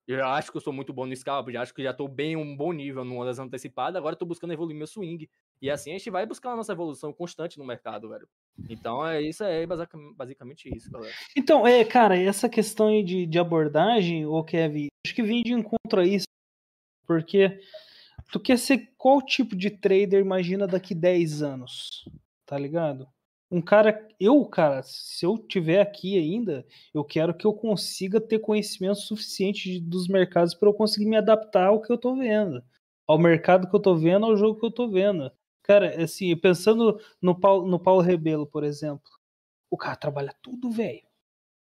Eu 0.07 0.17
já 0.17 0.35
acho 0.35 0.51
que 0.51 0.57
eu 0.57 0.61
sou 0.61 0.73
muito 0.73 0.93
bom 0.93 1.07
no 1.07 1.15
scalp, 1.15 1.51
já 1.51 1.63
acho 1.63 1.75
que 1.75 1.83
já 1.83 1.93
tô 1.93 2.09
bem 2.09 2.35
um 2.35 2.57
bom 2.57 2.73
nível 2.73 3.05
numa 3.05 3.25
das 3.25 3.39
antecipadas, 3.39 3.97
agora 3.97 4.15
eu 4.15 4.19
tô 4.19 4.27
buscando 4.27 4.53
evoluir 4.53 4.77
meu 4.77 4.87
swing. 4.87 5.31
E 5.63 5.71
assim 5.71 5.91
a 5.91 5.99
gente 5.99 6.11
vai 6.11 6.27
buscar 6.27 6.53
a 6.53 6.57
nossa 6.57 6.73
evolução 6.73 7.13
constante 7.13 7.59
no 7.59 7.65
mercado, 7.65 8.09
velho. 8.09 8.29
Então 8.69 9.07
é 9.07 9.23
isso, 9.23 9.43
é 9.43 9.67
basicamente 10.17 10.69
isso, 10.75 10.91
galera. 10.91 11.13
Então, 11.37 11.67
é, 11.67 11.85
cara, 11.85 12.17
essa 12.17 12.49
questão 12.49 12.89
aí 12.89 13.03
de, 13.03 13.27
de 13.27 13.39
abordagem, 13.39 14.27
ô 14.27 14.45
Kevin, 14.45 14.89
acho 15.07 15.15
que 15.15 15.23
vem 15.23 15.43
de 15.43 15.53
encontro 15.53 16.01
a 16.01 16.07
isso, 16.07 16.27
porque 17.07 17.61
tu 18.31 18.39
quer 18.39 18.59
ser 18.59 18.93
qual 18.97 19.23
tipo 19.23 19.57
de 19.57 19.71
trader 19.71 20.21
imagina 20.21 20.67
daqui 20.67 20.95
10 20.95 21.43
anos, 21.43 22.05
tá 22.47 22.59
ligado? 22.59 23.09
um 23.51 23.61
cara, 23.61 24.07
eu, 24.19 24.45
cara, 24.45 24.81
se 24.85 25.27
eu 25.27 25.37
tiver 25.37 25.81
aqui 25.81 26.17
ainda, 26.17 26.65
eu 26.95 27.03
quero 27.03 27.35
que 27.35 27.45
eu 27.45 27.53
consiga 27.53 28.21
ter 28.21 28.39
conhecimento 28.39 29.01
suficiente 29.01 29.73
de, 29.73 29.81
dos 29.81 30.07
mercados 30.07 30.55
para 30.55 30.69
eu 30.69 30.75
conseguir 30.75 31.07
me 31.07 31.17
adaptar 31.17 31.67
ao 31.67 31.83
que 31.83 31.93
eu 31.93 31.99
tô 31.99 32.15
vendo, 32.15 32.63
ao 33.09 33.19
mercado 33.19 33.69
que 33.69 33.75
eu 33.75 33.81
tô 33.81 33.97
vendo, 33.97 34.27
ao 34.27 34.37
jogo 34.37 34.61
que 34.61 34.67
eu 34.67 34.71
tô 34.71 34.89
vendo. 34.89 35.33
Cara, 35.63 36.03
assim, 36.03 36.37
pensando 36.37 36.99
no 37.21 37.39
Paulo, 37.39 37.67
no 37.67 37.79
Paulo 37.79 38.01
Rebelo, 38.01 38.47
por 38.47 38.65
exemplo, 38.65 39.11
o 39.71 39.77
cara 39.77 39.97
trabalha 39.97 40.35
tudo, 40.43 40.71
velho. 40.71 41.03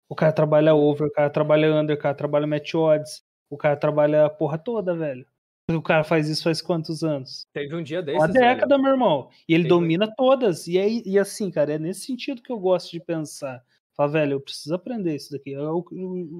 O 0.07 0.15
cara 0.15 0.31
trabalha 0.31 0.75
over, 0.75 1.07
o 1.07 1.11
cara 1.11 1.29
trabalha 1.29 1.73
under, 1.73 1.95
o 1.95 1.99
cara 1.99 2.13
trabalha 2.13 2.45
match 2.45 2.75
odds, 2.75 3.23
o 3.49 3.57
cara 3.57 3.75
trabalha 3.75 4.25
a 4.25 4.29
porra 4.29 4.57
toda, 4.57 4.95
velho. 4.95 5.25
O 5.67 5.81
cara 5.81 6.03
faz 6.03 6.29
isso 6.29 6.43
faz 6.43 6.61
quantos 6.61 7.03
anos? 7.03 7.47
Teve 7.51 7.75
um 7.75 7.81
dia 7.81 8.03
desses. 8.03 8.21
Uma 8.21 8.27
década, 8.27 8.75
velho. 8.75 8.83
meu 8.83 8.91
irmão. 8.91 9.29
E 9.49 9.53
ele 9.53 9.63
Teve... 9.63 9.69
domina 9.69 10.13
todas. 10.15 10.67
E, 10.67 10.77
aí, 10.77 11.01
e 11.03 11.17
assim, 11.17 11.49
cara, 11.49 11.73
é 11.73 11.79
nesse 11.79 12.01
sentido 12.01 12.41
que 12.43 12.51
eu 12.51 12.59
gosto 12.59 12.91
de 12.91 12.99
pensar. 12.99 13.63
Fala, 13.95 14.11
velho, 14.11 14.33
eu 14.33 14.41
preciso 14.41 14.75
aprender 14.75 15.15
isso 15.15 15.31
daqui. 15.31 15.55
É 15.55 15.59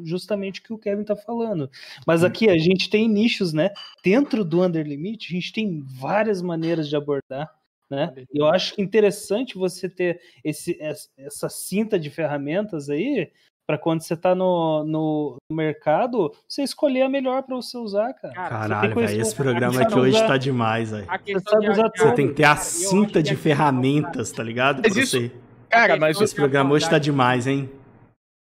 justamente 0.04 0.60
o 0.60 0.64
que 0.64 0.74
o 0.74 0.78
Kevin 0.78 1.04
tá 1.04 1.16
falando. 1.16 1.70
Mas 2.06 2.24
aqui 2.24 2.50
a 2.50 2.58
gente 2.58 2.90
tem 2.90 3.08
nichos, 3.08 3.54
né? 3.54 3.72
Dentro 4.04 4.44
do 4.44 4.62
Under 4.62 4.86
Limit, 4.86 5.28
a 5.30 5.36
gente 5.36 5.54
tem 5.54 5.82
várias 5.82 6.42
maneiras 6.42 6.90
de 6.90 6.96
abordar. 6.96 7.50
Né? 7.90 8.14
Eu 8.34 8.48
acho 8.48 8.82
interessante 8.82 9.56
você 9.56 9.88
ter 9.88 10.20
esse, 10.44 10.78
essa 11.18 11.50
cinta 11.50 12.00
de 12.00 12.10
ferramentas 12.10 12.90
aí 12.90 13.32
para 13.68 13.78
quando 13.78 14.02
você 14.02 14.16
tá 14.16 14.36
no, 14.36 14.84
no 14.84 15.38
mercado, 15.52 16.32
você 16.48 16.62
escolher 16.62 17.02
a 17.02 17.10
melhor 17.10 17.44
para 17.44 17.56
você 17.56 17.78
usar, 17.78 18.14
cara. 18.14 18.34
Caralho, 18.34 18.96
velho, 18.96 19.22
esse 19.22 19.36
programa 19.36 19.82
aqui 19.82 19.98
hoje 19.98 20.18
usar... 20.18 20.28
tá 20.28 20.38
demais, 20.38 20.92
velho. 20.92 21.06
Você, 21.06 21.98
você 21.98 22.12
tem 22.14 22.28
que 22.28 22.34
ter 22.36 22.44
a 22.44 22.56
cinta 22.56 23.24
de 23.24 23.36
ferramentas, 23.36 24.32
tá 24.32 24.44
ligado? 24.44 24.82
Pra 24.82 24.92
isso, 24.92 25.20
você... 25.20 25.32
Cara, 25.70 25.98
mas 25.98 26.20
esse 26.20 26.36
programa 26.36 26.74
hoje 26.74 26.90
tá 26.90 26.98
demais, 26.98 27.48
hein? 27.48 27.70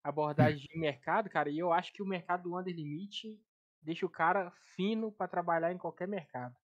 Abordagem 0.04 0.68
de 0.68 0.80
mercado, 0.80 1.30
cara, 1.30 1.50
e 1.50 1.58
eu 1.58 1.74
acho 1.74 1.92
que 1.92 2.04
o 2.04 2.06
mercado 2.06 2.44
do 2.44 2.58
Under 2.58 2.74
Limit 2.74 3.40
deixa 3.82 4.06
o 4.06 4.10
cara 4.10 4.52
fino 4.76 5.12
para 5.12 5.28
trabalhar 5.28 5.72
em 5.72 5.78
qualquer 5.78 6.08
mercado. 6.08 6.56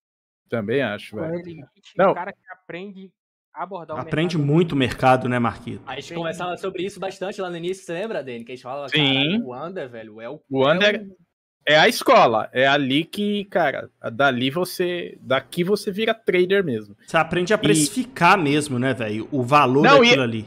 Também 0.49 0.81
acho, 0.81 1.15
velho. 1.15 1.67
O 1.97 2.13
cara 2.13 2.33
que 2.33 2.39
aprende 2.51 3.11
abordar 3.53 3.97
o 3.97 3.99
Aprende 3.99 4.37
mercado. 4.37 4.53
muito 4.53 4.71
o 4.73 4.77
mercado, 4.77 5.29
né, 5.29 5.39
Marquito? 5.39 5.83
A 5.85 5.99
gente 5.99 6.13
conversava 6.13 6.55
sobre 6.57 6.83
isso 6.83 6.99
bastante 6.99 7.41
lá 7.41 7.49
no 7.49 7.57
início, 7.57 7.83
você 7.83 7.93
lembra, 7.93 8.23
Dani? 8.23 8.43
Que 8.45 8.51
a 8.51 8.55
gente 8.55 8.63
falava, 8.63 8.89
Sim. 8.89 9.41
o 9.43 9.55
Under, 9.55 9.89
velho, 9.89 10.21
é 10.21 10.29
o... 10.29 10.41
O 10.49 10.69
Under... 10.69 10.95
É 10.95 11.30
É 11.67 11.77
a 11.77 11.87
escola. 11.87 12.49
É 12.51 12.67
ali 12.67 13.03
que, 13.03 13.45
cara, 13.45 13.89
dali 14.13 14.49
você. 14.49 15.17
Daqui 15.21 15.63
você 15.63 15.91
vira 15.91 16.13
trader 16.13 16.63
mesmo. 16.63 16.95
Você 17.05 17.15
aprende 17.17 17.53
a 17.53 17.57
precificar 17.57 18.37
mesmo, 18.37 18.79
né, 18.79 18.93
velho? 18.93 19.27
O 19.31 19.43
valor 19.43 19.83
Não, 19.83 19.99
daquilo 19.99 20.21
e- 20.21 20.23
ali. 20.23 20.45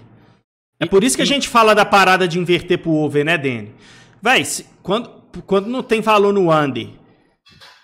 É 0.81 0.87
e- 0.87 0.89
por 0.89 1.05
isso 1.05 1.15
que 1.17 1.23
a 1.23 1.25
e- 1.25 1.29
gente 1.29 1.49
fala 1.49 1.73
da 1.75 1.85
parada 1.85 2.27
de 2.27 2.39
inverter 2.39 2.79
pro 2.79 2.91
over, 2.93 3.25
né, 3.25 3.39
Dani? 3.39 3.73
Véi, 4.21 4.45
se- 4.45 4.67
quando, 4.83 5.09
quando 5.47 5.67
não 5.69 5.83
tem 5.83 6.01
valor 6.01 6.33
no 6.33 6.51
under. 6.53 6.89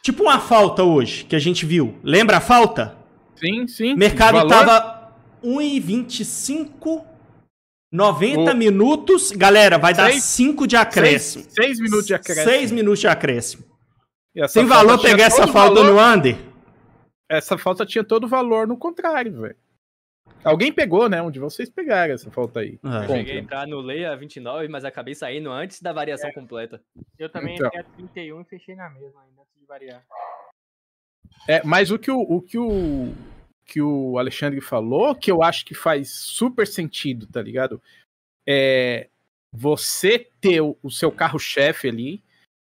Tipo 0.02 0.24
uma 0.24 0.40
falta 0.40 0.82
hoje, 0.82 1.24
que 1.24 1.36
a 1.36 1.38
gente 1.38 1.64
viu. 1.64 1.94
Lembra 2.02 2.38
a 2.38 2.40
falta? 2.40 2.96
Sim, 3.36 3.68
sim. 3.68 3.94
O 3.94 3.96
mercado 3.98 4.34
Valor- 4.38 4.48
tava 4.50 5.12
1,25, 5.42 7.04
90 7.92 8.52
O- 8.52 8.56
minutos. 8.56 9.30
Galera, 9.32 9.78
vai 9.78 9.92
dar 9.94 10.10
Seis- 10.10 10.24
5 10.24 10.66
de 10.66 10.76
acréscimo. 10.76 11.44
Seis, 11.44 11.54
seis 11.54 11.80
minutos 11.80 12.06
de 12.06 12.14
acréscimo. 12.14 12.44
6 12.50 12.70
minutos 12.70 13.00
de 13.00 13.08
acréscimo. 13.08 13.64
Tem 14.34 14.44
falta 14.46 14.66
valor 14.66 14.98
tinha 14.98 15.10
pegar 15.12 15.24
essa 15.26 15.42
todo 15.42 15.52
falta 15.52 15.74
valor- 15.82 15.92
no 15.94 16.00
under? 16.16 16.36
Essa 17.28 17.58
falta 17.58 17.84
tinha 17.86 18.04
todo 18.04 18.24
o 18.24 18.28
valor 18.28 18.66
no 18.66 18.76
contrário, 18.76 19.40
velho. 19.40 19.56
Alguém 20.42 20.72
pegou, 20.72 21.08
né? 21.08 21.20
Um 21.20 21.30
de 21.30 21.38
vocês 21.38 21.68
pegaram 21.68 22.14
essa 22.14 22.30
falta 22.30 22.60
aí. 22.60 22.78
É. 22.82 23.04
Eu 23.04 23.08
cheguei 23.16 23.36
a 23.36 23.40
entrar 23.40 23.66
no 23.66 23.80
Leia 23.80 24.16
29, 24.16 24.68
mas 24.68 24.84
acabei 24.84 25.14
saindo 25.14 25.50
antes 25.50 25.82
da 25.82 25.92
variação 25.92 26.32
completa. 26.32 26.80
Eu 27.18 27.28
também 27.28 27.54
Então. 27.56 27.66
entrei 27.66 27.80
a 27.82 27.84
31 27.84 28.40
e 28.40 28.44
fechei 28.44 28.74
na 28.74 28.88
mesma 28.88 29.20
ainda, 29.22 29.42
antes 29.42 29.60
de 29.60 29.66
variar. 29.66 30.02
É, 31.48 31.62
mas 31.64 31.90
o 31.90 31.98
que 31.98 32.10
o, 32.10 32.20
o 32.20 32.40
que 32.40 32.56
o 32.58 33.12
que 33.70 33.80
o 33.80 34.18
Alexandre 34.18 34.60
falou, 34.60 35.14
que 35.14 35.30
eu 35.30 35.44
acho 35.44 35.64
que 35.64 35.74
faz 35.74 36.10
super 36.10 36.66
sentido, 36.66 37.24
tá 37.28 37.40
ligado? 37.40 37.80
É 38.46 39.08
você 39.52 40.18
ter 40.40 40.60
o, 40.60 40.76
seu 40.90 41.10
carro-chefe 41.10 41.88
ali, 41.88 42.22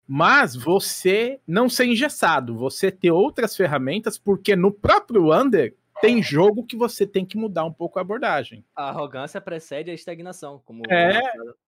mas 0.06 0.54
você 0.54 1.40
não 1.46 1.68
ser 1.68 1.86
engessado, 1.86 2.56
você 2.56 2.90
ter 2.90 3.10
outras 3.10 3.56
ferramentas, 3.56 4.16
porque 4.16 4.54
no 4.54 4.72
próprio 4.72 5.32
Under 5.32 5.74
tem 6.00 6.22
jogo 6.22 6.66
que 6.66 6.76
você 6.76 7.06
tem 7.06 7.24
que 7.24 7.36
mudar 7.36 7.64
um 7.64 7.72
pouco 7.72 7.98
a 7.98 8.02
abordagem. 8.02 8.64
A 8.74 8.88
arrogância 8.88 9.40
precede 9.40 9.90
a 9.90 9.94
estagnação. 9.94 10.60
Como 10.64 10.82
É, 10.88 11.20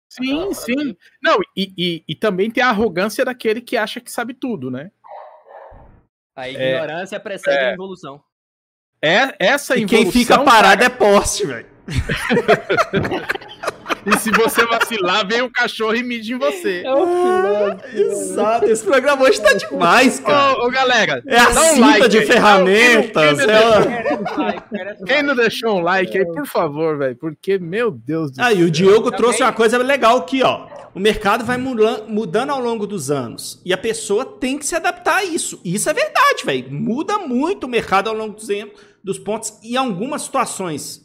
Sim, 0.08 0.52
sim. 0.52 0.96
Não, 1.20 1.38
e, 1.56 1.72
e, 1.76 2.04
e 2.06 2.14
também 2.14 2.50
tem 2.50 2.62
a 2.62 2.68
arrogância 2.68 3.24
daquele 3.24 3.60
que 3.60 3.76
acha 3.76 4.00
que 4.00 4.10
sabe 4.10 4.32
tudo, 4.32 4.70
né? 4.70 4.92
A 6.36 6.48
ignorância 6.48 7.18
precede 7.18 7.56
a 7.56 7.72
evolução. 7.72 8.22
É 9.06 9.34
essa 9.38 9.76
E 9.76 9.84
quem 9.84 10.10
fica 10.10 10.38
parado 10.38 10.82
é 10.82 10.88
poste, 10.88 11.46
velho. 11.46 11.66
E 14.06 14.18
se 14.18 14.30
você 14.32 14.66
vacilar, 14.66 15.26
vem 15.26 15.40
o 15.40 15.50
cachorro 15.50 15.94
e 15.96 16.02
mide 16.02 16.34
em 16.34 16.38
você. 16.38 16.82
É 16.84 16.92
o 16.92 17.06
filé. 17.06 18.02
Exato, 18.02 18.66
esse 18.66 18.84
programa 18.84 19.22
hoje 19.22 19.40
tá 19.40 19.54
demais, 19.54 20.20
cara. 20.20 20.58
Ô, 20.62 20.66
ô, 20.66 20.70
galera, 20.70 21.22
É 21.26 21.38
a 21.38 21.48
dá 21.50 21.60
um 21.62 21.74
cinta 21.74 21.86
like 21.86 22.08
de 22.10 22.18
aí. 22.18 22.26
ferramentas. 22.26 23.38
Quem 23.38 23.46
não- 23.46 23.54
é 23.54 23.80
Merece 23.80 24.36
like, 24.38 24.62
merece 24.70 25.04
Quem 25.04 25.22
não 25.22 25.34
deixou 25.34 25.78
um 25.78 25.80
like 25.80 26.18
aí, 26.18 26.26
por 26.26 26.46
favor, 26.46 26.98
velho, 26.98 27.16
porque, 27.16 27.58
meu 27.58 27.90
Deus 27.90 28.30
do 28.30 28.42
Ah, 28.42 28.52
e 28.52 28.56
o 28.56 28.58
céu. 28.64 28.70
Diogo 28.70 29.04
Também- 29.04 29.16
trouxe 29.18 29.42
uma 29.42 29.52
coisa 29.54 29.78
legal 29.78 30.18
aqui, 30.18 30.42
ó. 30.42 30.66
O 30.94 31.00
mercado 31.00 31.42
vai 31.42 31.56
mudando 31.56 32.50
ao 32.50 32.60
longo 32.60 32.86
dos 32.86 33.10
anos. 33.10 33.60
E 33.64 33.72
a 33.72 33.78
pessoa 33.78 34.24
tem 34.26 34.58
que 34.58 34.66
se 34.66 34.76
adaptar 34.76 35.16
a 35.16 35.24
isso. 35.24 35.58
Isso 35.64 35.88
é 35.88 35.94
verdade, 35.94 36.44
velho. 36.44 36.70
Muda 36.70 37.18
muito 37.18 37.64
o 37.64 37.68
mercado 37.68 38.08
ao 38.08 38.14
longo 38.14 38.34
dos, 38.34 38.50
em- 38.50 38.70
dos 39.04 39.18
pontos. 39.18 39.58
E 39.62 39.74
em 39.74 39.76
algumas 39.76 40.22
situações, 40.22 41.04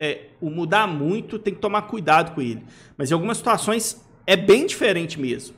é, 0.00 0.28
o 0.40 0.48
mudar 0.48 0.86
muito 0.86 1.38
tem 1.38 1.52
que 1.52 1.60
tomar 1.60 1.82
cuidado 1.82 2.34
com 2.34 2.40
ele. 2.40 2.64
Mas 2.96 3.10
em 3.10 3.14
algumas 3.14 3.38
situações 3.38 4.00
é 4.26 4.36
bem 4.36 4.64
diferente 4.64 5.20
mesmo. 5.20 5.56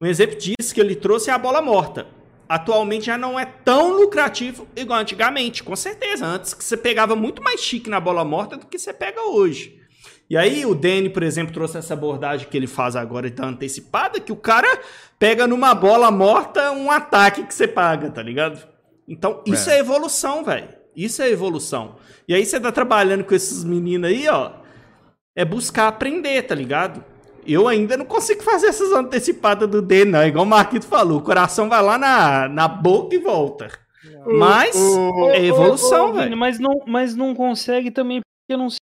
Um 0.00 0.06
exemplo 0.06 0.38
disso 0.38 0.72
que 0.72 0.80
ele 0.80 0.94
trouxe 0.94 1.28
é 1.28 1.32
a 1.32 1.38
bola 1.38 1.60
morta. 1.60 2.06
Atualmente 2.48 3.06
já 3.06 3.18
não 3.18 3.38
é 3.38 3.44
tão 3.44 3.96
lucrativo 3.96 4.68
igual 4.76 5.00
antigamente, 5.00 5.64
com 5.64 5.74
certeza. 5.74 6.24
Antes 6.24 6.54
que 6.54 6.62
você 6.62 6.76
pegava 6.76 7.16
muito 7.16 7.42
mais 7.42 7.60
chique 7.60 7.90
na 7.90 7.98
bola 7.98 8.24
morta 8.24 8.56
do 8.56 8.66
que 8.66 8.78
você 8.78 8.92
pega 8.92 9.20
hoje. 9.22 9.80
E 10.28 10.36
aí 10.36 10.66
o 10.66 10.74
Danny, 10.74 11.08
por 11.08 11.22
exemplo, 11.22 11.52
trouxe 11.52 11.78
essa 11.78 11.94
abordagem 11.94 12.48
que 12.48 12.56
ele 12.56 12.66
faz 12.66 12.94
agora 12.94 13.30
da 13.30 13.46
antecipada, 13.46 14.20
que 14.20 14.32
o 14.32 14.36
cara 14.36 14.80
pega 15.18 15.46
numa 15.46 15.74
bola 15.74 16.10
morta 16.10 16.72
um 16.72 16.90
ataque 16.90 17.44
que 17.44 17.54
você 17.54 17.66
paga, 17.66 18.10
tá 18.10 18.22
ligado? 18.22 18.66
Então, 19.08 19.42
isso 19.46 19.70
é, 19.70 19.78
evolução, 19.78 20.44
velho. 20.44 20.68
Isso 20.96 21.20
é 21.22 21.28
evolução. 21.30 21.96
E 22.26 22.34
aí 22.34 22.44
você 22.46 22.58
tá 22.58 22.72
trabalhando 22.72 23.22
com 23.24 23.34
esses 23.34 23.62
meninos 23.62 24.08
aí, 24.10 24.26
ó, 24.28 24.50
é 25.36 25.44
buscar 25.44 25.88
aprender, 25.88 26.42
tá 26.42 26.54
ligado? 26.54 27.04
Eu 27.46 27.68
ainda 27.68 27.96
não 27.96 28.04
consigo 28.06 28.42
fazer 28.42 28.68
essas 28.68 28.90
antecipadas 28.92 29.68
do 29.68 29.80
D, 29.82 30.04
não. 30.04 30.26
Igual 30.26 30.44
o 30.44 30.48
Marquito 30.48 30.86
falou, 30.86 31.18
o 31.18 31.22
coração 31.22 31.68
vai 31.68 31.82
lá 31.82 31.96
na, 31.98 32.48
na 32.48 32.66
boca 32.66 33.14
e 33.14 33.18
volta. 33.18 33.68
Mas 34.26 34.74
o- 34.74 35.28
é 35.30 35.44
evolução, 35.44 36.12
velho. 36.14 36.36
Mas 36.36 36.58
não, 36.58 36.82
mas 36.86 37.14
não 37.14 37.34
consegue 37.34 37.90
também 37.90 38.20
porque 38.20 38.56
não 38.60 38.68
se. 38.70 38.78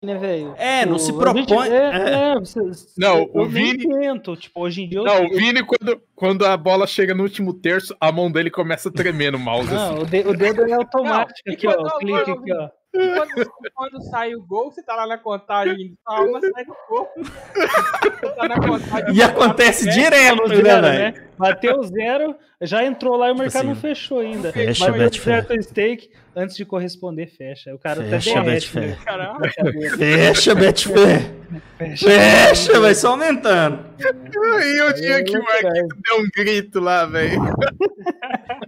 Né, 0.00 0.14
velho? 0.16 0.54
É, 0.56 0.86
não 0.86 0.96
Tipo, 0.96 0.98
se 0.98 1.10
a 1.10 1.14
propõe. 1.14 1.42
gente- 1.42 1.72
é. 1.74 1.76
é, 1.76 2.32
é, 2.32 2.38
você- 2.38 2.60
Não, 2.96 3.18
eu 3.18 3.30
o 3.34 3.46
Vini- 3.46 3.88
tento. 4.00 4.36
Tipo, 4.36 4.60
hoje 4.60 4.82
em 4.82 4.88
dia 4.88 5.00
eu. 5.00 5.04
Não, 5.04 5.24
o 5.24 5.30
Vini, 5.30 5.60
quando, 5.64 6.00
quando 6.14 6.46
a 6.46 6.56
bola 6.56 6.86
chega 6.86 7.14
no 7.16 7.24
último 7.24 7.52
terço, 7.52 7.96
a 8.00 8.12
mão 8.12 8.30
dele 8.30 8.48
começa 8.48 8.90
a 8.90 8.92
tremer 8.92 9.32
no 9.32 9.40
mouse. 9.40 9.66
assim. 9.74 9.94
Não, 9.94 10.02
o, 10.02 10.06
de- 10.06 10.20
o 10.28 10.36
dedo 10.36 10.64
é 10.68 10.72
automático 10.72 11.40
Não, 11.46 11.52
aqui, 11.54 11.66
ó. 11.66 11.74
quando- 11.74 11.86
O 11.88 11.98
clique 11.98 12.30
não, 12.30 12.38
aqui, 12.38 12.52
ó. 12.52 12.68
Quando, 12.90 13.52
quando 13.74 14.02
sai 14.10 14.34
o 14.34 14.42
gol, 14.46 14.70
você 14.70 14.82
tá 14.84 14.94
lá 14.94 15.06
na 15.06 15.18
contagem 15.18 15.76
de 15.76 15.94
alma, 16.06 16.40
sai 16.40 16.64
do 16.64 16.74
corpo. 16.86 17.20
Você 17.22 18.28
tá 18.34 18.48
na 18.48 18.56
contagem. 18.60 19.14
E 19.14 19.22
acontece 19.22 19.88
É, 19.88 19.92
direto, 19.92 20.48
né, 20.48 20.80
né? 20.80 21.14
Bateu 21.36 21.82
zero, 21.82 22.34
já 22.62 22.84
entrou 22.84 23.16
lá 23.16 23.28
e 23.28 23.32
o 23.32 23.36
mercado 23.36 23.58
assim, 23.64 23.68
não 23.68 23.76
fechou 23.76 24.20
ainda. 24.20 24.52
fecha, 24.52 24.86
Bateu 24.86 25.04
Betfair. 25.04 25.44
certo 25.46 25.62
stake, 25.62 26.10
antes 26.34 26.56
de 26.56 26.64
corresponder, 26.64 27.26
fecha. 27.26 27.74
O 27.74 27.78
cara 27.78 28.02
Fecha, 28.02 28.30
até 28.30 28.42
derrete, 28.42 28.72
Betfair. 28.74 29.04
Caramba. 29.04 29.50
Fecha, 29.96 30.54
Betfair. 30.54 31.30
Fecha. 31.76 32.10
Fecha, 32.10 32.80
vai 32.80 32.94
só 32.94 33.10
aumentando. 33.10 33.84
E 33.98 34.82
o 34.82 34.92
dia 34.92 35.24
que 35.24 35.36
o 35.36 35.42
Marquinhos 35.42 35.88
deu 36.04 36.20
um 36.20 36.28
grito 36.34 36.80
lá, 36.80 37.06
velho. 37.06 37.40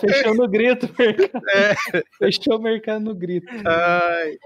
Fechou 0.00 0.34
no 0.34 0.48
grito, 0.48 0.88
mercado. 0.98 1.44
É. 1.54 1.74
Fechou 2.18 2.56
o 2.56 2.62
mercado 2.62 3.00
no 3.04 3.14
grito. 3.14 3.46
Ai. 3.64 4.36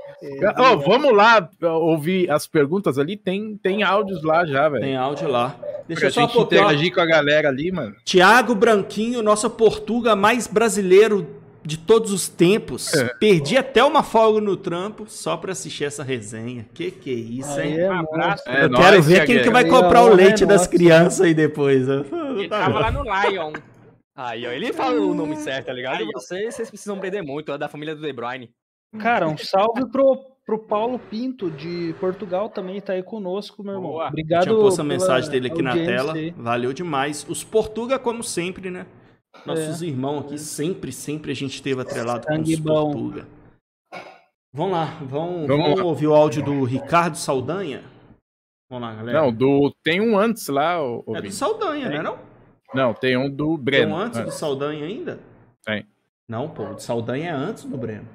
Ó, 0.57 0.77
vamos 0.77 1.15
lá 1.15 1.49
ouvir 1.63 2.31
as 2.31 2.47
perguntas 2.47 2.99
ali. 2.99 3.17
Tem, 3.17 3.57
tem 3.63 3.83
áudios 3.83 4.23
lá 4.23 4.45
já, 4.47 4.69
velho. 4.69 4.83
Tem 4.83 4.97
áudio 4.97 5.29
lá. 5.29 5.57
Deixa 5.87 6.01
Pra 6.01 6.09
eu 6.09 6.13
só 6.13 6.21
gente 6.23 6.39
interagir 6.39 6.95
com 6.95 7.01
a 7.01 7.07
galera 7.07 7.49
ali, 7.49 7.71
mano. 7.71 7.95
Tiago 8.05 8.55
Branquinho, 8.55 9.23
nosso 9.23 9.51
Portuga 9.51 10.15
mais 10.17 10.47
brasileiro 10.47 11.42
de 11.65 11.79
todos 11.79 12.13
os 12.13 12.29
tempos. 12.29 12.93
É. 12.95 13.15
Perdi 13.15 13.57
até 13.57 13.83
uma 13.85 14.03
folga 14.03 14.41
no 14.41 14.57
trampo 14.57 15.05
só 15.09 15.37
pra 15.37 15.53
assistir 15.53 15.85
essa 15.85 16.03
resenha. 16.03 16.67
Que 16.75 16.91
que 16.91 17.11
é 17.11 17.15
isso, 17.15 17.61
hein? 17.61 17.79
É 17.79 17.91
Um 17.91 18.01
abraço. 18.01 18.49
É 18.49 18.65
eu 18.65 18.69
nóis, 18.69 18.85
quero 18.85 19.03
ver 19.03 19.27
quem 19.27 19.43
que 19.43 19.51
vai 19.51 19.65
comprar 19.65 20.05
o 20.05 20.11
é 20.11 20.15
leite 20.15 20.45
das 20.45 20.67
crianças 20.67 21.21
aí 21.21 21.35
depois. 21.35 21.89
Ele 21.89 22.49
tava 22.49 22.81
lá 22.81 22.91
no 22.91 23.03
Lion. 23.03 23.53
Aí, 24.15 24.47
ó, 24.47 24.51
ele 24.51 24.73
fala 24.73 25.01
o 25.01 25.15
nome 25.15 25.37
certo, 25.37 25.67
tá 25.67 25.73
ligado? 25.73 26.01
Aí. 26.01 26.09
Vocês, 26.13 26.55
vocês 26.55 26.69
precisam 26.69 26.97
aprender 26.97 27.23
muito, 27.23 27.51
é 27.51 27.57
da 27.57 27.69
família 27.69 27.95
do 27.95 28.03
De 28.03 28.13
Bruyne. 28.13 28.51
Cara, 28.99 29.27
um 29.27 29.39
salve 29.39 29.87
pro, 29.91 30.19
pro 30.45 30.59
Paulo 30.59 30.99
Pinto, 30.99 31.51
de 31.51 31.95
Portugal, 31.99 32.51
também 32.51 32.79
tá 32.79 32.93
aí 32.93 33.03
conosco, 33.03 33.63
meu 33.63 33.75
irmão. 33.75 33.93
Boa. 33.93 34.09
Obrigado. 34.09 34.43
Tinha 34.43 34.55
posto 34.55 34.81
a 34.81 34.85
mensagem 34.85 35.31
dele 35.31 35.47
aqui 35.49 35.63
na 35.63 35.73
tela. 35.73 36.13
aí. 36.13 36.31
Valeu 36.37 36.75
demais. 36.75 37.25
Os 37.27 37.43
Portuga, 37.43 37.99
como 37.99 38.23
sempre, 38.23 38.71
né? 38.71 38.87
Nossos 39.47 39.83
É. 39.83 39.87
irmãos 39.87 40.21
aqui, 40.27 40.39
sempre, 40.39 40.93
sempre 40.93 41.33
a 41.33 41.35
gente 41.35 41.55
esteve 41.55 41.81
atrelado 41.81 42.27
com 42.27 42.35
Sangue 42.35 42.55
os 42.55 42.61
bom. 42.61 42.93
Portuga. 42.93 43.27
Vamos 44.55 44.73
lá, 44.73 44.85
vamos, 45.01 45.47
Vamos 45.47 45.65
vamos 45.65 45.79
lá. 45.81 45.85
ouvir 45.85 46.07
o 46.07 46.15
áudio 46.15 46.45
do 46.45 46.65
Ricardo 46.65 47.17
Saldanha? 47.17 47.83
Vamos 48.71 48.87
lá, 48.89 48.95
galera. 48.95 49.21
Não, 49.23 49.33
do, 49.33 49.75
tem 49.83 50.01
um 50.01 50.19
antes 50.19 50.47
lá, 50.49 50.83
ô, 50.83 51.03
é 51.17 51.23
do. 51.23 51.31
Saldanha, 51.33 51.89
né? 51.89 52.03
Não? 52.03 52.19
Não, 52.75 52.95
tem 52.95 53.17
um 53.17 53.31
do 53.31 53.55
Tem 53.57 53.65
Breno. 53.65 53.95
um 53.95 53.99
antes 53.99 54.19
É. 54.19 54.25
do 54.25 54.31
Saldanha 54.31 54.85
ainda? 54.85 55.19
Tem. 55.65 55.87
Não, 56.29 56.49
pô, 56.49 56.65
o 56.71 56.75
de 56.75 56.83
Saldanha 56.83 57.31
é 57.31 57.33
antes 57.33 57.65
do 57.65 57.77
Breno. 57.77 58.09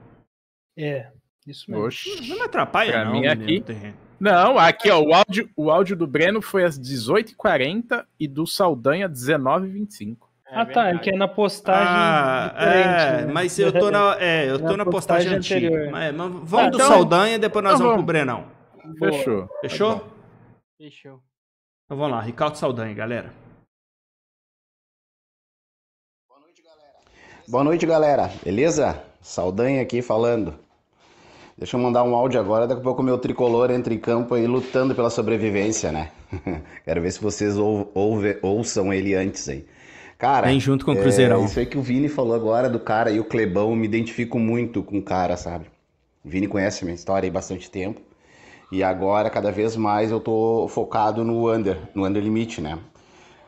É, 0.78 1.12
isso 1.46 1.70
mesmo. 1.70 1.86
Oxi. 1.86 2.28
Não 2.30 2.36
me 2.38 2.42
atrapalha, 2.44 2.92
Pra 2.92 3.06
não. 3.06 3.12
mim, 3.14 3.26
aqui- 3.28 3.62
terreno. 3.62 3.98
Não, 4.20 4.58
aqui, 4.58 4.90
ó, 4.90 5.00
o 5.00 5.14
áudio, 5.14 5.50
o 5.56 5.70
áudio 5.70 5.96
do 5.96 6.08
Breno 6.08 6.42
foi 6.42 6.64
às 6.64 6.78
18h40 6.80 8.06
e 8.20 8.28
do 8.28 8.48
Saldanha 8.48 9.08
19h25. 9.08 10.27
Ah, 10.52 10.66
tá, 10.66 10.90
é 10.90 10.98
que 10.98 11.10
é 11.10 11.18
na 11.18 11.28
postagem 11.28 11.86
Ah, 11.88 12.54
é, 12.58 13.26
né? 13.26 13.34
mas 13.34 13.58
eu 13.60 13.72
tô 13.72 13.92
na, 13.92 14.16
é, 14.20 14.50
eu 14.50 14.58
tô 14.60 14.66
Na 14.72 14.78
na 14.78 14.86
postagem, 14.86 15.32
postagem 15.36 15.38
antiga. 15.38 15.68
anterior. 15.68 15.92
Mas, 15.92 16.16
mas 16.16 16.32
vamos 16.32 16.54
Ah, 16.68 16.70
do 16.70 16.76
então- 16.78 16.88
Saldanha, 16.88 17.40
depois 17.40 17.64
nós 17.64 17.74
então 17.76 17.88
vamos 17.88 18.04
pro 18.06 18.14
vamos. 18.14 18.36
Brenão. 18.36 18.46
Boa. 19.00 19.12
Fechou. 19.12 19.50
Fechou? 19.62 20.08
Fechou. 20.78 21.20
Então 21.86 21.98
vamos 21.98 22.12
lá, 22.12 22.22
Ricardo 22.22 22.56
Saldanha, 22.56 22.94
galera. 22.94 23.34
Boa 27.48 27.64
noite, 27.64 27.86
galera. 27.86 28.30
Beleza? 28.44 29.02
Saldanha 29.22 29.82
aqui 29.82 30.02
falando. 30.02 30.54
Deixa 31.58 31.76
eu 31.76 31.82
mandar 31.82 32.04
um 32.04 32.14
áudio 32.16 32.40
agora, 32.40 32.68
daqui 32.68 32.82
a 32.82 32.84
pouco 32.84 33.02
o 33.02 33.06
meu 33.06 33.18
tricolor 33.18 33.72
entra 33.72 33.92
em 33.94 33.98
campo 33.98 34.36
aí 34.36 34.46
lutando 34.46 34.94
pela 34.94 35.10
sobrevivência, 35.10 35.92
né? 35.92 36.12
Quero 36.86 37.02
ver 37.02 37.12
se 37.12 37.20
vocês 37.22 37.58
ou, 37.58 37.90
ouve, 37.96 38.38
ouçam 38.44 38.94
ele 38.94 39.16
antes 39.16 39.48
aí. 39.50 39.66
Cara, 40.18 40.48
Vem 40.48 40.60
junto 40.60 40.84
com 40.84 40.94
o 40.94 40.98
Cruzeirão. 40.98 41.44
É, 41.44 41.46
isso 41.46 41.60
aí 41.60 41.66
que 41.66 41.78
o 41.78 41.82
Vini 41.82 42.10
falou 42.10 42.34
agora 42.34 42.70
do 42.70 42.80
cara 42.80 43.12
e 43.12 43.20
o 43.20 43.24
Clebão, 43.24 43.76
me 43.76 43.86
identifico 43.86 44.40
muito 44.40 44.82
com 44.82 44.98
o 44.98 45.02
cara, 45.02 45.38
sabe? 45.38 45.68
O 46.26 46.30
Vini 46.30 46.48
conhece 46.48 46.84
minha 46.84 46.96
história 46.96 47.30
há 47.30 47.32
bastante 47.32 47.70
tempo. 47.70 48.02
E 48.72 48.84
agora, 48.84 49.30
cada 49.30 49.52
vez 49.52 49.76
mais, 49.76 50.12
eu 50.12 50.20
tô 50.20 50.68
focado 50.68 51.24
no 51.24 51.54
under, 51.54 51.78
no 51.94 52.06
under 52.06 52.22
limite, 52.22 52.60
né? 52.60 52.80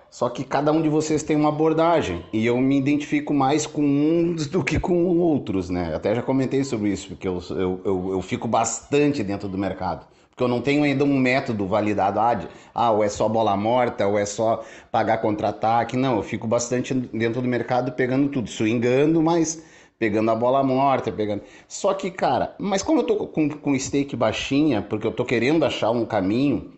Só 0.09 0.29
que 0.29 0.43
cada 0.43 0.71
um 0.71 0.81
de 0.81 0.89
vocês 0.89 1.21
tem 1.21 1.35
uma 1.35 1.49
abordagem 1.49 2.25
e 2.33 2.45
eu 2.45 2.57
me 2.57 2.77
identifico 2.77 3.33
mais 3.33 3.67
com 3.67 3.83
uns 3.83 4.47
do 4.47 4.63
que 4.63 4.79
com 4.79 5.05
outros, 5.17 5.69
né? 5.69 5.93
Até 5.93 6.15
já 6.15 6.21
comentei 6.21 6.63
sobre 6.63 6.89
isso, 6.89 7.09
porque 7.09 7.27
eu, 7.27 7.39
eu, 7.51 7.81
eu, 7.85 8.09
eu 8.13 8.21
fico 8.21 8.47
bastante 8.47 9.23
dentro 9.23 9.47
do 9.47 9.57
mercado. 9.57 10.07
Porque 10.39 10.45
eu 10.45 10.55
não 10.55 10.61
tenho 10.61 10.83
ainda 10.83 11.03
um 11.03 11.17
método 11.17 11.67
validado, 11.67 12.17
ah, 12.17 12.33
de, 12.33 12.47
ah, 12.73 12.91
ou 12.91 13.03
é 13.03 13.09
só 13.09 13.27
bola 13.27 13.57
morta, 13.57 14.07
ou 14.07 14.17
é 14.17 14.25
só 14.25 14.63
pagar 14.89 15.17
contra-ataque. 15.17 15.97
Não, 15.97 16.15
eu 16.15 16.23
fico 16.23 16.47
bastante 16.47 16.93
dentro 16.93 17.41
do 17.41 17.47
mercado 17.49 17.91
pegando 17.91 18.29
tudo, 18.29 18.49
swingando, 18.49 19.21
mas 19.21 19.61
pegando 19.99 20.31
a 20.31 20.35
bola 20.35 20.63
morta, 20.63 21.11
pegando. 21.11 21.43
Só 21.67 21.93
que, 21.93 22.09
cara, 22.09 22.55
mas 22.57 22.81
como 22.81 23.01
eu 23.01 23.03
tô 23.03 23.27
com, 23.27 23.49
com 23.49 23.77
stake 23.77 24.15
baixinha, 24.15 24.81
porque 24.81 25.05
eu 25.05 25.11
tô 25.11 25.25
querendo 25.25 25.65
achar 25.65 25.91
um 25.91 26.05
caminho, 26.05 26.71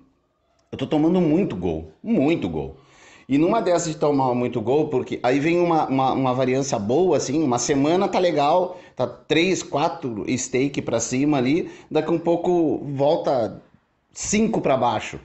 eu 0.72 0.78
tô 0.80 0.88
tomando 0.88 1.22
muito 1.22 1.56
gol, 1.56 1.92
muito 2.02 2.50
gol. 2.50 2.78
E 3.32 3.38
numa 3.38 3.62
dessas 3.62 3.94
de 3.94 3.98
tomar 3.98 4.36
muito 4.36 4.60
gol, 4.60 4.90
porque 4.90 5.18
aí 5.24 5.40
vem 5.40 5.58
uma, 5.58 5.88
uma, 5.88 6.12
uma 6.12 6.34
variância 6.34 6.78
boa, 6.78 7.16
assim, 7.16 7.42
uma 7.42 7.58
semana 7.58 8.06
tá 8.06 8.20
legal, 8.20 8.78
tá 8.94 9.08
três, 9.08 9.64
quatro 9.64 10.26
stake 10.38 10.82
para 10.82 11.00
cima 11.00 11.38
ali, 11.38 11.72
daqui 11.90 12.12
um 12.12 12.20
pouco 12.20 12.80
volta 12.84 13.64
cinco 14.12 14.60
para 14.60 14.76
baixo. 14.76 15.18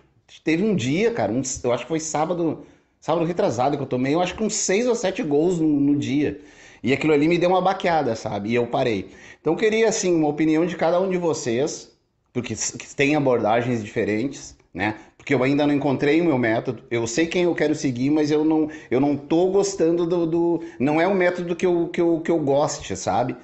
Teve 0.45 0.63
um 0.63 0.77
dia, 0.77 1.11
cara, 1.11 1.33
um, 1.33 1.43
eu 1.65 1.73
acho 1.73 1.83
que 1.83 1.89
foi 1.89 1.99
sábado, 1.99 2.65
sábado 3.01 3.27
retrasado 3.27 3.77
que 3.77 3.83
eu 3.83 3.89
tomei, 3.89 4.15
eu 4.15 4.21
acho 4.21 4.37
que 4.37 4.45
uns 4.45 4.55
seis 4.55 4.87
ou 4.87 4.95
sete 4.95 5.25
gols 5.25 5.59
no, 5.59 5.67
no 5.67 5.97
dia. 5.97 6.41
E 6.85 6.93
aquilo 6.93 7.13
ali 7.13 7.27
me 7.27 7.39
deu 7.39 7.51
uma 7.51 7.61
baqueada, 7.61 8.15
sabe? 8.15 8.51
E 8.51 8.55
eu 8.55 8.69
parei. 8.69 9.11
Então 9.41 9.55
eu 9.55 9.59
queria, 9.59 9.89
assim, 9.89 10.15
uma 10.15 10.29
opinião 10.29 10.65
de 10.65 10.77
cada 10.77 11.01
um 11.01 11.11
de 11.11 11.19
vocês, 11.19 11.91
porque 12.33 12.55
tem 12.95 13.17
abordagens 13.17 13.83
diferentes, 13.83 14.57
né? 14.73 14.95
Porque 15.27 15.35
eu 15.35 15.43
ainda 15.43 15.67
não 15.67 15.75
encontrei 15.75 16.21
o 16.21 16.25
meu 16.25 16.39
método. 16.39 16.85
Eu 16.89 17.05
sei 17.05 17.27
quem 17.27 17.43
eu 17.43 17.55
quero 17.57 17.75
seguir, 17.75 18.11
mas 18.11 18.31
eu 18.31 18.45
não, 18.45 18.71
eu 18.89 19.01
não 19.01 19.17
tô 19.17 19.49
gostando 19.49 20.07
do, 20.07 20.25
do 20.25 20.63
não 20.79 21.01
é 21.01 21.09
um 21.09 21.15
método 21.15 21.57
que 21.57 21.67
eu, 21.67 21.89
que 21.89 22.01
eu, 22.01 22.21
que 22.21 22.31
eu 22.31 22.39
goste, 22.39 22.97
sabe? 22.97 23.35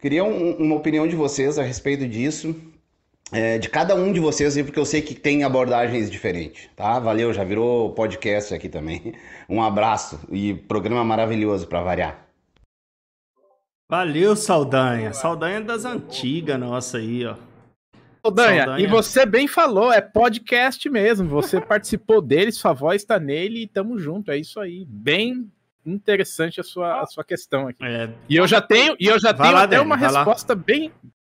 Queria 0.00 0.22
um, 0.22 0.52
uma 0.58 0.76
opinião 0.76 1.08
de 1.08 1.16
vocês 1.16 1.58
a 1.58 1.64
respeito 1.64 2.06
disso, 2.06 2.54
é, 3.32 3.58
de 3.58 3.68
cada 3.68 3.96
um 3.96 4.12
de 4.12 4.20
vocês, 4.20 4.56
porque 4.62 4.78
eu 4.78 4.84
sei 4.84 5.02
que 5.02 5.12
tem 5.12 5.42
abordagens 5.42 6.08
diferentes, 6.08 6.70
tá? 6.76 7.00
Valeu, 7.00 7.34
já 7.34 7.42
virou 7.42 7.92
podcast 7.94 8.54
aqui 8.54 8.68
também. 8.68 9.12
Um 9.50 9.60
abraço 9.60 10.20
e 10.30 10.54
programa 10.54 11.02
maravilhoso 11.02 11.66
para 11.66 11.82
variar. 11.82 12.28
Valeu, 13.90 14.36
Saldanha. 14.36 15.12
Saldanha 15.12 15.60
das 15.62 15.84
antigas, 15.84 16.60
nossa 16.60 16.98
aí, 16.98 17.26
ó. 17.26 17.47
Saldanha, 18.28 18.64
Saldanha, 18.64 18.84
e 18.84 18.86
você 18.86 19.26
bem 19.26 19.48
falou, 19.48 19.92
é 19.92 20.00
podcast 20.00 20.88
mesmo. 20.88 21.28
Você 21.28 21.60
participou 21.62 22.20
dele, 22.20 22.52
sua 22.52 22.72
voz 22.72 23.02
está 23.02 23.18
nele 23.18 23.62
e 23.62 23.66
tamo 23.66 23.98
junto. 23.98 24.30
É 24.30 24.36
isso 24.36 24.60
aí. 24.60 24.84
Bem 24.84 25.50
interessante 25.84 26.60
a 26.60 26.64
sua, 26.64 27.00
a 27.00 27.06
sua 27.06 27.24
questão 27.24 27.68
aqui. 27.68 27.84
É. 27.84 28.12
E 28.28 28.36
eu 28.36 28.46
já 28.46 28.60
tenho, 28.60 28.96
e 29.00 29.06
eu 29.06 29.18
já 29.18 29.32
tenho 29.32 29.54
lá, 29.54 29.62
até 29.62 29.80
uma 29.80 29.96
resposta 29.96 30.54
lá. 30.54 30.62
bem. 30.62 30.92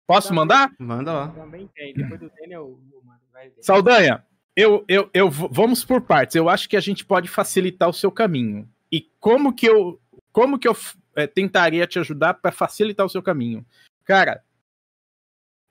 Posso 0.06 0.28
Também, 0.28 0.40
mandar? 0.40 0.72
Manda 0.78 1.12
lá. 1.12 1.28
Também 1.28 1.68
tem. 1.74 1.94
Depois 1.94 2.20
do 2.20 2.28
Dani 2.28 2.52
eu, 2.52 2.80
eu 2.92 3.02
mando. 3.04 3.20
Saldanha, 3.60 4.24
eu, 4.56 4.84
eu, 4.88 5.08
eu 5.14 5.30
vamos 5.30 5.84
por 5.84 6.00
partes. 6.00 6.34
Eu 6.34 6.48
acho 6.48 6.68
que 6.68 6.76
a 6.76 6.80
gente 6.80 7.04
pode 7.04 7.28
facilitar 7.28 7.88
o 7.88 7.92
seu 7.92 8.10
caminho. 8.10 8.68
E 8.90 9.08
como 9.20 9.54
que 9.54 9.66
eu, 9.66 10.00
como 10.32 10.58
que 10.58 10.66
eu 10.66 10.76
é, 11.14 11.26
tentaria 11.26 11.86
te 11.86 11.98
ajudar 11.98 12.34
para 12.34 12.50
facilitar 12.50 13.06
o 13.06 13.08
seu 13.08 13.22
caminho? 13.22 13.64
Cara, 14.04 14.42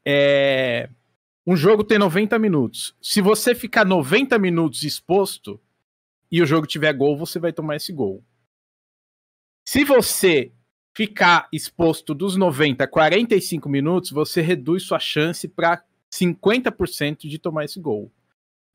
é, 0.05 0.89
um 1.51 1.55
jogo 1.55 1.83
tem 1.83 1.97
90 1.97 2.37
minutos. 2.37 2.95
Se 3.01 3.21
você 3.21 3.55
ficar 3.55 3.83
90 3.83 4.37
minutos 4.37 4.83
exposto 4.83 5.59
e 6.31 6.43
o 6.43 6.45
jogo 6.45 6.67
tiver 6.67 6.93
gol, 6.93 7.17
você 7.17 7.39
vai 7.39 7.51
tomar 7.51 7.75
esse 7.75 7.91
gol. 7.91 8.23
Se 9.67 9.83
você 9.83 10.51
ficar 10.93 11.49
exposto 11.51 12.13
dos 12.13 12.35
90 12.35 12.83
a 12.83 12.87
45 12.87 13.67
minutos, 13.67 14.11
você 14.11 14.41
reduz 14.41 14.83
sua 14.83 14.99
chance 14.99 15.47
para 15.47 15.83
50% 16.13 17.27
de 17.27 17.39
tomar 17.39 17.65
esse 17.65 17.79
gol. 17.79 18.11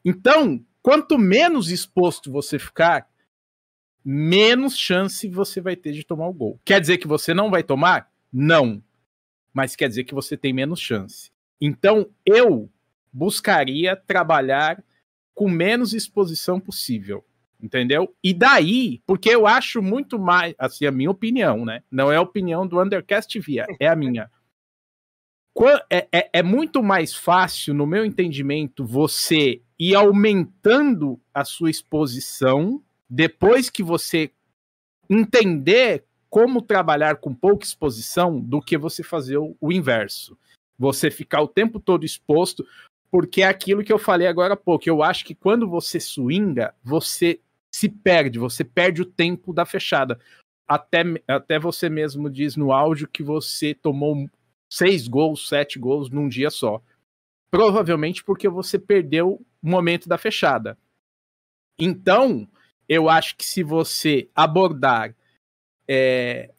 Então, 0.04 0.60
quanto 0.82 1.16
menos 1.16 1.70
exposto 1.70 2.28
você 2.28 2.58
ficar, 2.58 3.08
menos 4.04 4.76
chance 4.76 5.28
você 5.28 5.60
vai 5.60 5.76
ter 5.76 5.92
de 5.92 6.02
tomar 6.02 6.26
o 6.26 6.34
gol. 6.34 6.60
Quer 6.64 6.80
dizer 6.80 6.98
que 6.98 7.06
você 7.06 7.32
não 7.32 7.52
vai 7.52 7.62
tomar? 7.62 8.10
Não. 8.32 8.82
Mas 9.52 9.76
quer 9.76 9.88
dizer 9.88 10.02
que 10.02 10.12
você 10.12 10.36
tem 10.36 10.52
menos 10.52 10.80
chance. 10.80 11.32
Então, 11.60 12.10
eu 12.26 12.70
buscaria 13.12 13.96
trabalhar 13.96 14.82
com 15.34 15.48
menos 15.48 15.92
exposição 15.94 16.60
possível. 16.60 17.24
Entendeu? 17.60 18.14
E 18.22 18.34
daí, 18.34 19.00
porque 19.06 19.30
eu 19.30 19.46
acho 19.46 19.80
muito 19.80 20.18
mais, 20.18 20.54
assim, 20.58 20.84
a 20.84 20.90
minha 20.90 21.10
opinião, 21.10 21.64
né? 21.64 21.82
Não 21.90 22.12
é 22.12 22.16
a 22.16 22.20
opinião 22.20 22.66
do 22.66 22.78
Undercast 22.78 23.40
Via, 23.40 23.64
é 23.80 23.88
a 23.88 23.96
minha. 23.96 24.30
É, 25.88 26.08
é, 26.12 26.30
é, 26.32 26.42
muito 26.42 26.82
mais 26.82 27.14
fácil, 27.14 27.74
no 27.74 27.86
meu 27.86 28.04
entendimento, 28.04 28.84
você 28.84 29.62
ir 29.78 29.94
aumentando 29.94 31.20
a 31.32 31.44
sua 31.44 31.70
exposição 31.70 32.82
depois 33.08 33.70
que 33.70 33.80
você 33.80 34.32
entender 35.08 36.04
como 36.28 36.60
trabalhar 36.60 37.16
com 37.16 37.32
pouca 37.32 37.64
exposição 37.64 38.40
do 38.40 38.60
que 38.60 38.76
você 38.76 39.04
fazer 39.04 39.36
o, 39.36 39.56
o 39.60 39.70
inverso. 39.70 40.36
Você 40.78 41.10
ficar 41.10 41.40
o 41.42 41.48
tempo 41.48 41.78
todo 41.78 42.04
exposto, 42.04 42.66
porque 43.10 43.42
é 43.42 43.46
aquilo 43.46 43.84
que 43.84 43.92
eu 43.92 43.98
falei 43.98 44.26
agora 44.26 44.54
há 44.54 44.56
pouco. 44.56 44.88
Eu 44.88 45.02
acho 45.02 45.24
que 45.24 45.34
quando 45.34 45.68
você 45.68 46.00
swinga, 46.00 46.74
você 46.82 47.40
se 47.72 47.88
perde, 47.88 48.38
você 48.38 48.62
perde 48.64 49.02
o 49.02 49.06
tempo 49.06 49.52
da 49.52 49.64
fechada. 49.64 50.18
Até, 50.66 51.02
até 51.26 51.58
você 51.58 51.88
mesmo 51.88 52.30
diz 52.30 52.56
no 52.56 52.72
áudio 52.72 53.08
que 53.08 53.22
você 53.22 53.74
tomou 53.74 54.28
seis 54.70 55.06
gols, 55.08 55.48
sete 55.48 55.78
gols 55.78 56.08
num 56.10 56.28
dia 56.28 56.50
só. 56.50 56.80
Provavelmente 57.50 58.24
porque 58.24 58.48
você 58.48 58.78
perdeu 58.78 59.34
o 59.62 59.68
momento 59.68 60.08
da 60.08 60.16
fechada. 60.16 60.78
Então, 61.78 62.48
eu 62.88 63.08
acho 63.08 63.36
que 63.36 63.44
se 63.44 63.62
você 63.62 64.28
abordar 64.34 65.14
é, 65.88 66.53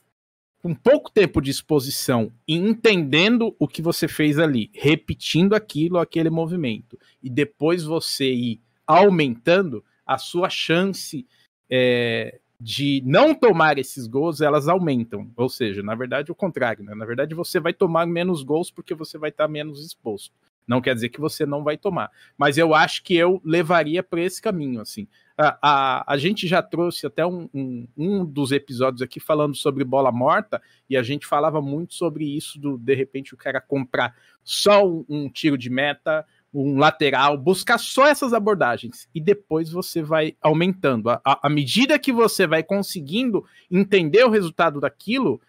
com 0.65 0.73
pouco 0.73 1.11
tempo 1.11 1.39
de 1.43 1.51
exposição 1.51 2.31
e 2.47 2.55
entendendo 2.55 3.55
o 3.59 3.67
que 3.67 3.83
você 3.83 4.07
fez 4.07 4.39
ali, 4.39 4.71
repetindo 4.73 5.53
aquilo, 5.53 5.99
aquele 5.99 6.31
movimento, 6.31 6.97
e 7.21 7.29
depois 7.29 7.83
você 7.83 8.33
ir 8.33 8.61
aumentando, 8.87 9.85
a 10.03 10.17
sua 10.17 10.49
chance 10.49 11.27
é, 11.69 12.39
de 12.59 12.99
não 13.05 13.35
tomar 13.35 13.77
esses 13.77 14.07
gols, 14.07 14.41
elas 14.41 14.67
aumentam. 14.67 15.31
Ou 15.37 15.49
seja, 15.49 15.83
na 15.83 15.93
verdade, 15.93 16.31
o 16.31 16.35
contrário. 16.35 16.83
Né? 16.83 16.95
Na 16.95 17.05
verdade, 17.05 17.35
você 17.35 17.59
vai 17.59 17.71
tomar 17.71 18.07
menos 18.07 18.41
gols 18.41 18.71
porque 18.71 18.95
você 18.95 19.19
vai 19.19 19.29
estar 19.29 19.47
menos 19.47 19.85
exposto. 19.85 20.33
Não 20.67 20.81
quer 20.81 20.95
dizer 20.95 21.09
que 21.09 21.21
você 21.21 21.45
não 21.45 21.63
vai 21.63 21.77
tomar. 21.77 22.09
Mas 22.35 22.57
eu 22.57 22.73
acho 22.73 23.03
que 23.03 23.15
eu 23.15 23.39
levaria 23.45 24.01
para 24.01 24.21
esse 24.21 24.41
caminho, 24.41 24.81
assim. 24.81 25.07
A, 25.37 26.13
a, 26.13 26.17
gente 26.17 26.47
já 26.47 26.61
trouxe 26.61 27.05
até 27.05 27.25
um, 27.25 27.49
um, 27.53 27.87
um, 27.97 28.25
dos 28.25 28.53
episódios 28.53 29.01
aqui 29.01 29.19
falando 29.19 29.53
sobre 29.53 29.83
bola 29.83 30.09
morta, 30.09 30.61
e 30.89 30.95
a 30.95 31.03
gente 31.03 31.25
falava 31.25 31.61
muito 31.61 31.93
sobre 31.93 32.25
isso, 32.25 32.57
do 32.57 32.77
de 32.77 32.95
repente 32.95 33.33
o 33.33 33.37
cara 33.37 33.59
comprar 33.59 34.15
só 34.43 34.87
um, 34.87 35.03
um 35.09 35.29
tiro 35.29 35.57
de 35.57 35.69
meta, 35.69 36.25
um 36.53 36.77
lateral, 36.77 37.37
buscar 37.37 37.77
só 37.77 38.07
essas 38.07 38.33
abordagens, 38.33 39.09
e 39.13 39.19
depois 39.19 39.69
você 39.69 40.01
vai 40.01 40.37
aumentando. 40.41 41.09
À 41.09 41.49
medida 41.49 41.99
que 41.99 42.13
você 42.13 42.47
vai 42.47 42.63
conseguindo 42.63 43.45
entender 43.69 44.23
o 44.23 44.29
resultado 44.29 44.79
daquilo, 44.79 45.41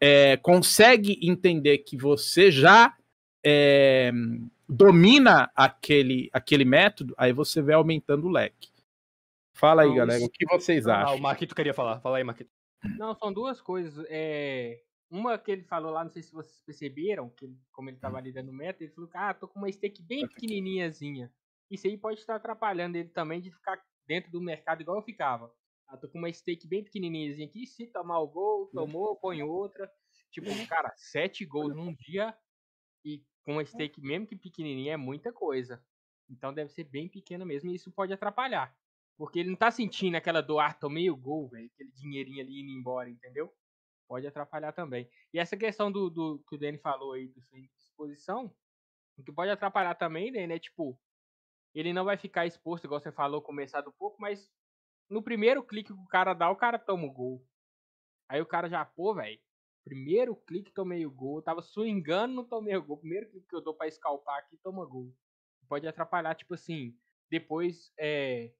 é, 0.00 0.36
consegue 0.36 1.18
entender 1.20 1.78
que 1.78 1.96
você 1.96 2.50
já 2.50 2.94
é, 3.44 4.12
domina 4.68 5.50
aquele, 5.54 6.30
aquele 6.32 6.64
método, 6.64 7.12
aí 7.18 7.32
você 7.32 7.60
vai 7.60 7.74
aumentando 7.74 8.28
o 8.28 8.30
leque. 8.30 8.71
Fala 9.54 9.82
aí, 9.82 9.88
não, 9.88 9.96
galera, 9.96 10.24
o 10.24 10.30
que 10.30 10.46
vocês 10.46 10.86
ah, 10.86 11.02
acham? 11.02 11.16
O 11.16 11.20
Marquito 11.20 11.54
queria 11.54 11.74
falar. 11.74 12.00
Fala 12.00 12.18
aí, 12.18 12.24
Marquito. 12.24 12.50
Não, 12.98 13.14
são 13.14 13.32
duas 13.32 13.60
coisas. 13.60 14.04
É... 14.08 14.82
Uma 15.10 15.36
que 15.38 15.50
ele 15.50 15.62
falou 15.64 15.92
lá, 15.92 16.02
não 16.02 16.10
sei 16.10 16.22
se 16.22 16.32
vocês 16.32 16.62
perceberam, 16.64 17.28
que 17.28 17.46
como 17.70 17.90
ele 17.90 17.96
estava 17.96 18.16
ali 18.16 18.32
dando 18.32 18.50
meta, 18.50 18.82
ele 18.82 18.92
falou 18.92 19.10
que 19.10 19.16
ah, 19.16 19.34
tô 19.34 19.46
com 19.46 19.58
uma 19.58 19.70
stake 19.70 20.02
bem 20.02 20.26
pequenininhazinha. 20.26 21.30
Isso 21.70 21.86
aí 21.86 21.98
pode 21.98 22.18
estar 22.18 22.36
atrapalhando 22.36 22.96
ele 22.96 23.10
também 23.10 23.40
de 23.40 23.50
ficar 23.50 23.78
dentro 24.06 24.30
do 24.30 24.40
mercado 24.40 24.80
igual 24.80 24.96
eu 24.96 25.02
ficava. 25.02 25.52
Ah, 25.86 25.98
tô 25.98 26.08
com 26.08 26.16
uma 26.16 26.32
stake 26.32 26.66
bem 26.66 26.82
pequenininhazinha 26.82 27.46
aqui, 27.46 27.66
se 27.66 27.86
tomar 27.88 28.20
o 28.20 28.26
gol, 28.26 28.68
tomou, 28.68 29.14
põe 29.16 29.42
outra. 29.42 29.90
Tipo, 30.30 30.48
cara, 30.66 30.90
sete 30.96 31.44
gols 31.44 31.76
num 31.76 31.94
dia 31.94 32.34
e 33.04 33.22
com 33.44 33.52
uma 33.52 33.64
stake 33.66 34.00
mesmo 34.00 34.26
que 34.26 34.34
pequenininha 34.34 34.94
é 34.94 34.96
muita 34.96 35.30
coisa. 35.30 35.84
Então 36.30 36.54
deve 36.54 36.72
ser 36.72 36.84
bem 36.84 37.06
pequeno 37.06 37.44
mesmo 37.44 37.70
e 37.70 37.74
isso 37.74 37.92
pode 37.92 38.14
atrapalhar. 38.14 38.74
Porque 39.22 39.38
ele 39.38 39.50
não 39.50 39.56
tá 39.56 39.70
sentindo 39.70 40.16
aquela 40.16 40.40
dor, 40.40 40.58
ah, 40.58 40.74
tomei 40.74 41.08
o 41.08 41.16
gol, 41.16 41.48
velho, 41.48 41.70
aquele 41.72 41.92
dinheirinho 41.92 42.42
ali 42.42 42.60
indo 42.60 42.72
embora, 42.72 43.08
entendeu? 43.08 43.54
Pode 44.08 44.26
atrapalhar 44.26 44.72
também. 44.72 45.08
E 45.32 45.38
essa 45.38 45.56
questão 45.56 45.92
do, 45.92 46.10
do 46.10 46.42
que 46.48 46.56
o 46.56 46.58
Danny 46.58 46.76
falou 46.76 47.12
aí, 47.12 47.28
do 47.28 47.40
swing 47.40 47.68
de 47.68 47.78
exposição, 47.78 48.52
o 49.16 49.22
que 49.22 49.30
pode 49.30 49.52
atrapalhar 49.52 49.94
também, 49.94 50.32
Danny, 50.32 50.54
é 50.54 50.58
tipo, 50.58 50.98
ele 51.72 51.92
não 51.92 52.04
vai 52.04 52.16
ficar 52.16 52.46
exposto, 52.46 52.86
igual 52.86 52.98
você 52.98 53.12
falou, 53.12 53.40
começar 53.40 53.80
do 53.80 53.92
pouco, 53.92 54.20
mas 54.20 54.50
no 55.08 55.22
primeiro 55.22 55.62
clique 55.62 55.94
que 55.94 56.00
o 56.00 56.08
cara 56.08 56.34
dá, 56.34 56.50
o 56.50 56.56
cara 56.56 56.76
toma 56.76 57.06
o 57.06 57.12
gol. 57.12 57.46
Aí 58.28 58.40
o 58.40 58.46
cara 58.46 58.68
já, 58.68 58.84
pô, 58.84 59.14
velho, 59.14 59.38
primeiro 59.84 60.34
clique 60.34 60.72
tomei 60.72 61.06
o 61.06 61.12
gol, 61.12 61.36
eu 61.38 61.42
tava 61.42 61.62
swingando, 61.62 62.34
não 62.34 62.44
tomei 62.44 62.74
o 62.74 62.82
gol. 62.82 62.98
Primeiro 62.98 63.30
clique 63.30 63.46
que 63.46 63.54
eu 63.54 63.62
dou 63.62 63.76
pra 63.76 63.86
escalpar 63.86 64.40
aqui, 64.40 64.58
toma 64.64 64.84
gol. 64.84 65.14
Pode 65.68 65.86
atrapalhar, 65.86 66.34
tipo 66.34 66.54
assim, 66.54 66.98
depois, 67.30 67.92
é, 67.96 68.52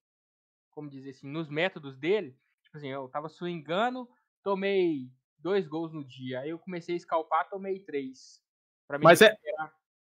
como 0.72 0.90
dizer 0.90 1.10
assim, 1.10 1.28
nos 1.28 1.48
métodos 1.48 1.96
dele, 1.96 2.36
tipo 2.62 2.76
assim, 2.76 2.88
eu 2.88 3.08
tava 3.08 3.28
swingando, 3.28 4.08
tomei 4.42 5.08
dois 5.38 5.66
gols 5.66 5.92
no 5.92 6.04
dia. 6.04 6.40
Aí 6.40 6.50
eu 6.50 6.58
comecei 6.58 6.94
a 6.94 6.98
escalpar, 6.98 7.48
tomei 7.48 7.80
três. 7.80 8.40
Mas 9.00 9.22
é, 9.22 9.36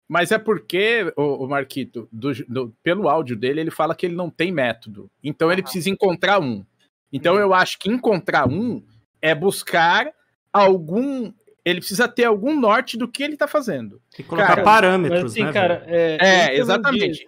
mas 0.08 0.30
é 0.32 0.38
porque, 0.38 1.12
o, 1.16 1.44
o 1.44 1.48
Marquito, 1.48 2.08
do, 2.12 2.32
do, 2.46 2.76
pelo 2.82 3.08
áudio 3.08 3.36
dele, 3.36 3.60
ele 3.60 3.70
fala 3.70 3.94
que 3.94 4.06
ele 4.06 4.14
não 4.14 4.28
tem 4.28 4.52
método. 4.52 5.10
Então 5.22 5.50
ele 5.50 5.62
precisa 5.62 5.88
encontrar 5.88 6.40
um. 6.40 6.64
Então 7.12 7.36
eu 7.36 7.54
acho 7.54 7.78
que 7.78 7.90
encontrar 7.90 8.48
um 8.48 8.82
é 9.22 9.34
buscar 9.34 10.12
algum. 10.52 11.32
Ele 11.64 11.80
precisa 11.80 12.06
ter 12.06 12.24
algum 12.24 12.58
norte 12.58 12.98
do 12.98 13.08
que 13.08 13.22
ele 13.22 13.36
tá 13.36 13.48
fazendo. 13.48 14.00
E 14.18 14.22
colocar 14.22 14.48
cara, 14.48 14.62
parâmetros, 14.62 15.32
assim, 15.32 15.44
né? 15.44 15.52
Cara, 15.52 15.82
é, 15.86 16.18
é 16.20 16.56
exatamente. 16.58 17.26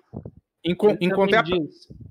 Enco 0.66 0.96
encontrar. 1.00 1.44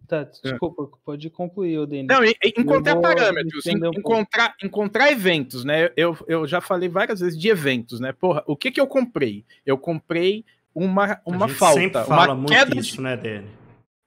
Tá, 0.07 0.23
desculpa, 0.23 0.83
é. 0.83 0.97
pode 1.03 1.29
concluir, 1.29 1.77
Odene. 1.77 2.07
Não, 2.07 2.23
encontrar 2.23 2.95
parâmetros, 2.95 3.65
um 3.65 3.91
encontrar, 3.93 4.55
encontrar 4.63 5.11
eventos, 5.11 5.65
né? 5.65 5.89
Eu, 5.97 6.17
eu 6.27 6.47
já 6.47 6.61
falei 6.61 6.87
várias 6.87 7.19
vezes 7.19 7.37
de 7.37 7.49
eventos, 7.49 7.99
né? 7.99 8.13
Porra, 8.13 8.43
o 8.47 8.55
que 8.55 8.71
que 8.71 8.79
eu 8.79 8.87
comprei? 8.87 9.43
Eu 9.65 9.77
comprei 9.77 10.45
uma, 10.73 11.19
uma 11.25 11.49
falta. 11.49 11.81
Sempre 11.81 12.03
fala 12.05 12.27
uma 12.27 12.35
muito 12.35 12.53
queda 12.53 12.79
isso, 12.79 12.95
de... 12.95 13.01
né, 13.01 13.17
Dani? 13.17 13.47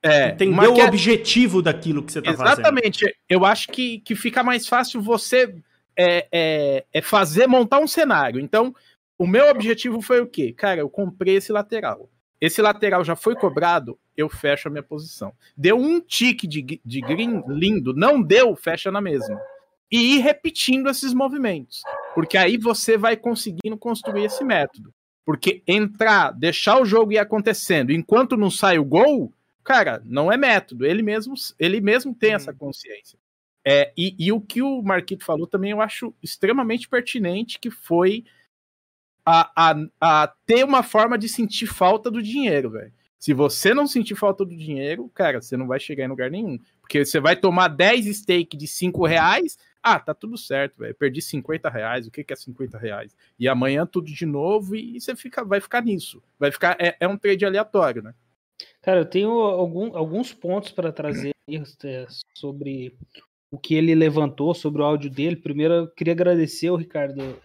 É, 0.03 0.29
Entender 0.29 0.69
o 0.69 0.87
objetivo 0.87 1.61
daquilo 1.61 2.03
que 2.03 2.13
você 2.13 2.23
tá 2.23 2.31
Exatamente. 2.31 2.57
fazendo. 2.57 2.77
Exatamente. 2.77 3.17
Eu 3.29 3.45
acho 3.45 3.69
que, 3.69 3.99
que 4.01 4.15
fica 4.15 4.43
mais 4.43 4.67
fácil 4.67 5.03
você 5.03 5.55
é, 5.97 6.27
é, 6.31 6.85
é 6.93 7.03
fazer, 7.03 7.47
montar 7.49 7.81
um 7.81 7.89
cenário. 7.89 8.41
Então, 8.41 8.75
o 9.19 9.27
meu 9.27 9.51
objetivo 9.51 10.01
foi 10.01 10.21
o 10.21 10.27
quê? 10.27 10.53
Cara, 10.53 10.81
eu 10.81 10.89
comprei 10.89 11.37
esse 11.37 11.53
lateral. 11.53 12.09
Esse 12.41 12.63
lateral 12.63 13.05
já 13.05 13.17
foi 13.17 13.35
cobrado, 13.35 13.99
eu 14.17 14.29
fecho 14.29 14.69
a 14.69 14.71
minha 14.71 14.83
posição. 14.83 15.33
Deu 15.57 15.77
um 15.77 16.01
tique 16.01 16.47
de, 16.47 16.81
de 16.85 17.01
green 17.01 17.43
lindo, 17.49 17.93
não 17.93 18.23
deu, 18.23 18.55
fecha 18.55 18.91
na 18.93 19.01
mesma. 19.01 19.41
E 19.91 20.17
ir 20.17 20.19
repetindo 20.21 20.89
esses 20.89 21.13
movimentos. 21.13 21.83
Porque 22.15 22.37
aí 22.37 22.57
você 22.57 22.97
vai 22.97 23.17
conseguindo 23.17 23.77
construir 23.77 24.25
esse 24.25 24.45
método. 24.45 24.93
Porque 25.25 25.63
entrar, 25.67 26.33
deixar 26.33 26.81
o 26.81 26.85
jogo 26.85 27.13
ir 27.13 27.19
acontecendo 27.19 27.93
enquanto 27.93 28.37
não 28.37 28.51
sai 28.51 28.79
o 28.79 28.85
gol, 28.85 29.33
cara, 29.65 30.01
não 30.05 30.31
é 30.31 30.37
método. 30.37 30.87
Ele 30.87 31.03
mesmo, 31.03 31.35
ele 31.59 31.81
mesmo 31.81 32.15
tem 32.15 32.35
essa 32.35 32.53
uhum. 32.53 32.57
consciência. 32.57 33.19
É, 33.65 33.93
e, 33.97 34.15
e, 34.19 34.33
o 34.33 34.41
que 34.41 34.63
o 34.63 34.81
Marquito 34.81 35.25
falou 35.25 35.47
também 35.47 35.73
eu 35.73 35.81
acho 35.83 36.15
extremamente 36.23 36.89
pertinente, 36.89 37.59
que 37.59 37.71
foi 37.71 38.25
a, 39.29 39.51
a, 39.55 39.77
a 40.01 40.33
ter 40.47 40.65
uma 40.65 40.83
forma 40.83 41.19
de 41.19 41.29
sentir 41.29 41.67
falta 41.67 42.11
do 42.11 42.23
dinheiro, 42.23 42.71
velho. 42.71 42.93
Se 43.19 43.35
você 43.35 43.75
não 43.75 43.87
sentir 43.87 44.15
falta 44.15 44.45
do 44.45 44.57
dinheiro, 44.57 45.11
cara, 45.13 45.43
você 45.43 45.57
não 45.57 45.67
vai 45.67 45.79
chegar 45.79 46.05
em 46.05 46.09
lugar 46.09 46.31
nenhum. 46.31 46.59
Porque 46.81 47.05
você 47.05 47.21
vai 47.21 47.37
tomar 47.37 47.69
10 47.69 48.17
steak 48.17 48.57
de 48.57 48.67
5 48.67 49.05
reais, 49.05 49.59
ah, 49.83 49.99
tá 49.99 50.15
tudo 50.15 50.39
certo, 50.39 50.79
velho. 50.79 50.95
Perdi 50.95 51.21
50 51.21 51.69
reais, 51.69 52.07
o 52.07 52.11
que, 52.11 52.25
que 52.25 52.33
é 52.33 52.37
50 52.37 52.79
reais? 52.79 53.15
E 53.39 53.47
amanhã 53.49 53.85
tudo 53.85 54.07
de 54.07 54.25
novo 54.25 54.75
e 54.75 54.99
você 54.99 55.15
fica, 55.15 55.45
vai 55.45 55.61
ficar 55.61 55.83
nisso. 55.83 56.23
Vai 56.39 56.51
ficar, 56.51 56.77
é, 56.81 56.97
é 56.99 57.07
um 57.07 57.19
trade 57.19 57.45
aleatório, 57.45 58.03
né? 58.03 58.15
Cara, 58.81 59.01
eu 59.01 59.07
tenho 59.07 59.31
algum, 59.31 59.95
alguns 59.95 60.33
pontos 60.33 60.71
para 60.71 60.91
trazer 60.91 61.35
é, 61.51 62.07
sobre 62.35 62.97
o 63.51 63.59
que 63.59 63.75
ele 63.75 63.95
levantou 63.95 64.55
sobre 64.55 64.81
o 64.81 64.85
áudio 64.85 65.11
dele. 65.11 65.37
Primeiro, 65.37 65.75
eu 65.75 65.89
queria 65.89 66.15
agradecer 66.15 66.71
o 66.71 66.77
Ricardo. 66.77 67.37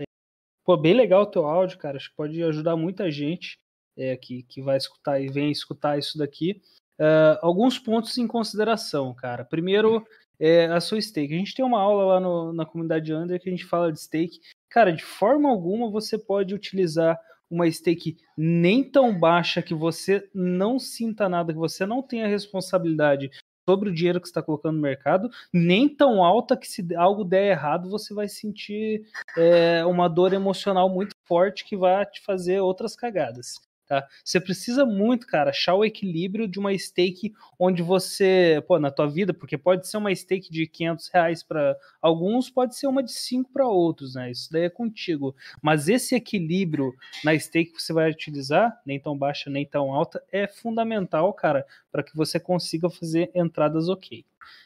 Pô, 0.63 0.77
bem 0.77 0.93
legal 0.93 1.23
o 1.23 1.27
teu 1.27 1.45
áudio, 1.45 1.77
cara. 1.77 1.97
Acho 1.97 2.09
que 2.09 2.15
pode 2.15 2.41
ajudar 2.43 2.75
muita 2.75 3.11
gente 3.11 3.59
é, 3.97 4.15
que, 4.15 4.43
que 4.43 4.61
vai 4.61 4.77
escutar 4.77 5.19
e 5.19 5.27
vem 5.27 5.51
escutar 5.51 5.97
isso 5.97 6.17
daqui. 6.17 6.61
Uh, 6.99 7.37
alguns 7.41 7.77
pontos 7.79 8.17
em 8.17 8.27
consideração, 8.27 9.13
cara. 9.13 9.43
Primeiro, 9.43 10.05
é, 10.39 10.65
a 10.67 10.79
sua 10.79 11.01
stake. 11.01 11.33
A 11.33 11.37
gente 11.37 11.55
tem 11.55 11.65
uma 11.65 11.79
aula 11.79 12.05
lá 12.05 12.19
no, 12.19 12.53
na 12.53 12.65
comunidade 12.65 13.13
Under 13.13 13.39
que 13.39 13.49
a 13.49 13.51
gente 13.51 13.65
fala 13.65 13.91
de 13.91 13.99
stake. 13.99 14.39
Cara, 14.69 14.91
de 14.91 15.03
forma 15.03 15.49
alguma 15.49 15.89
você 15.89 16.17
pode 16.17 16.53
utilizar 16.53 17.19
uma 17.49 17.69
stake 17.69 18.17
nem 18.37 18.83
tão 18.83 19.17
baixa 19.17 19.61
que 19.61 19.73
você 19.73 20.27
não 20.33 20.79
sinta 20.79 21.29
nada, 21.29 21.53
que 21.53 21.59
você 21.59 21.85
não 21.85 22.01
tenha 22.01 22.27
responsabilidade 22.27 23.29
sobre 23.67 23.89
o 23.89 23.93
dinheiro 23.93 24.19
que 24.19 24.27
está 24.27 24.41
colocando 24.41 24.75
no 24.75 24.81
mercado, 24.81 25.29
nem 25.51 25.87
tão 25.87 26.23
alta 26.23 26.57
que 26.57 26.67
se 26.67 26.85
algo 26.95 27.23
der 27.23 27.51
errado 27.51 27.89
você 27.89 28.13
vai 28.13 28.27
sentir 28.27 29.03
é, 29.37 29.85
uma 29.85 30.07
dor 30.07 30.33
emocional 30.33 30.89
muito 30.89 31.15
forte 31.23 31.65
que 31.65 31.77
vai 31.77 32.05
te 32.05 32.21
fazer 32.21 32.59
outras 32.59 32.95
cagadas. 32.95 33.59
Tá? 33.93 34.07
Você 34.25 34.39
precisa 34.39 34.87
muito, 34.87 35.27
cara, 35.27 35.51
achar 35.51 35.75
o 35.75 35.85
equilíbrio 35.85 36.47
de 36.47 36.57
uma 36.57 36.75
stake 36.75 37.31
onde 37.59 37.83
você, 37.83 38.63
pô, 38.67 38.79
na 38.79 38.89
tua 38.89 39.07
vida, 39.07 39.35
porque 39.35 39.55
pode 39.55 39.87
ser 39.87 39.97
uma 39.97 40.13
stake 40.15 40.51
de 40.51 40.65
500 40.65 41.07
reais 41.09 41.43
para 41.43 41.77
alguns, 42.01 42.49
pode 42.49 42.75
ser 42.75 42.87
uma 42.87 43.03
de 43.03 43.11
5 43.11 43.51
para 43.53 43.67
outros, 43.67 44.15
né? 44.15 44.31
Isso 44.31 44.51
daí 44.51 44.63
é 44.63 44.69
contigo. 44.69 45.35
Mas 45.61 45.87
esse 45.87 46.15
equilíbrio 46.15 46.91
na 47.23 47.37
stake 47.37 47.73
que 47.73 47.83
você 47.83 47.93
vai 47.93 48.09
utilizar, 48.09 48.81
nem 48.83 48.99
tão 48.99 49.15
baixa 49.15 49.47
nem 49.47 49.63
tão 49.63 49.93
alta, 49.93 50.23
é 50.31 50.47
fundamental, 50.47 51.31
cara, 51.31 51.63
para 51.91 52.01
que 52.01 52.17
você 52.17 52.39
consiga 52.39 52.89
fazer 52.89 53.29
entradas 53.35 53.89
ok. 53.89 54.25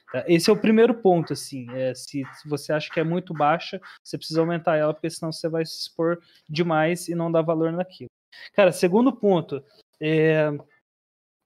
Tá? 0.09 0.23
Esse 0.25 0.49
é 0.49 0.53
o 0.53 0.57
primeiro 0.57 0.93
ponto, 0.93 1.33
assim. 1.33 1.69
É, 1.71 1.93
se, 1.93 2.23
você 2.45 2.71
acha 2.71 2.89
que 2.89 2.99
é 2.99 3.03
muito 3.03 3.33
baixa, 3.33 3.81
você 4.01 4.17
precisa 4.17 4.39
aumentar 4.39 4.77
ela, 4.77 4.93
porque 4.93 5.09
senão 5.09 5.33
você 5.33 5.49
vai 5.49 5.65
se 5.65 5.81
expor 5.81 6.17
demais 6.49 7.09
e 7.09 7.15
não 7.15 7.29
dar 7.29 7.41
valor 7.41 7.73
naquilo. 7.73 8.09
Cara, 8.53 8.71
segundo 8.71 9.11
ponto. 9.13 9.63
É, 9.99 10.51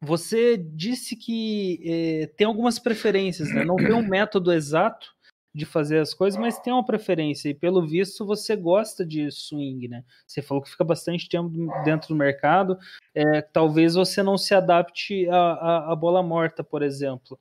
você 0.02 0.58
disse 0.58 1.16
que 1.16 1.80
é, 1.86 2.28
tem 2.36 2.48
algumas 2.48 2.80
preferências, 2.80 3.54
né? 3.54 3.64
Não 3.64 3.76
tem 3.76 3.94
um 3.94 4.08
método 4.08 4.52
exato 4.52 5.14
de 5.54 5.66
fazer 5.66 6.00
as 6.00 6.14
coisas, 6.14 6.40
mas 6.40 6.60
tem 6.60 6.72
uma 6.72 6.86
preferência. 6.86 7.50
E 7.50 7.54
pelo 7.54 7.86
visto 7.86 8.26
você 8.26 8.56
gosta 8.56 9.06
de 9.06 9.30
swing, 9.30 9.88
né? 9.88 10.04
Você 10.26 10.42
falou 10.42 10.64
que 10.64 10.72
fica 10.72 10.84
bastante 10.84 11.28
tempo 11.28 11.50
dentro 11.84 12.10
do 12.10 12.16
mercado. 12.16 12.78
É, 13.14 13.42
talvez 13.42 13.96
você 13.96 14.24
não 14.24 14.38
se 14.38 14.56
adapte 14.56 15.28
à, 15.30 15.92
à, 15.92 15.96
bola 15.96 16.24
morta, 16.24 16.64
por 16.64 16.82
exemplo. 16.82 17.38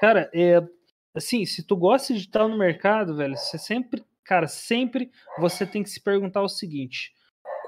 Cara, 0.00 0.28
é, 0.34 0.60
assim, 1.14 1.46
se 1.46 1.62
tu 1.62 1.76
gosta 1.76 2.12
de 2.12 2.20
estar 2.20 2.48
no 2.48 2.58
mercado, 2.58 3.16
velho, 3.16 3.36
você 3.36 3.56
sempre, 3.56 4.04
cara, 4.24 4.48
sempre 4.48 5.10
você 5.38 5.64
tem 5.64 5.82
que 5.82 5.90
se 5.90 6.00
perguntar 6.00 6.42
o 6.42 6.48
seguinte: 6.48 7.14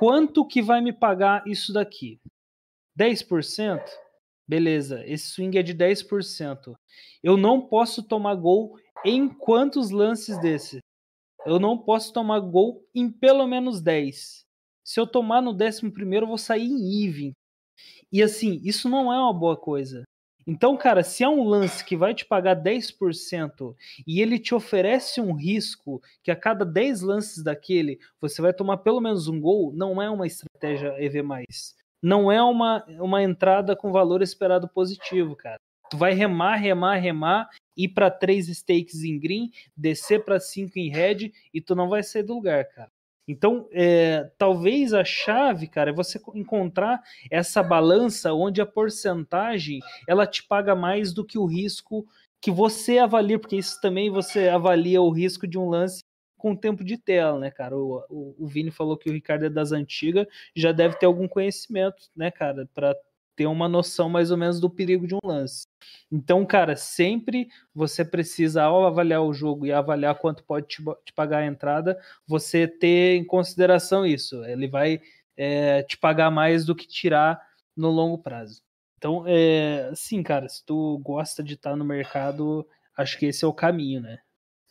quanto 0.04 0.46
que 0.46 0.60
vai 0.60 0.82
me 0.82 0.92
pagar 0.92 1.46
isso 1.46 1.72
daqui? 1.72 2.20
10%? 2.94 3.80
Beleza, 4.46 5.02
esse 5.06 5.28
swing 5.28 5.56
é 5.56 5.62
de 5.62 5.72
10%. 5.74 6.74
Eu 7.22 7.38
não 7.38 7.58
posso 7.66 8.02
tomar 8.02 8.34
gol 8.34 8.78
em 9.02 9.26
quantos 9.26 9.88
lances 9.88 10.38
desse? 10.38 10.80
Eu 11.46 11.58
não 11.58 11.78
posso 11.78 12.12
tomar 12.12 12.40
gol 12.40 12.86
em 12.94 13.10
pelo 13.10 13.46
menos 13.46 13.80
10. 13.80 14.44
Se 14.84 15.00
eu 15.00 15.06
tomar 15.06 15.40
no 15.40 15.52
11 15.52 15.90
primeiro, 15.90 16.24
eu 16.24 16.28
vou 16.28 16.36
sair 16.36 16.66
em 16.66 17.06
even. 17.06 17.32
E 18.12 18.22
assim, 18.22 18.60
isso 18.62 18.90
não 18.90 19.10
é 19.10 19.18
uma 19.18 19.32
boa 19.32 19.56
coisa. 19.56 20.04
Então, 20.46 20.76
cara, 20.76 21.02
se 21.02 21.24
é 21.24 21.28
um 21.28 21.44
lance 21.44 21.84
que 21.84 21.96
vai 21.96 22.14
te 22.14 22.24
pagar 22.24 22.54
10% 22.54 23.74
e 24.06 24.20
ele 24.20 24.38
te 24.38 24.54
oferece 24.54 25.20
um 25.20 25.32
risco 25.32 26.02
que 26.22 26.30
a 26.30 26.36
cada 26.36 26.64
10 26.64 27.00
lances 27.00 27.42
daquele 27.42 27.98
você 28.20 28.42
vai 28.42 28.52
tomar 28.52 28.78
pelo 28.78 29.00
menos 29.00 29.26
um 29.26 29.40
gol, 29.40 29.72
não 29.72 30.00
é 30.02 30.10
uma 30.10 30.26
estratégia 30.26 30.94
EV+. 30.98 31.22
Não 32.02 32.30
é 32.30 32.42
uma, 32.42 32.84
uma 33.00 33.22
entrada 33.22 33.74
com 33.74 33.90
valor 33.90 34.20
esperado 34.20 34.68
positivo, 34.68 35.34
cara. 35.34 35.56
Tu 35.90 35.96
vai 35.96 36.12
remar, 36.12 36.56
remar, 36.56 36.96
remar, 36.96 37.48
ir 37.76 37.88
para 37.88 38.10
3 38.10 38.48
stakes 38.48 39.02
em 39.04 39.18
green, 39.18 39.50
descer 39.76 40.24
para 40.24 40.38
5 40.38 40.78
em 40.78 40.90
red 40.90 41.32
e 41.52 41.60
tu 41.60 41.74
não 41.74 41.88
vai 41.88 42.02
sair 42.02 42.22
do 42.22 42.34
lugar, 42.34 42.64
cara. 42.66 42.90
Então, 43.26 43.68
é, 43.72 44.30
talvez 44.36 44.92
a 44.92 45.04
chave, 45.04 45.66
cara, 45.66 45.90
é 45.90 45.94
você 45.94 46.20
encontrar 46.34 47.02
essa 47.30 47.62
balança 47.62 48.32
onde 48.32 48.60
a 48.60 48.66
porcentagem 48.66 49.80
ela 50.06 50.26
te 50.26 50.42
paga 50.42 50.74
mais 50.74 51.12
do 51.12 51.24
que 51.24 51.38
o 51.38 51.46
risco 51.46 52.06
que 52.40 52.50
você 52.50 52.98
avalia, 52.98 53.38
porque 53.38 53.56
isso 53.56 53.80
também 53.80 54.10
você 54.10 54.48
avalia 54.48 55.00
o 55.00 55.10
risco 55.10 55.46
de 55.46 55.58
um 55.58 55.68
lance 55.68 56.04
com 56.36 56.52
o 56.52 56.56
tempo 56.56 56.84
de 56.84 56.98
tela, 56.98 57.38
né, 57.38 57.50
cara? 57.50 57.74
O, 57.74 58.04
o, 58.10 58.34
o 58.38 58.46
Vini 58.46 58.70
falou 58.70 58.98
que 58.98 59.08
o 59.08 59.12
Ricardo 59.14 59.46
é 59.46 59.48
das 59.48 59.72
antigas, 59.72 60.26
já 60.54 60.72
deve 60.72 60.98
ter 60.98 61.06
algum 61.06 61.26
conhecimento, 61.26 62.10
né, 62.14 62.30
cara, 62.30 62.68
para 62.74 62.94
ter 63.36 63.46
uma 63.46 63.68
noção 63.68 64.08
mais 64.08 64.30
ou 64.30 64.36
menos 64.36 64.60
do 64.60 64.70
perigo 64.70 65.06
de 65.06 65.14
um 65.14 65.18
lance. 65.24 65.66
Então, 66.10 66.44
cara, 66.46 66.76
sempre 66.76 67.48
você 67.74 68.04
precisa, 68.04 68.62
ao 68.62 68.86
avaliar 68.86 69.22
o 69.22 69.34
jogo 69.34 69.66
e 69.66 69.72
avaliar 69.72 70.14
quanto 70.16 70.44
pode 70.44 70.66
te, 70.68 70.82
te 71.04 71.12
pagar 71.12 71.38
a 71.38 71.46
entrada, 71.46 71.98
você 72.26 72.66
ter 72.66 73.16
em 73.16 73.24
consideração 73.24 74.06
isso. 74.06 74.44
Ele 74.44 74.68
vai 74.68 75.00
é, 75.36 75.82
te 75.82 75.98
pagar 75.98 76.30
mais 76.30 76.64
do 76.64 76.74
que 76.74 76.86
tirar 76.86 77.40
no 77.76 77.90
longo 77.90 78.18
prazo. 78.18 78.62
Então, 78.98 79.24
é, 79.26 79.92
sim, 79.94 80.22
cara, 80.22 80.48
se 80.48 80.64
tu 80.64 80.98
gosta 80.98 81.42
de 81.42 81.54
estar 81.54 81.76
no 81.76 81.84
mercado, 81.84 82.66
acho 82.96 83.18
que 83.18 83.26
esse 83.26 83.44
é 83.44 83.48
o 83.48 83.52
caminho, 83.52 84.00
né? 84.00 84.18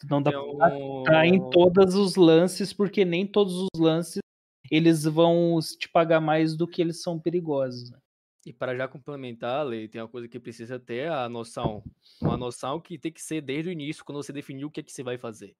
Não 0.09 0.21
dá 0.21 0.31
então... 0.31 0.57
pra 0.57 0.69
estar 0.69 1.25
em 1.27 1.49
todos 1.49 1.95
os 1.95 2.15
lances, 2.15 2.73
porque 2.73 3.05
nem 3.05 3.27
todos 3.27 3.53
os 3.53 3.79
lances 3.79 4.23
eles 4.71 5.03
vão 5.03 5.59
te 5.77 5.87
pagar 5.87 6.19
mais 6.19 6.55
do 6.55 6.67
que 6.67 6.81
eles 6.81 7.01
são 7.01 7.19
perigosos. 7.19 7.91
Né? 7.91 7.97
E 8.45 8.51
para 8.51 8.75
já 8.75 8.87
complementar, 8.87 9.65
Lei, 9.65 9.87
tem 9.87 10.01
uma 10.01 10.07
coisa 10.07 10.27
que 10.27 10.39
precisa 10.39 10.77
ter 10.77 11.09
a 11.09 11.29
noção. 11.29 11.81
Uma 12.21 12.35
noção 12.35 12.79
que 12.79 12.97
tem 12.97 13.11
que 13.11 13.21
ser 13.21 13.41
desde 13.41 13.69
o 13.69 13.71
início, 13.71 14.03
quando 14.03 14.21
você 14.21 14.33
definiu 14.33 14.67
o 14.67 14.71
que 14.71 14.81
é 14.81 14.83
que 14.83 14.91
você 14.91 15.01
vai 15.01 15.17
fazer. 15.17 15.55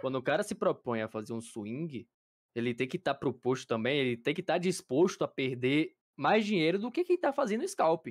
Quando 0.00 0.16
o 0.16 0.22
cara 0.22 0.42
se 0.42 0.54
propõe 0.54 1.02
a 1.02 1.08
fazer 1.08 1.32
um 1.32 1.40
swing, 1.40 2.06
ele 2.54 2.74
tem 2.74 2.88
que 2.88 2.96
estar 2.96 3.14
tá 3.14 3.18
proposto 3.18 3.66
também, 3.66 3.98
ele 3.98 4.16
tem 4.16 4.34
que 4.34 4.40
estar 4.40 4.54
tá 4.54 4.58
disposto 4.58 5.22
a 5.22 5.28
perder 5.28 5.94
mais 6.16 6.44
dinheiro 6.44 6.78
do 6.78 6.90
que 6.90 7.04
quem 7.04 7.14
está 7.14 7.32
fazendo 7.32 7.66
scalp. 7.68 8.08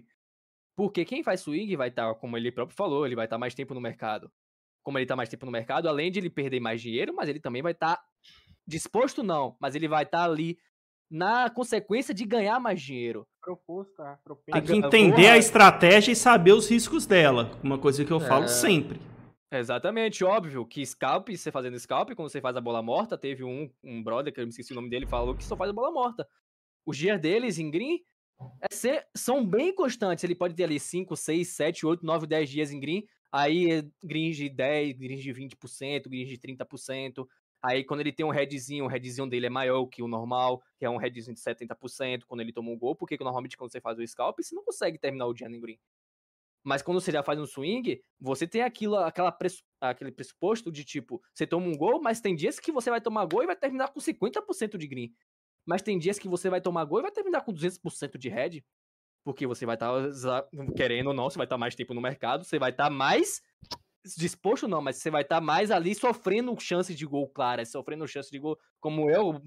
Porque 0.75 1.03
quem 1.03 1.23
faz 1.23 1.41
swing 1.41 1.75
vai 1.75 1.89
estar, 1.89 2.13
tá, 2.13 2.15
como 2.15 2.37
ele 2.37 2.51
próprio 2.51 2.75
falou, 2.75 3.05
ele 3.05 3.15
vai 3.15 3.25
estar 3.25 3.35
tá 3.35 3.39
mais 3.39 3.53
tempo 3.53 3.73
no 3.73 3.81
mercado. 3.81 4.31
Como 4.83 4.97
ele 4.97 5.05
está 5.05 5.15
mais 5.15 5.29
tempo 5.29 5.45
no 5.45 5.51
mercado, 5.51 5.89
além 5.89 6.11
de 6.11 6.19
ele 6.19 6.29
perder 6.29 6.59
mais 6.59 6.81
dinheiro, 6.81 7.13
mas 7.13 7.27
ele 7.27 7.39
também 7.39 7.61
vai 7.61 7.71
estar 7.73 7.97
tá 7.97 8.05
disposto 8.67 9.23
não, 9.23 9.57
mas 9.59 9.75
ele 9.75 9.87
vai 9.87 10.03
estar 10.03 10.19
tá 10.19 10.25
ali 10.25 10.57
na 11.15 11.49
consequência 11.49 12.13
de 12.13 12.25
ganhar 12.25 12.59
mais 12.59 12.81
dinheiro. 12.81 13.25
Proposto, 13.41 13.95
tá? 13.95 14.19
Tem 14.45 14.61
que 14.61 14.73
entender 14.73 15.27
a 15.27 15.37
estratégia 15.37 16.11
e 16.11 16.15
saber 16.15 16.51
os 16.51 16.69
riscos 16.69 17.05
dela. 17.05 17.57
Uma 17.63 17.77
coisa 17.77 18.03
que 18.03 18.11
eu 18.11 18.17
é... 18.17 18.27
falo 18.27 18.49
sempre. 18.49 18.99
Exatamente, 19.49 20.25
óbvio 20.25 20.65
que 20.65 20.85
scalp, 20.85 21.29
você 21.29 21.49
fazendo 21.49 21.79
scalp, 21.79 22.11
quando 22.11 22.29
você 22.29 22.41
faz 22.41 22.57
a 22.57 22.61
bola 22.61 22.81
morta, 22.81 23.17
teve 23.17 23.45
um, 23.45 23.69
um 23.81 24.03
brother, 24.03 24.33
que 24.33 24.41
eu 24.41 24.43
me 24.43 24.49
esqueci 24.49 24.73
o 24.73 24.75
nome 24.75 24.89
dele, 24.89 25.05
falou 25.05 25.33
que 25.33 25.45
só 25.45 25.55
faz 25.55 25.69
a 25.69 25.73
bola 25.73 25.89
morta. 25.89 26.27
Os 26.85 26.97
dias 26.97 27.21
deles 27.21 27.57
em 27.57 27.71
green 27.71 28.01
é 28.59 28.75
ser, 28.75 29.07
são 29.15 29.45
bem 29.45 29.73
constantes. 29.73 30.21
Ele 30.25 30.35
pode 30.35 30.53
ter 30.53 30.65
ali 30.65 30.77
5, 30.77 31.15
6, 31.15 31.47
7, 31.47 31.85
8, 31.85 32.05
9, 32.05 32.27
10 32.27 32.49
dias 32.49 32.71
em 32.71 32.79
green. 32.79 33.05
Aí 33.31 33.89
greens 34.03 34.35
de 34.35 34.49
10, 34.49 34.97
greens 34.97 35.23
de 35.23 35.33
20%, 35.33 36.09
greens 36.09 36.27
de 36.27 36.37
30%. 36.37 37.25
Aí 37.65 37.83
quando 37.83 38.01
ele 38.01 38.11
tem 38.11 38.23
um 38.23 38.29
headzinho, 38.29 38.85
o 38.85 38.87
headzinho 38.87 39.27
dele 39.27 39.47
é 39.47 39.49
maior 39.49 39.87
que 39.87 40.03
o 40.03 40.07
normal, 40.07 40.61
que 40.77 40.85
é 40.85 40.89
um 40.89 40.97
headzinho 40.97 41.33
de 41.33 41.41
70% 41.41 42.23
quando 42.27 42.41
ele 42.41 42.53
toma 42.53 42.69
um 42.69 42.77
gol, 42.77 42.95
porque 42.95 43.17
normalmente 43.19 43.57
quando 43.57 43.71
você 43.71 43.81
faz 43.81 43.97
o 43.97 44.07
scalp, 44.07 44.37
você 44.39 44.53
não 44.53 44.63
consegue 44.63 44.99
terminar 44.99 45.25
o 45.25 45.33
no 45.33 45.59
green. 45.59 45.79
Mas 46.63 46.81
quando 46.83 46.99
você 46.99 47.11
já 47.11 47.23
faz 47.23 47.39
um 47.39 47.45
swing, 47.45 48.01
você 48.19 48.47
tem 48.47 48.61
aquilo, 48.61 48.97
aquela 48.97 49.35
aquele 49.81 50.11
pressuposto 50.11 50.71
de 50.71 50.83
tipo, 50.83 51.21
você 51.33 51.45
toma 51.47 51.67
um 51.67 51.77
gol, 51.77 51.99
mas 52.01 52.21
tem 52.21 52.35
dias 52.35 52.59
que 52.59 52.71
você 52.71 52.89
vai 52.89 53.01
tomar 53.01 53.25
gol 53.25 53.43
e 53.43 53.47
vai 53.47 53.55
terminar 53.55 53.89
com 53.89 53.99
50% 53.99 54.77
de 54.77 54.87
green. 54.87 55.13
Mas 55.65 55.81
tem 55.81 55.97
dias 55.97 56.19
que 56.19 56.27
você 56.27 56.49
vai 56.49 56.61
tomar 56.61 56.85
gol 56.85 56.99
e 56.99 57.01
vai 57.03 57.11
terminar 57.11 57.41
com 57.41 57.51
200% 57.51 58.17
de 58.17 58.29
head. 58.29 58.65
Porque 59.23 59.47
você 59.47 59.65
vai 59.65 59.75
estar, 59.75 59.91
tá, 60.21 60.47
querendo 60.75 61.07
ou 61.07 61.13
não, 61.13 61.29
você 61.29 61.37
vai 61.37 61.45
estar 61.45 61.55
tá 61.55 61.59
mais 61.59 61.73
tempo 61.73 61.95
no 61.95 62.01
mercado, 62.01 62.43
você 62.43 62.59
vai 62.59 62.69
estar 62.69 62.85
tá 62.85 62.89
mais 62.91 63.41
disposto 64.15 64.67
não, 64.67 64.81
mas 64.81 64.97
você 64.97 65.09
vai 65.09 65.21
estar 65.23 65.37
tá 65.37 65.41
mais 65.41 65.71
ali 65.71 65.95
sofrendo 65.95 66.55
chances 66.59 66.95
de 66.95 67.05
gol 67.05 67.27
claras, 67.27 67.71
sofrendo 67.71 68.07
chances 68.07 68.31
de 68.31 68.39
gol, 68.39 68.57
como 68.79 69.09
eu 69.09 69.41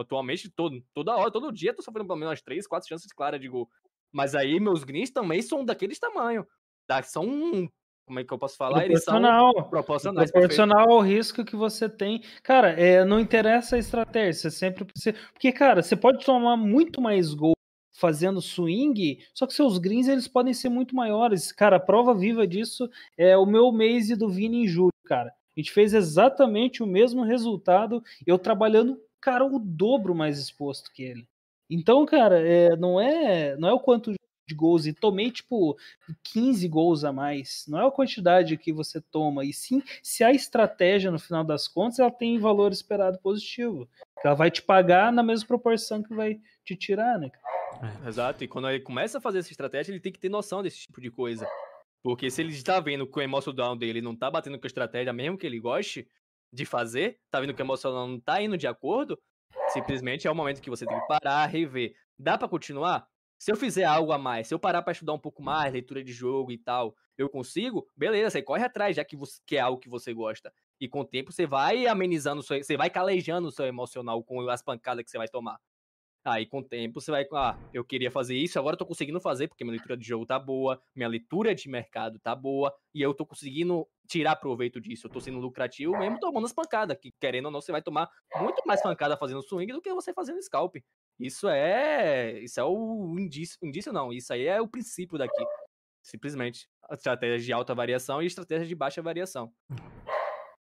atualmente 0.00 0.48
todo, 0.48 0.82
toda 0.94 1.16
hora, 1.16 1.30
todo 1.30 1.52
dia 1.52 1.74
tô 1.74 1.82
sofrendo 1.82 2.06
pelo 2.06 2.18
menos 2.18 2.40
3, 2.40 2.66
4 2.66 2.88
chances 2.88 3.12
claras 3.12 3.40
de 3.40 3.48
gol. 3.48 3.68
Mas 4.12 4.34
aí 4.34 4.58
meus 4.58 4.84
greens 4.84 5.10
também 5.10 5.42
são 5.42 5.64
daqueles 5.64 5.98
tamanho. 5.98 6.46
Tá? 6.86 7.02
São 7.02 7.68
como 8.06 8.20
é 8.20 8.24
que 8.24 8.32
eu 8.32 8.38
posso 8.38 8.56
falar? 8.56 8.80
Proporcional. 8.84 9.44
Eles 9.44 9.54
são 9.54 9.68
proporcionais. 9.68 10.30
Proporcional 10.30 10.90
ao 10.90 11.00
risco 11.00 11.44
que 11.44 11.54
você 11.54 11.90
tem. 11.90 12.22
Cara, 12.42 12.70
é, 12.70 13.04
não 13.04 13.20
interessa 13.20 13.76
a 13.76 13.78
estratégia, 13.78 14.32
você 14.32 14.50
sempre 14.50 14.86
precisa. 14.86 15.14
Porque, 15.30 15.52
cara, 15.52 15.82
você 15.82 15.94
pode 15.94 16.24
tomar 16.24 16.56
muito 16.56 17.02
mais 17.02 17.34
gol 17.34 17.57
fazendo 17.98 18.40
swing, 18.40 19.18
só 19.34 19.46
que 19.46 19.52
seus 19.52 19.76
greens 19.76 20.06
eles 20.06 20.28
podem 20.28 20.54
ser 20.54 20.68
muito 20.68 20.94
maiores. 20.94 21.50
Cara, 21.50 21.76
a 21.76 21.80
prova 21.80 22.14
viva 22.14 22.46
disso 22.46 22.88
é 23.16 23.36
o 23.36 23.44
meu 23.44 23.72
mês 23.72 24.16
do 24.16 24.28
Vini 24.28 24.64
em 24.64 24.68
julho, 24.68 24.92
cara. 25.04 25.30
A 25.30 25.60
gente 25.60 25.72
fez 25.72 25.92
exatamente 25.92 26.82
o 26.82 26.86
mesmo 26.86 27.24
resultado, 27.24 28.02
eu 28.24 28.38
trabalhando, 28.38 29.00
cara, 29.20 29.44
o 29.44 29.58
dobro 29.58 30.14
mais 30.14 30.38
exposto 30.38 30.92
que 30.92 31.02
ele. 31.02 31.26
Então, 31.68 32.06
cara, 32.06 32.38
é, 32.40 32.76
não 32.76 33.00
é 33.00 33.56
não 33.56 33.68
é 33.68 33.72
o 33.72 33.80
quanto 33.80 34.12
de 34.48 34.54
gols 34.54 34.86
e 34.86 34.92
tomei 34.92 35.30
tipo 35.30 35.76
15 36.24 36.66
gols 36.68 37.04
a 37.04 37.12
mais. 37.12 37.64
Não 37.68 37.78
é 37.78 37.86
a 37.86 37.90
quantidade 37.90 38.56
que 38.56 38.72
você 38.72 39.00
toma, 39.00 39.44
e 39.44 39.52
sim 39.52 39.82
se 40.02 40.24
a 40.24 40.32
estratégia 40.32 41.10
no 41.10 41.18
final 41.18 41.44
das 41.44 41.68
contas 41.68 41.98
ela 41.98 42.10
tem 42.10 42.38
valor 42.38 42.72
esperado 42.72 43.18
positivo. 43.18 43.88
Ela 44.24 44.34
vai 44.34 44.50
te 44.50 44.62
pagar 44.62 45.12
na 45.12 45.22
mesma 45.22 45.46
proporção 45.46 46.02
que 46.02 46.14
vai 46.14 46.40
te 46.64 46.76
tirar, 46.76 47.18
né? 47.18 47.30
É. 48.04 48.08
Exato, 48.08 48.42
e 48.42 48.48
quando 48.48 48.68
ele 48.68 48.80
começa 48.80 49.18
a 49.18 49.20
fazer 49.20 49.38
essa 49.38 49.50
estratégia, 49.50 49.92
ele 49.92 50.00
tem 50.00 50.12
que 50.12 50.18
ter 50.18 50.28
noção 50.28 50.62
desse 50.62 50.80
tipo 50.80 51.00
de 51.00 51.10
coisa. 51.10 51.48
Porque 52.02 52.30
se 52.30 52.40
ele 52.40 52.52
está 52.52 52.80
vendo 52.80 53.06
que 53.06 53.18
o 53.18 53.22
emocional 53.22 53.76
dele 53.76 54.00
não 54.00 54.12
está 54.12 54.30
batendo 54.30 54.58
com 54.58 54.66
a 54.66 54.68
estratégia, 54.68 55.12
mesmo 55.12 55.36
que 55.36 55.46
ele 55.46 55.60
goste 55.60 56.08
de 56.52 56.64
fazer, 56.64 57.18
tá 57.30 57.40
vendo 57.40 57.54
que 57.54 57.60
o 57.60 57.64
emocional 57.64 58.06
não 58.06 58.16
está 58.16 58.40
indo 58.40 58.56
de 58.56 58.66
acordo, 58.66 59.18
simplesmente 59.68 60.26
é 60.26 60.30
o 60.30 60.34
momento 60.34 60.62
que 60.62 60.70
você 60.70 60.86
tem 60.86 60.98
que 60.98 61.06
parar, 61.06 61.46
rever. 61.46 61.94
Dá 62.18 62.38
para 62.38 62.48
continuar? 62.48 63.06
Se 63.38 63.52
eu 63.52 63.56
fizer 63.56 63.84
algo 63.84 64.10
a 64.12 64.18
mais, 64.18 64.48
se 64.48 64.54
eu 64.54 64.58
parar 64.58 64.82
para 64.82 64.92
estudar 64.92 65.12
um 65.12 65.18
pouco 65.18 65.42
mais, 65.42 65.72
leitura 65.72 66.02
de 66.02 66.12
jogo 66.12 66.50
e 66.50 66.58
tal, 66.58 66.96
eu 67.16 67.28
consigo, 67.28 67.88
beleza, 67.96 68.30
você 68.30 68.42
corre 68.42 68.64
atrás, 68.64 68.96
já 68.96 69.04
que, 69.04 69.16
você, 69.16 69.40
é 69.52 69.60
algo 69.60 69.80
que 69.80 69.88
você 69.88 70.12
gosta. 70.12 70.52
E 70.80 70.88
com 70.88 71.00
o 71.00 71.04
tempo 71.04 71.32
você 71.32 71.46
vai 71.46 71.86
amenizando, 71.86 72.42
seu, 72.42 72.62
você 72.62 72.76
vai 72.76 72.90
calejando 72.90 73.48
o 73.48 73.52
seu 73.52 73.64
emocional 73.66 74.22
com 74.24 74.48
as 74.48 74.60
pancadas 74.62 75.04
que 75.04 75.10
você 75.10 75.18
vai 75.18 75.28
tomar. 75.28 75.58
Aí 76.24 76.46
com 76.46 76.58
o 76.58 76.64
tempo 76.64 77.00
você 77.00 77.10
vai, 77.10 77.26
ah, 77.32 77.56
eu 77.72 77.84
queria 77.84 78.10
fazer 78.10 78.36
isso, 78.36 78.58
agora 78.58 78.74
eu 78.74 78.78
tô 78.78 78.84
conseguindo 78.84 79.20
fazer, 79.20 79.48
porque 79.48 79.64
minha 79.64 79.72
leitura 79.72 79.96
de 79.96 80.04
jogo 80.04 80.26
tá 80.26 80.38
boa, 80.38 80.80
minha 80.94 81.08
leitura 81.08 81.54
de 81.54 81.68
mercado 81.68 82.18
tá 82.18 82.34
boa, 82.34 82.74
e 82.92 83.00
eu 83.00 83.14
tô 83.14 83.24
conseguindo 83.24 83.88
tirar 84.06 84.36
proveito 84.36 84.80
disso. 84.80 85.06
Eu 85.06 85.10
tô 85.10 85.20
sendo 85.20 85.38
lucrativo 85.38 85.96
mesmo 85.96 86.18
tomando 86.18 86.44
as 86.44 86.52
pancadas, 86.52 86.98
que 87.00 87.12
querendo 87.20 87.46
ou 87.46 87.52
não, 87.52 87.60
você 87.60 87.72
vai 87.72 87.82
tomar 87.82 88.10
muito 88.36 88.62
mais 88.66 88.82
pancada 88.82 89.16
fazendo 89.16 89.42
swing 89.42 89.72
do 89.72 89.80
que 89.80 89.94
você 89.94 90.12
fazendo 90.12 90.42
scalp. 90.42 90.76
Isso 91.18 91.48
é. 91.48 92.38
Isso 92.40 92.60
é 92.60 92.64
o 92.64 93.16
indício. 93.18 93.58
Indício 93.62 93.92
não, 93.92 94.12
isso 94.12 94.32
aí 94.32 94.46
é 94.46 94.60
o 94.60 94.68
princípio 94.68 95.18
daqui. 95.18 95.44
Simplesmente. 96.02 96.68
Estratégia 96.90 97.38
de 97.38 97.52
alta 97.52 97.74
variação 97.74 98.22
e 98.22 98.26
estratégia 98.26 98.66
de 98.66 98.74
baixa 98.74 99.02
variação. 99.02 99.52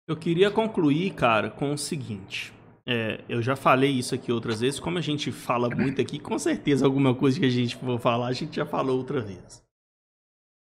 Eu 0.08 0.18
queria 0.18 0.50
concluir, 0.50 1.14
cara, 1.14 1.50
com 1.50 1.74
o 1.74 1.78
seguinte. 1.78 2.54
É, 2.86 3.22
eu 3.28 3.42
já 3.42 3.56
falei 3.56 3.92
isso 3.92 4.16
aqui 4.16 4.32
outras 4.32 4.62
vezes, 4.62 4.80
como 4.80 4.98
a 4.98 5.02
gente 5.02 5.30
fala 5.30 5.70
muito 5.70 6.02
aqui, 6.02 6.18
com 6.18 6.40
certeza 6.40 6.86
alguma 6.86 7.14
coisa 7.14 7.38
que 7.38 7.46
a 7.46 7.50
gente 7.50 7.76
for 7.76 8.00
falar, 8.00 8.28
a 8.28 8.34
gente 8.34 8.56
já 8.56 8.66
falou 8.66 8.98
outra 8.98 9.20
vez. 9.20 9.62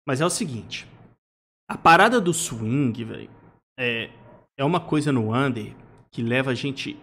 Mas 0.06 0.22
é 0.22 0.24
o 0.24 0.30
seguinte, 0.30 0.88
a 1.68 1.76
parada 1.76 2.18
do 2.18 2.32
swing, 2.32 3.04
velho, 3.04 3.30
é, 3.78 4.10
é 4.56 4.64
uma 4.64 4.80
coisa 4.80 5.12
no 5.12 5.34
under 5.34 5.74
que 6.10 6.22
leva 6.22 6.52
a 6.52 6.54
gente 6.54 6.98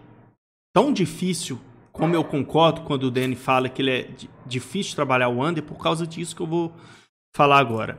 tão 0.72 0.92
difícil 0.92 1.60
como 1.94 2.12
eu 2.12 2.24
concordo 2.24 2.80
quando 2.80 3.04
o 3.04 3.10
Danny 3.10 3.36
fala 3.36 3.68
que 3.68 3.80
ele 3.80 3.90
é 3.92 4.08
difícil 4.44 4.96
trabalhar 4.96 5.28
o 5.28 5.40
under, 5.40 5.62
por 5.62 5.78
causa 5.78 6.04
disso 6.04 6.34
que 6.34 6.42
eu 6.42 6.46
vou 6.46 6.72
falar 7.32 7.58
agora. 7.58 7.96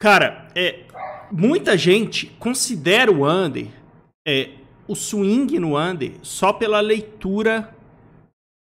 Cara, 0.00 0.48
é, 0.52 0.84
muita 1.30 1.78
gente 1.78 2.26
considera 2.40 3.10
o 3.10 3.24
under, 3.24 3.68
é, 4.26 4.50
o 4.88 4.96
swing 4.96 5.60
no 5.60 5.78
under, 5.78 6.14
só 6.22 6.52
pela 6.52 6.80
leitura 6.80 7.72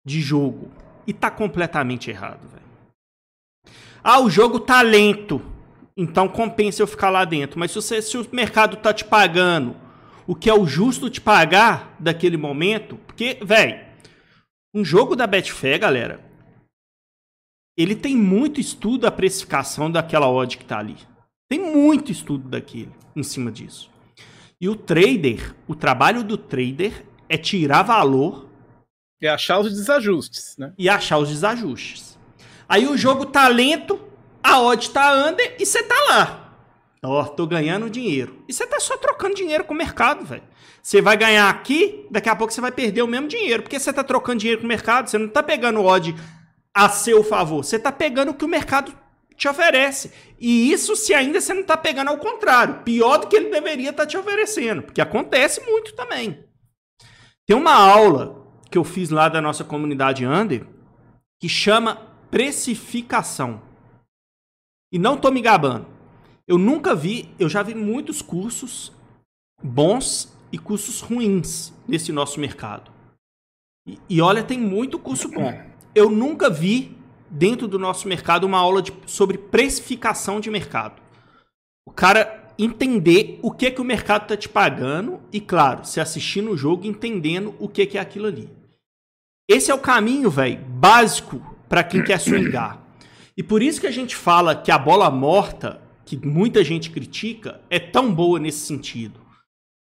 de 0.05 0.21
jogo. 0.21 0.69
E 1.07 1.13
tá 1.13 1.31
completamente 1.31 2.11
errado, 2.11 2.41
velho. 2.49 3.79
Ah, 4.03 4.21
o 4.21 4.29
jogo 4.29 4.59
tá 4.59 4.83
lento. 4.83 5.41
Então 5.97 6.29
compensa 6.29 6.83
eu 6.83 6.89
ficar 6.89 7.11
lá 7.11 7.25
dentro. 7.25 7.57
Mas 7.57 7.71
se, 7.71 7.77
você, 7.77 8.03
se 8.03 8.19
o 8.19 8.27
mercado 8.33 8.77
tá 8.79 8.93
te 8.93 9.05
pagando 9.05 9.77
o 10.27 10.35
que 10.35 10.51
é 10.51 10.55
o 10.55 10.67
justo 10.67 11.09
te 11.09 11.21
pagar 11.21 11.95
daquele 12.01 12.37
momento, 12.37 12.97
porque, 13.07 13.39
velho, 13.43 13.88
um 14.75 14.85
jogo 14.85 15.17
da 15.17 15.27
Betfair, 15.27 15.81
galera, 15.81 16.25
ele 17.77 17.95
tem 17.95 18.17
muito 18.17 18.61
estudo 18.61 19.03
da 19.03 19.11
precificação 19.11 19.91
daquela 19.91 20.29
odd 20.29 20.59
que 20.59 20.65
tá 20.65 20.79
ali. 20.79 20.97
Tem 21.49 21.61
muito 21.61 22.11
estudo 22.13 22.49
daquele 22.49 22.93
em 23.15 23.23
cima 23.23 23.51
disso. 23.51 23.91
E 24.61 24.69
o 24.69 24.75
trader, 24.75 25.55
o 25.67 25.75
trabalho 25.75 26.25
do 26.25 26.37
trader 26.37 27.07
é 27.29 27.39
tirar 27.39 27.83
valor 27.83 28.49
e 29.21 29.27
achar 29.27 29.61
os 29.61 29.73
desajustes, 29.73 30.57
né? 30.59 30.73
E 30.77 30.89
achar 30.89 31.19
os 31.19 31.29
desajustes. 31.29 32.19
Aí 32.69 32.87
o 32.87 32.97
jogo 32.97 33.27
tá 33.27 33.49
lento, 33.49 33.99
a 34.43 34.61
odd 34.61 34.91
tá 34.91 35.29
under 35.29 35.57
e 35.59 35.65
você 35.65 35.83
tá 35.83 35.95
lá. 36.09 36.48
Ó, 37.09 37.25
tô 37.25 37.47
ganhando 37.47 37.89
dinheiro. 37.89 38.45
E 38.49 38.53
você 38.53 38.67
tá 38.67 38.79
só 38.79 38.97
trocando 38.97 39.35
dinheiro 39.35 39.65
com 39.65 39.75
o 39.75 39.77
mercado, 39.77 40.25
velho. 40.25 40.43
Você 40.83 41.01
vai 41.01 41.17
ganhar 41.17 41.49
aqui, 41.49 42.07
daqui 42.11 42.29
a 42.29 42.37
pouco 42.37 42.53
você 42.53 42.61
vai 42.61 42.71
perder 42.71 43.03
o 43.03 43.07
mesmo 43.07 43.29
dinheiro. 43.29 43.63
Porque 43.63 43.79
você 43.79 43.93
tá 43.93 44.05
trocando 44.05 44.39
dinheiro 44.41 44.61
com 44.61 44.67
o 44.67 44.69
mercado, 44.69 45.09
você 45.09 45.19
não 45.19 45.29
tá 45.29 45.43
pegando 45.43 45.83
odd 45.83 46.15
a 46.75 46.89
seu 46.89 47.25
favor. 47.25 47.65
Você 47.65 47.79
tá 47.79 47.91
pegando 47.91 48.31
o 48.31 48.35
que 48.35 48.45
o 48.45 48.49
mercado 48.49 48.93
te 49.37 49.49
oferece. 49.49 50.13
E 50.39 50.71
isso 50.71 50.95
se 50.97 51.15
ainda 51.15 51.41
você 51.41 51.55
não 51.55 51.63
tá 51.63 51.77
pegando 51.77 52.09
ao 52.09 52.19
contrário. 52.19 52.83
Pior 52.85 53.19
do 53.19 53.27
que 53.27 53.37
ele 53.37 53.51
deveria 53.51 53.91
estar 53.91 54.03
tá 54.03 54.07
te 54.07 54.17
oferecendo. 54.17 54.83
Porque 54.83 55.01
acontece 55.01 55.61
muito 55.65 55.95
também. 55.95 56.45
Tem 57.47 57.57
uma 57.57 57.75
aula 57.75 58.47
que 58.71 58.77
eu 58.77 58.85
fiz 58.85 59.11
lá 59.11 59.29
da 59.29 59.41
nossa 59.41 59.65
comunidade 59.65 60.27
Under 60.27 60.67
que 61.41 61.49
chama 61.49 61.97
precificação. 62.31 63.63
E 64.93 64.99
não 64.99 65.17
tô 65.17 65.31
me 65.31 65.41
gabando. 65.41 65.98
Eu 66.49 66.57
nunca 66.57 66.95
vi, 66.95 67.31
eu 67.39 67.49
já 67.49 67.63
vi 67.63 67.75
muitos 67.75 68.23
cursos 68.23 68.91
bons 69.63 70.35
e 70.51 70.59
cursos 70.59 71.01
ruins 71.01 71.75
nesse 71.87 72.11
nosso 72.11 72.41
mercado. 72.41 72.91
E, 73.87 73.99
e 74.09 74.21
olha, 74.23 74.43
tem 74.43 74.59
muito 74.59 74.99
curso 74.99 75.29
bom. 75.29 75.53
Eu 75.95 76.11
nunca 76.11 76.49
vi 76.49 76.97
dentro 77.29 77.69
do 77.69 77.79
nosso 77.79 78.09
mercado 78.09 78.45
uma 78.45 78.59
aula 78.59 78.81
de, 78.81 78.95
sobre 79.07 79.37
precificação 79.37 80.41
de 80.41 80.51
mercado. 80.51 81.03
O 81.87 81.91
cara 81.91 82.55
entender 82.59 83.39
o 83.43 83.51
que 83.51 83.71
que 83.71 83.81
o 83.81 83.85
mercado 83.85 84.23
está 84.23 84.37
te 84.37 84.49
pagando 84.49 85.21
e, 85.31 85.41
claro, 85.41 85.85
se 85.85 86.01
assistir 86.01 86.41
no 86.41 86.57
jogo 86.57 86.87
entendendo 86.87 87.55
o 87.59 87.69
que, 87.69 87.87
que 87.87 87.99
é 87.99 88.01
aquilo 88.01 88.27
ali. 88.27 88.51
Esse 89.47 89.71
é 89.71 89.75
o 89.75 89.79
caminho, 89.79 90.31
velho, 90.31 90.65
básico 90.65 91.41
para 91.69 91.85
quem 91.85 92.03
quer 92.03 92.19
swingar. 92.19 92.83
E 93.37 93.43
por 93.43 93.63
isso 93.63 93.81
que 93.81 93.87
a 93.87 93.91
gente 93.91 94.17
fala 94.17 94.57
que 94.57 94.71
a 94.71 94.79
bola 94.79 95.11
morta, 95.11 95.81
que 96.09 96.17
muita 96.27 96.65
gente 96.65 96.91
critica, 96.91 97.61
é 97.69 97.79
tão 97.79 98.15
boa 98.15 98.39
nesse 98.39 98.61
sentido. 98.61 99.21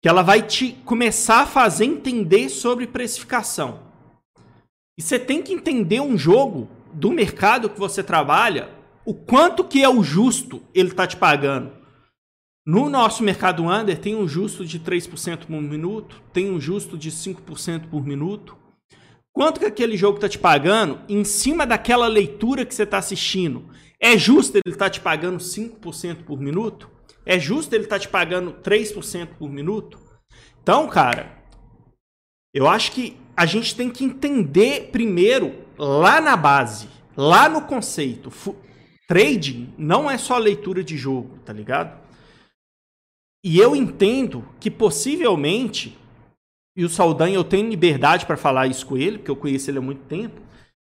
Que 0.02 0.08
ela 0.08 0.22
vai 0.22 0.42
te 0.42 0.72
começar 0.84 1.42
a 1.42 1.46
fazer 1.46 1.84
entender 1.84 2.48
sobre 2.48 2.84
precificação. 2.84 3.80
E 4.98 5.02
você 5.02 5.20
tem 5.20 5.40
que 5.40 5.52
entender 5.52 6.00
um 6.00 6.18
jogo 6.18 6.68
do 6.92 7.12
mercado 7.12 7.70
que 7.70 7.78
você 7.78 8.02
trabalha, 8.02 8.70
o 9.04 9.14
quanto 9.14 9.62
que 9.62 9.84
é 9.84 9.88
o 9.88 10.02
justo 10.02 10.60
ele 10.74 10.88
está 10.88 11.06
te 11.06 11.16
pagando. 11.16 11.70
No 12.66 12.90
nosso 12.90 13.22
mercado 13.22 13.62
under 13.62 13.96
tem 13.96 14.16
um 14.16 14.26
justo 14.26 14.64
de 14.64 14.80
3% 14.80 15.46
por 15.46 15.62
minuto, 15.62 16.20
tem 16.32 16.50
um 16.50 16.60
justo 16.60 16.98
de 16.98 17.12
5% 17.12 17.88
por 17.88 18.04
minuto. 18.04 18.56
Quanto 19.32 19.60
que 19.60 19.66
aquele 19.66 19.96
jogo 19.96 20.16
está 20.16 20.28
te 20.28 20.40
pagando 20.40 20.98
em 21.08 21.22
cima 21.22 21.64
daquela 21.64 22.08
leitura 22.08 22.66
que 22.66 22.74
você 22.74 22.82
está 22.82 22.98
assistindo? 22.98 23.66
É 24.00 24.16
justo 24.16 24.56
ele 24.56 24.74
estar 24.74 24.86
tá 24.86 24.90
te 24.90 25.00
pagando 25.00 25.38
5% 25.38 26.24
por 26.24 26.40
minuto? 26.40 26.90
É 27.24 27.38
justo 27.38 27.74
ele 27.74 27.84
estar 27.84 27.96
tá 27.96 28.00
te 28.00 28.08
pagando 28.08 28.52
3% 28.52 29.28
por 29.38 29.50
minuto? 29.50 29.98
Então, 30.62 30.88
cara, 30.88 31.36
eu 32.54 32.66
acho 32.66 32.92
que 32.92 33.16
a 33.36 33.46
gente 33.46 33.74
tem 33.74 33.90
que 33.90 34.04
entender 34.04 34.90
primeiro 34.90 35.54
lá 35.78 36.20
na 36.20 36.36
base, 36.36 36.88
lá 37.16 37.48
no 37.48 37.62
conceito. 37.62 38.32
Trading 39.06 39.72
não 39.78 40.10
é 40.10 40.18
só 40.18 40.36
leitura 40.38 40.82
de 40.82 40.96
jogo, 40.96 41.38
tá 41.44 41.52
ligado? 41.52 42.00
E 43.44 43.58
eu 43.58 43.76
entendo 43.76 44.44
que 44.58 44.70
possivelmente, 44.70 45.96
e 46.76 46.84
o 46.84 46.88
Saldanha 46.88 47.36
eu 47.36 47.44
tenho 47.44 47.68
liberdade 47.68 48.26
para 48.26 48.36
falar 48.36 48.66
isso 48.66 48.84
com 48.84 48.96
ele, 48.96 49.18
porque 49.18 49.30
eu 49.30 49.36
conheço 49.36 49.70
ele 49.70 49.78
há 49.78 49.82
muito 49.82 50.02
tempo, 50.06 50.40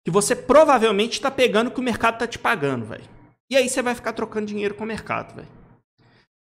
que 0.08 0.12
você 0.12 0.34
provavelmente 0.34 1.16
está 1.16 1.30
pegando 1.30 1.68
o 1.68 1.72
que 1.72 1.82
o 1.82 1.84
mercado 1.84 2.14
está 2.14 2.26
te 2.26 2.40
pagando, 2.40 2.86
velho. 2.86 3.04
E 3.50 3.58
aí 3.58 3.68
você 3.68 3.82
vai 3.82 3.94
ficar 3.94 4.14
trocando 4.14 4.46
dinheiro 4.46 4.74
com 4.74 4.86
o 4.86 4.88
mercado, 4.88 5.36
velho. 5.36 5.50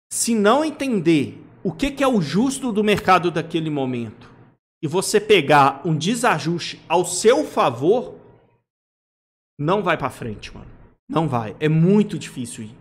Se 0.10 0.34
não 0.34 0.64
entender 0.64 1.38
o 1.62 1.70
que, 1.70 1.92
que 1.92 2.02
é 2.02 2.08
o 2.08 2.22
justo 2.22 2.72
do 2.72 2.82
mercado 2.82 3.30
daquele 3.30 3.70
momento 3.70 4.32
e 4.82 4.88
você 4.88 5.20
pegar 5.20 5.82
um 5.84 5.94
desajuste 5.94 6.82
ao 6.88 7.04
seu 7.04 7.44
favor, 7.44 8.16
não 9.60 9.84
vai 9.84 9.98
para 9.98 10.10
frente, 10.10 10.56
mano. 10.56 10.72
Não 11.10 11.28
vai. 11.28 11.54
É 11.60 11.68
muito 11.68 12.18
difícil 12.18 12.64
ir. 12.64 12.78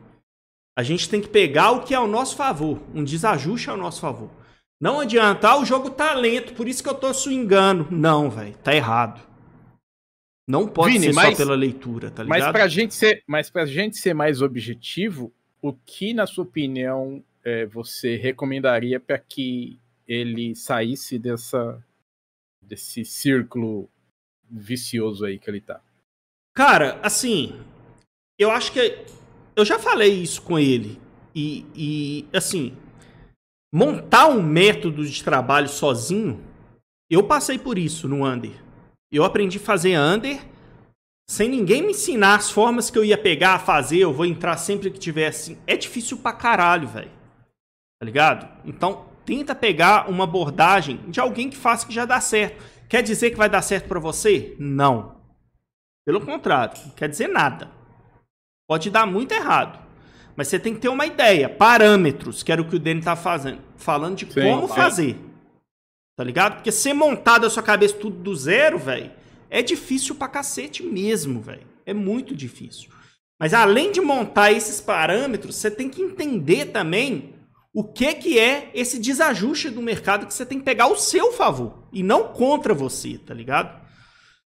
A 0.79 0.85
gente 0.85 1.09
tem 1.09 1.21
que 1.21 1.29
pegar 1.29 1.73
o 1.73 1.83
que 1.83 1.95
é 1.95 1.97
ao 1.97 2.07
nosso 2.07 2.37
favor, 2.37 2.79
um 2.95 3.03
desajuste 3.03 3.69
ao 3.69 3.77
nosso 3.77 4.01
favor. 4.01 4.31
Não 4.81 5.01
adianta, 5.01 5.49
ah, 5.49 5.59
o 5.59 5.65
jogo 5.65 5.91
tá 5.91 6.15
lento, 6.15 6.55
por 6.55 6.69
isso 6.69 6.81
que 6.81 6.89
eu 6.89 6.95
tô 6.95 7.13
swingando. 7.13 7.89
Não, 7.91 8.31
velho, 8.31 8.57
tá 8.59 8.73
errado. 8.73 9.30
Não 10.51 10.67
pode 10.67 10.95
Vini, 10.95 11.07
ser 11.07 11.13
mas, 11.13 11.39
só 11.39 11.45
pela 11.45 11.55
leitura, 11.55 12.11
tá 12.11 12.25
ligado? 12.25 12.41
Mas 12.41 12.51
pra, 12.53 12.67
gente 12.67 12.93
ser, 12.93 13.23
mas 13.25 13.49
pra 13.49 13.65
gente 13.65 13.97
ser 13.97 14.13
mais 14.15 14.43
objetivo, 14.43 15.33
o 15.63 15.73
que, 15.73 16.13
na 16.13 16.27
sua 16.27 16.43
opinião, 16.43 17.23
é, 17.45 17.67
você 17.67 18.17
recomendaria 18.17 18.99
para 18.99 19.17
que 19.17 19.79
ele 20.09 20.57
saísse 20.57 21.21
dessa, 21.21 21.81
desse 22.61 23.05
círculo 23.05 23.89
vicioso 24.51 25.25
aí 25.25 25.39
que 25.39 25.49
ele 25.49 25.61
tá? 25.61 25.81
Cara, 26.53 26.99
assim, 27.01 27.57
eu 28.37 28.51
acho 28.51 28.73
que 28.73 29.05
eu 29.55 29.65
já 29.65 29.79
falei 29.79 30.13
isso 30.13 30.43
com 30.43 30.59
ele 30.59 31.01
e, 31.33 31.65
e 31.77 32.27
assim, 32.37 32.77
montar 33.73 34.27
um 34.27 34.43
método 34.43 35.07
de 35.07 35.23
trabalho 35.23 35.69
sozinho, 35.69 36.45
eu 37.09 37.23
passei 37.23 37.57
por 37.57 37.79
isso 37.79 38.09
no 38.09 38.27
Under. 38.27 38.70
Eu 39.13 39.25
aprendi 39.25 39.59
a 39.59 39.61
fazer 39.61 39.99
Under 39.99 40.41
sem 41.31 41.49
ninguém 41.49 41.81
me 41.81 41.91
ensinar 41.91 42.35
as 42.35 42.51
formas 42.51 42.91
que 42.91 42.99
eu 42.99 43.05
ia 43.05 43.17
pegar, 43.17 43.61
fazer, 43.61 43.99
eu 43.99 44.13
vou 44.13 44.27
entrar 44.27 44.57
sempre 44.57 44.91
que 44.91 44.99
tivesse. 44.99 45.57
É 45.65 45.77
difícil 45.77 46.19
pra 46.19 46.33
caralho, 46.33 46.89
velho. 46.89 47.11
Tá 48.01 48.05
ligado? 48.05 48.49
Então, 48.65 49.07
tenta 49.25 49.55
pegar 49.55 50.11
uma 50.11 50.25
abordagem 50.25 50.97
de 51.07 51.21
alguém 51.21 51.49
que 51.49 51.57
faça 51.57 51.87
que 51.87 51.95
já 51.95 52.05
dá 52.05 52.21
certo. 52.21 52.61
Quer 52.89 53.05
dizer 53.05 53.31
que 53.31 53.37
vai 53.37 53.49
dar 53.49 53.63
certo 53.63 53.87
para 53.87 54.01
você? 54.01 54.57
Não. 54.59 55.21
Pelo 56.05 56.21
contrário, 56.21 56.77
não 56.85 56.91
quer 56.97 57.09
dizer 57.09 57.29
nada. 57.29 57.71
Pode 58.69 58.91
dar 58.91 59.07
muito 59.07 59.33
errado. 59.33 59.79
Mas 60.35 60.49
você 60.49 60.59
tem 60.59 60.75
que 60.75 60.81
ter 60.81 60.89
uma 60.89 61.07
ideia, 61.07 61.49
parâmetros, 61.49 62.43
que 62.43 62.51
era 62.51 62.61
o 62.61 62.69
que 62.69 62.75
o 62.75 62.81
Danny 62.81 63.03
tá 63.03 63.15
fazendo, 63.15 63.61
falando 63.77 64.17
de 64.17 64.33
Sim, 64.33 64.41
como 64.41 64.67
fazer. 64.67 65.17
Tá 66.21 66.25
ligado? 66.25 66.57
Porque 66.57 66.71
ser 66.71 66.93
montado 66.93 67.47
a 67.47 67.49
sua 67.49 67.63
cabeça 67.63 67.95
tudo 67.95 68.15
do 68.19 68.37
zero, 68.37 68.79
velho, 68.79 69.11
é 69.49 69.63
difícil 69.63 70.15
pra 70.15 70.29
cacete 70.29 70.83
mesmo, 70.83 71.41
velho. 71.41 71.67
É 71.87 71.95
muito 71.95 72.37
difícil. 72.37 72.91
Mas 73.39 73.55
além 73.55 73.91
de 73.91 74.03
montar 74.03 74.53
esses 74.53 74.83
parâmetros, 74.83 75.57
você 75.57 75.71
tem 75.71 75.89
que 75.89 76.03
entender 76.03 76.67
também 76.67 77.33
o 77.73 77.83
que, 77.83 78.13
que 78.17 78.39
é 78.39 78.71
esse 78.75 78.99
desajuste 78.99 79.71
do 79.71 79.81
mercado 79.81 80.27
que 80.27 80.35
você 80.35 80.45
tem 80.45 80.59
que 80.59 80.65
pegar 80.67 80.85
ao 80.85 80.97
seu 80.99 81.33
favor 81.33 81.89
e 81.91 82.03
não 82.03 82.35
contra 82.35 82.75
você, 82.75 83.17
tá 83.17 83.33
ligado? 83.33 83.81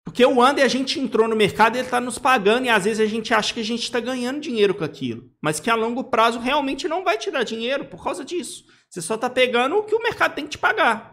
Porque 0.04 0.26
o 0.26 0.46
Under 0.46 0.66
a 0.66 0.68
gente 0.68 1.00
entrou 1.00 1.30
no 1.30 1.36
mercado 1.38 1.78
e 1.78 1.80
ele 1.80 1.88
está 1.88 2.02
nos 2.02 2.20
pagando 2.20 2.66
e 2.66 2.70
às 2.70 2.84
vezes 2.84 3.00
a 3.00 3.10
gente 3.10 3.34
acha 3.34 3.54
que 3.54 3.62
a 3.62 3.66
gente 3.66 3.84
está 3.84 4.02
ganhando 4.02 4.42
dinheiro 4.42 4.76
com 4.76 4.84
aquilo. 4.84 5.32
Mas 5.42 5.62
que 5.62 5.70
a 5.70 5.76
longo 5.76 6.04
prazo 6.04 6.40
realmente 6.40 6.90
não 6.90 7.06
vai 7.06 7.18
te 7.18 7.32
dar 7.32 7.44
dinheiro 7.44 7.86
por 7.86 8.04
causa 8.04 8.26
disso. 8.26 8.66
Você 8.90 9.02
só 9.02 9.16
está 9.16 9.30
pegando 9.30 9.78
o 9.78 9.84
que 9.84 9.96
o 9.96 10.04
mercado 10.04 10.36
tem 10.36 10.44
que 10.44 10.52
te 10.52 10.58
pagar. 10.58 11.13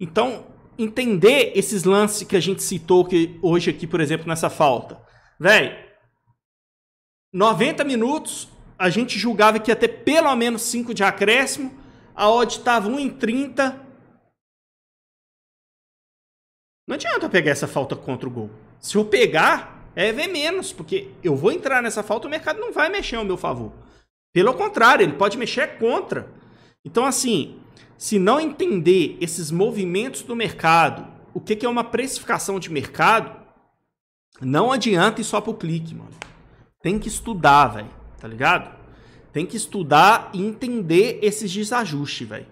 Então, 0.00 0.46
entender 0.78 1.52
esses 1.54 1.84
lances 1.84 2.26
que 2.26 2.36
a 2.36 2.40
gente 2.40 2.62
citou 2.62 3.04
que 3.04 3.38
hoje 3.42 3.70
aqui, 3.70 3.86
por 3.86 4.00
exemplo, 4.00 4.28
nessa 4.28 4.50
falta. 4.50 5.00
Velho, 5.38 5.76
90 7.32 7.84
minutos, 7.84 8.48
a 8.78 8.88
gente 8.90 9.18
julgava 9.18 9.58
que 9.58 9.70
ia 9.70 9.76
ter 9.76 9.88
pelo 9.88 10.34
menos 10.36 10.62
5 10.62 10.92
de 10.94 11.02
acréscimo, 11.02 11.72
a 12.14 12.30
odd 12.30 12.52
estava 12.52 12.88
1,30 12.88 13.86
não 16.86 16.94
adianta 16.94 17.28
pegar 17.28 17.50
essa 17.50 17.66
falta 17.66 17.96
contra 17.96 18.28
o 18.28 18.32
gol. 18.32 18.50
Se 18.78 18.96
eu 18.96 19.04
pegar, 19.04 19.90
é 19.96 20.12
ver 20.12 20.28
menos, 20.28 20.72
porque 20.72 21.10
eu 21.22 21.34
vou 21.34 21.50
entrar 21.50 21.82
nessa 21.82 22.02
falta, 22.02 22.28
o 22.28 22.30
mercado 22.30 22.60
não 22.60 22.72
vai 22.72 22.88
mexer 22.88 23.16
ao 23.16 23.24
meu 23.24 23.36
favor. 23.36 23.72
Pelo 24.32 24.54
contrário, 24.54 25.02
ele 25.02 25.14
pode 25.14 25.36
mexer 25.36 25.78
contra. 25.78 26.28
Então, 26.84 27.04
assim, 27.04 27.58
se 27.98 28.18
não 28.18 28.40
entender 28.40 29.16
esses 29.20 29.50
movimentos 29.50 30.22
do 30.22 30.36
mercado, 30.36 31.06
o 31.32 31.40
que, 31.40 31.56
que 31.56 31.66
é 31.66 31.68
uma 31.68 31.84
precificação 31.84 32.58
de 32.58 32.70
mercado, 32.70 33.34
não 34.40 34.72
adianta 34.72 35.20
ir 35.20 35.24
só 35.24 35.40
pro 35.40 35.54
clique, 35.54 35.94
mano. 35.94 36.10
Tem 36.82 36.98
que 36.98 37.08
estudar, 37.08 37.68
velho. 37.68 37.90
Tá 38.18 38.28
ligado? 38.28 38.74
Tem 39.32 39.46
que 39.46 39.56
estudar 39.56 40.30
e 40.32 40.42
entender 40.42 41.18
esses 41.22 41.52
desajustes, 41.52 42.26
velho. 42.26 42.46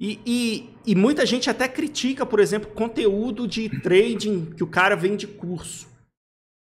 E, 0.00 0.20
e, 0.26 0.74
e, 0.84 0.94
muita 0.94 1.24
gente 1.24 1.48
até 1.48 1.68
critica, 1.68 2.26
por 2.26 2.40
exemplo, 2.40 2.72
conteúdo 2.72 3.46
de 3.46 3.68
trading 3.80 4.46
que 4.56 4.64
o 4.64 4.66
cara 4.66 4.96
vende 4.96 5.26
curso. 5.26 5.86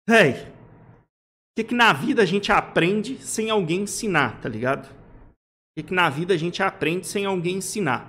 Véi, 0.08 0.32
o 0.32 1.56
que, 1.56 1.64
que 1.64 1.74
na 1.74 1.92
vida 1.92 2.22
a 2.22 2.26
gente 2.26 2.50
aprende 2.50 3.16
sem 3.20 3.48
alguém 3.50 3.82
ensinar, 3.82 4.40
tá 4.40 4.48
ligado? 4.48 4.92
O 5.76 5.82
que, 5.82 5.92
na 5.92 6.08
vida 6.08 6.32
a 6.32 6.36
gente 6.36 6.62
aprende 6.62 7.04
sem 7.04 7.26
alguém 7.26 7.56
ensinar? 7.56 8.08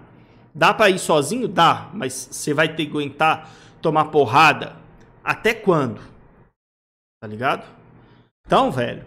Dá 0.53 0.71
para 0.71 0.91
ir 0.91 0.99
sozinho? 0.99 1.47
Dá, 1.47 1.89
mas 1.93 2.13
você 2.31 2.53
vai 2.53 2.69
ter 2.69 2.85
que 2.85 2.91
aguentar 2.91 3.51
tomar 3.81 4.05
porrada 4.05 4.75
até 5.23 5.51
quando? 5.51 5.99
Tá 7.19 7.27
ligado? 7.27 7.65
Então, 8.45 8.71
velho, 8.71 9.03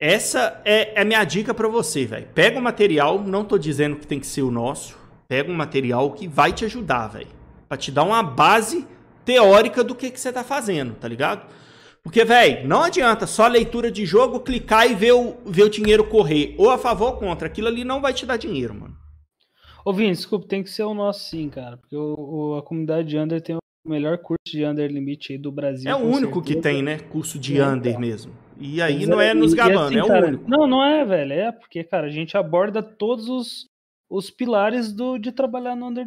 essa 0.00 0.62
é, 0.64 0.94
é 0.98 1.02
a 1.02 1.04
minha 1.04 1.22
dica 1.22 1.52
pra 1.52 1.68
você, 1.68 2.06
velho. 2.06 2.26
Pega 2.34 2.58
o 2.58 2.62
material, 2.62 3.22
não 3.22 3.44
tô 3.44 3.58
dizendo 3.58 3.96
que 3.96 4.06
tem 4.06 4.18
que 4.18 4.26
ser 4.26 4.40
o 4.40 4.50
nosso. 4.50 4.96
Pega 5.28 5.52
um 5.52 5.54
material 5.54 6.12
que 6.12 6.26
vai 6.26 6.50
te 6.50 6.64
ajudar, 6.64 7.08
velho. 7.08 7.28
Pra 7.68 7.76
te 7.76 7.92
dar 7.92 8.04
uma 8.04 8.22
base 8.22 8.86
teórica 9.22 9.84
do 9.84 9.94
que, 9.94 10.10
que 10.10 10.18
você 10.18 10.32
tá 10.32 10.42
fazendo, 10.42 10.94
tá 10.94 11.06
ligado? 11.06 11.46
Porque, 12.02 12.24
velho, 12.24 12.66
não 12.66 12.82
adianta 12.82 13.26
só 13.26 13.46
leitura 13.46 13.90
de 13.90 14.04
jogo, 14.04 14.40
clicar 14.40 14.90
e 14.90 14.94
ver 14.94 15.12
o, 15.12 15.36
ver 15.46 15.62
o 15.64 15.70
dinheiro 15.70 16.08
correr. 16.08 16.54
Ou 16.58 16.70
a 16.70 16.76
favor 16.78 17.12
ou 17.12 17.16
contra. 17.16 17.46
Aquilo 17.46 17.68
ali 17.68 17.84
não 17.84 18.00
vai 18.00 18.12
te 18.12 18.26
dar 18.26 18.36
dinheiro, 18.36 18.74
mano. 18.74 18.96
Ô, 19.84 19.92
Vini, 19.92 20.10
desculpa, 20.12 20.46
tem 20.48 20.62
que 20.62 20.70
ser 20.70 20.82
o 20.82 20.94
nosso 20.94 21.28
sim, 21.30 21.48
cara. 21.48 21.76
Porque 21.76 21.96
o, 21.96 22.14
o- 22.18 22.56
a 22.56 22.62
comunidade 22.62 23.08
de 23.08 23.18
Under 23.18 23.40
tem 23.40 23.56
o 23.56 23.88
melhor 23.88 24.18
curso 24.18 24.38
de 24.46 24.64
Under 24.64 24.90
Limite 24.90 25.32
aí 25.32 25.38
do 25.38 25.50
Brasil. 25.52 25.90
É 25.90 25.94
o 25.94 25.98
único 25.98 26.40
que 26.42 26.54
certeza. 26.54 26.74
tem, 26.74 26.82
né? 26.82 26.98
Curso 26.98 27.38
de 27.38 27.58
É, 27.58 27.66
under 27.66 27.92
cara. 27.92 28.04
mesmo. 28.04 28.32
E 28.58 28.80
aí 28.82 28.96
Mas 28.98 29.08
não 29.08 29.20
é 29.20 29.32
nos 29.34 29.52
e- 29.52 29.54
e 29.54 29.56
gabando, 29.56 29.80
assim, 29.86 29.96
é 29.96 30.04
o 30.04 30.08
cara, 30.08 30.26
único. 30.28 30.50
Não, 30.50 30.66
não 30.66 30.84
é, 30.84 31.04
velho. 31.04 31.32
É 31.32 31.52
porque, 31.52 31.82
cara, 31.84 32.06
a 32.06 32.10
gente 32.10 32.36
aborda 32.36 32.82
todos 32.82 33.28
os, 33.28 33.66
os 34.10 34.28
pilares 34.30 34.92
do, 34.92 35.18
de 35.18 35.30
trabalhar 35.32 35.74
no 35.76 35.86
Under 35.86 36.06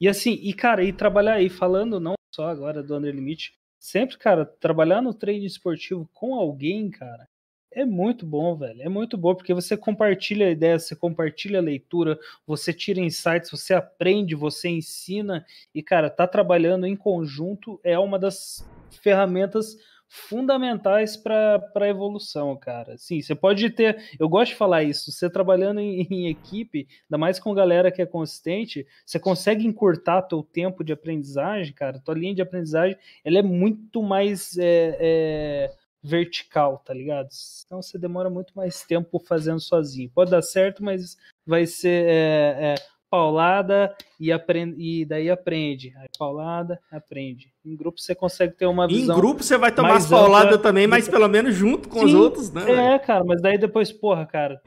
E 0.00 0.08
assim, 0.08 0.32
e 0.42 0.52
cara, 0.54 0.82
e 0.84 0.92
trabalhar 0.92 1.34
aí, 1.34 1.48
falando 1.50 1.98
não 2.00 2.14
só 2.34 2.48
agora 2.48 2.82
do 2.82 2.94
Under 2.96 3.14
Limite, 3.14 3.52
sempre, 3.78 4.18
cara, 4.18 4.44
trabalhar 4.44 5.00
no 5.02 5.14
trade 5.14 5.46
esportivo 5.46 6.08
com 6.12 6.34
alguém, 6.34 6.90
cara, 6.90 7.28
é 7.70 7.84
muito 7.84 8.26
bom, 8.26 8.56
velho. 8.56 8.82
É 8.82 8.88
muito 8.88 9.16
bom, 9.16 9.34
porque 9.34 9.54
você 9.54 9.76
compartilha 9.76 10.50
ideias, 10.50 10.84
você 10.84 10.96
compartilha 10.96 11.58
a 11.58 11.62
leitura, 11.62 12.18
você 12.46 12.72
tira 12.72 13.00
insights, 13.00 13.50
você 13.50 13.74
aprende, 13.74 14.34
você 14.34 14.68
ensina. 14.68 15.44
E, 15.74 15.82
cara, 15.82 16.10
tá 16.10 16.26
trabalhando 16.26 16.86
em 16.86 16.96
conjunto 16.96 17.78
é 17.84 17.98
uma 17.98 18.18
das 18.18 18.66
ferramentas 19.02 19.76
fundamentais 20.08 21.16
para 21.16 21.62
a 21.74 21.88
evolução, 21.88 22.56
cara. 22.56 22.96
Sim, 22.96 23.20
você 23.20 23.34
pode 23.34 23.68
ter. 23.70 24.02
Eu 24.18 24.28
gosto 24.28 24.52
de 24.52 24.56
falar 24.56 24.82
isso. 24.82 25.12
Você 25.12 25.28
trabalhando 25.28 25.80
em, 25.80 26.06
em 26.10 26.28
equipe, 26.28 26.88
ainda 27.04 27.18
mais 27.18 27.38
com 27.38 27.52
galera 27.54 27.92
que 27.92 28.00
é 28.00 28.06
consistente, 28.06 28.86
você 29.04 29.20
consegue 29.20 29.66
encurtar 29.66 30.22
teu 30.22 30.42
tempo 30.42 30.82
de 30.82 30.92
aprendizagem, 30.92 31.74
cara. 31.74 32.00
Tua 32.00 32.14
linha 32.14 32.34
de 32.34 32.42
aprendizagem 32.42 32.96
ela 33.22 33.38
é 33.38 33.42
muito 33.42 34.02
mais 34.02 34.56
é, 34.56 34.96
é, 34.98 35.72
vertical, 36.02 36.78
tá 36.78 36.94
ligado? 36.94 37.28
Então 37.66 37.82
você 37.82 37.98
demora 37.98 38.30
muito 38.30 38.54
mais 38.54 38.82
tempo 38.82 39.20
fazendo 39.20 39.60
sozinho. 39.60 40.10
Pode 40.14 40.30
dar 40.30 40.42
certo, 40.42 40.82
mas 40.82 41.16
vai 41.46 41.66
ser 41.66 42.06
é, 42.06 42.56
é, 42.60 42.74
paulada 43.10 43.96
e, 44.20 44.30
aprende, 44.32 44.76
e 44.78 45.04
daí 45.04 45.30
aprende. 45.30 45.94
Aí 45.96 46.08
paulada, 46.18 46.80
aprende. 46.90 47.52
Em 47.64 47.74
grupo 47.76 48.00
você 48.00 48.14
consegue 48.14 48.54
ter 48.54 48.66
uma 48.66 48.84
Em 48.86 48.88
visão. 48.88 49.16
grupo 49.16 49.42
você 49.42 49.56
vai 49.56 49.72
tomar 49.72 49.96
as 49.96 50.08
pauladas 50.08 50.60
também, 50.60 50.86
mas 50.86 51.06
que- 51.06 51.10
pelo 51.10 51.28
menos 51.28 51.54
junto 51.54 51.88
com 51.88 52.04
os 52.04 52.10
Sim, 52.10 52.16
outros, 52.16 52.52
né? 52.52 52.64
velho? 52.64 52.78
É, 52.78 52.98
cara, 52.98 53.24
mas 53.24 53.40
daí 53.40 53.58
depois, 53.58 53.90
porra, 53.92 54.26
cara. 54.26 54.60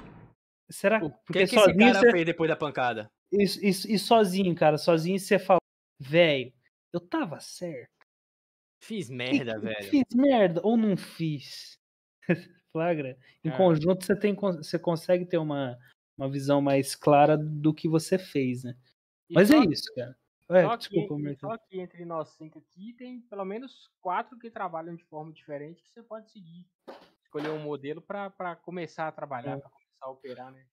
Será 0.69 1.03
O 1.03 1.09
porque 1.09 1.33
que, 1.33 1.47
que 1.47 1.55
esse 1.55 1.55
sozinho 1.55 1.77
cara 1.93 1.99
você. 1.99 2.11
fez 2.11 2.25
depois 2.25 2.49
da 2.49 2.55
pancada? 2.55 3.11
E, 3.31 3.43
e- 3.43 3.69
e 3.95 3.99
sozinho, 3.99 4.55
cara, 4.55 4.77
sozinho 4.77 5.19
você 5.19 5.37
fala, 5.37 5.59
velho, 5.99 6.51
eu 6.93 6.99
tava 6.99 7.39
certo. 7.39 7.89
Fiz 8.83 9.07
Que- 9.09 9.13
merda, 9.13 9.59
velho. 9.59 9.83
Fiz 9.89 10.03
merda 10.15 10.61
ou 10.63 10.75
não 10.77 10.95
fiz? 10.97 11.77
Flagra? 12.71 13.17
Em 13.43 13.49
É. 13.49 13.57
conjunto 13.57 14.05
você, 14.05 14.15
tem, 14.15 14.33
você 14.33 14.79
consegue 14.79 15.25
ter 15.25 15.37
uma, 15.37 15.77
uma 16.21 16.29
visão 16.29 16.61
mais 16.61 16.95
clara 16.95 17.35
do 17.35 17.73
que 17.73 17.87
você 17.87 18.17
fez, 18.17 18.63
né? 18.63 18.75
E 19.29 19.33
Mas 19.33 19.49
é 19.49 19.57
isso, 19.57 19.91
cara. 19.95 20.15
É, 20.49 20.63
Só 20.63 20.75
desculpa, 20.75 21.15
que, 21.15 21.21
Mercado. 21.21 21.51
só 21.51 21.57
que 21.57 21.79
entre 21.79 22.03
nós 22.05 22.29
cinco 22.29 22.59
aqui 22.59 22.93
tem 22.93 23.21
pelo 23.21 23.45
menos 23.45 23.89
quatro 24.01 24.37
que 24.37 24.51
trabalham 24.51 24.95
de 24.95 25.03
forma 25.05 25.31
diferente 25.31 25.81
que 25.81 25.89
você 25.89 26.03
pode 26.03 26.29
seguir. 26.29 26.65
Escolher 27.23 27.49
um 27.49 27.59
modelo 27.63 28.01
para 28.01 28.55
começar 28.57 29.07
a 29.07 29.11
trabalhar, 29.11 29.57
É. 29.57 29.59
para 29.61 29.69
começar 29.69 30.05
a 30.05 30.09
operar, 30.09 30.51
né? 30.51 30.65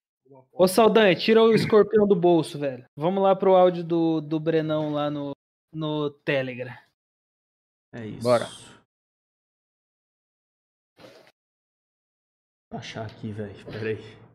Ô. 0.51 0.67
Saldanha, 0.67 1.15
tira 1.15 1.41
o 1.41 1.53
escorpião 1.53 2.05
do 2.05 2.15
bolso, 2.15 2.59
velho. 2.59 2.85
Vamos 2.95 3.23
lá 3.23 3.35
pro 3.35 3.55
áudio 3.55 3.83
do, 3.83 4.21
do 4.21 4.39
Brenão 4.39 4.91
lá 4.91 5.09
no, 5.09 5.31
no 5.73 6.11
Telegram. 6.11 6.77
É 7.93 8.05
isso. 8.05 8.21
Bora. 8.21 8.45
Vou 12.69 12.79
achar 12.79 13.07
aqui, 13.07 13.31
velho. 13.31 13.65
Pera 13.65 13.89
aí. 13.89 14.28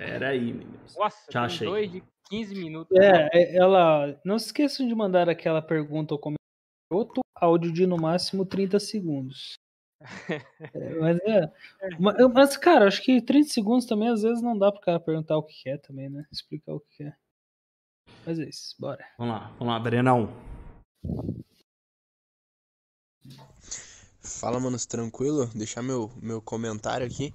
Pera 0.00 0.28
aí, 0.30 0.50
meninos. 0.54 0.96
Nossa, 0.96 1.30
Já 1.30 1.44
achei. 1.44 1.68
dois 1.68 1.92
de 1.92 2.02
15 2.30 2.54
minutos. 2.54 2.96
É, 2.98 3.28
é, 3.34 3.56
ela. 3.56 4.18
Não 4.24 4.38
se 4.38 4.46
esqueçam 4.46 4.88
de 4.88 4.94
mandar 4.94 5.28
aquela 5.28 5.60
pergunta 5.60 6.14
ou 6.14 6.18
comentário. 6.18 6.40
Outro 6.90 7.20
áudio 7.34 7.70
de 7.70 7.86
no 7.86 7.98
máximo 7.98 8.46
30 8.46 8.80
segundos. 8.80 9.54
É, 10.74 10.94
mas 10.98 11.18
é. 11.20 11.52
Mas, 12.32 12.56
cara, 12.56 12.86
acho 12.86 13.02
que 13.02 13.20
30 13.20 13.50
segundos 13.50 13.84
também 13.84 14.08
às 14.08 14.22
vezes 14.22 14.40
não 14.40 14.56
dá 14.56 14.72
pro 14.72 14.80
cara 14.80 14.98
perguntar 14.98 15.36
o 15.36 15.42
que 15.42 15.62
quer 15.62 15.78
também, 15.78 16.08
né? 16.08 16.24
Explicar 16.32 16.72
o 16.72 16.80
que 16.80 17.04
quer. 17.04 17.18
Mas 18.24 18.38
é 18.38 18.48
isso, 18.48 18.74
bora. 18.78 19.04
Vamos 19.18 19.34
lá, 19.34 19.48
vamos 19.58 19.74
lá, 19.74 19.78
Brenão. 19.78 20.28
Fala, 24.38 24.58
manos, 24.58 24.86
tranquilo? 24.86 25.46
Deixar 25.54 25.82
meu, 25.82 26.10
meu 26.22 26.40
comentário 26.40 27.06
aqui. 27.06 27.34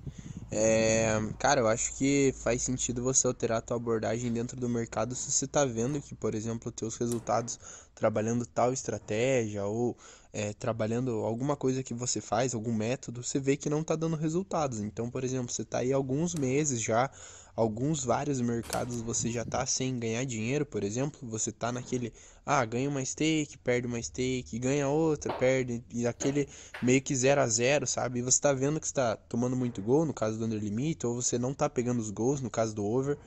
É, 0.51 1.19
cara, 1.37 1.61
eu 1.61 1.67
acho 1.67 1.93
que 1.95 2.33
faz 2.37 2.61
sentido 2.61 3.03
você 3.03 3.27
alterar 3.27 3.57
a 3.59 3.61
tua 3.61 3.77
abordagem 3.77 4.31
dentro 4.31 4.59
do 4.59 4.69
mercado 4.69 5.13
se 5.13 5.31
você 5.31 5.45
tá 5.45 5.65
vendo 5.65 6.01
que, 6.01 6.15
por 6.15 6.33
exemplo, 6.33 6.71
teus 6.71 6.95
resultados 6.97 7.59
trabalhando 7.93 8.45
tal 8.45 8.71
estratégia 8.73 9.65
ou 9.65 9.95
é, 10.33 10.53
trabalhando 10.53 11.11
alguma 11.23 11.55
coisa 11.55 11.83
que 11.83 11.93
você 11.93 12.21
faz, 12.21 12.55
algum 12.55 12.73
método, 12.73 13.21
você 13.23 13.39
vê 13.39 13.55
que 13.55 13.69
não 13.69 13.83
tá 13.83 13.95
dando 13.95 14.15
resultados. 14.15 14.79
Então, 14.79 15.09
por 15.09 15.23
exemplo, 15.23 15.51
você 15.51 15.63
tá 15.65 15.79
aí 15.79 15.93
alguns 15.93 16.33
meses 16.33 16.81
já, 16.81 17.11
alguns 17.55 18.03
vários 18.03 18.41
mercados 18.41 19.01
você 19.01 19.31
já 19.31 19.45
tá 19.45 19.65
sem 19.65 19.99
ganhar 19.99 20.25
dinheiro, 20.25 20.65
por 20.65 20.83
exemplo, 20.83 21.19
você 21.23 21.51
tá 21.51 21.71
naquele, 21.71 22.11
ah, 22.45 22.63
ganha 22.63 22.87
uma 22.87 23.03
stake, 23.03 23.57
perde 23.57 23.87
uma 23.87 24.01
stake, 24.01 24.59
ganha 24.59 24.87
outra, 24.87 25.33
perde, 25.33 25.83
e 25.91 26.05
aquele 26.05 26.47
meio 26.79 27.01
que 27.01 27.15
0 27.15 27.41
a 27.41 27.47
0 27.47 27.87
sabe? 27.87 28.19
E 28.19 28.21
você 28.21 28.39
tá 28.39 28.53
vendo 28.53 28.79
que 28.79 28.85
está 28.85 29.15
tomando 29.15 29.55
muito 29.55 29.81
gol, 29.81 30.05
no 30.05 30.13
caso 30.13 30.37
do 30.37 30.45
under 30.45 30.59
limit, 30.59 31.05
ou 31.07 31.19
você 31.19 31.39
não 31.39 31.53
tá 31.55 31.67
pegando 31.67 31.99
os 31.99 32.11
gols, 32.11 32.41
no 32.41 32.49
caso 32.51 32.75
do 32.75 32.85
over. 32.85 33.17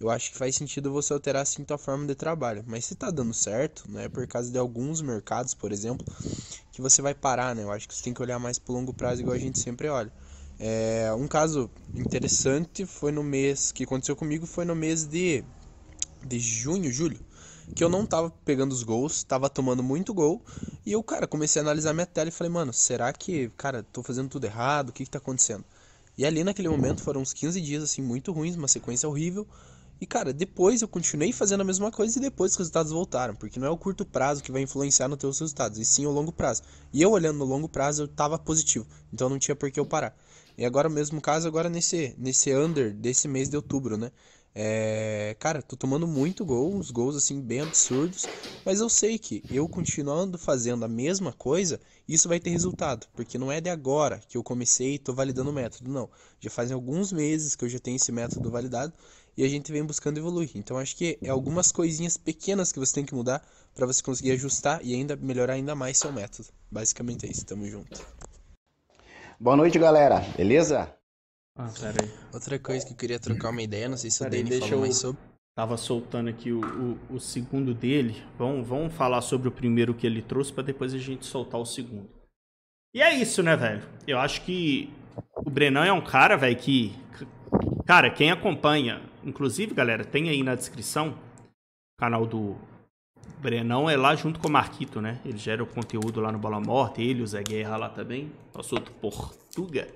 Eu 0.00 0.10
acho 0.10 0.32
que 0.32 0.38
faz 0.38 0.56
sentido 0.56 0.90
você 0.90 1.12
alterar 1.12 1.42
assim 1.42 1.64
tua 1.64 1.78
forma 1.78 2.06
de 2.06 2.14
trabalho. 2.14 2.64
Mas 2.66 2.86
se 2.86 2.94
tá 2.94 3.10
dando 3.10 3.34
certo, 3.34 3.84
não 3.88 4.00
é 4.00 4.08
por 4.08 4.26
causa 4.26 4.50
de 4.50 4.58
alguns 4.58 5.00
mercados, 5.02 5.54
por 5.54 5.70
exemplo, 5.70 6.04
que 6.72 6.80
você 6.80 7.02
vai 7.02 7.14
parar, 7.14 7.54
né? 7.54 7.62
Eu 7.62 7.70
acho 7.70 7.86
que 7.86 7.94
você 7.94 8.02
tem 8.02 8.14
que 8.14 8.22
olhar 8.22 8.38
mais 8.38 8.58
pro 8.58 8.72
longo 8.72 8.92
prazo, 8.94 9.20
igual 9.20 9.36
a 9.36 9.38
gente 9.38 9.58
sempre 9.58 9.88
olha. 9.88 10.12
É, 10.58 11.12
um 11.14 11.28
caso 11.28 11.70
interessante 11.94 12.86
foi 12.86 13.12
no 13.12 13.22
mês 13.22 13.70
que 13.70 13.84
aconteceu 13.84 14.16
comigo, 14.16 14.46
foi 14.46 14.64
no 14.64 14.74
mês 14.74 15.06
de, 15.06 15.44
de 16.26 16.38
junho, 16.38 16.90
julho 16.90 17.20
que 17.74 17.82
eu 17.82 17.88
não 17.88 18.06
tava 18.06 18.30
pegando 18.44 18.72
os 18.72 18.82
gols, 18.82 19.22
tava 19.22 19.48
tomando 19.48 19.82
muito 19.82 20.12
gol, 20.12 20.42
e 20.84 20.92
eu, 20.92 21.02
cara, 21.02 21.26
comecei 21.26 21.60
a 21.60 21.64
analisar 21.64 21.92
minha 21.92 22.06
tela 22.06 22.28
e 22.28 22.32
falei, 22.32 22.52
mano, 22.52 22.72
será 22.72 23.12
que, 23.12 23.50
cara, 23.56 23.82
tô 23.82 24.02
fazendo 24.02 24.28
tudo 24.28 24.44
errado? 24.44 24.90
O 24.90 24.92
que 24.92 25.04
que 25.04 25.10
tá 25.10 25.18
acontecendo? 25.18 25.64
E 26.18 26.26
ali 26.26 26.44
naquele 26.44 26.68
momento 26.68 27.02
foram 27.02 27.20
uns 27.20 27.32
15 27.32 27.60
dias, 27.60 27.82
assim, 27.82 28.02
muito 28.02 28.32
ruins, 28.32 28.56
uma 28.56 28.68
sequência 28.68 29.08
horrível, 29.08 29.46
e, 30.02 30.06
cara, 30.06 30.32
depois 30.32 30.82
eu 30.82 30.88
continuei 30.88 31.32
fazendo 31.32 31.60
a 31.60 31.64
mesma 31.64 31.92
coisa 31.92 32.18
e 32.18 32.20
depois 32.20 32.50
os 32.50 32.58
resultados 32.58 32.90
voltaram, 32.90 33.36
porque 33.36 33.60
não 33.60 33.68
é 33.68 33.70
o 33.70 33.76
curto 33.76 34.04
prazo 34.04 34.42
que 34.42 34.50
vai 34.50 34.60
influenciar 34.60 35.06
nos 35.06 35.16
teus 35.16 35.38
resultados, 35.38 35.78
e 35.78 35.84
sim 35.84 36.06
o 36.06 36.10
longo 36.10 36.32
prazo. 36.32 36.62
E 36.92 37.00
eu 37.00 37.12
olhando 37.12 37.38
no 37.38 37.44
longo 37.44 37.68
prazo, 37.68 38.02
eu 38.02 38.08
tava 38.08 38.36
positivo, 38.36 38.84
então 39.12 39.28
não 39.28 39.38
tinha 39.38 39.54
por 39.54 39.70
que 39.70 39.78
eu 39.78 39.86
parar. 39.86 40.16
E 40.58 40.64
agora 40.64 40.88
mesmo 40.88 41.20
caso, 41.20 41.46
agora 41.46 41.68
nesse, 41.68 42.16
nesse 42.18 42.52
under 42.52 42.92
desse 42.92 43.28
mês 43.28 43.48
de 43.48 43.54
outubro, 43.56 43.96
né? 43.96 44.10
É, 44.54 45.34
cara, 45.38 45.62
tô 45.62 45.76
tomando 45.76 46.06
muito 46.06 46.44
gol, 46.44 46.74
uns 46.74 46.90
gols 46.90 47.16
assim 47.16 47.40
bem 47.40 47.60
absurdos, 47.60 48.28
mas 48.64 48.80
eu 48.80 48.88
sei 48.88 49.18
que 49.18 49.44
eu 49.48 49.66
continuando 49.66 50.36
fazendo 50.36 50.84
a 50.84 50.88
mesma 50.88 51.32
coisa, 51.32 51.80
isso 52.06 52.28
vai 52.28 52.38
ter 52.38 52.50
resultado, 52.50 53.06
porque 53.14 53.38
não 53.38 53.50
é 53.50 53.60
de 53.60 53.70
agora 53.70 54.20
que 54.28 54.36
eu 54.36 54.42
comecei 54.42 54.94
e 54.94 54.98
tô 54.98 55.14
validando 55.14 55.50
o 55.50 55.52
método, 55.54 55.90
não. 55.90 56.10
Já 56.38 56.50
fazem 56.50 56.74
alguns 56.74 57.12
meses 57.12 57.56
que 57.56 57.64
eu 57.64 57.68
já 57.68 57.78
tenho 57.78 57.96
esse 57.96 58.12
método 58.12 58.50
validado 58.50 58.92
e 59.36 59.42
a 59.42 59.48
gente 59.48 59.72
vem 59.72 59.84
buscando 59.84 60.18
evoluir. 60.18 60.50
Então 60.54 60.76
acho 60.76 60.96
que 60.96 61.18
é 61.22 61.30
algumas 61.30 61.72
coisinhas 61.72 62.18
pequenas 62.18 62.70
que 62.70 62.78
você 62.78 62.94
tem 62.94 63.04
que 63.06 63.14
mudar 63.14 63.42
para 63.74 63.86
você 63.86 64.02
conseguir 64.02 64.32
ajustar 64.32 64.84
e 64.84 64.94
ainda 64.94 65.16
melhorar 65.16 65.54
ainda 65.54 65.74
mais 65.74 65.96
seu 65.96 66.12
método. 66.12 66.48
Basicamente 66.70 67.26
é 67.26 67.30
isso, 67.30 67.46
tamo 67.46 67.66
junto. 67.66 68.06
Boa 69.40 69.56
noite, 69.56 69.78
galera. 69.78 70.20
Beleza? 70.36 70.94
Ah, 71.64 71.72
pera 71.80 72.02
aí. 72.02 72.10
Outra 72.32 72.58
coisa 72.58 72.84
que 72.86 72.92
eu 72.92 72.96
queria 72.96 73.18
trocar 73.20 73.50
uma 73.50 73.62
ideia, 73.62 73.88
não 73.88 73.96
sei 73.96 74.10
se 74.10 74.20
o 74.20 74.24
Pera 74.24 74.34
aí, 74.36 74.42
Dani 74.42 74.50
deixa 74.50 74.64
falou 74.66 74.78
eu- 74.78 74.80
mais 74.88 74.96
sobre. 74.96 75.20
Tava 75.54 75.76
soltando 75.76 76.30
aqui 76.30 76.50
o, 76.50 76.60
o, 76.60 77.16
o 77.16 77.20
segundo 77.20 77.74
dele. 77.74 78.22
Vamos, 78.38 78.66
vamos 78.66 78.94
falar 78.94 79.20
sobre 79.20 79.48
o 79.48 79.52
primeiro 79.52 79.92
que 79.94 80.06
ele 80.06 80.22
trouxe 80.22 80.50
pra 80.50 80.62
depois 80.62 80.94
a 80.94 80.98
gente 80.98 81.26
soltar 81.26 81.60
o 81.60 81.66
segundo. 81.66 82.08
E 82.94 83.02
é 83.02 83.14
isso, 83.14 83.42
né, 83.42 83.54
velho? 83.54 83.82
Eu 84.06 84.18
acho 84.18 84.40
que 84.42 84.90
o 85.36 85.50
Brenão 85.50 85.84
é 85.84 85.92
um 85.92 86.00
cara, 86.00 86.36
velho, 86.36 86.56
que. 86.56 86.94
Cara, 87.86 88.10
quem 88.10 88.30
acompanha, 88.30 89.02
inclusive, 89.22 89.74
galera, 89.74 90.04
tem 90.04 90.30
aí 90.30 90.42
na 90.42 90.54
descrição 90.54 91.10
o 91.10 92.00
canal 92.00 92.26
do 92.26 92.56
Brenão 93.40 93.90
é 93.90 93.96
lá 93.96 94.16
junto 94.16 94.40
com 94.40 94.48
o 94.48 94.50
Marquito, 94.50 95.02
né? 95.02 95.20
Ele 95.24 95.36
gera 95.36 95.62
o 95.62 95.66
conteúdo 95.66 96.18
lá 96.20 96.32
no 96.32 96.38
Bola 96.38 96.60
Morta, 96.60 97.02
ele, 97.02 97.22
o 97.22 97.26
Zé 97.26 97.42
Guerra 97.42 97.76
lá 97.76 97.88
também, 97.90 98.32
nosso 98.54 98.74
outro 98.74 98.92
Portuga. 98.94 99.86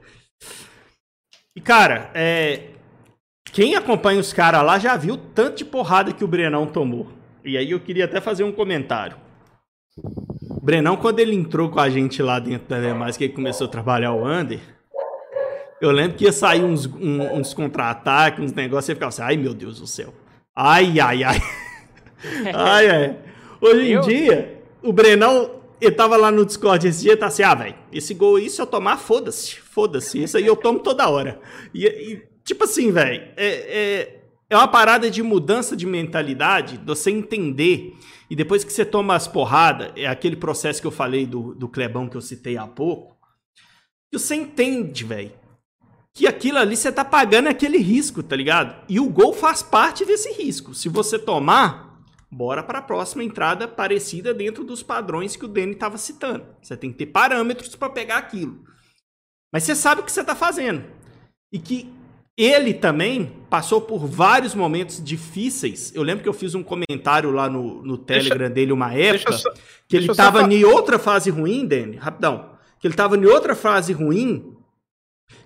E, 1.56 1.60
cara, 1.60 2.10
é, 2.14 2.64
quem 3.44 3.74
acompanha 3.74 4.20
os 4.20 4.32
caras 4.32 4.62
lá 4.62 4.78
já 4.78 4.96
viu 4.96 5.16
tanto 5.16 5.56
de 5.56 5.64
porrada 5.64 6.12
que 6.12 6.22
o 6.22 6.28
Brenão 6.28 6.66
tomou. 6.66 7.08
E 7.44 7.56
aí 7.56 7.70
eu 7.70 7.80
queria 7.80 8.04
até 8.04 8.20
fazer 8.20 8.44
um 8.44 8.52
comentário. 8.52 9.16
O 10.50 10.60
Brenão, 10.60 10.96
quando 10.96 11.18
ele 11.20 11.34
entrou 11.34 11.70
com 11.70 11.80
a 11.80 11.88
gente 11.88 12.22
lá 12.22 12.38
dentro 12.38 12.68
da 12.68 12.80
Demais, 12.80 13.16
que 13.16 13.24
ele 13.24 13.32
começou 13.32 13.66
a 13.66 13.70
trabalhar 13.70 14.12
o 14.12 14.26
Under, 14.26 14.60
eu 15.80 15.90
lembro 15.90 16.16
que 16.16 16.24
ia 16.24 16.32
sair 16.32 16.62
uns, 16.62 16.86
um- 16.86 17.34
uns 17.34 17.54
contra-ataques, 17.54 18.44
uns 18.44 18.52
negócios, 18.52 18.88
e 18.90 18.94
ficava 18.94 19.08
assim, 19.08 19.22
ai 19.22 19.36
meu 19.36 19.54
Deus 19.54 19.80
do 19.80 19.86
céu. 19.86 20.12
Ai, 20.54 20.98
ai, 21.00 21.22
ai. 21.24 21.38
ai, 22.54 22.88
ai. 22.90 23.16
Hoje 23.60 23.86
em 23.86 23.92
Eu- 23.92 24.00
dia, 24.02 24.60
o 24.82 24.92
Brenão, 24.92 25.50
ele 25.80 25.94
tava 25.94 26.16
lá 26.16 26.30
no 26.30 26.44
Discord 26.44 26.86
esse 26.86 27.02
dia, 27.02 27.16
tá 27.16 27.26
assim, 27.26 27.42
ah, 27.42 27.54
velho, 27.54 27.74
esse 27.92 28.14
gol 28.14 28.36
aí, 28.36 28.48
se 28.48 28.60
eu 28.60 28.66
tomar, 28.66 28.96
foda-se, 28.96 29.56
foda-se, 29.56 30.22
isso 30.22 30.36
aí 30.36 30.46
eu 30.46 30.56
tomo 30.56 30.80
toda 30.80 31.08
hora. 31.08 31.40
E, 31.74 31.86
e, 31.86 32.22
tipo 32.44 32.64
assim, 32.64 32.90
velho, 32.90 33.22
é, 33.36 33.46
é, 33.46 34.20
é 34.48 34.56
uma 34.56 34.68
parada 34.68 35.10
de 35.10 35.22
mudança 35.22 35.76
de 35.76 35.86
mentalidade, 35.86 36.78
de 36.78 36.84
você 36.84 37.10
entender, 37.10 37.94
e 38.30 38.34
depois 38.34 38.64
que 38.64 38.72
você 38.72 38.84
toma 38.84 39.14
as 39.14 39.28
porradas, 39.28 39.92
é 39.96 40.06
aquele 40.06 40.36
processo 40.36 40.80
que 40.80 40.86
eu 40.86 40.92
falei 40.92 41.26
do, 41.26 41.54
do 41.54 41.68
Clebão 41.68 42.08
que 42.08 42.16
eu 42.16 42.22
citei 42.22 42.56
há 42.56 42.66
pouco, 42.66 43.16
que 44.10 44.18
você 44.18 44.34
entende, 44.34 45.04
velho, 45.04 45.32
que 46.16 46.26
aquilo 46.26 46.56
ali 46.56 46.74
você 46.74 46.90
tá 46.90 47.04
pagando 47.04 47.48
aquele 47.48 47.76
risco, 47.76 48.22
tá 48.22 48.34
ligado? 48.34 48.82
E 48.88 48.98
o 48.98 49.10
gol 49.10 49.34
faz 49.34 49.62
parte 49.62 50.02
desse 50.02 50.32
risco. 50.32 50.74
Se 50.74 50.88
você 50.88 51.18
tomar, 51.18 51.85
bora 52.36 52.62
para 52.62 52.80
a 52.80 52.82
próxima 52.82 53.24
entrada 53.24 53.66
parecida 53.66 54.34
dentro 54.34 54.62
dos 54.62 54.82
padrões 54.82 55.34
que 55.36 55.46
o 55.46 55.48
Danny 55.48 55.74
tava 55.74 55.96
citando. 55.96 56.44
Você 56.60 56.76
tem 56.76 56.92
que 56.92 56.98
ter 56.98 57.06
parâmetros 57.06 57.74
para 57.74 57.88
pegar 57.88 58.18
aquilo. 58.18 58.62
Mas 59.50 59.62
você 59.62 59.74
sabe 59.74 60.02
o 60.02 60.04
que 60.04 60.12
você 60.12 60.22
tá 60.22 60.34
fazendo. 60.36 60.84
E 61.50 61.58
que 61.58 61.90
ele 62.36 62.74
também 62.74 63.32
passou 63.48 63.80
por 63.80 64.06
vários 64.06 64.54
momentos 64.54 65.02
difíceis. 65.02 65.94
Eu 65.94 66.02
lembro 66.02 66.22
que 66.22 66.28
eu 66.28 66.34
fiz 66.34 66.54
um 66.54 66.62
comentário 66.62 67.30
lá 67.30 67.48
no, 67.48 67.82
no 67.82 67.96
Telegram 67.96 68.50
dele 68.50 68.70
uma 68.72 68.92
época 68.92 69.30
Deixa 69.30 69.38
só- 69.38 69.50
que 69.88 69.96
ele 69.96 70.06
deixa 70.06 70.10
eu 70.10 70.14
só 70.14 70.22
tava 70.24 70.40
fa- 70.42 70.52
em 70.52 70.62
outra 70.62 70.98
fase 70.98 71.30
ruim, 71.30 71.64
Danny, 71.66 71.96
rapidão. 71.96 72.50
Que 72.78 72.86
ele 72.86 72.94
tava 72.94 73.16
em 73.16 73.24
outra 73.24 73.54
fase 73.56 73.94
ruim. 73.94 74.54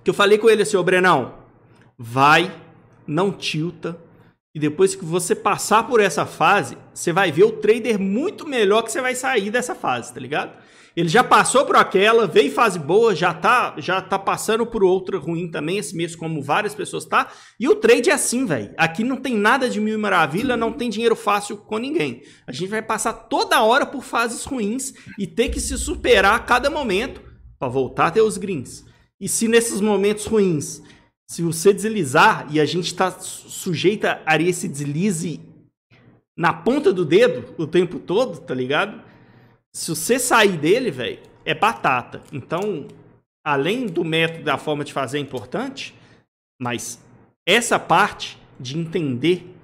Que 0.03 0.11
eu 0.11 0.15
falei 0.15 0.39
com 0.39 0.51
ele 0.51 0.63
assim, 0.63 0.77
ô 0.77 0.83
Brenão, 0.83 1.39
vai, 1.97 2.53
não 3.07 3.31
tilta. 3.31 3.97
E 4.53 4.59
depois 4.59 4.97
que 4.97 5.05
você 5.05 5.35
passar 5.35 5.85
por 5.87 6.01
essa 6.01 6.27
fase, 6.27 6.77
você 6.93 7.13
vai 7.13 7.31
ver 7.31 7.45
o 7.45 7.53
trader 7.53 8.01
muito 8.01 8.47
melhor 8.47 8.83
que 8.83 8.91
você 8.91 9.01
vai 9.01 9.15
sair 9.15 9.49
dessa 9.51 9.77
fase, 9.77 10.13
tá 10.13 10.19
ligado? 10.19 10.53
Ele 10.97 11.09
já 11.09 11.23
passou 11.23 11.65
por 11.65 11.77
aquela, 11.77 12.27
veio 12.27 12.51
fase 12.51 12.77
boa, 12.77 13.15
já 13.15 13.33
tá, 13.33 13.75
já 13.79 14.01
tá 14.01 14.19
passando 14.19 14.67
por 14.67 14.83
outra 14.83 15.19
ruim 15.19 15.49
também, 15.49 15.79
esse 15.79 15.97
mês, 15.97 16.17
como 16.17 16.43
várias 16.43 16.75
pessoas 16.75 17.05
tá. 17.05 17.31
E 17.61 17.69
o 17.69 17.77
trade 17.77 18.11
é 18.11 18.13
assim, 18.13 18.45
velho. 18.45 18.75
Aqui 18.77 19.05
não 19.05 19.17
tem 19.17 19.37
nada 19.37 19.71
de 19.71 19.81
mil 19.81 19.97
maravilha, 19.99 20.57
não 20.57 20.73
tem 20.73 20.91
dinheiro 20.91 21.15
fácil 21.15 21.57
com 21.57 21.79
ninguém. 21.79 22.23
A 22.45 22.51
gente 22.51 22.69
vai 22.69 22.83
passar 22.83 23.13
toda 23.13 23.63
hora 23.63 23.87
por 23.87 24.03
fases 24.03 24.45
ruins 24.45 24.93
e 25.17 25.29
ter 25.29 25.51
que 25.51 25.61
se 25.61 25.79
superar 25.79 26.35
a 26.35 26.41
cada 26.41 26.69
momento 26.69 27.23
para 27.57 27.69
voltar 27.69 28.09
a 28.09 28.11
ter 28.11 28.21
os 28.21 28.37
greens. 28.37 28.85
E 29.21 29.29
se 29.29 29.47
nesses 29.47 29.81
momentos 29.81 30.27
ruins, 30.27 30.83
se 31.31 31.43
você 31.43 31.73
deslizar 31.73 32.49
e 32.51 32.59
a 32.59 32.65
gente 32.65 32.93
tá 32.93 33.09
su- 33.13 33.49
sujeita 33.49 34.21
a 34.27 34.37
esse 34.37 34.67
deslize 34.67 35.41
na 36.37 36.53
ponta 36.53 36.93
do 36.93 37.05
dedo 37.05 37.55
o 37.57 37.69
tempo 37.69 38.01
todo, 38.01 38.41
tá 38.41 38.53
ligado? 38.53 39.01
Se 39.73 39.95
você 39.95 40.19
sair 40.19 40.57
dele, 40.57 40.91
velho, 40.91 41.21
é 41.45 41.55
batata. 41.55 42.21
Então, 42.33 42.89
além 43.47 43.87
do 43.87 44.05
método 44.05 44.43
da 44.43 44.59
forma 44.59 44.83
de 44.83 44.93
fazer 44.93 45.19
é 45.19 45.21
importante, 45.21 45.95
mas 46.61 47.01
essa 47.47 47.79
parte 47.79 48.37
de 48.59 48.77
entender 48.77 49.55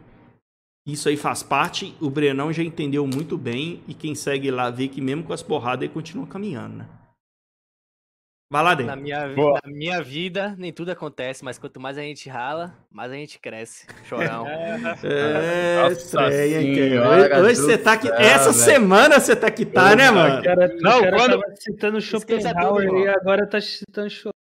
isso 0.87 1.09
aí 1.09 1.17
faz 1.17 1.43
parte, 1.43 1.97
o 2.01 2.09
Brenão 2.09 2.53
já 2.53 2.63
entendeu 2.63 3.05
muito 3.09 3.37
bem 3.37 3.83
e 3.89 3.93
quem 3.93 4.15
segue 4.15 4.53
lá 4.53 4.71
vê 4.71 4.87
que 4.87 5.01
mesmo 5.01 5.25
com 5.25 5.33
as 5.33 5.43
porradas 5.43 5.83
ele 5.83 5.93
continua 5.93 6.29
caminhando, 6.29 6.77
né? 6.77 6.89
Vai 8.49 8.63
lá 8.63 8.71
Na 8.71 8.75
dentro. 8.77 9.01
minha, 9.03 9.27
vi- 9.29 9.35
Boa. 9.35 9.61
na 9.65 9.73
minha 9.73 10.01
vida, 10.03 10.55
nem 10.57 10.73
tudo 10.73 10.93
acontece, 10.93 11.45
mas 11.45 11.59
quanto 11.59 11.81
mais 11.81 11.99
a 11.99 12.03
gente 12.03 12.29
rala, 12.29 12.73
mais 12.93 13.11
a 13.11 13.15
gente 13.17 13.41
cresce. 13.41 13.87
Chorão. 14.05 14.47
É, 15.03 15.83
Nossa 15.83 15.97
senhora 16.31 17.41
Hoje 17.45 17.57
você 17.57 17.77
tá 17.77 17.93
aqui. 17.95 18.09
Essa 18.09 18.53
velho. 18.53 18.65
semana 18.65 19.19
você 19.21 19.35
tá 19.35 19.51
que 19.51 19.67
tá, 19.67 19.97
né, 19.97 20.11
O 20.11 20.15
mano? 20.15 20.43
cara, 20.45 20.69
Não, 20.81 21.01
cara 21.03 21.17
quando- 21.17 21.41
tava 21.41 21.57
citando 21.57 22.01
Schopenhauer 22.01 22.89
e 23.05 23.09
agora 23.09 23.47
tá 23.49 23.61
citando 23.61 24.09
Schopenhauer. 24.09 24.33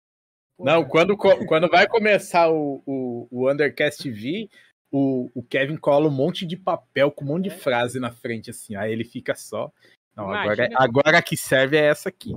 Não, 0.58 0.84
quando, 0.84 1.16
quando 1.16 1.68
vai 1.68 1.86
começar 1.88 2.48
o, 2.48 2.82
o, 2.86 3.26
o 3.30 3.50
Undercast 3.50 4.02
TV, 4.04 4.48
o, 4.90 5.28
o 5.34 5.42
Kevin 5.42 5.76
cola 5.76 6.06
um 6.06 6.10
monte 6.12 6.46
de 6.46 6.56
papel 6.56 7.10
com 7.10 7.24
um 7.24 7.28
monte 7.28 7.44
de 7.44 7.50
frase 7.50 7.98
na 8.00 8.10
frente, 8.12 8.50
assim. 8.50 8.74
Aí 8.76 8.90
ele 8.92 9.04
fica 9.04 9.34
só. 9.34 9.70
Não, 10.16 10.30
agora, 10.30 10.54
Imagina- 10.64 10.78
agora 10.80 11.18
a 11.18 11.22
que 11.22 11.36
serve 11.36 11.76
é 11.76 11.86
essa 11.86 12.08
aqui. 12.08 12.32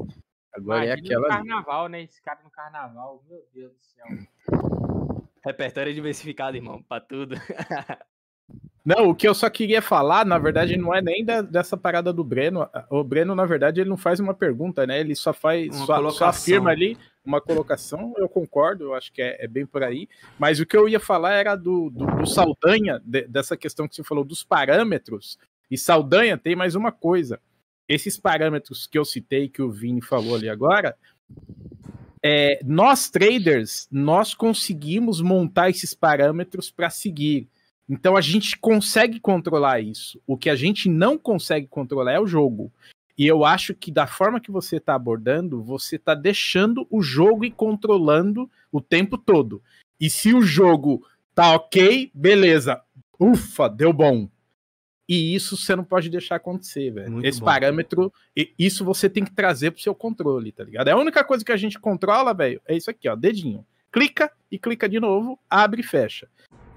Agora 0.53 0.83
é 0.85 0.87
Imagina 0.87 1.05
aquela. 1.07 1.27
no 1.27 1.33
carnaval, 1.35 1.87
né? 1.87 2.01
Esse 2.03 2.21
cara 2.21 2.39
no 2.43 2.49
carnaval. 2.49 3.23
Meu 3.29 3.43
Deus 3.53 3.71
do 3.71 3.85
céu. 3.85 4.05
Repertório 5.43 5.93
diversificado, 5.93 6.57
irmão, 6.57 6.81
pra 6.83 6.99
tudo. 6.99 7.35
Não, 8.85 9.09
o 9.09 9.15
que 9.15 9.27
eu 9.27 9.35
só 9.35 9.49
queria 9.49 9.81
falar, 9.81 10.25
na 10.25 10.39
verdade, 10.39 10.75
não 10.75 10.95
é 10.95 11.01
nem 11.01 11.23
da- 11.23 11.41
dessa 11.43 11.77
parada 11.77 12.11
do 12.11 12.23
Breno. 12.23 12.67
O 12.89 13.03
Breno, 13.03 13.35
na 13.35 13.45
verdade, 13.45 13.79
ele 13.81 13.89
não 13.89 13.97
faz 13.97 14.19
uma 14.19 14.33
pergunta, 14.33 14.87
né? 14.87 14.99
Ele 14.99 15.13
só 15.15 15.31
faz, 15.31 15.67
Uma 15.67 15.77
só, 15.77 15.85
só 15.85 15.95
colocação. 15.97 16.27
afirma 16.29 16.71
ali 16.71 16.97
uma 17.23 17.39
colocação. 17.39 18.13
Eu 18.17 18.27
concordo, 18.27 18.85
eu 18.85 18.95
acho 18.95 19.11
que 19.13 19.21
é, 19.21 19.43
é 19.43 19.47
bem 19.47 19.63
por 19.65 19.83
aí. 19.83 20.07
Mas 20.39 20.59
o 20.59 20.65
que 20.65 20.75
eu 20.75 20.89
ia 20.89 20.99
falar 20.99 21.33
era 21.33 21.55
do, 21.55 21.91
do, 21.91 22.05
do 22.07 22.25
Saldanha, 22.25 22.99
de- 23.05 23.27
dessa 23.27 23.55
questão 23.55 23.87
que 23.87 23.95
você 23.95 24.03
falou 24.03 24.23
dos 24.23 24.43
parâmetros. 24.43 25.37
E 25.69 25.77
Saldanha 25.77 26.35
tem 26.35 26.55
mais 26.55 26.73
uma 26.73 26.91
coisa. 26.91 27.39
Esses 27.89 28.19
parâmetros 28.19 28.85
que 28.85 28.97
eu 28.97 29.03
citei, 29.03 29.49
que 29.49 29.61
o 29.61 29.71
Vini 29.71 30.01
falou 30.01 30.35
ali 30.35 30.47
agora, 30.47 30.95
é, 32.23 32.59
nós 32.63 33.09
traders, 33.09 33.87
nós 33.91 34.33
conseguimos 34.35 35.19
montar 35.21 35.69
esses 35.69 35.93
parâmetros 35.93 36.69
para 36.69 36.89
seguir. 36.89 37.49
Então 37.89 38.15
a 38.15 38.21
gente 38.21 38.57
consegue 38.57 39.19
controlar 39.19 39.79
isso. 39.79 40.21
O 40.27 40.37
que 40.37 40.49
a 40.49 40.55
gente 40.55 40.87
não 40.87 41.17
consegue 41.17 41.65
controlar 41.65 42.13
é 42.13 42.19
o 42.19 42.27
jogo. 42.27 42.71
E 43.17 43.25
eu 43.25 43.43
acho 43.43 43.73
que 43.73 43.91
da 43.91 44.05
forma 44.05 44.39
que 44.39 44.51
você 44.51 44.77
está 44.77 44.95
abordando, 44.95 45.61
você 45.63 45.95
está 45.95 46.13
deixando 46.13 46.87
o 46.89 47.01
jogo 47.01 47.43
e 47.43 47.51
controlando 47.51 48.49
o 48.71 48.79
tempo 48.79 49.17
todo. 49.17 49.61
E 49.99 50.09
se 50.09 50.33
o 50.33 50.41
jogo 50.41 51.05
tá 51.33 51.53
ok, 51.55 52.11
beleza. 52.13 52.81
Ufa, 53.19 53.67
deu 53.67 53.91
bom. 53.91 54.29
E 55.09 55.33
isso 55.33 55.57
você 55.57 55.75
não 55.75 55.83
pode 55.83 56.07
deixar 56.07 56.35
acontecer, 56.35 56.91
velho. 56.91 57.11
Muito 57.11 57.25
Esse 57.25 57.39
bom. 57.39 57.45
parâmetro, 57.47 58.13
e- 58.37 58.53
isso 58.59 58.85
você 58.85 59.09
tem 59.09 59.25
que 59.25 59.31
trazer 59.31 59.71
pro 59.71 59.81
seu 59.81 59.95
controle, 59.95 60.51
tá 60.51 60.63
ligado? 60.63 60.87
É 60.87 60.91
a 60.91 60.97
única 60.97 61.23
coisa 61.23 61.43
que 61.43 61.51
a 61.51 61.57
gente 61.57 61.79
controla, 61.79 62.31
velho, 62.31 62.61
é 62.67 62.77
isso 62.77 62.91
aqui, 62.91 63.09
ó, 63.09 63.15
dedinho. 63.15 63.65
Clica 63.91 64.31
e 64.51 64.59
clica 64.59 64.87
de 64.87 64.99
novo, 64.99 65.39
abre 65.49 65.81
e 65.81 65.83
fecha. 65.83 66.27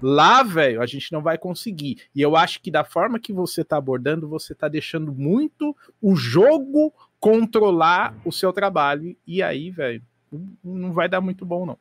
Lá, 0.01 0.41
velho, 0.41 0.81
a 0.81 0.85
gente 0.87 1.11
não 1.11 1.21
vai 1.21 1.37
conseguir. 1.37 1.99
E 2.15 2.21
eu 2.21 2.35
acho 2.35 2.59
que 2.59 2.71
da 2.71 2.83
forma 2.83 3.19
que 3.19 3.31
você 3.31 3.63
tá 3.63 3.77
abordando, 3.77 4.27
você 4.27 4.55
tá 4.55 4.67
deixando 4.67 5.13
muito 5.13 5.77
o 6.01 6.15
jogo 6.15 6.91
controlar 7.19 8.15
o 8.25 8.31
seu 8.31 8.51
trabalho. 8.51 9.15
E 9.27 9.41
aí, 9.43 9.69
velho, 9.69 10.01
não- 10.31 10.49
não 10.63 10.91
vai 10.91 11.07
dar 11.07 11.21
muito 11.21 11.45
bom, 11.45 11.65
não. 11.67 11.77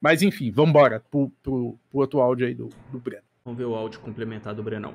Mas 0.00 0.20
enfim, 0.20 0.50
vambora 0.50 1.00
pro, 1.10 1.30
pro, 1.42 1.78
pro 1.90 2.00
outro 2.00 2.20
áudio 2.20 2.46
aí 2.46 2.54
do, 2.54 2.68
do 2.90 2.98
Breno. 2.98 3.22
Vamos 3.44 3.56
ver 3.58 3.64
o 3.66 3.74
áudio 3.74 4.00
complementar 4.00 4.52
do 4.54 4.62
Brenão. 4.62 4.94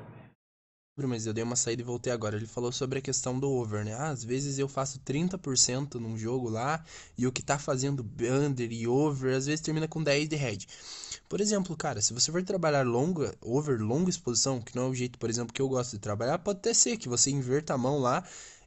Mas 1.06 1.26
eu 1.26 1.32
dei 1.32 1.44
uma 1.44 1.56
saída 1.56 1.82
e 1.82 1.84
voltei 1.84 2.12
agora. 2.12 2.36
Ele 2.36 2.46
falou 2.46 2.72
sobre 2.72 2.98
a 2.98 3.02
questão 3.02 3.38
do 3.38 3.50
over, 3.50 3.84
né? 3.84 3.94
Ah, 3.94 4.08
às 4.08 4.24
vezes 4.24 4.58
eu 4.58 4.68
faço 4.68 4.98
30% 5.00 5.94
num 5.94 6.16
jogo 6.16 6.48
lá 6.48 6.82
e 7.16 7.26
o 7.26 7.32
que 7.32 7.42
tá 7.42 7.58
fazendo 7.58 8.04
under 8.20 8.72
e 8.72 8.86
over, 8.86 9.36
às 9.36 9.46
vezes 9.46 9.60
termina 9.60 9.86
com 9.86 10.02
10 10.02 10.28
de 10.28 10.36
head. 10.36 10.66
Por 11.28 11.40
exemplo, 11.40 11.76
cara, 11.76 12.00
se 12.00 12.12
você 12.12 12.32
for 12.32 12.42
trabalhar 12.42 12.86
longa, 12.86 13.34
over, 13.40 13.80
longa 13.80 14.10
exposição, 14.10 14.60
que 14.60 14.74
não 14.74 14.84
é 14.84 14.88
o 14.88 14.94
jeito, 14.94 15.18
por 15.18 15.28
exemplo, 15.30 15.52
que 15.52 15.60
eu 15.62 15.68
gosto 15.68 15.92
de 15.92 15.98
trabalhar, 15.98 16.38
pode 16.38 16.58
até 16.58 16.72
ser 16.74 16.96
que 16.96 17.08
você 17.08 17.30
inverta 17.30 17.74
a 17.74 17.78
mão 17.78 17.98
lá 17.98 18.24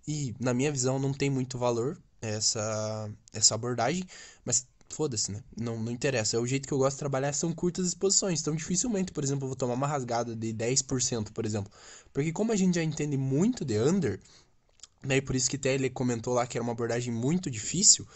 e, 0.08 0.34
na 0.40 0.54
minha 0.54 0.72
visão, 0.72 1.00
não 1.00 1.14
tem 1.14 1.30
muito 1.30 1.58
valor 1.58 1.98
essa, 2.22 3.10
essa 3.34 3.56
abordagem, 3.56 4.04
mas 4.46 4.66
foda-se, 4.90 5.32
né? 5.32 5.42
Não, 5.58 5.82
não 5.82 5.92
interessa. 5.92 6.36
É 6.38 6.40
o 6.40 6.46
jeito 6.46 6.68
que 6.68 6.74
eu 6.74 6.78
gosto 6.78 6.96
de 6.96 7.00
trabalhar, 7.00 7.34
são 7.34 7.54
curtas 7.54 7.88
exposições. 7.88 8.42
Então, 8.42 8.56
dificilmente, 8.56 9.12
por 9.12 9.24
exemplo, 9.24 9.46
eu 9.46 9.48
vou 9.50 9.56
tomar 9.56 9.74
uma 9.74 9.88
rasgada 9.88 10.36
de 10.36 10.54
10%, 10.54 11.32
por 11.32 11.46
exemplo. 11.46 11.72
Porque 12.14 12.32
como 12.32 12.52
a 12.52 12.56
gente 12.56 12.76
já 12.76 12.84
entende 12.84 13.18
muito 13.18 13.64
de 13.64 13.80
under, 13.80 14.20
né, 15.04 15.18
e 15.18 15.22
por 15.22 15.36
isso 15.36 15.50
que 15.50 15.56
até 15.56 15.74
ele 15.74 15.90
comentou 15.90 16.34
lá 16.34 16.46
que 16.46 16.58
era 16.58 16.64
uma 16.64 16.74
abordagem 16.74 17.14
muito 17.14 17.50
difícil, 17.50 18.08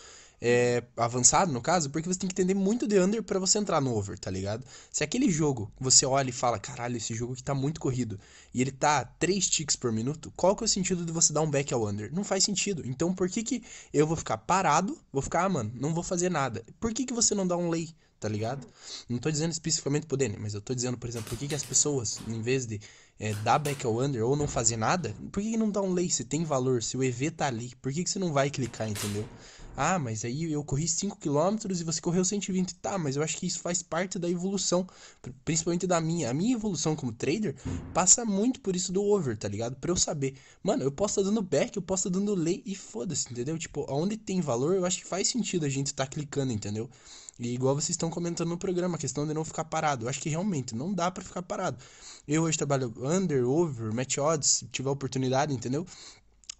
é, 0.42 0.84
avançado 0.98 1.52
no 1.52 1.62
caso, 1.62 1.90
porque 1.90 2.08
você 2.08 2.20
tem 2.20 2.28
que 2.28 2.34
entender 2.34 2.54
muito 2.54 2.88
de 2.88 3.00
under 3.00 3.24
pra 3.24 3.40
você 3.40 3.58
entrar 3.58 3.82
no 3.82 3.96
over, 3.96 4.18
tá 4.20 4.30
ligado? 4.30 4.64
Se 4.92 5.04
aquele 5.04 5.30
jogo 5.30 5.72
você 5.80 6.06
olha 6.06 6.30
e 6.30 6.34
fala, 6.34 6.60
caralho, 6.60 6.98
esse 6.98 7.14
jogo 7.14 7.34
aqui 7.34 7.44
tá 7.44 7.54
muito 7.54 7.80
corrido, 7.80 8.20
e 8.54 8.62
ele 8.62 8.72
tá 8.72 9.06
3 9.06 9.48
ticks 9.50 9.76
por 9.76 9.92
minuto, 9.92 10.32
qual 10.36 10.56
que 10.56 10.64
é 10.64 10.66
o 10.66 10.70
sentido 10.70 11.06
de 11.06 11.12
você 11.12 11.34
dar 11.34 11.42
um 11.42 11.50
back 11.50 11.74
ao 11.74 11.88
under? 11.88 12.14
Não 12.14 12.24
faz 12.24 12.44
sentido. 12.44 12.84
Então 12.86 13.14
por 13.14 13.30
que 13.30 13.44
que 13.44 13.64
eu 13.94 14.06
vou 14.06 14.18
ficar 14.18 14.38
parado, 14.38 14.98
vou 15.12 15.22
ficar, 15.22 15.46
ah, 15.46 15.50
mano, 15.50 15.72
não 15.76 15.94
vou 15.94 16.04
fazer 16.04 16.30
nada? 16.30 16.64
Por 16.80 16.94
que 16.94 17.06
que 17.06 17.14
você 17.14 17.34
não 17.34 17.48
dá 17.48 17.58
um 17.58 17.70
lay? 17.70 17.90
tá 18.18 18.30
ligado? 18.30 18.66
Não 19.08 19.20
tô 19.20 19.30
dizendo 19.30 19.52
especificamente 19.52 20.08
pro 20.08 20.18
Denner, 20.18 20.40
mas 20.40 20.56
eu 20.56 20.62
tô 20.62 20.74
dizendo, 20.74 20.98
por 20.98 21.08
exemplo, 21.08 21.30
por 21.30 21.38
que, 21.38 21.48
que 21.48 21.54
as 21.54 21.64
pessoas, 21.64 22.20
em 22.28 22.42
vez 22.42 22.66
de 22.66 22.80
é, 23.20 23.34
dar 23.36 23.60
back 23.60 23.86
ao 23.86 24.00
under 24.00 24.26
ou 24.26 24.36
não 24.36 24.48
fazer 24.48 24.78
nada, 24.78 25.16
por 25.32 25.42
que, 25.42 25.58
não 25.58 25.70
dá 25.70 25.82
um 25.82 25.94
lay 25.94 26.10
se 26.10 26.24
tem 26.24 26.44
valor, 26.44 26.84
se 26.84 26.98
o 26.98 27.04
EV 27.04 27.32
tá 27.32 27.48
ali? 27.48 27.74
Por 27.82 27.92
que, 27.92 28.04
que 28.04 28.10
você 28.10 28.20
não 28.20 28.34
vai 28.34 28.50
clicar, 28.50 28.90
entendeu? 28.90 29.26
Ah, 29.78 30.00
mas 30.00 30.24
aí 30.24 30.52
eu 30.52 30.64
corri 30.64 30.86
5km 30.86 31.70
e 31.70 31.84
você 31.84 32.00
correu 32.00 32.24
120. 32.24 32.76
Tá, 32.76 32.98
mas 32.98 33.18
eu 33.18 33.24
acho 33.24 33.36
que 33.36 33.46
isso 33.46 33.60
faz 33.60 33.84
parte 33.84 34.18
da 34.18 34.30
evolução, 34.30 34.88
principalmente 35.44 35.86
da 35.86 36.00
minha. 36.00 36.30
A 36.30 36.34
minha 36.34 36.56
evolução 36.56 36.96
como 36.96 37.12
trader 37.12 37.56
passa 37.94 38.24
muito 38.24 38.62
por 38.62 38.74
isso 38.74 38.94
do 38.94 39.04
over, 39.04 39.36
tá 39.36 39.50
ligado? 39.50 39.76
Pra 39.76 39.92
eu 39.92 39.98
saber, 39.98 40.36
mano, 40.64 40.84
eu 40.84 40.92
posso 40.92 41.20
estar 41.20 41.30
tá 41.30 41.36
dando 41.36 41.46
back, 41.46 41.76
eu 41.76 41.84
posso 41.84 42.08
estar 42.08 42.18
tá 42.18 42.26
dando 42.26 42.42
lay 42.42 42.64
e 42.66 42.74
foda-se, 42.74 43.30
entendeu? 43.30 43.58
Tipo, 43.58 43.86
onde 43.90 44.16
tem 44.16 44.40
valor, 44.40 44.76
eu 44.76 44.86
acho 44.86 45.00
que 45.00 45.08
faz 45.08 45.28
sentido 45.28 45.66
a 45.66 45.70
gente 45.70 45.88
estar 45.88 46.06
tá 46.06 46.10
clicando, 46.10 46.54
entendeu? 46.54 46.90
E 47.40 47.54
igual 47.54 47.76
vocês 47.76 47.92
estão 47.92 48.10
comentando 48.10 48.50
no 48.50 48.58
programa, 48.58 48.96
a 48.96 49.00
questão 49.00 49.28
de 49.28 49.34
não 49.34 49.44
ficar 49.44 49.66
parado. 49.66 50.06
Eu 50.06 50.10
acho 50.10 50.22
que 50.22 50.30
realmente 50.30 50.74
não 50.74 50.94
dá 50.94 51.12
para 51.12 51.24
ficar 51.24 51.42
parado. 51.42 51.78
Eu 52.28 52.44
hoje 52.44 52.58
trabalho 52.58 52.94
under, 52.98 53.46
over, 53.48 53.94
match 53.94 54.18
odds, 54.18 54.50
se 54.50 54.66
tiver 54.68 54.90
oportunidade, 54.90 55.54
entendeu? 55.54 55.86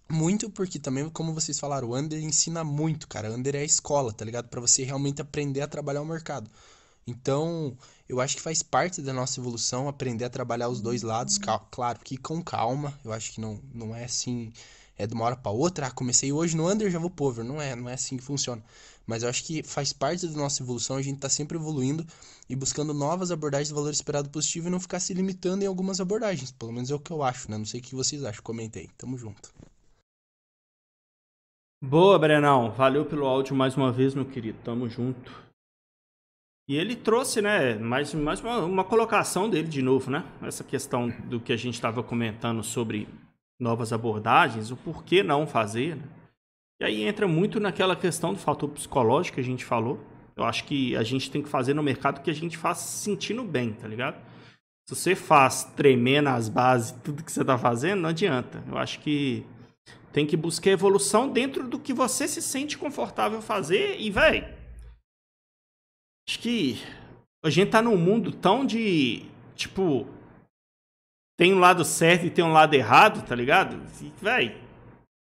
Muito 0.08 0.48
porque 0.50 0.78
também, 0.78 1.08
como 1.08 1.34
vocês 1.34 1.58
falaram, 1.58 1.88
o 1.88 1.96
Under 1.96 2.22
ensina 2.22 2.62
muito, 2.62 3.08
cara. 3.08 3.32
Under 3.32 3.56
é 3.56 3.60
a 3.60 3.64
escola, 3.64 4.12
tá 4.12 4.24
ligado? 4.24 4.48
Para 4.48 4.60
você 4.60 4.84
realmente 4.84 5.20
aprender 5.20 5.62
a 5.62 5.66
trabalhar 5.66 6.00
o 6.00 6.06
mercado. 6.06 6.48
Então, 7.06 7.76
eu 8.08 8.20
acho 8.20 8.36
que 8.36 8.42
faz 8.42 8.62
parte 8.62 9.02
da 9.02 9.12
nossa 9.12 9.40
evolução 9.40 9.88
aprender 9.88 10.24
a 10.24 10.30
trabalhar 10.30 10.68
os 10.68 10.80
dois 10.80 11.02
lados, 11.02 11.38
claro 11.70 11.98
que 12.04 12.16
com 12.16 12.42
calma. 12.42 12.96
Eu 13.04 13.12
acho 13.12 13.32
que 13.32 13.40
não, 13.40 13.60
não 13.74 13.94
é 13.94 14.04
assim, 14.04 14.52
é 14.96 15.06
de 15.06 15.14
uma 15.14 15.24
hora 15.24 15.36
para 15.36 15.50
outra. 15.50 15.88
Ah, 15.88 15.90
comecei 15.90 16.32
hoje 16.32 16.56
no 16.56 16.68
Under, 16.68 16.90
já 16.90 16.98
vou 16.98 17.10
pro 17.10 17.26
Over. 17.26 17.44
Não 17.44 17.60
é, 17.60 17.74
não 17.74 17.88
é 17.88 17.94
assim 17.94 18.16
que 18.16 18.22
funciona. 18.22 18.62
Mas 19.06 19.22
eu 19.22 19.28
acho 19.28 19.44
que 19.44 19.62
faz 19.62 19.92
parte 19.92 20.26
da 20.26 20.36
nossa 20.36 20.62
evolução, 20.62 20.96
a 20.96 21.02
gente 21.02 21.20
tá 21.20 21.28
sempre 21.28 21.56
evoluindo 21.56 22.04
e 22.48 22.56
buscando 22.56 22.92
novas 22.92 23.30
abordagens 23.30 23.68
de 23.68 23.74
valor 23.74 23.90
esperado 23.90 24.28
positivo 24.28 24.66
e 24.66 24.70
não 24.70 24.80
ficar 24.80 24.98
se 24.98 25.14
limitando 25.14 25.62
em 25.62 25.66
algumas 25.66 26.00
abordagens. 26.00 26.50
Pelo 26.50 26.72
menos 26.72 26.90
é 26.90 26.94
o 26.94 26.98
que 26.98 27.12
eu 27.12 27.22
acho, 27.22 27.50
né? 27.50 27.56
Não 27.56 27.64
sei 27.64 27.80
o 27.80 27.82
que 27.82 27.94
vocês 27.94 28.24
acham. 28.24 28.42
Comentei. 28.42 28.90
Tamo 28.98 29.16
junto. 29.16 29.54
Boa, 31.80 32.18
Brenão. 32.18 32.72
Valeu 32.72 33.04
pelo 33.04 33.26
áudio 33.26 33.54
mais 33.54 33.76
uma 33.76 33.92
vez, 33.92 34.14
meu 34.14 34.24
querido. 34.24 34.58
Tamo 34.64 34.88
junto. 34.88 35.46
E 36.68 36.74
ele 36.74 36.96
trouxe, 36.96 37.40
né, 37.40 37.76
mais, 37.76 38.12
mais 38.12 38.40
uma, 38.40 38.58
uma 38.64 38.84
colocação 38.84 39.48
dele 39.48 39.68
de 39.68 39.80
novo, 39.80 40.10
né? 40.10 40.24
Essa 40.42 40.64
questão 40.64 41.08
do 41.08 41.38
que 41.38 41.52
a 41.52 41.56
gente 41.56 41.74
estava 41.74 42.02
comentando 42.02 42.60
sobre 42.64 43.08
novas 43.58 43.92
abordagens, 43.92 44.72
o 44.72 44.76
porquê 44.76 45.22
não 45.22 45.46
fazer, 45.46 45.94
né? 45.94 46.02
E 46.80 46.84
aí 46.84 47.02
entra 47.02 47.26
muito 47.26 47.58
naquela 47.58 47.96
questão 47.96 48.32
do 48.32 48.38
fator 48.38 48.68
psicológico 48.68 49.36
que 49.36 49.40
a 49.40 49.44
gente 49.44 49.64
falou. 49.64 49.98
Eu 50.36 50.44
acho 50.44 50.64
que 50.64 50.94
a 50.94 51.02
gente 51.02 51.30
tem 51.30 51.42
que 51.42 51.48
fazer 51.48 51.74
no 51.74 51.82
mercado 51.82 52.20
que 52.22 52.30
a 52.30 52.34
gente 52.34 52.58
faz 52.58 52.78
sentindo 52.78 53.42
bem, 53.42 53.72
tá 53.72 53.88
ligado? 53.88 54.16
Se 54.86 54.94
você 54.94 55.16
faz 55.16 55.64
tremer 55.64 56.20
nas 56.20 56.48
bases 56.48 56.92
tudo 57.02 57.24
que 57.24 57.32
você 57.32 57.44
tá 57.44 57.56
fazendo, 57.56 58.02
não 58.02 58.10
adianta. 58.10 58.62
Eu 58.68 58.76
acho 58.76 59.00
que 59.00 59.44
tem 60.12 60.26
que 60.26 60.36
buscar 60.36 60.70
evolução 60.70 61.28
dentro 61.28 61.66
do 61.66 61.78
que 61.78 61.92
você 61.92 62.28
se 62.28 62.42
sente 62.42 62.76
confortável 62.76 63.40
fazer 63.40 63.98
e, 63.98 64.10
velho. 64.10 64.46
Acho 66.28 66.38
que 66.38 66.82
a 67.44 67.50
gente 67.50 67.70
tá 67.70 67.80
num 67.80 67.96
mundo 67.96 68.32
tão 68.32 68.64
de. 68.66 69.24
Tipo. 69.54 70.06
Tem 71.38 71.52
um 71.52 71.58
lado 71.58 71.84
certo 71.84 72.26
e 72.26 72.30
tem 72.30 72.44
um 72.44 72.52
lado 72.52 72.74
errado, 72.74 73.26
tá 73.26 73.34
ligado? 73.34 73.82
Véi. 74.20 74.65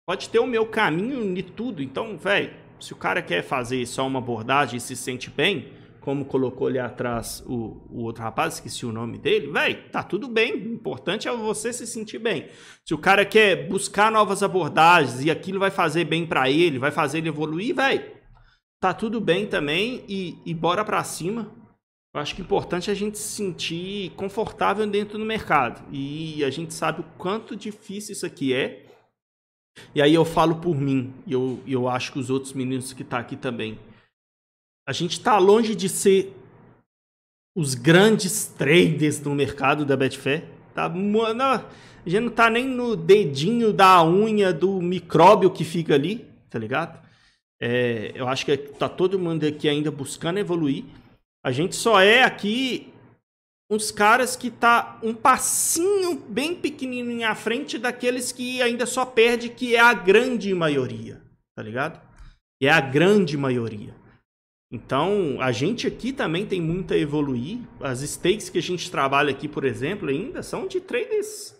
Pode 0.08 0.30
ter 0.30 0.40
o 0.40 0.48
meu 0.48 0.66
caminho 0.66 1.36
de 1.36 1.44
tudo. 1.44 1.84
Então, 1.84 2.18
velho. 2.18 2.66
Se 2.80 2.94
o 2.94 2.96
cara 2.96 3.22
quer 3.22 3.44
fazer 3.44 3.86
só 3.88 4.06
uma 4.08 4.20
abordagem 4.20 4.78
e 4.78 4.80
se 4.80 4.96
sente 4.96 5.30
bem, 5.32 5.74
como 6.00 6.24
colocou 6.24 6.68
ali 6.68 6.80
atrás 6.80 7.44
o, 7.46 7.82
o 7.90 8.04
outro 8.04 8.24
rapaz, 8.24 8.54
esqueci 8.54 8.86
o 8.86 8.92
nome 8.92 9.18
dele, 9.18 9.52
velho, 9.52 9.90
tá 9.92 10.04
tudo 10.04 10.28
bem. 10.28 10.54
O 10.54 10.74
importante 10.74 11.28
é 11.28 11.36
você 11.36 11.74
se 11.74 11.86
sentir 11.88 12.20
bem. 12.20 12.48
Se 12.86 12.94
o 12.94 12.98
cara 12.98 13.26
quer 13.26 13.68
buscar 13.68 14.12
novas 14.12 14.44
abordagens 14.44 15.26
e 15.26 15.32
aquilo 15.32 15.60
vai 15.60 15.72
fazer 15.72 16.06
bem 16.06 16.26
para 16.26 16.50
ele, 16.50 16.80
vai 16.80 16.92
fazer 16.92 17.18
ele 17.18 17.30
evoluir, 17.30 17.76
velho, 17.76 18.06
tá 18.80 18.94
tudo 18.94 19.20
bem 19.20 19.48
também 19.48 20.06
e, 20.08 20.38
e 20.46 20.54
bora 20.54 20.86
pra 20.86 21.04
cima. 21.04 21.52
Eu 22.14 22.22
acho 22.22 22.36
que 22.36 22.42
o 22.42 22.46
importante 22.46 22.90
é 22.90 22.94
a 22.94 22.96
gente 22.96 23.18
se 23.18 23.36
sentir 23.36 24.12
confortável 24.12 24.86
dentro 24.88 25.18
do 25.18 25.26
mercado. 25.26 25.84
E 25.92 26.44
a 26.46 26.50
gente 26.52 26.74
sabe 26.74 27.02
o 27.02 27.06
quanto 27.18 27.56
difícil 27.56 28.14
isso 28.14 28.26
aqui 28.26 28.54
é. 28.54 28.87
E 29.94 30.02
aí 30.02 30.14
eu 30.14 30.26
falo 30.26 30.56
por 30.56 30.76
mim, 30.76 31.14
e 31.26 31.34
eu, 31.34 31.60
eu 31.66 31.88
acho 31.88 32.12
que 32.12 32.20
os 32.20 32.30
outros 32.30 32.54
meninos 32.54 32.94
que 32.94 33.04
tá 33.04 33.20
aqui 33.20 33.36
também. 33.36 33.80
A 34.88 34.94
gente 34.94 35.14
está 35.14 35.38
longe 35.38 35.76
de 35.76 35.90
ser 35.90 36.34
os 37.56 37.74
grandes 37.74 38.46
traders 38.46 39.20
no 39.22 39.34
mercado 39.34 39.86
da 39.86 39.98
Betfair. 39.98 40.46
Tá, 40.74 40.88
não, 40.88 41.24
a 41.26 41.66
gente 42.06 42.22
não 42.22 42.30
está 42.30 42.50
nem 42.50 42.66
no 42.66 42.96
dedinho 42.96 43.74
da 43.74 44.06
unha 44.06 44.54
do 44.54 44.82
micróbio 44.82 45.52
que 45.52 45.64
fica 45.64 45.96
ali, 45.96 46.26
tá 46.50 46.60
ligado? 46.60 47.00
É, 47.60 48.12
eu 48.14 48.28
acho 48.28 48.46
que 48.46 48.56
tá 48.56 48.88
todo 48.88 49.18
mundo 49.18 49.46
aqui 49.46 49.68
ainda 49.68 49.90
buscando 49.90 50.38
evoluir. 50.38 50.86
A 51.44 51.52
gente 51.52 51.76
só 51.76 52.00
é 52.00 52.24
aqui 52.24 52.94
uns 53.70 53.92
caras 53.92 54.36
que 54.36 54.50
tá 54.50 55.00
um 55.04 55.14
passinho 55.14 56.16
bem 56.30 56.56
pequenininho 56.56 57.28
à 57.28 57.36
frente 57.36 57.78
daqueles 57.78 58.32
que 58.32 58.62
ainda 58.62 58.86
só 58.86 59.06
perde, 59.06 59.50
que 59.50 59.76
é 59.76 59.80
a 59.80 59.94
grande 59.94 60.54
maioria, 60.54 61.22
tá 61.56 61.62
ligado? 61.62 62.02
E 62.62 62.68
é 62.68 62.72
a 62.72 62.82
grande 62.82 63.38
maioria. 63.38 63.96
Então, 64.72 65.38
a 65.40 65.52
gente 65.52 65.88
aqui 65.88 66.12
também 66.12 66.46
tem 66.46 66.60
muito 66.60 66.94
a 66.94 66.98
evoluir. 66.98 67.60
As 67.80 68.02
stakes 68.02 68.50
que 68.50 68.58
a 68.58 68.62
gente 68.62 68.92
trabalha 68.92 69.32
aqui, 69.32 69.48
por 69.48 69.64
exemplo, 69.64 70.10
ainda 70.10 70.44
são 70.44 70.68
de 70.68 70.82
traders 70.82 71.56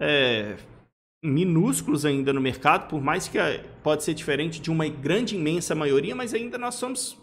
é, 0.00 0.56
minúsculos 1.22 2.04
ainda 2.04 2.32
no 2.32 2.40
mercado, 2.40 2.88
por 2.88 3.00
mais 3.00 3.28
que 3.28 3.38
pode 3.82 4.02
ser 4.02 4.14
diferente 4.14 4.60
de 4.60 4.70
uma 4.70 4.88
grande, 4.88 5.36
imensa 5.36 5.74
maioria, 5.74 6.14
mas 6.14 6.34
ainda 6.34 6.58
nós 6.58 6.74
somos, 6.74 7.16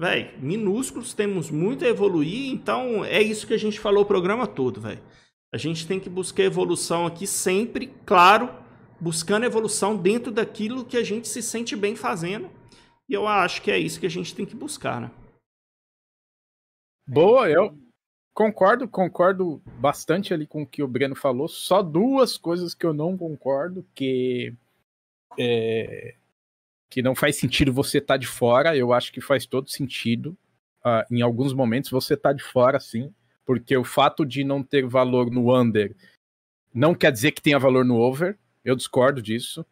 velho, 0.00 0.30
minúsculos, 0.40 1.12
temos 1.12 1.50
muito 1.50 1.84
a 1.84 1.88
evoluir, 1.88 2.50
então 2.50 3.04
é 3.04 3.20
isso 3.20 3.46
que 3.46 3.52
a 3.52 3.58
gente 3.58 3.78
falou 3.78 4.02
o 4.02 4.06
programa 4.06 4.46
todo, 4.46 4.80
velho. 4.80 5.02
A 5.52 5.58
gente 5.58 5.86
tem 5.86 6.00
que 6.00 6.08
buscar 6.08 6.42
evolução 6.42 7.06
aqui 7.06 7.26
sempre, 7.26 7.88
claro, 8.06 8.48
buscando 8.98 9.44
evolução 9.44 9.94
dentro 9.94 10.32
daquilo 10.32 10.86
que 10.86 10.96
a 10.96 11.04
gente 11.04 11.28
se 11.28 11.42
sente 11.42 11.76
bem 11.76 11.94
fazendo 11.94 12.50
e 13.06 13.12
eu 13.12 13.26
acho 13.26 13.60
que 13.60 13.70
é 13.70 13.78
isso 13.78 14.00
que 14.00 14.06
a 14.06 14.10
gente 14.10 14.34
tem 14.34 14.46
que 14.46 14.56
buscar, 14.56 15.02
né? 15.02 15.10
Boa, 17.06 17.50
eu 17.50 17.76
concordo, 18.32 18.88
concordo 18.88 19.60
bastante 19.78 20.32
ali 20.32 20.46
com 20.46 20.62
o 20.62 20.66
que 20.66 20.82
o 20.82 20.88
Breno 20.88 21.14
falou. 21.14 21.46
Só 21.46 21.82
duas 21.82 22.38
coisas 22.38 22.72
que 22.72 22.86
eu 22.86 22.94
não 22.94 23.18
concordo, 23.18 23.84
que 23.94 24.54
é, 25.38 26.14
que 26.90 27.00
não 27.00 27.14
faz 27.14 27.36
sentido 27.36 27.72
você 27.72 27.98
estar 27.98 28.14
tá 28.14 28.18
de 28.18 28.26
fora. 28.26 28.76
Eu 28.76 28.92
acho 28.92 29.12
que 29.12 29.20
faz 29.20 29.46
todo 29.46 29.70
sentido. 29.70 30.36
Uh, 30.84 31.14
em 31.14 31.22
alguns 31.22 31.54
momentos 31.54 31.90
você 31.90 32.14
está 32.14 32.32
de 32.32 32.42
fora, 32.42 32.80
sim, 32.80 33.14
porque 33.46 33.76
o 33.76 33.84
fato 33.84 34.26
de 34.26 34.42
não 34.42 34.62
ter 34.62 34.86
valor 34.86 35.30
no 35.30 35.54
under 35.54 35.94
não 36.72 36.94
quer 36.94 37.12
dizer 37.12 37.32
que 37.32 37.42
tenha 37.42 37.58
valor 37.58 37.84
no 37.84 37.96
over. 37.96 38.36
Eu 38.64 38.74
discordo 38.74 39.22
disso. 39.22 39.64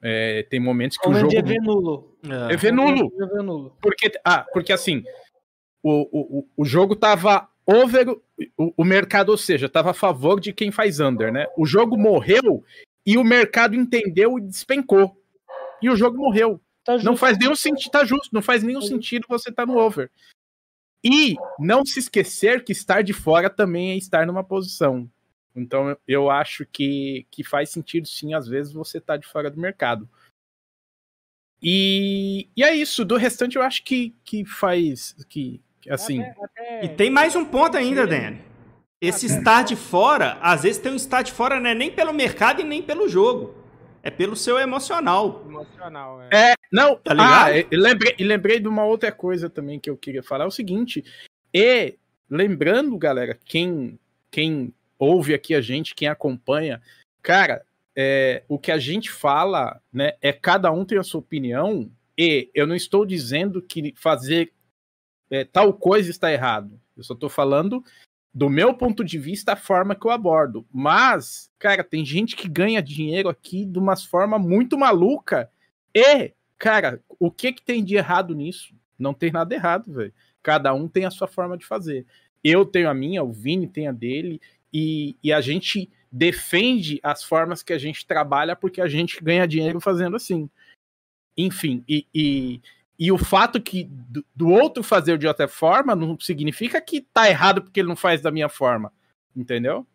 É, 0.00 0.44
tem 0.44 0.60
momentos 0.60 0.96
que 0.96 1.08
Onde 1.08 1.18
o 1.18 1.20
jogo. 1.22 1.36
É 1.36 1.42
ver 1.42 1.60
nulo. 1.60 2.18
É, 2.50 2.56
ver 2.56 2.72
nulo. 2.72 3.12
É 3.20 3.42
nulo. 3.42 3.76
Porque, 3.80 4.12
ah, 4.24 4.46
porque 4.52 4.72
assim, 4.72 5.02
o, 5.82 6.40
o, 6.40 6.48
o 6.56 6.64
jogo 6.64 6.94
tava 6.94 7.48
over 7.66 8.08
o, 8.56 8.72
o 8.76 8.84
mercado, 8.84 9.30
ou 9.30 9.36
seja, 9.36 9.68
tava 9.68 9.90
a 9.90 9.94
favor 9.94 10.40
de 10.40 10.52
quem 10.52 10.70
faz 10.70 11.00
under, 11.00 11.32
né? 11.32 11.46
O 11.56 11.66
jogo 11.66 11.96
morreu 11.96 12.64
e 13.04 13.18
o 13.18 13.24
mercado 13.24 13.74
entendeu 13.74 14.38
e 14.38 14.42
despencou. 14.42 15.17
E 15.82 15.88
o 15.88 15.96
jogo 15.96 16.18
morreu. 16.18 16.60
Tá 16.84 16.96
não 16.98 17.16
faz 17.16 17.38
nenhum 17.38 17.54
sentido, 17.54 17.90
tá 17.90 18.04
justo, 18.04 18.30
não 18.32 18.40
faz 18.40 18.62
nenhum 18.62 18.80
sentido 18.80 19.26
você 19.28 19.50
estar 19.50 19.66
tá 19.66 19.72
no 19.72 19.78
over. 19.78 20.10
E 21.04 21.36
não 21.58 21.84
se 21.84 21.98
esquecer 21.98 22.64
que 22.64 22.72
estar 22.72 23.02
de 23.02 23.12
fora 23.12 23.48
também 23.48 23.92
é 23.92 23.96
estar 23.96 24.26
numa 24.26 24.42
posição. 24.42 25.08
Então 25.54 25.96
eu 26.06 26.30
acho 26.30 26.66
que, 26.66 27.26
que 27.30 27.44
faz 27.44 27.70
sentido 27.70 28.08
sim, 28.08 28.34
às 28.34 28.48
vezes, 28.48 28.72
você 28.72 29.00
tá 29.00 29.16
de 29.16 29.26
fora 29.26 29.50
do 29.50 29.60
mercado. 29.60 30.08
E, 31.62 32.48
e 32.56 32.62
é 32.62 32.74
isso, 32.74 33.04
do 33.04 33.16
restante 33.16 33.56
eu 33.56 33.62
acho 33.62 33.82
que, 33.82 34.14
que 34.24 34.44
faz. 34.44 35.14
que 35.28 35.60
assim. 35.88 36.22
Até, 36.22 36.44
até... 36.44 36.84
E 36.84 36.88
tem 36.88 37.10
mais 37.10 37.34
um 37.34 37.44
ponto 37.44 37.76
ainda, 37.76 38.06
Dani. 38.06 38.40
Esse 39.00 39.26
estar 39.26 39.62
de 39.62 39.76
fora, 39.76 40.38
às 40.40 40.62
vezes 40.62 40.80
tem 40.80 40.90
um 40.90 40.96
estar 40.96 41.22
de 41.22 41.32
fora 41.32 41.60
não 41.60 41.70
é 41.70 41.74
nem 41.74 41.90
pelo 41.90 42.12
mercado 42.12 42.60
e 42.60 42.64
nem 42.64 42.82
pelo 42.82 43.08
jogo. 43.08 43.54
É 44.08 44.10
pelo 44.10 44.34
seu 44.34 44.58
emocional. 44.58 45.44
Emocional, 45.46 46.22
é. 46.22 46.52
é 46.52 46.54
não, 46.72 46.96
tá 46.96 47.12
ligado? 47.12 47.52
Ah, 47.52 47.66
lembrei, 47.70 48.14
lembrei 48.18 48.58
de 48.58 48.66
uma 48.66 48.82
outra 48.82 49.12
coisa 49.12 49.50
também 49.50 49.78
que 49.78 49.90
eu 49.90 49.98
queria 49.98 50.22
falar. 50.22 50.44
É 50.44 50.46
o 50.46 50.50
seguinte. 50.50 51.04
E 51.52 51.94
lembrando, 52.30 52.96
galera, 52.96 53.38
quem, 53.44 53.98
quem 54.30 54.72
ouve 54.98 55.34
aqui 55.34 55.54
a 55.54 55.60
gente, 55.60 55.94
quem 55.94 56.08
acompanha, 56.08 56.80
cara, 57.20 57.62
é, 57.94 58.44
o 58.48 58.58
que 58.58 58.72
a 58.72 58.78
gente 58.78 59.10
fala, 59.10 59.78
né, 59.92 60.14
é 60.22 60.32
cada 60.32 60.72
um 60.72 60.86
tem 60.86 60.96
a 60.96 61.02
sua 61.02 61.20
opinião, 61.20 61.92
e 62.16 62.50
eu 62.54 62.66
não 62.66 62.74
estou 62.74 63.04
dizendo 63.04 63.60
que 63.60 63.92
fazer 63.94 64.54
é, 65.30 65.44
tal 65.44 65.74
coisa 65.74 66.10
está 66.10 66.32
errado. 66.32 66.80
Eu 66.96 67.02
só 67.02 67.14
tô 67.14 67.28
falando 67.28 67.84
do 68.32 68.48
meu 68.48 68.74
ponto 68.74 69.04
de 69.04 69.18
vista, 69.18 69.52
a 69.52 69.56
forma 69.56 69.94
que 69.94 70.06
eu 70.06 70.10
abordo. 70.10 70.66
Mas, 70.72 71.50
cara, 71.58 71.82
tem 71.82 72.04
gente 72.04 72.36
que 72.36 72.48
ganha 72.48 72.82
dinheiro 72.82 73.28
aqui 73.28 73.64
de 73.64 73.78
umas 73.78 74.04
forma 74.04 74.38
muito 74.38 74.78
maluca. 74.78 75.50
E, 75.94 76.32
cara, 76.58 77.02
o 77.18 77.30
que 77.30 77.52
que 77.52 77.62
tem 77.62 77.82
de 77.82 77.96
errado 77.96 78.34
nisso? 78.34 78.74
Não 78.98 79.14
tem 79.14 79.30
nada 79.30 79.54
errado, 79.54 79.92
velho. 79.92 80.12
Cada 80.42 80.72
um 80.74 80.88
tem 80.88 81.04
a 81.04 81.10
sua 81.10 81.26
forma 81.26 81.56
de 81.56 81.66
fazer. 81.66 82.06
Eu 82.42 82.64
tenho 82.64 82.88
a 82.88 82.94
minha, 82.94 83.22
o 83.22 83.32
Vini 83.32 83.66
tem 83.66 83.88
a 83.88 83.92
dele, 83.92 84.40
e, 84.72 85.16
e 85.22 85.32
a 85.32 85.40
gente 85.40 85.90
defende 86.10 87.00
as 87.02 87.22
formas 87.22 87.62
que 87.62 87.72
a 87.72 87.78
gente 87.78 88.06
trabalha 88.06 88.56
porque 88.56 88.80
a 88.80 88.88
gente 88.88 89.22
ganha 89.22 89.46
dinheiro 89.46 89.80
fazendo 89.80 90.16
assim. 90.16 90.48
Enfim, 91.36 91.84
e, 91.88 92.06
e, 92.14 92.60
e 92.98 93.12
o 93.12 93.18
fato 93.18 93.60
que 93.60 93.84
do, 93.84 94.24
do, 94.34 94.48
outro 94.48 94.82
fazer 94.82 95.16
de 95.18 95.26
outra 95.26 95.46
forma 95.46 95.94
não 95.94 96.18
significa 96.18 96.80
que 96.80 97.00
tá 97.00 97.28
errado 97.28 97.62
porque 97.62 97.78
ele 97.78 97.88
não 97.88 97.96
faz 97.96 98.20
da 98.20 98.30
minha 98.30 98.48
forma, 98.48 98.92
entendeu? 99.36 99.86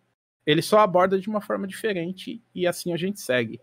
Ele 0.46 0.62
só 0.62 0.80
aborda 0.80 1.20
de 1.20 1.28
uma 1.28 1.42
forma 1.42 1.68
diferente 1.68 2.42
e 2.56 2.66
assim 2.66 2.94
a 2.94 2.98
gente 2.98 3.20
segue. 3.20 3.60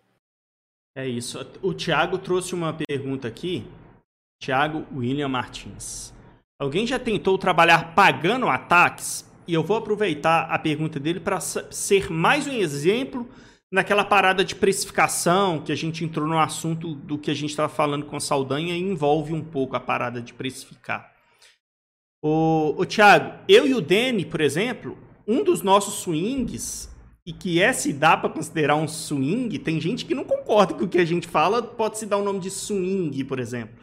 É 0.95 1.09
isso. 1.09 1.39
O 1.63 1.73
Thiago 1.73 2.19
trouxe 2.19 2.55
uma 2.55 2.75
pergunta 2.75 3.29
aqui. 3.29 3.67
Thiago 4.43 4.87
William 4.95 5.29
Martins. 5.29 6.13
Alguém 6.59 6.87
já 6.87 6.99
tentou 6.99 7.39
trabalhar 7.39 7.95
pagando 7.95 8.49
ataques? 8.49 9.31
E 9.47 9.55
eu 9.55 9.63
vou 9.63 9.77
aproveitar 9.77 10.51
a 10.51 10.59
pergunta 10.59 11.01
dele 11.01 11.21
para 11.21 11.41
ser 11.41 12.11
mais 12.11 12.47
um 12.47 12.53
exemplo 12.53 13.29
naquela 13.71 14.05
parada 14.05 14.45
de 14.45 14.55
precificação 14.55 15.61
que 15.61 15.71
a 15.71 15.77
gente 15.77 16.05
entrou 16.05 16.27
no 16.27 16.39
assunto 16.39 16.95
do 16.95 17.17
que 17.17 17.31
a 17.31 17.35
gente 17.35 17.51
estava 17.51 17.69
falando 17.69 18.05
com 18.05 18.17
a 18.17 18.21
Saldanha 18.21 18.75
e 18.75 18.81
envolve 18.81 19.33
um 19.33 19.43
pouco 19.43 19.77
a 19.77 19.81
parada 19.81 20.21
de 20.21 20.35
precificar. 20.35 21.13
O, 22.23 22.75
o 22.77 22.85
Thiago, 22.85 23.39
eu 23.49 23.67
e 23.67 23.75
o 23.75 23.81
Dene, 23.81 24.27
por 24.27 24.41
exemplo, 24.41 24.99
um 25.27 25.45
dos 25.45 25.63
nossos 25.63 26.03
swings, 26.03 26.91
e 27.25 27.33
que 27.33 27.63
é 27.63 27.73
se 27.73 27.93
dá 27.93 28.17
para 28.17 28.29
considerar 28.29 28.75
um 28.75 28.89
swing, 28.89 29.57
tem 29.59 29.81
gente 29.81 30.05
que 30.05 30.15
não 30.15 30.25
concorda 30.25 30.75
com 30.75 30.85
o 30.85 30.89
que 30.89 30.99
a 30.99 31.05
gente 31.05 31.29
fala, 31.29 31.63
pode 31.63 31.99
se 31.99 32.07
dar 32.07 32.17
o 32.17 32.25
nome 32.25 32.41
de 32.41 32.51
swing, 32.51 33.23
por 33.25 33.39
exemplo. 33.39 33.77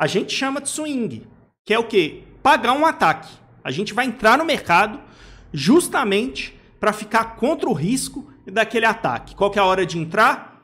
A 0.00 0.06
gente 0.06 0.32
chama 0.32 0.60
de 0.60 0.68
swing, 0.68 1.26
que 1.64 1.74
é 1.74 1.78
o 1.78 1.86
quê? 1.86 2.22
Pagar 2.42 2.72
um 2.72 2.86
ataque. 2.86 3.32
A 3.62 3.70
gente 3.70 3.92
vai 3.92 4.06
entrar 4.06 4.38
no 4.38 4.44
mercado 4.44 5.00
justamente 5.52 6.58
para 6.80 6.92
ficar 6.92 7.36
contra 7.36 7.68
o 7.68 7.72
risco 7.72 8.32
daquele 8.50 8.86
ataque. 8.86 9.34
Qual 9.34 9.50
que 9.50 9.58
é 9.58 9.62
a 9.62 9.66
hora 9.66 9.84
de 9.84 9.98
entrar? 9.98 10.62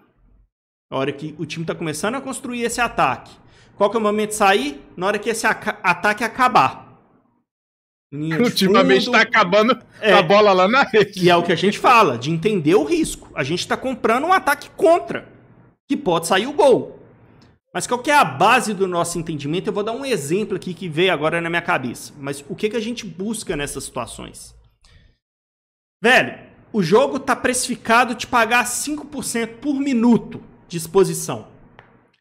A 0.91 0.97
hora 0.97 1.13
que 1.13 1.35
o 1.39 1.47
time 1.47 1.65
está 1.65 1.75
começando 1.75 2.17
a 2.17 2.21
construir 2.21 2.63
esse 2.63 2.81
ataque. 2.81 3.33
Qual 3.77 3.91
que 3.91 3.97
é 3.97 4.01
o 4.01 4.03
momento 4.03 4.31
de 4.31 4.37
sair? 4.37 4.81
Na 4.97 5.07
hora 5.07 5.19
que 5.19 5.31
esse 5.31 5.47
ataque 5.47 6.23
acabar. 6.23 6.83
Ultimamente 8.13 9.07
está 9.07 9.23
acabando 9.23 9.79
é, 10.01 10.13
a 10.13 10.21
bola 10.21 10.53
lá 10.53 10.69
na 10.69 10.83
rede. 10.83 11.25
E 11.25 11.31
é 11.31 11.37
o 11.37 11.43
que 11.43 11.53
a 11.53 11.57
gente 11.57 11.79
fala, 11.79 12.19
de 12.19 12.31
entender 12.31 12.75
o 12.75 12.85
risco. 12.85 13.31
A 13.35 13.43
gente 13.43 13.61
está 13.61 13.75
comprando 13.75 14.27
um 14.27 14.33
ataque 14.33 14.69
contra, 14.77 15.27
que 15.89 15.97
pode 15.97 16.27
sair 16.27 16.47
o 16.47 16.53
gol. 16.53 16.99
Mas 17.73 17.87
qual 17.87 18.03
que 18.03 18.11
é 18.11 18.15
a 18.15 18.25
base 18.25 18.75
do 18.75 18.87
nosso 18.87 19.19
entendimento? 19.19 19.69
Eu 19.69 19.73
vou 19.73 19.83
dar 19.83 19.93
um 19.93 20.05
exemplo 20.05 20.57
aqui 20.57 20.75
que 20.75 20.91
veio 20.91 21.11
agora 21.11 21.41
na 21.41 21.49
minha 21.49 21.63
cabeça. 21.63 22.13
Mas 22.19 22.45
o 22.51 22.55
que, 22.55 22.69
que 22.69 22.77
a 22.77 22.81
gente 22.81 23.07
busca 23.07 23.57
nessas 23.57 23.85
situações? 23.85 24.55
Velho, 26.03 26.52
o 26.73 26.83
jogo 26.83 27.19
está 27.19 27.37
precificado 27.37 28.15
de 28.15 28.27
pagar 28.27 28.65
5% 28.65 29.59
por 29.59 29.75
minuto 29.75 30.43
de 30.67 30.79
exposição. 30.79 31.49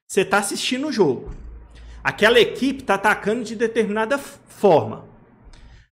Você 0.08 0.22
está 0.22 0.40
assistindo 0.40 0.88
o 0.88 0.92
jogo. 0.92 1.32
Aquela 2.04 2.40
equipe 2.40 2.82
está 2.82 2.96
atacando 2.96 3.44
de 3.44 3.56
determinada 3.56 4.18
forma. 4.18 5.06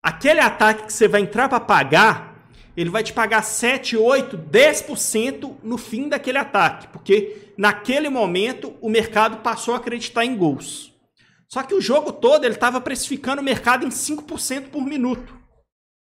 Aquele 0.02 0.40
ataque 0.40 0.86
que 0.86 0.92
você 0.92 1.06
vai 1.06 1.20
entrar 1.20 1.48
para 1.48 1.60
pagar, 1.60 2.50
ele 2.76 2.90
vai 2.90 3.04
te 3.04 3.12
pagar 3.12 3.42
7, 3.42 3.96
8, 3.96 4.36
10% 4.36 5.56
no 5.62 5.78
fim 5.78 6.08
daquele 6.08 6.38
ataque, 6.38 6.88
porque 6.88 7.52
naquele 7.56 8.08
momento 8.08 8.74
o 8.80 8.88
mercado 8.88 9.38
passou 9.38 9.74
a 9.74 9.76
acreditar 9.76 10.24
em 10.24 10.36
gols. 10.36 10.92
Só 11.46 11.62
que 11.62 11.74
o 11.74 11.80
jogo 11.80 12.12
todo 12.12 12.44
ele 12.44 12.54
estava 12.54 12.80
precificando 12.80 13.40
o 13.40 13.44
mercado 13.44 13.86
em 13.86 13.88
5% 13.88 14.68
por 14.68 14.84
minuto. 14.84 15.36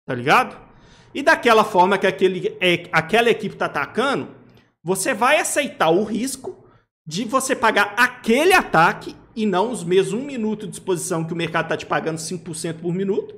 Tá 0.05 0.15
ligado? 0.15 0.68
E 1.13 1.21
daquela 1.23 1.63
forma 1.63 1.97
que 1.97 2.07
aquele, 2.07 2.55
é, 2.59 2.87
aquela 2.91 3.29
equipe 3.29 3.55
está 3.55 3.65
atacando, 3.65 4.29
você 4.83 5.13
vai 5.13 5.39
aceitar 5.39 5.89
o 5.89 6.03
risco 6.03 6.65
de 7.05 7.25
você 7.25 7.55
pagar 7.55 7.95
aquele 7.97 8.53
ataque 8.53 9.15
e 9.35 9.45
não 9.45 9.71
os 9.71 9.83
mesmos 9.83 10.13
um 10.13 10.25
minuto 10.25 10.67
de 10.67 10.73
exposição 10.73 11.23
que 11.23 11.33
o 11.33 11.35
mercado 11.35 11.65
está 11.65 11.77
te 11.77 11.85
pagando 11.85 12.17
5% 12.17 12.79
por 12.81 12.93
minuto 12.93 13.35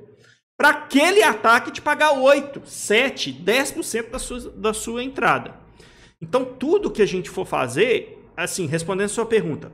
para 0.62 0.70
aquele 0.70 1.22
ataque 1.22 1.72
te 1.72 1.82
pagar 1.82 2.12
8, 2.12 2.62
7, 2.64 3.32
10% 3.32 4.10
da 4.10 4.18
sua, 4.18 4.50
da 4.50 4.72
sua 4.72 5.02
entrada. 5.02 5.56
Então, 6.20 6.44
tudo 6.44 6.90
que 6.90 7.02
a 7.02 7.06
gente 7.06 7.28
for 7.28 7.44
fazer, 7.44 8.24
assim, 8.36 8.66
respondendo 8.66 9.06
a 9.06 9.08
sua 9.08 9.26
pergunta, 9.26 9.72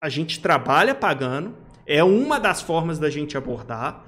a 0.00 0.08
gente 0.08 0.38
trabalha 0.38 0.94
pagando, 0.94 1.56
é 1.84 2.04
uma 2.04 2.38
das 2.38 2.62
formas 2.62 2.96
da 2.96 3.10
gente 3.10 3.36
abordar, 3.36 4.04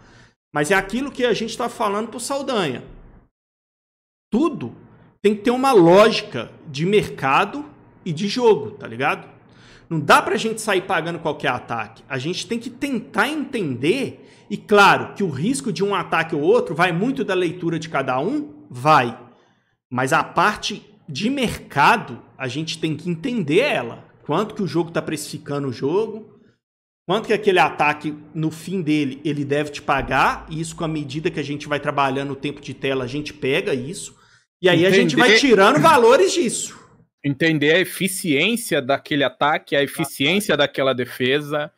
mas 0.55 0.71
é 0.71 0.75
aquilo 0.75 1.11
que 1.11 1.25
a 1.25 1.33
gente 1.33 1.51
está 1.51 1.69
falando 1.69 2.09
para 2.09 2.19
o 2.19 2.21
Saldanha. 2.21 2.85
Tudo 4.33 4.75
tem 5.21 5.37
que 5.37 5.43
ter 5.43 5.51
uma 5.51 5.73
lógica 5.73 6.51
de 6.67 6.87
mercado 6.87 7.67
e 8.05 8.13
de 8.13 8.27
jogo, 8.27 8.73
tá 8.73 8.89
ligado? 8.89 9.29
Não 9.89 10.01
dá 10.01 10.23
para 10.23 10.35
a 10.35 10.39
gente 10.39 10.61
sair 10.61 10.81
pagando 10.81 11.19
qualquer 11.19 11.51
ataque. 11.51 12.03
A 12.09 12.17
gente 12.17 12.47
tem 12.47 12.59
que 12.59 12.71
tentar 12.71 13.29
entender 13.29 14.27
e 14.49 14.57
claro 14.57 15.15
que 15.15 15.23
o 15.23 15.29
risco 15.29 15.71
de 15.71 15.85
um 15.85 15.95
ataque 15.95 16.35
ou 16.35 16.41
outro 16.41 16.75
vai 16.75 16.93
muito 16.93 17.23
da 17.23 17.35
leitura 17.35 17.79
de 17.79 17.91
cada 17.91 18.19
um, 18.19 18.67
vai. 18.71 19.19
Mas 19.91 20.15
a 20.15 20.25
parte 20.25 20.83
de 21.07 21.29
mercado, 21.29 22.23
a 22.39 22.49
gente 22.49 22.79
tem 22.79 22.97
que 22.97 23.11
entender 23.11 23.59
ela. 23.59 24.03
Quanto 24.25 24.55
que 24.55 24.63
o 24.63 24.67
jogo 24.67 24.89
está 24.89 25.03
precificando 25.03 25.69
o 25.69 25.73
jogo, 25.73 26.41
quanto 27.07 27.27
que 27.27 27.35
aquele 27.35 27.59
ataque, 27.59 28.17
no 28.35 28.51
fim 28.51 28.81
dele, 28.81 29.21
ele 29.25 29.45
deve 29.45 29.71
te 29.71 29.83
pagar. 29.83 30.47
E 30.49 30.59
isso, 30.59 30.75
com 30.75 30.85
a 30.85 30.89
medida 30.89 31.31
que 31.31 31.41
a 31.41 31.45
gente 31.45 31.69
vai 31.69 31.79
trabalhando 31.79 32.33
o 32.33 32.37
tempo 32.37 32.63
de 32.63 32.73
tela, 32.73 33.05
a 33.05 33.07
gente 33.07 33.35
pega 33.35 33.75
isso. 33.75 34.22
E 34.63 34.69
aí 34.69 34.85
entender... 34.85 34.87
a 34.87 35.01
gente 35.01 35.17
vai 35.17 35.37
tirando 35.37 35.81
valores 35.81 36.33
disso. 36.33 36.81
Entender 37.23 37.75
a 37.75 37.81
eficiência 37.81 38.81
daquele 38.81 39.25
ataque, 39.25 39.77
a 39.77 39.83
eficiência 39.83 40.57
daquela 40.57 40.95
defesa 40.95 41.71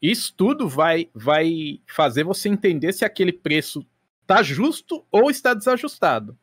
isso 0.00 0.32
tudo 0.34 0.68
vai, 0.68 1.08
vai 1.12 1.80
fazer 1.86 2.24
você 2.24 2.48
entender 2.48 2.92
se 2.92 3.04
aquele 3.04 3.32
preço 3.32 3.84
está 4.22 4.42
justo 4.42 5.04
ou 5.10 5.30
está 5.30 5.54
desajustado. 5.54 6.38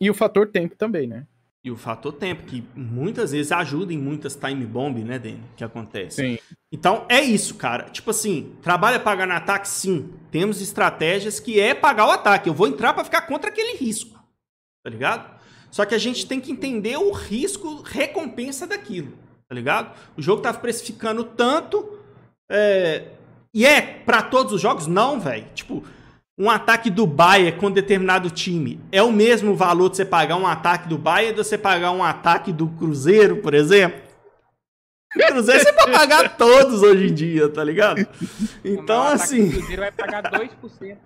E 0.00 0.10
o 0.10 0.14
fator 0.14 0.48
tempo 0.48 0.74
também, 0.74 1.06
né? 1.06 1.26
E 1.62 1.70
o 1.70 1.76
fator 1.76 2.12
tempo, 2.12 2.44
que 2.44 2.64
muitas 2.74 3.32
vezes 3.32 3.52
ajuda 3.52 3.92
em 3.92 3.98
muitas 3.98 4.34
time 4.34 4.64
bomb, 4.64 5.04
né, 5.04 5.18
Dani? 5.18 5.42
Que 5.56 5.62
acontece. 5.62 6.16
Sim. 6.16 6.38
Então 6.72 7.04
é 7.08 7.20
isso, 7.20 7.54
cara. 7.54 7.90
Tipo 7.90 8.10
assim, 8.10 8.56
trabalha 8.62 8.98
pagar 8.98 9.26
no 9.26 9.34
ataque, 9.34 9.68
sim. 9.68 10.10
Temos 10.30 10.62
estratégias 10.62 11.38
que 11.38 11.60
é 11.60 11.74
pagar 11.74 12.06
o 12.06 12.10
ataque. 12.10 12.48
Eu 12.48 12.54
vou 12.54 12.66
entrar 12.66 12.94
para 12.94 13.04
ficar 13.04 13.22
contra 13.22 13.50
aquele 13.50 13.76
risco. 13.76 14.18
Tá 14.82 14.90
ligado? 14.90 15.40
Só 15.70 15.84
que 15.84 15.94
a 15.94 15.98
gente 15.98 16.26
tem 16.26 16.40
que 16.40 16.50
entender 16.50 16.96
o 16.96 17.12
risco 17.12 17.82
recompensa 17.82 18.66
daquilo. 18.66 19.12
Tá 19.48 19.54
ligado? 19.54 19.94
O 20.16 20.22
jogo 20.22 20.42
tá 20.42 20.52
precificando 20.52 21.24
tanto 21.24 21.98
é, 22.50 23.08
e 23.52 23.66
é 23.66 23.80
para 23.80 24.22
todos 24.22 24.52
os 24.52 24.60
jogos? 24.60 24.86
Não, 24.86 25.20
velho. 25.20 25.46
Tipo, 25.54 25.84
um 26.38 26.48
ataque 26.48 26.88
do 26.88 27.06
Bayern 27.06 27.58
com 27.58 27.70
determinado 27.70 28.30
time 28.30 28.80
é 28.90 29.02
o 29.02 29.12
mesmo 29.12 29.54
valor 29.54 29.90
de 29.90 29.96
você 29.96 30.04
pagar 30.04 30.36
um 30.36 30.46
ataque 30.46 30.88
do 30.88 30.96
Bayern 30.96 31.34
de 31.34 31.44
você 31.44 31.58
pagar 31.58 31.90
um 31.92 32.02
ataque 32.02 32.52
do 32.52 32.68
Cruzeiro, 32.68 33.36
por 33.38 33.54
exemplo? 33.54 34.00
O 35.14 35.26
Cruzeiro 35.26 35.64
você 35.64 35.72
pode 35.72 35.92
pagar 35.92 36.36
todos 36.36 36.82
hoje 36.82 37.08
em 37.08 37.14
dia, 37.14 37.48
tá 37.48 37.62
ligado? 37.62 38.06
Então, 38.64 39.02
assim. 39.02 39.48
O 39.48 39.52
Cruzeiro 39.52 39.82
vai 39.82 39.92
pagar 39.92 40.22
2%. 40.22 40.96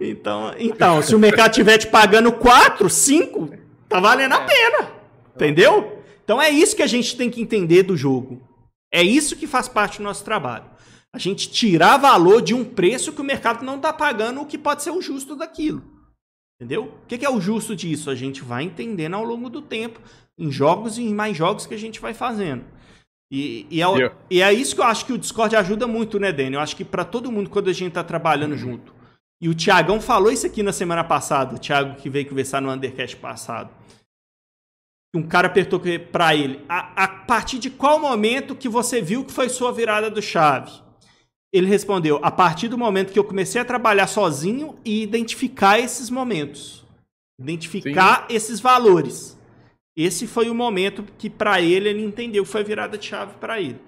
Então, 0.00 0.54
então, 0.58 1.02
se 1.02 1.14
o 1.14 1.18
mercado 1.18 1.50
estiver 1.50 1.78
te 1.78 1.86
pagando 1.86 2.32
4, 2.32 2.88
5, 2.88 3.50
tá 3.88 4.00
valendo 4.00 4.32
a 4.32 4.42
é. 4.42 4.46
pena. 4.46 4.92
Entendeu? 5.34 6.02
Então 6.24 6.40
é 6.40 6.50
isso 6.50 6.76
que 6.76 6.82
a 6.82 6.86
gente 6.86 7.16
tem 7.16 7.30
que 7.30 7.40
entender 7.40 7.82
do 7.82 7.96
jogo. 7.96 8.40
É 8.92 9.02
isso 9.02 9.36
que 9.36 9.46
faz 9.46 9.68
parte 9.68 9.98
do 9.98 10.04
nosso 10.04 10.24
trabalho. 10.24 10.64
A 11.12 11.18
gente 11.18 11.50
tirar 11.50 11.96
valor 11.96 12.40
de 12.40 12.54
um 12.54 12.64
preço 12.64 13.12
que 13.12 13.20
o 13.20 13.24
mercado 13.24 13.64
não 13.64 13.76
está 13.76 13.92
pagando 13.92 14.40
o 14.40 14.46
que 14.46 14.56
pode 14.56 14.82
ser 14.82 14.90
o 14.90 15.02
justo 15.02 15.34
daquilo. 15.34 15.82
Entendeu? 16.56 16.94
O 17.02 17.06
que 17.06 17.24
é 17.24 17.30
o 17.30 17.40
justo 17.40 17.74
disso? 17.74 18.10
A 18.10 18.14
gente 18.14 18.42
vai 18.42 18.64
entendendo 18.64 19.14
ao 19.14 19.24
longo 19.24 19.48
do 19.48 19.62
tempo, 19.62 20.00
em 20.38 20.52
jogos 20.52 20.98
e 20.98 21.02
em 21.02 21.14
mais 21.14 21.36
jogos 21.36 21.66
que 21.66 21.74
a 21.74 21.78
gente 21.78 21.98
vai 21.98 22.14
fazendo. 22.14 22.64
E, 23.32 23.66
e, 23.70 23.80
é, 23.80 23.86
yeah. 23.86 24.16
e 24.28 24.42
é, 24.42 24.52
isso 24.52 24.74
que 24.74 24.80
eu 24.80 24.84
acho 24.84 25.06
que 25.06 25.12
o 25.12 25.18
Discord 25.18 25.56
ajuda 25.56 25.86
muito, 25.86 26.18
né, 26.18 26.32
Dani? 26.32 26.54
Eu 26.54 26.60
acho 26.60 26.76
que 26.76 26.84
para 26.84 27.04
todo 27.04 27.30
mundo, 27.30 27.48
quando 27.48 27.70
a 27.70 27.72
gente 27.72 27.88
está 27.88 28.04
trabalhando 28.04 28.52
uhum. 28.52 28.58
junto. 28.58 28.99
E 29.40 29.48
o 29.48 29.54
Tiagão 29.54 30.00
falou 30.00 30.30
isso 30.30 30.46
aqui 30.46 30.62
na 30.62 30.72
semana 30.72 31.02
passada, 31.02 31.56
o 31.56 31.58
Thiago 31.58 31.96
que 31.96 32.10
veio 32.10 32.28
conversar 32.28 32.60
no 32.60 32.70
Undercast 32.70 33.16
passado 33.16 33.70
um 35.14 35.22
cara 35.22 35.48
apertou 35.48 35.80
para 36.12 36.34
ele. 36.34 36.64
A, 36.68 37.04
a, 37.04 37.08
partir 37.08 37.58
de 37.58 37.68
qual 37.68 37.98
momento 37.98 38.54
que 38.54 38.68
você 38.68 39.02
viu 39.02 39.24
que 39.24 39.32
foi 39.32 39.48
sua 39.48 39.72
virada 39.72 40.10
do 40.10 40.22
chave? 40.22 40.70
Ele 41.52 41.66
respondeu: 41.66 42.20
a 42.22 42.30
partir 42.30 42.68
do 42.68 42.78
momento 42.78 43.12
que 43.12 43.18
eu 43.18 43.24
comecei 43.24 43.60
a 43.60 43.64
trabalhar 43.64 44.06
sozinho 44.06 44.76
e 44.84 45.02
identificar 45.02 45.78
esses 45.78 46.10
momentos, 46.10 46.84
identificar 47.40 48.26
esses 48.28 48.60
valores. 48.60 49.38
Esse 49.96 50.26
foi 50.26 50.48
o 50.48 50.54
momento 50.54 51.04
que 51.18 51.28
para 51.28 51.60
ele 51.60 51.88
ele 51.88 52.04
entendeu 52.04 52.44
que 52.44 52.50
foi 52.50 52.60
a 52.60 52.64
virada 52.64 52.96
de 52.96 53.04
chave 53.04 53.34
para 53.34 53.60
ele. 53.60 53.78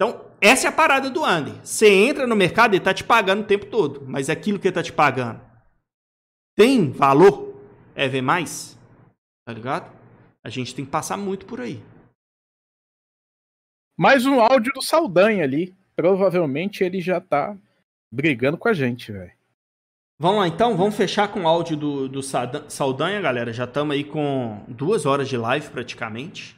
Então, 0.00 0.24
essa 0.40 0.66
é 0.66 0.70
a 0.70 0.72
parada 0.72 1.10
do 1.10 1.22
Andy. 1.22 1.60
Você 1.62 1.86
entra 1.92 2.26
no 2.26 2.34
mercado, 2.34 2.72
ele 2.72 2.82
tá 2.82 2.94
te 2.94 3.04
pagando 3.04 3.42
o 3.42 3.46
tempo 3.46 3.66
todo, 3.66 4.02
mas 4.06 4.30
aquilo 4.30 4.58
que 4.58 4.66
ele 4.66 4.74
tá 4.74 4.82
te 4.82 4.94
pagando 4.94 5.50
tem 6.56 6.90
valor? 6.90 7.54
É 7.94 8.08
ver 8.08 8.22
mais? 8.22 8.78
Tá 9.46 9.52
ligado? 9.52 9.94
A 10.42 10.48
gente 10.48 10.74
tem 10.74 10.84
que 10.84 10.90
passar 10.90 11.18
muito 11.18 11.44
por 11.44 11.60
aí. 11.60 11.82
Mais 13.98 14.24
um 14.24 14.40
áudio 14.40 14.72
do 14.72 14.80
Saldanha 14.80 15.44
ali. 15.44 15.76
Provavelmente 15.94 16.82
ele 16.82 17.00
já 17.00 17.20
tá 17.20 17.54
brigando 18.10 18.56
com 18.56 18.68
a 18.68 18.72
gente, 18.72 19.12
velho. 19.12 19.32
Vamos 20.18 20.40
lá 20.40 20.48
então, 20.48 20.76
vamos 20.76 20.96
fechar 20.96 21.32
com 21.32 21.42
o 21.42 21.48
áudio 21.48 21.76
do, 21.76 22.08
do 22.08 22.22
Saldanha, 22.22 23.20
galera. 23.20 23.52
Já 23.52 23.64
estamos 23.64 23.94
aí 23.94 24.04
com 24.04 24.64
duas 24.66 25.04
horas 25.04 25.28
de 25.28 25.36
live 25.36 25.68
praticamente. 25.70 26.56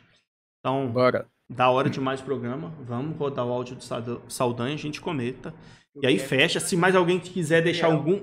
Então, 0.61 0.89
Bora. 0.93 1.29
Da 1.53 1.71
hora 1.71 1.89
de 1.91 2.01
mais 2.01 2.21
programa. 2.21 2.73
Vamos 2.81 3.17
rodar 3.17 3.47
o 3.47 3.53
áudio 3.53 3.77
do 3.77 4.23
Saldanha, 4.29 4.75
a 4.75 4.79
gente 4.79 5.01
comenta. 5.01 5.55
E 6.01 6.07
aí 6.07 6.19
fecha. 6.19 6.59
Se 6.59 6.77
mais 6.77 6.97
alguém 6.97 7.21
quiser 7.21 7.63
deixar 7.63 7.89
algum, 7.89 8.23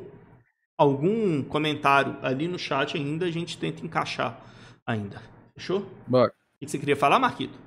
algum 0.78 1.44
comentário 1.44 2.18
ali 2.22 2.48
no 2.48 2.58
chat 2.58 2.98
ainda, 2.98 3.26
a 3.26 3.32
gente 3.32 3.58
tenta 3.58 3.86
encaixar 3.86 4.40
ainda. 4.86 5.22
Fechou? 5.54 5.82
O 5.82 6.12
Bora. 6.12 6.34
que 6.60 6.68
você 6.68 6.80
queria 6.80 6.96
falar, 6.96 7.20
Marquito? 7.20 7.58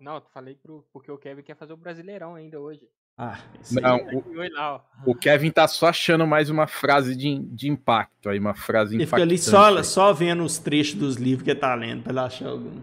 Não, 0.00 0.16
eu 0.16 0.22
falei 0.32 0.54
pro, 0.54 0.86
porque 0.92 1.10
o 1.10 1.18
Kevin 1.18 1.42
quer 1.42 1.56
fazer 1.56 1.72
o 1.72 1.76
Brasileirão 1.76 2.36
ainda 2.36 2.60
hoje. 2.60 2.82
Ah. 3.16 3.40
Não, 3.72 3.96
o, 4.12 4.48
lá, 4.52 4.76
ó. 4.76 4.80
o 5.04 5.12
Kevin 5.12 5.50
tá 5.50 5.66
só 5.66 5.88
achando 5.88 6.24
mais 6.24 6.50
uma 6.50 6.68
frase 6.68 7.16
de, 7.16 7.36
de 7.46 7.68
impacto 7.68 8.28
aí, 8.28 8.38
uma 8.38 8.54
frase 8.54 8.94
Ele 8.94 9.04
fica 9.04 9.16
impactante. 9.16 9.32
ali 9.32 9.38
só, 9.38 9.76
aí. 9.76 9.84
só 9.84 10.12
vendo 10.12 10.44
os 10.44 10.58
trechos 10.58 10.94
dos 10.94 11.16
livros 11.16 11.42
que 11.42 11.50
ele 11.50 11.58
tá 11.58 11.74
lendo 11.74 12.04
pra 12.04 12.12
ele 12.12 12.20
achar 12.20 12.46
algum. 12.50 12.80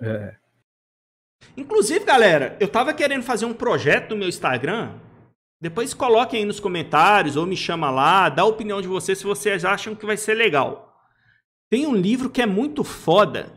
É. 0.00 0.34
Inclusive, 1.56 2.04
galera, 2.04 2.56
eu 2.60 2.68
tava 2.68 2.92
querendo 2.92 3.22
fazer 3.22 3.44
um 3.44 3.54
projeto 3.54 4.10
no 4.10 4.16
meu 4.16 4.28
Instagram. 4.28 4.92
Depois 5.60 5.94
coloquem 5.94 6.40
aí 6.40 6.44
nos 6.44 6.60
comentários 6.60 7.36
ou 7.36 7.46
me 7.46 7.56
chama 7.56 7.90
lá, 7.90 8.28
dá 8.28 8.42
a 8.42 8.46
opinião 8.46 8.82
de 8.82 8.88
vocês 8.88 9.18
se 9.18 9.24
vocês 9.24 9.64
acham 9.64 9.94
que 9.94 10.04
vai 10.04 10.16
ser 10.16 10.34
legal. 10.34 10.94
Tem 11.70 11.86
um 11.86 11.94
livro 11.94 12.28
que 12.28 12.42
é 12.42 12.46
muito 12.46 12.84
foda. 12.84 13.52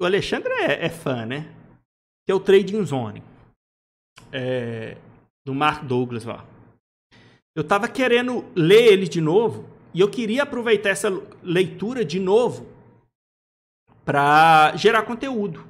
O 0.00 0.04
Alexandre 0.04 0.52
é, 0.52 0.86
é 0.86 0.88
fã, 0.88 1.24
né? 1.24 1.52
Que 2.26 2.32
é 2.32 2.34
o 2.34 2.40
Trading 2.40 2.84
Zone. 2.84 3.22
É, 4.32 4.96
do 5.44 5.54
Mark 5.54 5.84
Douglas 5.84 6.24
lá. 6.24 6.44
Eu 7.54 7.62
tava 7.62 7.86
querendo 7.88 8.44
ler 8.54 8.92
ele 8.92 9.06
de 9.06 9.20
novo 9.20 9.68
e 9.94 10.00
eu 10.00 10.10
queria 10.10 10.42
aproveitar 10.42 10.90
essa 10.90 11.10
leitura 11.42 12.04
de 12.04 12.18
novo 12.18 12.66
para 14.04 14.74
gerar 14.76 15.02
conteúdo. 15.02 15.64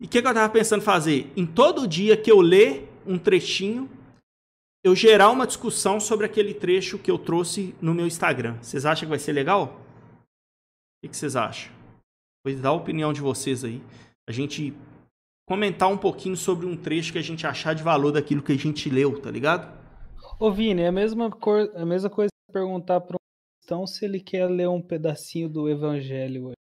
E 0.00 0.06
o 0.06 0.08
que, 0.08 0.20
que 0.20 0.28
eu 0.28 0.34
tava 0.34 0.52
pensando 0.52 0.82
fazer? 0.82 1.32
Em 1.36 1.46
todo 1.46 1.86
dia 1.86 2.16
que 2.16 2.30
eu 2.30 2.40
ler 2.40 2.88
um 3.06 3.18
trechinho, 3.18 3.88
eu 4.82 4.94
gerar 4.94 5.30
uma 5.30 5.46
discussão 5.46 5.98
sobre 5.98 6.26
aquele 6.26 6.52
trecho 6.52 6.98
que 6.98 7.10
eu 7.10 7.18
trouxe 7.18 7.74
no 7.80 7.94
meu 7.94 8.06
Instagram. 8.06 8.58
Vocês 8.60 8.84
acham 8.84 9.06
que 9.06 9.10
vai 9.10 9.18
ser 9.18 9.32
legal? 9.32 9.80
O 9.80 11.02
que, 11.02 11.08
que 11.08 11.16
vocês 11.16 11.36
acham? 11.36 11.72
Pois 12.44 12.60
dá 12.60 12.68
a 12.68 12.72
opinião 12.72 13.12
de 13.12 13.20
vocês 13.20 13.64
aí. 13.64 13.82
A 14.28 14.32
gente 14.32 14.74
comentar 15.48 15.88
um 15.88 15.96
pouquinho 15.96 16.36
sobre 16.36 16.66
um 16.66 16.76
trecho 16.76 17.12
que 17.12 17.18
a 17.18 17.22
gente 17.22 17.46
achar 17.46 17.74
de 17.74 17.82
valor 17.82 18.12
daquilo 18.12 18.42
que 18.42 18.52
a 18.52 18.58
gente 18.58 18.90
leu, 18.90 19.20
tá 19.20 19.30
ligado? 19.30 19.72
Ô, 20.38 20.50
Vini, 20.50 20.82
é 20.82 20.88
a 20.88 20.92
mesma, 20.92 21.30
cor, 21.30 21.70
a 21.74 21.86
mesma 21.86 22.10
coisa 22.10 22.30
perguntar 22.52 23.00
para 23.00 23.16
um 23.16 23.58
cristão 23.58 23.86
se 23.86 24.04
ele 24.04 24.20
quer 24.20 24.46
ler 24.46 24.68
um 24.68 24.82
pedacinho 24.82 25.48
do 25.48 25.68
evangelho 25.68 26.46
hoje. 26.46 26.63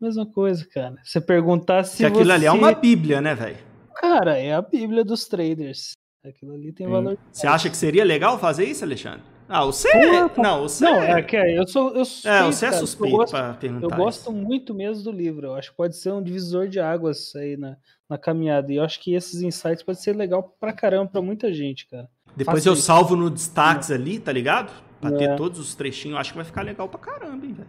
Mesma 0.00 0.24
coisa, 0.26 0.66
cara. 0.72 0.96
Você 1.02 1.20
perguntar 1.20 1.84
se 1.84 1.98
que 1.98 2.04
aquilo 2.04 2.24
você... 2.24 2.32
ali 2.32 2.46
é 2.46 2.52
uma 2.52 2.72
bíblia, 2.72 3.20
né, 3.20 3.34
velho? 3.34 3.56
Cara, 3.96 4.38
é 4.38 4.54
a 4.54 4.62
bíblia 4.62 5.04
dos 5.04 5.26
traders. 5.26 5.92
Aquilo 6.24 6.52
ali 6.54 6.72
tem 6.72 6.86
valor. 6.86 7.16
Você 7.32 7.46
acha 7.46 7.68
que 7.70 7.76
seria 7.76 8.04
legal 8.04 8.38
fazer 8.38 8.64
isso, 8.64 8.84
Alexandre? 8.84 9.22
Ah, 9.48 9.64
você. 9.64 9.88
Porra, 9.90 10.30
não, 10.36 10.62
você. 10.62 10.84
Não, 10.84 11.00
é 11.02 11.22
que 11.22 11.36
eu 11.36 11.66
sou 11.66 11.96
eu 11.96 12.04
suspeito, 12.04 12.36
É, 12.36 12.42
você 12.44 12.66
é 12.66 12.72
suspeito 12.72 13.14
Eu 13.14 13.18
gosto, 13.18 13.30
pra 13.32 13.54
perguntar. 13.54 13.86
eu 13.86 13.90
gosto 14.04 14.20
isso. 14.20 14.32
muito 14.32 14.74
mesmo 14.74 15.04
do 15.04 15.10
livro. 15.10 15.46
Eu 15.46 15.54
acho 15.54 15.70
que 15.70 15.76
pode 15.76 15.96
ser 15.96 16.12
um 16.12 16.22
divisor 16.22 16.68
de 16.68 16.78
águas 16.78 17.34
aí 17.34 17.56
na, 17.56 17.76
na 18.10 18.18
caminhada. 18.18 18.70
E 18.70 18.76
eu 18.76 18.84
acho 18.84 19.00
que 19.00 19.14
esses 19.14 19.40
insights 19.40 19.82
podem 19.82 20.00
ser 20.02 20.14
legal 20.14 20.54
pra 20.60 20.72
caramba 20.72 21.10
pra 21.10 21.22
muita 21.22 21.52
gente, 21.52 21.88
cara. 21.88 22.08
Depois 22.36 22.58
faça 22.58 22.68
eu 22.68 22.74
isso. 22.74 22.82
salvo 22.82 23.16
no 23.16 23.30
destaques 23.30 23.90
ali, 23.90 24.18
tá 24.20 24.30
ligado? 24.32 24.70
Pra 25.00 25.12
ter 25.12 25.30
É. 25.30 25.34
todos 25.36 25.58
os 25.58 25.74
trechinhos. 25.74 26.18
Acho 26.18 26.32
que 26.32 26.36
vai 26.36 26.44
ficar 26.44 26.62
legal 26.62 26.86
pra 26.88 27.00
caramba, 27.00 27.46
hein, 27.46 27.52
velho. 27.54 27.68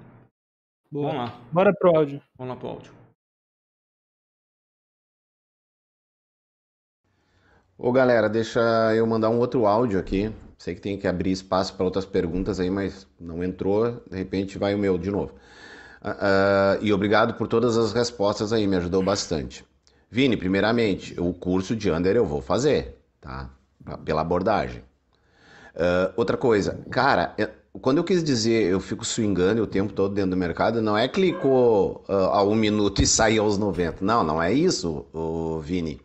Boa. 0.92 1.12
Vamos 1.12 1.30
lá. 1.30 1.42
Bora 1.52 1.74
pro 1.74 1.96
áudio. 1.96 2.22
Vamos 2.38 2.56
lá 2.56 2.60
pro 2.60 2.70
áudio. 2.70 2.94
Ô 7.78 7.92
galera, 7.92 8.28
deixa 8.28 8.60
eu 8.96 9.06
mandar 9.08 9.30
um 9.30 9.40
outro 9.40 9.66
áudio 9.66 10.00
aqui. 10.00 10.34
Sei 10.58 10.76
que 10.76 10.82
tem 10.82 10.98
que 10.98 11.08
abrir 11.08 11.32
espaço 11.32 11.74
para 11.76 11.86
outras 11.86 12.06
perguntas 12.06 12.60
aí, 12.60 12.70
mas 12.70 13.08
não 13.20 13.44
entrou. 13.44 14.04
De 14.10 14.18
repente 14.18 14.58
vai 14.58 14.76
o 14.76 14.78
meu 14.78 14.98
de 14.98 15.10
novo. 15.10 15.34
Ah, 16.02 16.76
ah, 16.76 16.80
e 16.82 16.92
obrigado 16.92 17.36
por 17.36 17.48
todas 17.48 17.78
as 17.78 17.94
respostas 17.94 18.52
aí, 18.52 18.68
me 18.68 18.76
ajudou 18.78 19.04
bastante. 19.04 19.66
Vini, 20.10 20.36
primeiramente, 20.36 21.20
o 21.20 21.34
curso 21.34 21.76
de 21.76 21.92
Under 21.92 22.16
eu 22.16 22.26
vou 22.26 22.42
fazer, 22.42 23.00
tá? 23.22 23.50
Pela 24.04 24.22
abordagem. 24.22 24.84
Ah, 25.76 26.12
outra 26.18 26.36
coisa, 26.36 26.84
cara, 26.90 27.36
quando 27.74 27.98
eu 28.00 28.04
quis 28.04 28.24
dizer 28.24 28.64
eu 28.72 28.80
fico 28.80 29.06
swingando 29.06 29.62
o 29.64 29.68
tempo 29.68 29.94
todo 29.94 30.14
dentro 30.14 30.32
do 30.32 30.38
mercado, 30.38 30.82
não 30.82 30.98
é 30.98 31.08
clicou 31.08 32.04
ah, 32.08 32.38
a 32.40 32.44
um 32.44 32.56
minuto 32.56 33.02
e 33.02 33.08
sai 33.08 33.38
aos 33.38 33.58
90. 33.58 34.04
Não, 34.04 34.24
não 34.24 34.42
é 34.42 34.52
isso, 34.52 35.06
ô, 35.14 35.60
Vini. 35.60 36.00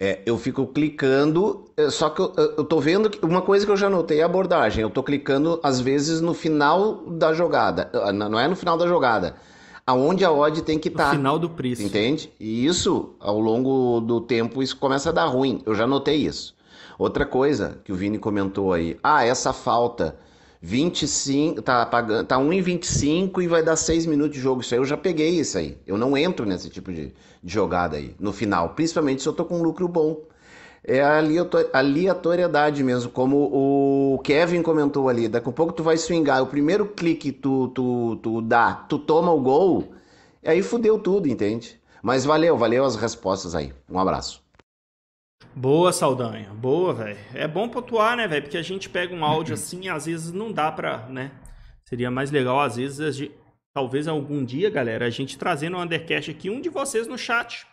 É, 0.00 0.20
eu 0.26 0.36
fico 0.36 0.66
clicando, 0.66 1.66
é, 1.76 1.88
só 1.88 2.10
que 2.10 2.20
eu, 2.20 2.32
eu 2.58 2.64
tô 2.64 2.80
vendo 2.80 3.08
que 3.08 3.24
uma 3.24 3.40
coisa 3.40 3.64
que 3.64 3.70
eu 3.70 3.76
já 3.76 3.88
notei 3.88 4.18
é 4.18 4.22
a 4.22 4.26
abordagem. 4.26 4.82
Eu 4.82 4.90
tô 4.90 5.02
clicando 5.02 5.60
às 5.62 5.80
vezes 5.80 6.20
no 6.20 6.34
final 6.34 6.96
da 7.06 7.32
jogada, 7.32 7.90
Ah, 7.94 8.12
não 8.12 8.38
é 8.38 8.48
no 8.48 8.56
final 8.56 8.76
da 8.76 8.88
jogada, 8.88 9.36
aonde 9.86 10.24
a 10.24 10.32
odd 10.32 10.60
tem 10.62 10.78
que 10.80 10.90
No 10.90 10.96
estar. 10.96 11.10
final 11.12 11.38
do 11.38 11.48
preço. 11.48 11.82
Entende? 11.82 12.32
E 12.40 12.66
isso, 12.66 13.14
ao 13.20 13.38
longo 13.38 14.00
do 14.00 14.20
tempo, 14.20 14.62
isso 14.62 14.76
começa 14.76 15.10
a 15.10 15.12
dar 15.12 15.26
ruim. 15.26 15.62
Eu 15.64 15.74
já 15.76 15.86
notei 15.86 16.16
isso. 16.16 16.54
Outra 16.98 17.24
coisa 17.24 17.78
que 17.84 17.92
o 17.92 17.94
Vini 17.96 18.18
comentou 18.18 18.72
aí. 18.72 18.98
Ah, 19.02 19.24
essa 19.24 19.52
falta. 19.52 20.16
25, 20.64 21.60
tá 21.60 21.84
pagando, 21.84 22.26
tá 22.26 22.38
1,25 22.38 23.42
e 23.42 23.46
vai 23.46 23.62
dar 23.62 23.76
6 23.76 24.06
minutos 24.06 24.34
de 24.36 24.40
jogo. 24.42 24.62
Isso 24.62 24.74
aí 24.74 24.80
eu 24.80 24.84
já 24.84 24.96
peguei 24.96 25.28
isso 25.38 25.58
aí. 25.58 25.76
Eu 25.86 25.98
não 25.98 26.16
entro 26.16 26.46
nesse 26.46 26.70
tipo 26.70 26.90
de, 26.92 27.12
de 27.42 27.52
jogada 27.52 27.96
aí, 27.98 28.14
no 28.18 28.32
final. 28.32 28.70
Principalmente 28.70 29.20
se 29.22 29.28
eu 29.28 29.32
tô 29.34 29.44
com 29.44 29.58
um 29.58 29.62
lucro 29.62 29.86
bom. 29.86 30.22
É 30.86 31.02
a 31.02 31.18
aleato- 31.18 31.70
aleatoriedade 31.72 32.82
mesmo, 32.84 33.10
como 33.10 33.36
o 33.52 34.18
Kevin 34.20 34.62
comentou 34.62 35.08
ali. 35.08 35.28
Daqui 35.28 35.48
a 35.48 35.52
pouco 35.52 35.72
tu 35.72 35.82
vai 35.82 35.96
swingar, 35.96 36.42
o 36.42 36.46
primeiro 36.46 36.86
clique 36.86 37.32
tu, 37.32 37.68
tu, 37.68 38.16
tu 38.22 38.42
dá, 38.42 38.74
tu 38.74 38.98
toma 38.98 39.32
o 39.32 39.40
gol, 39.40 39.94
aí 40.44 40.62
fudeu 40.62 40.98
tudo, 40.98 41.28
entende? 41.28 41.80
Mas 42.02 42.24
valeu, 42.26 42.56
valeu 42.58 42.84
as 42.84 42.96
respostas 42.96 43.54
aí. 43.54 43.72
Um 43.90 43.98
abraço. 43.98 44.43
Boa, 45.54 45.92
Saldanha. 45.92 46.50
Boa, 46.54 46.92
velho. 46.92 47.18
É 47.34 47.46
bom 47.46 47.68
pontuar, 47.68 48.16
né, 48.16 48.26
velho? 48.26 48.42
Porque 48.42 48.56
a 48.58 48.62
gente 48.62 48.88
pega 48.88 49.14
um 49.14 49.24
áudio 49.24 49.54
assim 49.54 49.82
e 49.84 49.88
às 49.88 50.06
vezes 50.06 50.32
não 50.32 50.52
dá 50.52 50.70
pra, 50.70 51.06
né? 51.08 51.30
Seria 51.84 52.10
mais 52.10 52.30
legal, 52.30 52.60
às 52.60 52.76
vezes, 52.76 53.00
a 53.00 53.10
gente- 53.10 53.34
talvez 53.74 54.08
algum 54.08 54.44
dia, 54.44 54.70
galera, 54.70 55.06
a 55.06 55.10
gente 55.10 55.36
trazer 55.38 55.68
no 55.68 55.80
Undercast 55.80 56.30
aqui 56.30 56.48
um 56.50 56.60
de 56.60 56.68
vocês 56.68 57.06
no 57.06 57.18
chat. 57.18 57.66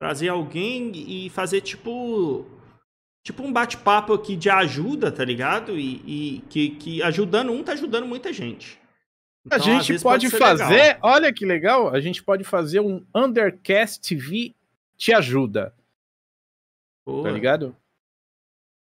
Trazer 0.00 0.28
alguém 0.28 0.92
e 0.94 1.30
fazer 1.30 1.60
tipo. 1.60 2.46
Tipo 3.26 3.42
um 3.42 3.52
bate-papo 3.52 4.12
aqui 4.12 4.36
de 4.36 4.50
ajuda, 4.50 5.10
tá 5.10 5.24
ligado? 5.24 5.78
E, 5.78 6.02
e 6.06 6.40
que, 6.50 6.70
que 6.70 7.02
ajudando 7.02 7.52
um 7.52 7.62
tá 7.62 7.72
ajudando 7.72 8.04
muita 8.06 8.30
gente. 8.34 8.78
A 9.50 9.56
Então, 9.56 9.58
às 9.78 9.84
gente 9.86 10.02
pode, 10.02 10.28
ser 10.28 10.36
fazer, 10.38 10.74
legal. 10.74 10.98
olha 11.02 11.32
que 11.32 11.46
legal, 11.46 11.88
a 11.94 12.00
gente 12.00 12.22
pode 12.22 12.44
fazer 12.44 12.80
um 12.80 13.02
Undercast 13.14 13.98
TV 14.00 14.54
te 14.98 15.10
ajuda, 15.14 15.74
Boa. 17.06 17.24
tá 17.24 17.30
ligado? 17.30 17.76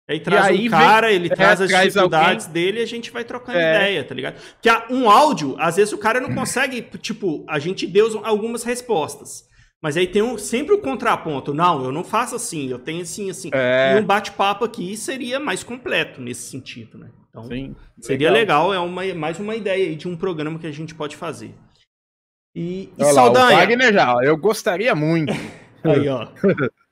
Aí 0.10 0.20
traz 0.20 0.46
aí 0.48 0.58
um 0.58 0.62
vem- 0.62 0.70
cara, 0.70 1.12
ele 1.12 1.28
é, 1.32 1.36
traz 1.36 1.62
as 1.62 1.70
traz 1.70 1.86
dificuldades 1.94 2.46
dele 2.48 2.80
e 2.80 2.84
a 2.84 2.86
gente 2.86 3.10
vai 3.10 3.24
trocando 3.24 3.58
É. 3.58 3.76
ideia, 3.78 4.04
tá 4.04 4.14
ligado? 4.14 4.36
Porque 4.62 4.94
um 4.94 5.10
áudio, 5.10 5.56
às 5.58 5.78
vezes 5.78 5.94
o 5.94 5.98
cara 5.98 6.20
não 6.20 6.36
consegue, 6.36 6.82
tipo, 6.98 7.46
a 7.48 7.58
gente 7.58 7.88
deu 7.88 8.20
algumas 8.26 8.64
respostas. 8.64 9.48
Mas 9.82 9.98
aí 9.98 10.08
tem 10.08 10.22
um- 10.22 10.38
sempre 10.38 10.74
o 10.74 10.80
contraponto. 10.82 11.54
Não, 11.54 11.84
eu 11.86 11.92
não 11.92 12.04
faço 12.04 12.36
assim, 12.36 12.70
eu 12.70 12.80
tenho 12.80 13.02
assim, 13.02 13.30
assim. 13.30 13.50
É. 13.54 13.96
E 13.98 14.02
um 14.02 14.06
bate-papo 14.06 14.64
aqui 14.66 14.96
seria 14.96 15.40
mais 15.40 15.64
completo 15.64 16.22
nesse 16.22 16.50
sentido, 16.50 16.98
né? 16.98 17.10
Então, 17.30 17.44
Sim, 17.46 17.76
seria 18.00 18.30
legal, 18.32 18.74
é 18.74 18.80
uma, 18.80 19.04
mais 19.14 19.40
uma 19.40 19.56
ideia 19.56 19.88
aí 19.88 19.96
de 19.96 20.08
um 20.08 20.16
programa 20.16 20.60
que 20.60 20.68
a 20.68 20.72
gente 20.72 20.94
pode 20.94 21.16
fazer. 21.18 21.54
E, 22.56 22.84
e 22.84 22.92
Olha 23.00 23.06
lá, 23.06 23.12
o 23.12 23.14
Saldanha, 23.16 23.58
Wagner 23.58 23.94
já, 23.94 24.14
eu 24.24 24.38
gostaria 24.38 24.94
muito. 24.94 25.34
aí, 25.84 26.08
ó. 26.10 26.28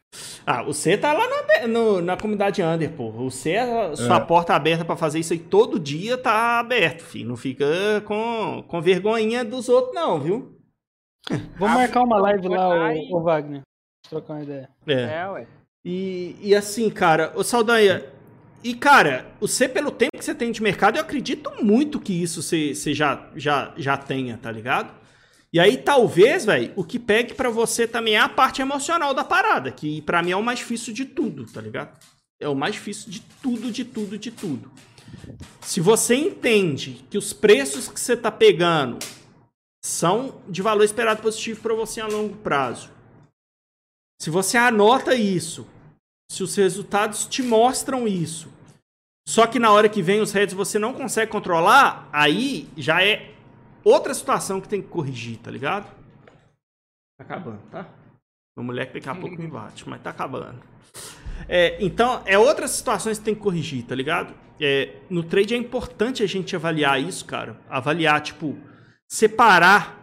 Ah, 0.45 0.63
o 0.63 0.73
C 0.73 0.97
tá 0.97 1.13
lá 1.13 1.25
na, 1.27 1.67
no- 1.67 2.01
na 2.01 2.17
comunidade 2.17 2.61
under, 2.61 2.91
pô. 2.91 3.09
O 3.09 3.29
C, 3.31 3.55
a 3.57 3.95
sua 3.95 4.19
porta 4.19 4.53
aberta 4.53 4.83
pra 4.83 4.97
fazer 4.97 5.19
isso 5.19 5.31
aí 5.33 5.39
todo 5.39 5.79
dia 5.79 6.17
tá 6.17 6.59
aberto, 6.59 7.03
filho. 7.03 7.29
Não 7.29 7.37
fica 7.37 7.65
com, 8.05 8.63
com 8.67 8.81
vergonhinha 8.81 9.45
dos 9.45 9.69
outros, 9.69 9.95
não, 9.95 10.19
viu? 10.19 10.57
Vamos 11.57 11.75
marcar 11.75 12.01
uma 12.01 12.17
live 12.19 12.47
lá, 12.49 12.69
ô, 13.11 13.17
ô 13.17 13.21
Wagner. 13.21 13.61
Trocar 14.09 14.33
uma 14.33 14.43
ideia. 14.43 14.69
É, 14.87 15.27
ué. 15.29 15.47
E, 15.85 16.35
e 16.41 16.53
assim, 16.55 16.89
cara, 16.89 17.31
o 17.35 17.43
Saldanha. 17.43 18.03
E, 18.63 18.75
cara, 18.75 19.27
você, 19.39 19.67
pelo 19.67 19.89
tempo 19.89 20.17
que 20.17 20.23
você 20.25 20.35
tem 20.35 20.51
de 20.51 20.61
mercado, 20.61 20.97
eu 20.97 21.01
acredito 21.01 21.51
muito 21.63 21.99
que 21.99 22.13
isso 22.21 22.43
você, 22.43 22.75
você 22.75 22.93
já, 22.93 23.27
já, 23.35 23.73
já 23.77 23.97
tenha, 23.97 24.37
tá 24.37 24.51
ligado? 24.51 24.93
E 25.53 25.59
aí, 25.59 25.77
talvez, 25.77 26.45
velho, 26.45 26.71
o 26.77 26.83
que 26.83 26.97
pegue 26.97 27.33
pra 27.33 27.49
você 27.49 27.85
também 27.85 28.15
é 28.15 28.19
a 28.19 28.29
parte 28.29 28.61
emocional 28.61 29.13
da 29.13 29.23
parada, 29.23 29.69
que 29.69 30.01
pra 30.03 30.23
mim 30.23 30.31
é 30.31 30.35
o 30.35 30.43
mais 30.43 30.59
difícil 30.59 30.93
de 30.93 31.03
tudo, 31.03 31.45
tá 31.45 31.59
ligado? 31.59 31.97
É 32.39 32.47
o 32.47 32.55
mais 32.55 32.73
difícil 32.73 33.11
de 33.11 33.19
tudo, 33.41 33.69
de 33.69 33.83
tudo, 33.83 34.17
de 34.17 34.31
tudo. 34.31 34.71
Se 35.61 35.81
você 35.81 36.15
entende 36.15 37.05
que 37.09 37.17
os 37.17 37.33
preços 37.33 37.89
que 37.89 37.99
você 37.99 38.15
tá 38.15 38.31
pegando 38.31 38.97
são 39.83 40.41
de 40.47 40.61
valor 40.61 40.83
esperado 40.83 41.21
positivo 41.21 41.61
pra 41.61 41.73
você 41.73 41.99
a 41.99 42.07
longo 42.07 42.37
prazo, 42.37 42.89
se 44.21 44.29
você 44.29 44.57
anota 44.57 45.15
isso, 45.15 45.67
se 46.31 46.43
os 46.43 46.55
resultados 46.55 47.25
te 47.25 47.43
mostram 47.43 48.07
isso, 48.07 48.49
só 49.27 49.45
que 49.45 49.59
na 49.59 49.71
hora 49.71 49.89
que 49.89 50.01
vem 50.01 50.21
os 50.21 50.31
heads 50.31 50.55
você 50.55 50.79
não 50.79 50.93
consegue 50.93 51.31
controlar, 51.31 52.09
aí 52.13 52.69
já 52.77 53.03
é 53.03 53.30
outra 53.83 54.13
situação 54.13 54.61
que 54.61 54.69
tem 54.69 54.81
que 54.81 54.87
corrigir, 54.87 55.37
tá 55.37 55.51
ligado? 55.51 55.85
Tá 57.17 57.23
acabando, 57.23 57.61
tá? 57.69 57.87
Meu 58.55 58.65
moleque 58.65 58.93
daqui 58.93 59.09
a 59.09 59.15
pouco 59.15 59.35
me 59.35 59.47
bate, 59.47 59.87
mas 59.87 60.01
tá 60.01 60.09
acabando. 60.09 60.61
É, 61.47 61.83
então, 61.83 62.21
é 62.25 62.37
outras 62.37 62.71
situações 62.71 63.17
que 63.17 63.25
tem 63.25 63.35
que 63.35 63.41
corrigir, 63.41 63.85
tá 63.85 63.95
ligado? 63.95 64.33
É, 64.59 65.01
no 65.09 65.23
trade 65.23 65.55
é 65.55 65.57
importante 65.57 66.21
a 66.21 66.27
gente 66.27 66.55
avaliar 66.55 67.01
isso, 67.01 67.25
cara. 67.25 67.59
Avaliar, 67.69 68.21
tipo, 68.21 68.57
separar 69.09 69.97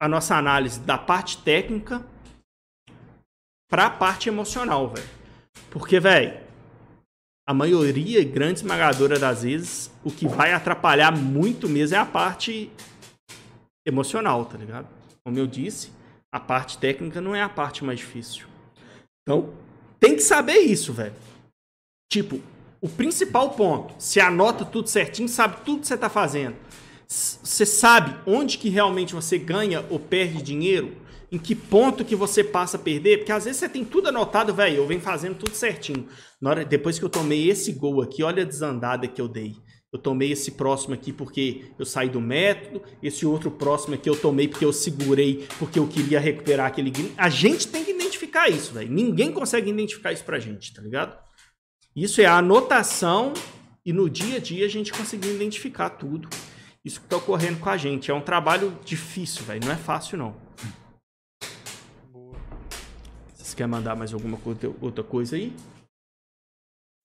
a 0.00 0.08
nossa 0.08 0.36
análise 0.36 0.80
da 0.80 0.96
parte 0.96 1.42
técnica 1.42 2.04
pra 3.68 3.90
parte 3.90 4.28
emocional, 4.28 4.88
velho. 4.88 5.08
Porque, 5.70 5.98
velho, 5.98 6.47
a 7.48 7.54
maioria, 7.54 8.22
grande 8.24 8.58
esmagadora 8.58 9.18
das 9.18 9.42
vezes, 9.42 9.90
o 10.04 10.10
que 10.10 10.28
vai 10.28 10.52
atrapalhar 10.52 11.10
muito 11.16 11.66
mesmo 11.66 11.96
é 11.96 11.98
a 11.98 12.04
parte 12.04 12.70
emocional, 13.86 14.44
tá 14.44 14.58
ligado? 14.58 14.86
Como 15.24 15.38
eu 15.38 15.46
disse, 15.46 15.90
a 16.30 16.38
parte 16.38 16.76
técnica 16.76 17.22
não 17.22 17.34
é 17.34 17.40
a 17.42 17.48
parte 17.48 17.82
mais 17.82 18.00
difícil. 18.00 18.46
Então, 19.22 19.54
tem 19.98 20.14
que 20.14 20.20
saber 20.20 20.58
isso, 20.58 20.92
velho. 20.92 21.14
Tipo, 22.12 22.38
o 22.82 22.88
principal 22.88 23.52
ponto, 23.52 23.94
se 23.98 24.20
anota 24.20 24.66
tudo 24.66 24.90
certinho, 24.90 25.26
sabe 25.26 25.62
tudo 25.64 25.80
que 25.80 25.86
você 25.86 25.96
tá 25.96 26.10
fazendo. 26.10 26.56
Você 27.06 27.64
sabe 27.64 28.14
onde 28.26 28.58
que 28.58 28.68
realmente 28.68 29.14
você 29.14 29.38
ganha 29.38 29.86
ou 29.88 29.98
perde 29.98 30.42
dinheiro, 30.42 30.94
em 31.30 31.38
que 31.38 31.54
ponto 31.54 32.04
que 32.04 32.16
você 32.16 32.42
passa 32.42 32.76
a 32.76 32.80
perder, 32.80 33.18
porque 33.18 33.32
às 33.32 33.44
vezes 33.44 33.60
você 33.60 33.68
tem 33.68 33.84
tudo 33.84 34.08
anotado, 34.08 34.54
velho, 34.54 34.76
eu 34.76 34.86
venho 34.86 35.00
fazendo 35.00 35.36
tudo 35.36 35.54
certinho. 35.54 36.06
Na 36.40 36.50
hora, 36.50 36.64
depois 36.64 36.98
que 36.98 37.04
eu 37.04 37.08
tomei 37.08 37.48
esse 37.50 37.72
gol 37.72 38.00
aqui, 38.00 38.22
olha 38.22 38.42
a 38.42 38.46
desandada 38.46 39.06
que 39.06 39.20
eu 39.20 39.28
dei. 39.28 39.54
Eu 39.92 39.98
tomei 39.98 40.32
esse 40.32 40.52
próximo 40.52 40.92
aqui 40.92 41.12
porque 41.12 41.72
eu 41.78 41.86
saí 41.86 42.10
do 42.10 42.20
método, 42.20 42.82
esse 43.02 43.24
outro 43.24 43.50
próximo 43.50 43.94
aqui 43.94 44.08
eu 44.08 44.16
tomei 44.16 44.46
porque 44.46 44.64
eu 44.64 44.72
segurei, 44.72 45.46
porque 45.58 45.78
eu 45.78 45.86
queria 45.86 46.20
recuperar 46.20 46.66
aquele. 46.66 46.92
A 47.16 47.30
gente 47.30 47.68
tem 47.68 47.84
que 47.84 47.92
identificar 47.92 48.50
isso, 48.50 48.74
velho. 48.74 48.90
Ninguém 48.90 49.32
consegue 49.32 49.70
identificar 49.70 50.12
isso 50.12 50.24
pra 50.24 50.38
gente, 50.38 50.74
tá 50.74 50.82
ligado? 50.82 51.18
Isso 51.96 52.20
é 52.20 52.26
a 52.26 52.36
anotação 52.36 53.32
e 53.84 53.92
no 53.92 54.10
dia 54.10 54.36
a 54.36 54.40
dia 54.40 54.66
a 54.66 54.68
gente 54.68 54.92
conseguir 54.92 55.30
identificar 55.30 55.88
tudo. 55.90 56.28
Isso 56.84 57.00
que 57.00 57.06
tá 57.06 57.16
ocorrendo 57.16 57.58
com 57.58 57.70
a 57.70 57.76
gente. 57.76 58.10
É 58.10 58.14
um 58.14 58.20
trabalho 58.20 58.78
difícil, 58.84 59.42
velho. 59.44 59.64
Não 59.64 59.72
é 59.72 59.76
fácil, 59.76 60.18
não. 60.18 60.47
Vocês 63.48 63.54
querem 63.54 63.70
mandar 63.70 63.96
mais 63.96 64.12
alguma 64.12 64.38
coisa- 64.38 64.68
outra 64.82 65.02
coisa 65.02 65.34
aí? 65.36 65.50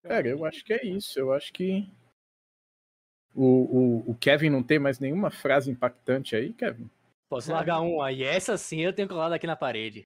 Cara, 0.05 0.27
eu 0.27 0.43
acho 0.43 0.61
que 0.65 0.73
é 0.73 0.85
isso. 0.85 1.17
Eu 1.17 1.31
acho 1.31 1.53
que 1.53 1.89
o, 3.33 3.45
o, 3.45 4.11
o 4.11 4.15
Kevin 4.15 4.49
não 4.49 4.61
tem 4.61 4.77
mais 4.77 4.99
nenhuma 4.99 5.31
frase 5.31 5.71
impactante 5.71 6.35
aí, 6.35 6.51
Kevin. 6.51 6.89
Posso 7.29 7.49
largar 7.49 7.79
um 7.79 8.01
aí. 8.01 8.23
Essa 8.23 8.57
sim 8.57 8.81
eu 8.81 8.91
tenho 8.91 9.07
colado 9.07 9.31
aqui 9.31 9.47
na 9.47 9.55
parede. 9.55 10.05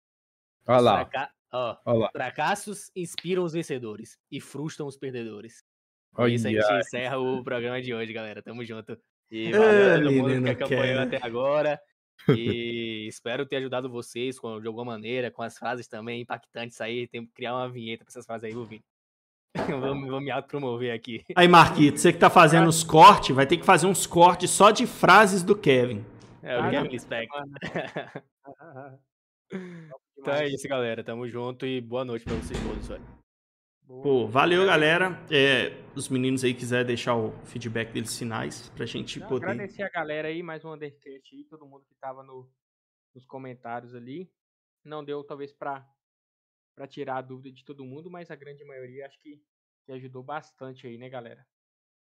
Olha 0.68 0.80
lá, 0.80 0.98
Fraca- 1.06 1.32
Ó, 1.52 1.78
olha 1.86 1.98
lá. 2.02 2.12
fracassos 2.12 2.92
inspiram 2.96 3.44
os 3.44 3.54
vencedores 3.54 4.16
e 4.32 4.40
frustram 4.40 4.86
os 4.86 4.96
perdedores. 4.96 5.64
Com 6.14 6.22
Olha 6.22 6.36
isso 6.36 6.48
a 6.48 6.52
gente 6.52 6.64
aí. 6.72 6.80
encerra 6.82 7.18
o 7.18 7.44
programa 7.44 7.82
de 7.82 7.96
hoje, 7.96 8.14
galera. 8.14 8.44
Tamo 8.44 8.64
junto. 8.64 8.96
E 9.32 9.48
Ah, 9.56 9.58
valeu 9.58 9.92
a 9.96 9.98
todo 10.04 10.12
mundo 10.12 10.44
que 10.44 10.50
acompanhou 10.52 11.08
quer. 11.10 11.16
até 11.16 11.26
agora. 11.26 11.82
E 12.30 13.06
espero 13.08 13.46
ter 13.46 13.58
ajudado 13.58 13.90
vocês 13.90 14.40
com, 14.40 14.60
de 14.60 14.68
alguma 14.68 14.86
maneira, 14.86 15.32
com 15.32 15.42
as 15.42 15.58
frases 15.58 15.88
também 15.88 16.22
impactantes 16.22 16.80
aí. 16.82 17.08
Tem 17.08 17.26
que 17.26 17.32
criar 17.34 17.56
uma 17.56 17.70
vinheta 17.70 18.04
pra 18.04 18.12
essas 18.12 18.26
frases 18.26 18.44
aí, 18.44 18.66
vir. 18.66 18.82
vou, 19.82 19.96
me- 19.96 20.10
vou 20.10 20.22
me 20.22 20.30
autopromover 20.32 20.94
aqui. 20.94 21.24
Aí, 21.36 21.48
Marquito, 21.48 21.98
você 22.00 22.12
que 22.14 22.20
tá 22.20 22.30
fazendo 22.30 22.68
os 22.68 22.84
cortes, 22.84 23.36
vai 23.36 23.46
ter 23.48 23.58
que 23.58 23.66
fazer 23.66 23.88
uns 23.88 24.06
cortes 24.06 24.50
só 24.50 24.72
de 24.72 24.86
frases 24.86 25.42
do 25.44 25.56
Kevin. 25.56 26.04
É 26.44 26.60
o 26.60 26.70
Kevin 26.70 26.90
não. 26.90 27.00
Spec. 27.00 27.30
Top 27.30 29.00
Então 30.20 30.34
é 30.34 30.48
isso, 30.48 30.68
galera. 30.68 31.04
Tamo 31.04 31.28
junto 31.30 31.66
e 31.66 31.80
boa 31.80 32.04
noite 32.04 32.26
pra 32.26 32.34
vocês 32.36 32.60
todos, 32.62 32.88
velho. 32.88 33.02
Boa. 33.88 34.04
Pô, 34.04 34.28
valeu, 34.28 34.66
galera. 34.66 35.18
É, 35.32 35.70
os 35.96 36.10
meninos 36.10 36.44
aí 36.44 36.54
quiserem 36.54 36.86
deixar 36.86 37.16
o 37.16 37.32
feedback 37.46 37.94
deles 37.94 38.18
finais 38.18 38.68
pra 38.72 38.86
gente 38.86 39.18
Não, 39.18 39.30
poder. 39.30 39.46
Agradecer 39.46 39.82
a 39.82 39.90
galera 39.90 40.28
aí, 40.28 40.44
mais 40.44 40.66
um 40.66 40.74
Undercast 40.74 41.34
aí, 41.34 41.46
todo 41.46 41.66
mundo 41.66 41.86
que 41.86 41.96
tava 41.96 42.22
no, 42.22 42.52
nos 43.16 43.26
comentários 43.26 43.96
ali. 43.96 44.30
Não 44.84 45.06
deu, 45.06 45.24
talvez, 45.24 45.54
pra, 45.54 45.90
pra 46.76 46.86
tirar 46.86 47.20
a 47.20 47.22
dúvida 47.22 47.50
de 47.50 47.64
todo 47.64 47.86
mundo, 47.86 48.12
mas 48.12 48.30
a 48.30 48.36
grande 48.36 48.62
maioria 48.66 49.06
acho 49.06 49.18
que, 49.22 49.42
que 49.86 49.94
ajudou 49.94 50.22
bastante 50.22 50.86
aí, 50.86 50.98
né, 50.98 51.08
galera? 51.08 51.48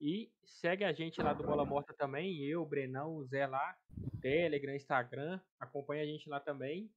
E 0.01 0.33
segue 0.43 0.83
a 0.83 0.91
gente 0.91 1.21
lá 1.21 1.33
do 1.33 1.43
Bola 1.43 1.65
Morta 1.65 1.93
também, 1.93 2.43
eu, 2.45 2.63
o 2.63 2.65
Brenão, 2.65 3.15
o 3.15 3.23
Zé 3.23 3.45
lá, 3.45 3.77
Telegram, 4.21 4.73
Instagram, 4.73 5.39
acompanha 5.59 6.01
a 6.01 6.07
gente 6.07 6.27
lá 6.27 6.39
também. 6.39 6.91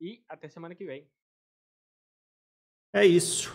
E 0.00 0.24
até 0.28 0.48
semana 0.48 0.74
que 0.74 0.84
vem. 0.84 1.08
É 2.92 3.06
isso. 3.06 3.52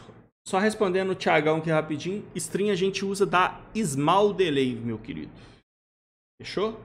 Só 0.47 0.59
respondendo 0.59 1.09
o 1.09 1.15
Thiagão 1.15 1.57
aqui 1.57 1.69
rapidinho. 1.69 2.25
String 2.33 2.71
a 2.71 2.75
gente 2.75 3.03
usa 3.03 3.25
da 3.25 3.59
Small 3.75 4.31
Delay, 4.33 4.75
meu 4.75 4.97
querido. 4.97 5.33
Fechou? 6.41 6.79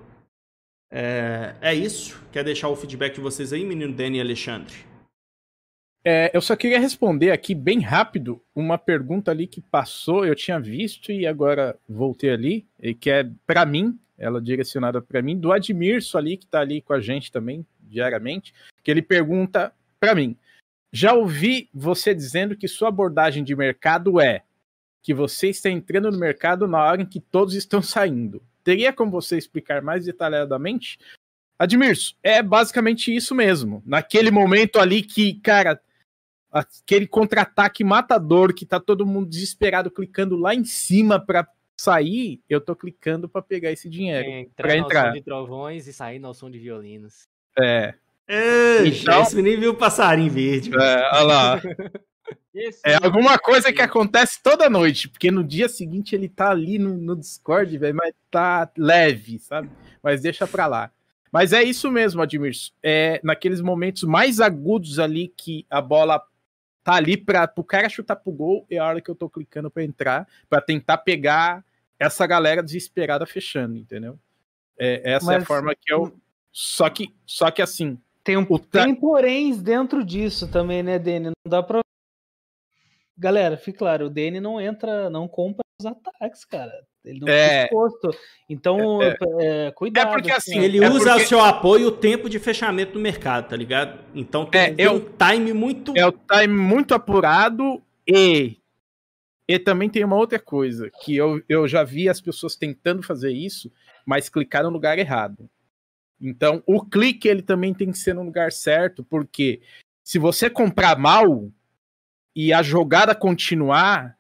É, 0.91 1.55
é 1.61 1.73
isso. 1.73 2.21
Quer 2.33 2.43
deixar 2.43 2.69
o 2.71 2.75
feedback 2.75 3.15
de 3.15 3.21
vocês 3.21 3.53
aí, 3.53 3.65
menino 3.65 3.95
Dani 3.95 4.19
e 4.19 4.21
Alexandre? 4.21 4.75
É, 6.05 6.29
eu 6.35 6.41
só 6.41 6.57
queria 6.57 6.81
responder 6.81 7.31
aqui 7.31 7.55
bem 7.55 7.79
rápido 7.79 8.43
uma 8.53 8.77
pergunta 8.77 9.31
ali 9.31 9.47
que 9.47 9.61
passou, 9.61 10.27
eu 10.27 10.35
tinha 10.35 10.59
visto 10.59 11.13
e 11.13 11.25
agora 11.25 11.79
voltei 11.89 12.31
ali, 12.31 12.67
e 12.81 12.93
que 12.93 13.13
é 13.13 13.31
para 13.47 13.65
mim, 13.65 13.97
ela 14.19 14.41
é 14.41 14.43
direcionada 14.43 15.01
para 15.01 15.23
mim, 15.23 15.39
do 15.39 15.53
Admirso 15.53 16.19
ali, 16.19 16.37
que 16.37 16.47
tá 16.47 16.59
ali 16.59 16.83
com 16.83 16.95
a 16.95 17.01
gente 17.01 17.31
também, 17.31 17.65
diariamente, 17.81 18.53
que 18.83 18.91
ele 18.91 19.03
pergunta 19.03 19.73
para 20.01 20.17
mim: 20.17 20.37
já 20.93 21.15
ouvi 21.15 21.71
você 21.73 22.15
dizendo 22.15 22.57
que 22.57 22.69
sua 22.69 22.89
abordagem 22.89 23.43
de 23.43 23.57
mercado 23.57 24.21
é 24.21 24.43
que 25.03 25.15
você 25.15 25.49
está 25.49 25.71
entrando 25.71 26.11
no 26.11 26.19
mercado 26.19 26.69
na 26.69 26.85
hora 26.85 27.03
em 27.03 27.07
que 27.07 27.19
todos 27.19 27.55
estão 27.55 27.83
saindo. 27.83 28.43
Teria 28.63 28.93
como 28.93 29.11
você 29.11 29.37
explicar 29.37 29.83
mais 29.83 30.05
detalhadamente? 30.05 30.99
Admirso, 31.59 32.17
é 32.23 32.43
basicamente 32.43 33.15
isso 33.15 33.35
mesmo. 33.35 33.83
Naquele 33.85 34.31
momento 34.31 34.79
ali 34.79 35.03
que, 35.03 35.35
cara, 35.41 35.81
aquele 36.51 37.07
contra-ataque 37.07 37.83
matador 37.83 38.55
que 38.55 38.67
tá 38.67 38.79
todo 38.79 39.07
mundo 39.07 39.29
desesperado 39.29 39.91
clicando 39.91 40.37
lá 40.37 40.55
em 40.55 40.65
cima 40.65 41.19
para 41.19 41.49
sair, 41.77 42.41
eu 42.49 42.61
tô 42.61 42.77
clicando 42.77 43.29
para 43.29 43.43
pegar 43.43 43.73
esse 43.73 43.89
dinheiro. 43.89 44.29
Entrar 44.29 44.69
pra 44.69 44.77
entrar. 44.77 45.07
som 45.07 45.13
de 45.15 45.23
trovões 45.23 45.87
e 45.87 45.93
sair 45.93 46.19
no 46.19 46.33
som 46.33 46.51
de 46.51 46.59
violinos. 46.59 47.27
É, 47.59 47.95
Eixa, 48.35 49.03
Então- 49.03 49.23
esse 49.23 49.37
menino 49.37 49.61
viu 49.61 49.71
o 49.73 49.77
passarinho 49.77 50.31
verde. 50.33 50.71
é, 50.75 51.11
olha 51.15 51.23
lá. 51.23 51.61
Esse 52.55 52.81
É 52.85 52.97
alguma 53.03 53.39
coisa 53.39 53.73
que 53.73 53.81
acontece 53.81 54.43
toda 54.43 54.69
noite, 54.69 55.09
porque 55.09 55.31
no 55.31 55.43
dia 55.43 55.69
seguinte 55.71 56.15
ele 56.15 56.29
tá 56.29 56.51
ali 56.51 56.79
no, 56.79 56.95
no 56.99 57.17
Discord, 57.17 57.77
velho, 57.79 57.95
mas 57.97 58.13
tá 58.31 58.71
leve, 58.77 59.39
sabe? 59.39 59.71
Mas 60.03 60.21
deixa 60.21 60.47
pra 60.47 60.67
lá. 60.67 60.91
Mas 61.31 61.55
é 61.55 61.63
isso 61.63 61.91
mesmo, 61.91 62.21
Admirso. 62.21 62.73
É 62.83 63.21
naqueles 63.25 63.63
momentos 63.63 64.03
mais 64.03 64.39
agudos 64.39 64.99
ali 64.99 65.29
que 65.35 65.65
a 65.71 65.81
bola 65.81 66.23
tá 66.85 66.93
ali 66.95 67.17
para 67.17 67.51
o 67.57 67.65
cara 67.65 67.89
chutar 67.89 68.17
pro 68.17 68.31
gol, 68.33 68.67
é 68.71 68.77
a 68.77 68.85
hora 68.87 69.01
que 69.01 69.11
eu 69.11 69.15
tô 69.15 69.31
clicando 69.31 69.71
pra 69.71 69.83
entrar, 69.83 70.29
pra 70.51 70.61
tentar 70.61 70.99
pegar 70.99 71.65
essa 71.99 72.27
galera 72.27 72.63
desesperada 72.63 73.25
fechando, 73.25 73.79
entendeu? 73.79 74.19
É, 74.79 75.01
essa 75.15 75.33
é 75.33 75.37
a 75.37 75.39
Mas- 75.39 75.49
forma 75.49 75.75
que 75.75 75.91
eu. 75.93 76.15
Só 76.53 76.91
que, 76.91 77.15
só 77.25 77.51
que 77.51 77.63
assim, 77.63 77.99
Tem, 78.25 78.37
um, 78.37 78.45
ta- 78.45 78.85
tem 78.85 78.95
poréns 78.95 79.61
dentro 79.61 80.05
disso 80.05 80.51
também, 80.51 80.83
né, 80.83 80.99
Dene? 80.99 81.27
Não 81.27 81.51
dá 81.51 81.63
pra. 81.63 81.81
Galera, 83.19 83.57
fique 83.57 83.79
claro, 83.79 84.07
o 84.07 84.11
Dene 84.11 84.41
não 84.41 84.61
entra, 84.61 85.11
não 85.11 85.29
compra 85.29 85.63
os 85.81 85.87
ataques, 85.87 86.45
cara. 86.45 86.73
Ele 87.05 87.19
não 87.21 87.29
É. 87.29 87.63
é. 87.63 87.65
exposto. 87.65 88.11
Então, 88.49 89.03
É, 89.03 89.17
é, 89.41 89.71
cuidado. 89.73 90.09
É 90.09 90.13
porque 90.13 90.31
assim, 90.31 90.59
Ele 90.61 90.83
é 90.83 90.89
usa 90.89 91.11
porque 91.11 91.25
o 91.25 91.29
seu 91.29 91.41
apoio 91.41 91.83
e 91.83 91.87
o 91.87 91.91
tempo 91.93 92.29
de 92.31 92.39
fechamento 92.39 92.93
do 92.93 93.01
mercado, 93.01 93.49
tá 93.49 93.57
ligado? 93.57 93.99
Então 94.15 94.47
tem, 94.47 94.61
É, 94.61 94.75
tem 94.75 94.89
um 94.89 95.01
time 95.01 95.53
muito. 95.53 95.93
é 95.97 96.07
o 96.07 96.13
time 96.13 96.55
muito 96.55 96.95
apurado 96.95 97.83
e 98.07 98.57
e 99.49 99.59
também 99.59 99.91
tem 99.91 100.05
uma 100.05 100.17
outra 100.17 100.39
coisa 100.39 100.89
que 101.03 101.15
eu, 101.17 101.43
eu 101.49 101.67
já 101.69 101.83
vi 101.83 102.09
as 102.09 102.21
pessoas 102.21 102.55
tentando 102.55 103.03
fazer 103.03 103.33
isso, 103.33 103.71
mas 104.07 104.29
clicaram 104.29 104.69
no 104.71 104.75
lugar 104.75 104.99
errado. 104.99 105.51
Então, 106.23 106.63
o 106.65 106.81
clique 106.81 107.27
ele 107.27 107.43
também 107.43 107.75
tem 107.75 107.91
que 107.91 107.99
ser 107.99 108.15
no 108.15 108.23
lugar 108.23 108.53
certo, 108.53 109.03
porque 109.03 109.61
se 110.05 110.21
você 110.21 110.49
comprar 110.49 110.97
mal 110.97 111.51
e 112.35 112.53
a 112.53 112.63
jogada 112.63 113.13
continuar, 113.13 114.17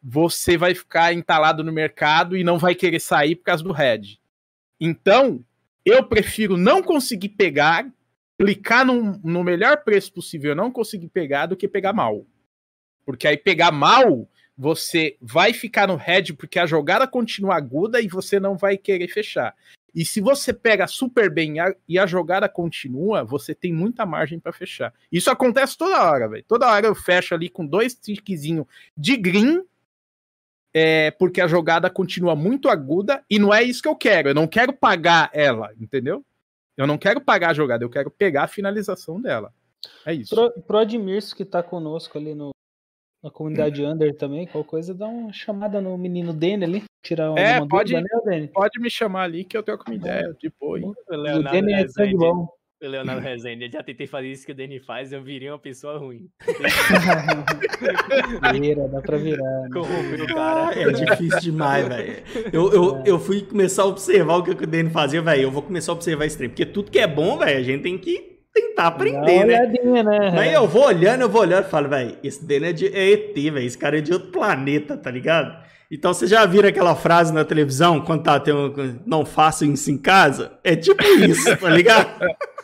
você 0.00 0.56
vai 0.56 0.76
ficar 0.76 1.12
entalado 1.12 1.64
no 1.64 1.72
mercado 1.72 2.36
e 2.36 2.44
não 2.44 2.56
vai 2.56 2.74
querer 2.76 3.00
sair 3.00 3.34
por 3.34 3.44
causa 3.44 3.64
do 3.64 3.72
head. 3.72 4.20
Então, 4.80 5.44
eu 5.84 6.04
prefiro 6.04 6.56
não 6.56 6.80
conseguir 6.80 7.30
pegar, 7.30 7.90
clicar 8.38 8.86
num- 8.86 9.18
no 9.24 9.42
melhor 9.42 9.82
preço 9.82 10.12
possível, 10.12 10.54
não 10.54 10.70
conseguir 10.70 11.08
pegar, 11.08 11.46
do 11.46 11.56
que 11.56 11.66
pegar 11.66 11.92
mal. 11.92 12.24
Porque 13.04 13.26
aí 13.26 13.36
pegar 13.36 13.72
mal, 13.72 14.28
você 14.56 15.16
vai 15.20 15.52
ficar 15.52 15.88
no 15.88 15.96
head 15.96 16.32
porque 16.34 16.60
a 16.60 16.66
jogada 16.66 17.08
continua 17.08 17.56
aguda 17.56 18.00
e 18.00 18.06
você 18.06 18.38
não 18.38 18.56
vai 18.56 18.76
querer 18.76 19.08
fechar. 19.08 19.54
E 19.94 20.04
se 20.04 20.20
você 20.20 20.52
pega 20.52 20.86
super 20.86 21.30
bem 21.30 21.54
e 21.88 21.98
a 21.98 22.06
jogada 22.06 22.48
continua, 22.48 23.22
você 23.22 23.54
tem 23.54 23.72
muita 23.72 24.04
margem 24.04 24.40
para 24.40 24.52
fechar. 24.52 24.92
Isso 25.12 25.30
acontece 25.30 25.78
toda 25.78 26.02
hora, 26.02 26.28
velho. 26.28 26.44
Toda 26.48 26.70
hora 26.70 26.86
eu 26.86 26.94
fecho 26.94 27.34
ali 27.34 27.48
com 27.48 27.64
dois 27.64 27.94
tiquezinhos 27.94 28.66
de 28.96 29.16
green, 29.16 29.62
é, 30.72 31.12
porque 31.12 31.40
a 31.40 31.46
jogada 31.46 31.88
continua 31.88 32.34
muito 32.34 32.68
aguda 32.68 33.24
e 33.30 33.38
não 33.38 33.54
é 33.54 33.62
isso 33.62 33.80
que 33.80 33.88
eu 33.88 33.94
quero. 33.94 34.30
Eu 34.30 34.34
não 34.34 34.48
quero 34.48 34.72
pagar 34.72 35.30
ela, 35.32 35.72
entendeu? 35.80 36.24
Eu 36.76 36.88
não 36.88 36.98
quero 36.98 37.20
pagar 37.20 37.50
a 37.50 37.54
jogada, 37.54 37.84
eu 37.84 37.90
quero 37.90 38.10
pegar 38.10 38.44
a 38.44 38.48
finalização 38.48 39.20
dela. 39.20 39.54
É 40.04 40.12
isso. 40.12 40.34
Pro, 40.34 40.50
pro 40.62 40.78
Admirso 40.78 41.36
que 41.36 41.44
tá 41.44 41.62
conosco 41.62 42.18
ali 42.18 42.34
no, 42.34 42.50
na 43.24 43.30
comunidade. 43.30 43.82
Under 43.84 44.14
também, 44.16 44.46
qualquer 44.46 44.68
coisa, 44.70 44.94
dá 44.94 45.06
uma 45.08 45.32
chamada 45.32 45.80
no 45.80 45.96
menino 45.98 46.32
Dene 46.32 46.64
ali, 46.64 46.82
tirar 47.02 47.30
uma 47.30 47.40
É, 47.40 47.58
pode- 47.66 47.92
dúvida, 47.94 48.02
né, 48.02 48.20
Dene? 48.36 48.48
Pode 48.48 48.78
me 48.80 48.90
chamar 48.90 49.22
ali 49.22 49.44
que 49.44 49.56
eu 49.56 49.62
troco 49.62 49.84
uma 49.88 49.94
ideia. 49.96 50.32
Tipo, 50.38 50.76
O 50.76 50.90
O 50.90 50.94
Leonardo 51.16 51.50
Dene 51.50 51.72
é 51.72 51.88
sangue 51.88 52.10
Rezende, 52.10 52.16
bom. 52.18 52.48
o 52.82 52.86
Leonardo 52.86 53.22
Rezende, 53.22 53.64
eu 53.64 53.70
já 53.72 53.82
tentei 53.82 54.06
fazer 54.06 54.28
isso 54.30 54.44
que 54.44 54.52
o 54.52 54.54
Dani 54.54 54.78
faz, 54.78 55.10
eu 55.12 55.22
virei 55.22 55.48
uma 55.48 55.58
pessoa 55.58 55.96
ruim. 55.98 56.28
Vira, 58.52 58.88
dá 58.88 59.00
pra 59.00 59.16
virar. 59.16 59.60
né? 59.62 59.68
Corrompeu 59.72 60.26
o 60.26 60.38
Ah, 60.38 60.70
cara. 60.74 60.82
é 60.82 60.92
difícil 60.92 61.40
demais, 61.40 61.88
velho. 61.88 62.22
Eu, 62.52 62.72
eu, 62.72 63.02
eu 63.04 63.18
fui 63.18 63.42
começar 63.42 63.82
a 63.82 63.86
observar 63.86 64.36
o 64.36 64.42
que 64.42 64.50
o 64.50 64.66
Dani 64.66 64.90
fazia, 64.90 65.22
velho. 65.22 65.42
Eu 65.42 65.50
vou 65.50 65.62
começar 65.62 65.92
a 65.92 65.94
observar 65.94 66.26
esse 66.26 66.36
trem. 66.36 66.48
Porque 66.50 66.66
tudo 66.66 66.90
que 66.90 66.98
é 66.98 67.06
bom, 67.06 67.38
velho, 67.38 67.58
a 67.58 67.62
gente 67.62 67.82
tem 67.82 67.96
que 67.98 68.33
tentar 68.54 68.86
aprender, 68.86 69.44
né? 69.44 69.58
olhadinha, 69.60 70.02
né? 70.02 70.30
Mas 70.30 70.52
eu 70.52 70.68
vou 70.68 70.86
olhando, 70.86 71.22
eu 71.22 71.28
vou 71.28 71.42
olhando 71.42 71.66
e 71.66 71.70
falo, 71.70 71.88
velho, 71.88 72.16
esse 72.22 72.44
Dani 72.44 72.66
é, 72.66 72.72
de, 72.72 72.86
é 72.86 73.12
ET, 73.12 73.34
velho. 73.34 73.58
Esse 73.58 73.76
cara 73.76 73.98
é 73.98 74.00
de 74.00 74.12
outro 74.12 74.30
planeta, 74.30 74.96
tá 74.96 75.10
ligado? 75.10 75.64
Então 75.90 76.14
você 76.14 76.26
já 76.26 76.46
viram 76.46 76.68
aquela 76.68 76.94
frase 76.94 77.32
na 77.32 77.44
televisão, 77.44 78.00
quando 78.00 78.22
tá 78.22 78.38
tendo. 78.40 79.00
Não 79.04 79.24
façam 79.26 79.72
isso 79.72 79.90
em 79.90 79.98
casa? 79.98 80.58
É 80.62 80.74
tipo 80.76 81.02
isso, 81.02 81.56
tá 81.56 81.68
ligado? 81.68 82.08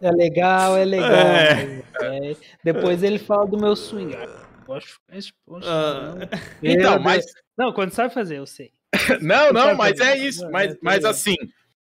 É 0.00 0.10
legal, 0.10 0.76
é 0.76 0.84
legal. 0.84 1.10
É. 1.12 1.82
É. 2.00 2.36
Depois 2.64 3.02
ele 3.02 3.18
fala 3.18 3.46
do 3.46 3.58
meu 3.58 3.76
swing. 3.76 4.16
Poxa, 4.64 4.96
poxa, 5.46 5.68
não. 5.70 6.18
Então, 6.62 6.98
mas-. 6.98 7.26
Não, 7.56 7.72
quando 7.72 7.92
sabe 7.92 8.12
fazer, 8.12 8.38
eu 8.38 8.46
sei. 8.46 8.72
Não, 9.20 9.52
não, 9.52 9.62
Sabe 9.66 9.76
mas 9.76 10.00
é 10.00 10.16
isso. 10.16 10.42
Não, 10.44 10.50
Mas, 10.50 10.72
é, 10.72 10.78
mas 10.80 11.04
assim, 11.04 11.36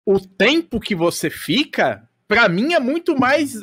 o 0.07 0.19
tempo 0.19 0.81
que 0.81 0.95
você 0.95 1.29
fica, 1.29 2.07
pra 2.28 2.48
mim, 2.48 2.74
é 2.74 2.78
muito 2.78 3.18
mais. 3.18 3.55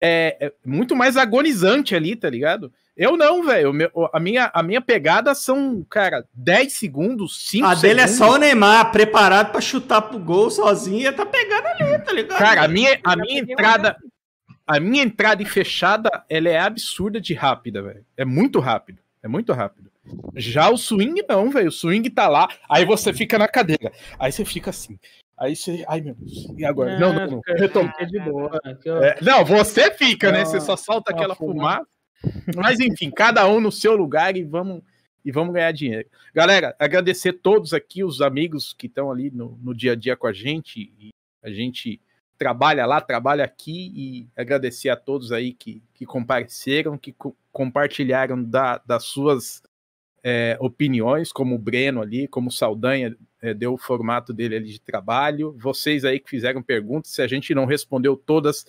É, 0.00 0.36
é 0.40 0.52
muito 0.64 0.94
mais 0.94 1.16
agonizante 1.16 1.94
ali, 1.94 2.14
tá 2.14 2.30
ligado? 2.30 2.72
Eu 2.96 3.16
não, 3.16 3.42
velho. 3.42 3.72
A 4.12 4.20
minha, 4.20 4.50
a 4.54 4.62
minha 4.62 4.80
pegada 4.80 5.34
são, 5.34 5.84
cara, 5.90 6.24
10 6.32 6.72
segundos, 6.72 7.48
5 7.48 7.64
A 7.64 7.68
segundos. 7.70 7.82
dele 7.82 8.00
é 8.02 8.06
só 8.06 8.32
o 8.32 8.36
Neymar, 8.36 8.92
preparado 8.92 9.50
pra 9.50 9.60
chutar 9.60 10.02
pro 10.02 10.18
gol 10.18 10.48
sozinho 10.50 11.08
e 11.08 11.12
tá 11.12 11.26
pegando 11.26 11.66
ali, 11.66 11.98
tá 11.98 12.12
ligado? 12.12 12.38
Cara, 12.38 12.64
a 12.64 12.68
minha, 12.68 13.00
a 13.02 13.16
minha 13.16 13.40
entrada. 13.40 13.96
A 14.66 14.80
minha 14.80 15.02
entrada 15.02 15.42
e 15.42 15.46
fechada, 15.46 16.24
ela 16.28 16.48
é 16.48 16.58
absurda 16.58 17.20
de 17.20 17.34
rápida, 17.34 17.82
velho. 17.82 18.04
É 18.16 18.24
muito 18.24 18.60
rápido. 18.60 18.98
É 19.22 19.28
muito 19.28 19.52
rápido. 19.52 19.90
Já 20.36 20.70
o 20.70 20.76
swing, 20.76 21.22
não, 21.28 21.50
velho. 21.50 21.68
O 21.68 21.72
swing 21.72 22.08
tá 22.10 22.28
lá, 22.28 22.48
aí 22.68 22.84
você 22.84 23.12
fica 23.12 23.38
na 23.38 23.48
cadeira. 23.48 23.92
Aí 24.18 24.30
você 24.30 24.44
fica 24.44 24.70
assim. 24.70 24.98
Aí 25.44 25.54
você. 25.56 25.84
Ai, 25.88 26.00
meu 26.00 26.14
Deus. 26.14 26.46
E 26.56 26.64
agora? 26.64 26.98
Não, 26.98 27.12
não, 27.12 27.26
não. 27.26 27.40
Retoma. 27.46 27.92
É, 29.02 29.18
não, 29.22 29.44
você 29.44 29.90
fica, 29.92 30.30
né? 30.32 30.44
Você 30.44 30.60
só 30.60 30.76
solta 30.76 31.12
aquela 31.12 31.34
fumaça. 31.34 31.86
fumaça. 32.20 32.50
Mas 32.56 32.80
enfim, 32.80 33.10
cada 33.10 33.46
um 33.48 33.60
no 33.60 33.70
seu 33.70 33.94
lugar 33.94 34.36
e 34.36 34.42
vamos 34.42 34.82
e 35.24 35.30
vamos 35.32 35.54
ganhar 35.54 35.72
dinheiro. 35.72 36.08
Galera, 36.34 36.74
agradecer 36.78 37.32
todos 37.34 37.72
aqui, 37.72 38.04
os 38.04 38.20
amigos 38.20 38.74
que 38.76 38.86
estão 38.86 39.10
ali 39.10 39.30
no, 39.30 39.58
no 39.62 39.74
dia 39.74 39.92
a 39.92 39.94
dia 39.96 40.16
com 40.16 40.26
a 40.26 40.32
gente. 40.32 40.92
E 40.98 41.10
a 41.42 41.50
gente 41.50 42.00
trabalha 42.36 42.84
lá, 42.84 43.00
trabalha 43.00 43.44
aqui 43.44 43.92
e 43.94 44.28
agradecer 44.36 44.88
a 44.90 44.96
todos 44.96 45.32
aí 45.32 45.52
que, 45.54 45.82
que 45.94 46.04
compareceram, 46.04 46.98
que 46.98 47.12
co- 47.12 47.34
compartilharam 47.52 48.42
da- 48.42 48.82
das 48.86 49.04
suas 49.04 49.62
é, 50.24 50.56
opiniões, 50.58 51.30
como 51.30 51.54
o 51.54 51.58
Breno 51.58 52.00
ali, 52.00 52.26
como 52.26 52.48
o 52.48 52.52
Saldanha 52.52 53.14
é, 53.42 53.52
deu 53.52 53.74
o 53.74 53.78
formato 53.78 54.32
dele 54.32 54.56
ali 54.56 54.68
de 54.70 54.80
trabalho. 54.80 55.54
Vocês 55.60 56.02
aí 56.02 56.18
que 56.18 56.30
fizeram 56.30 56.62
perguntas, 56.62 57.10
se 57.10 57.20
a 57.20 57.26
gente 57.26 57.54
não 57.54 57.66
respondeu 57.66 58.16
todas, 58.16 58.64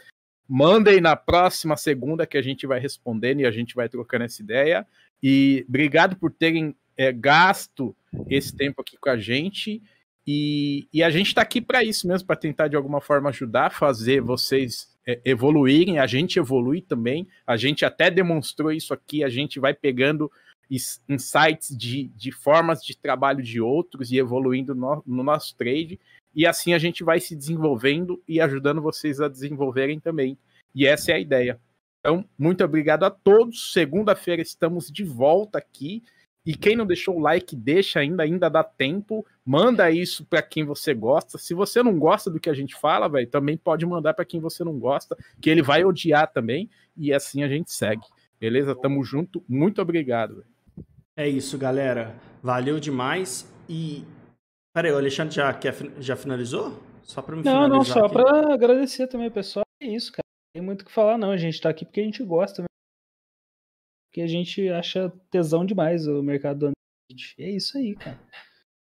mandem 0.48 1.00
na 1.00 1.16
próxima 1.16 1.78
segunda 1.78 2.28
que 2.28 2.38
a 2.38 2.42
gente 2.42 2.68
vai 2.68 2.78
respondendo 2.78 3.40
e 3.40 3.46
a 3.46 3.52
gente 3.52 3.74
vai 3.74 3.88
trocando 3.88 4.26
essa 4.26 4.42
ideia. 4.42 4.86
E 5.24 5.66
obrigado 5.70 6.18
por 6.18 6.30
terem 6.30 6.76
é, 6.98 7.14
gasto 7.14 7.96
esse 8.30 8.54
tempo 8.54 8.82
aqui 8.82 8.98
com 8.98 9.10
a 9.10 9.18
gente. 9.18 9.82
E, 10.28 10.88
e 10.92 11.02
a 11.02 11.10
gente 11.10 11.28
está 11.28 11.42
aqui 11.42 11.62
para 11.62 11.86
isso 11.86 12.06
mesmo, 12.06 12.28
para 12.28 12.36
tentar 12.36 12.68
de 12.68 12.76
alguma 12.76 13.00
forma 13.00 13.30
ajudar, 13.30 13.72
fazer 13.72 14.20
vocês 14.20 14.94
é, 15.08 15.22
evoluírem, 15.24 16.00
a 16.00 16.08
gente 16.08 16.38
evolui 16.38 16.82
também. 16.82 17.26
A 17.48 17.56
gente 17.56 17.86
até 17.86 18.12
demonstrou 18.12 18.74
isso 18.74 18.94
aqui, 18.94 19.24
a 19.24 19.30
gente 19.30 19.58
vai 19.58 19.74
pegando 19.74 20.30
insights 20.70 21.76
de, 21.76 22.06
de 22.16 22.32
formas 22.32 22.84
de 22.84 22.98
trabalho 22.98 23.42
de 23.42 23.62
outros 23.62 24.12
e 24.12 24.18
evoluindo 24.18 24.74
no, 24.74 25.04
no 25.06 25.24
nosso 25.24 25.56
trade. 25.56 26.00
E 26.34 26.46
assim 26.46 26.74
a 26.74 26.78
gente 26.78 27.04
vai 27.04 27.20
se 27.20 27.36
desenvolvendo 27.36 28.22
e 28.28 28.42
ajudando 28.42 28.82
vocês 28.82 29.22
a 29.22 29.28
desenvolverem 29.28 30.00
também. 30.00 30.38
E 30.74 30.86
essa 30.86 31.12
é 31.12 31.16
a 31.16 31.20
ideia. 31.20 31.60
Então, 32.00 32.24
muito 32.38 32.64
obrigado 32.64 33.04
a 33.04 33.10
todos. 33.10 33.72
Segunda-feira 33.72 34.42
estamos 34.42 34.92
de 34.92 35.04
volta 35.04 35.58
aqui. 35.58 36.04
E 36.46 36.56
quem 36.56 36.76
não 36.76 36.86
deixou 36.86 37.18
o 37.18 37.20
like, 37.20 37.56
deixa 37.56 38.00
ainda, 38.00 38.22
ainda 38.22 38.48
dá 38.48 38.64
tempo. 38.64 39.26
Manda 39.44 39.90
isso 39.90 40.24
para 40.26 40.44
quem 40.44 40.64
você 40.64 40.94
gosta. 40.94 41.40
Se 41.40 41.56
você 41.56 41.82
não 41.82 41.98
gosta 41.98 42.30
do 42.30 42.40
que 42.40 42.50
a 42.50 42.54
gente 42.54 42.76
fala, 42.76 43.10
também 43.26 43.58
pode 43.58 43.84
mandar 43.86 44.14
para 44.14 44.26
quem 44.26 44.40
você 44.40 44.64
não 44.64 44.78
gosta, 44.78 45.18
que 45.42 45.50
ele 45.50 45.64
vai 45.64 45.84
odiar 45.84 46.32
também. 46.32 46.70
E 46.96 47.12
assim 47.12 47.42
a 47.42 47.48
gente 47.48 47.72
segue. 47.72 48.06
Beleza? 48.40 48.76
Tamo 48.76 49.04
junto. 49.04 49.44
Muito 49.50 49.82
obrigado. 49.82 50.36
velho. 50.36 50.55
É 51.18 51.28
isso, 51.28 51.58
galera. 51.58 52.16
Valeu 52.44 52.80
demais. 52.80 53.50
E. 53.70 54.04
Pera 54.74 54.90
aí, 54.90 54.94
o 54.94 54.98
Alexandre 54.98 55.36
já, 55.36 55.54
quer, 55.54 55.74
já 56.00 56.16
finalizou? 56.16 56.78
Só 57.04 57.22
pra 57.22 57.36
me 57.36 57.44
Não, 57.44 57.52
finalizar 57.52 57.70
não, 57.70 57.84
só 57.84 58.10
pra 58.10 58.54
agradecer 58.54 59.08
também, 59.08 59.32
pessoal. 59.32 59.64
É 59.82 59.88
isso, 59.88 60.12
cara. 60.12 60.24
Não 60.26 60.60
tem 60.60 60.66
muito 60.66 60.82
o 60.82 60.86
que 60.86 60.92
falar, 60.92 61.18
não. 61.18 61.32
A 61.32 61.38
gente 61.38 61.62
tá 61.62 61.70
aqui 61.70 61.86
porque 61.86 62.02
a 62.02 62.04
gente 62.04 62.24
gosta, 62.24 62.62
né? 62.62 62.68
Porque 64.10 64.22
a 64.22 64.28
gente 64.28 64.68
acha 64.70 65.12
tesão 65.30 65.66
demais 65.66 66.08
o 66.08 66.22
mercado 66.22 66.60
do 66.60 66.66
Android. 66.68 67.36
É 67.40 67.50
isso 67.50 67.78
aí, 67.78 67.96
cara. 67.96 68.20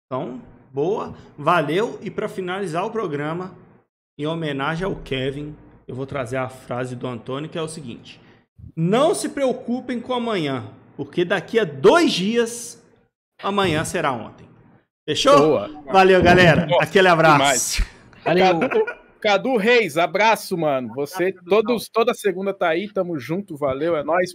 Então, 0.07 0.41
boa. 0.73 1.17
Valeu. 1.37 1.99
E 2.03 2.11
pra 2.11 2.29
finalizar 2.29 2.85
o 2.85 2.91
programa, 2.91 3.57
em 4.19 4.27
homenagem 4.27 4.85
ao 4.85 4.95
Kevin, 4.97 5.57
eu 5.89 5.95
vou 5.95 6.07
trazer 6.07 6.37
a 6.37 6.49
frase 6.49 6.95
do 6.95 7.07
Antônio, 7.07 7.51
que 7.51 7.59
é 7.59 7.63
o 7.63 7.69
seguinte: 7.69 8.21
Não 8.77 9.15
se 9.15 9.29
preocupem 9.29 10.01
com 10.01 10.13
amanhã, 10.13 10.71
porque 10.97 11.25
daqui 11.25 11.59
a 11.59 11.65
dois 11.65 12.13
dias, 12.13 12.83
amanhã 13.43 13.85
será 13.85 14.13
ontem. 14.13 14.49
Fechou? 15.05 15.37
Boa. 15.37 15.83
Valeu, 15.91 16.23
galera. 16.23 16.67
Nossa, 16.67 16.85
Aquele 16.85 17.09
abraço. 17.09 17.85
Valeu. 18.25 18.61
Cadu, 18.61 18.87
Cadu 19.21 19.57
Reis, 19.57 19.97
abraço, 19.97 20.57
mano. 20.57 20.93
Você 20.95 21.33
todos, 21.33 21.89
toda 21.89 22.15
segunda 22.15 22.53
tá 22.53 22.69
aí, 22.69 22.89
tamo 22.93 23.19
junto, 23.19 23.57
valeu, 23.57 23.97
é 23.97 24.03
nóis. 24.03 24.35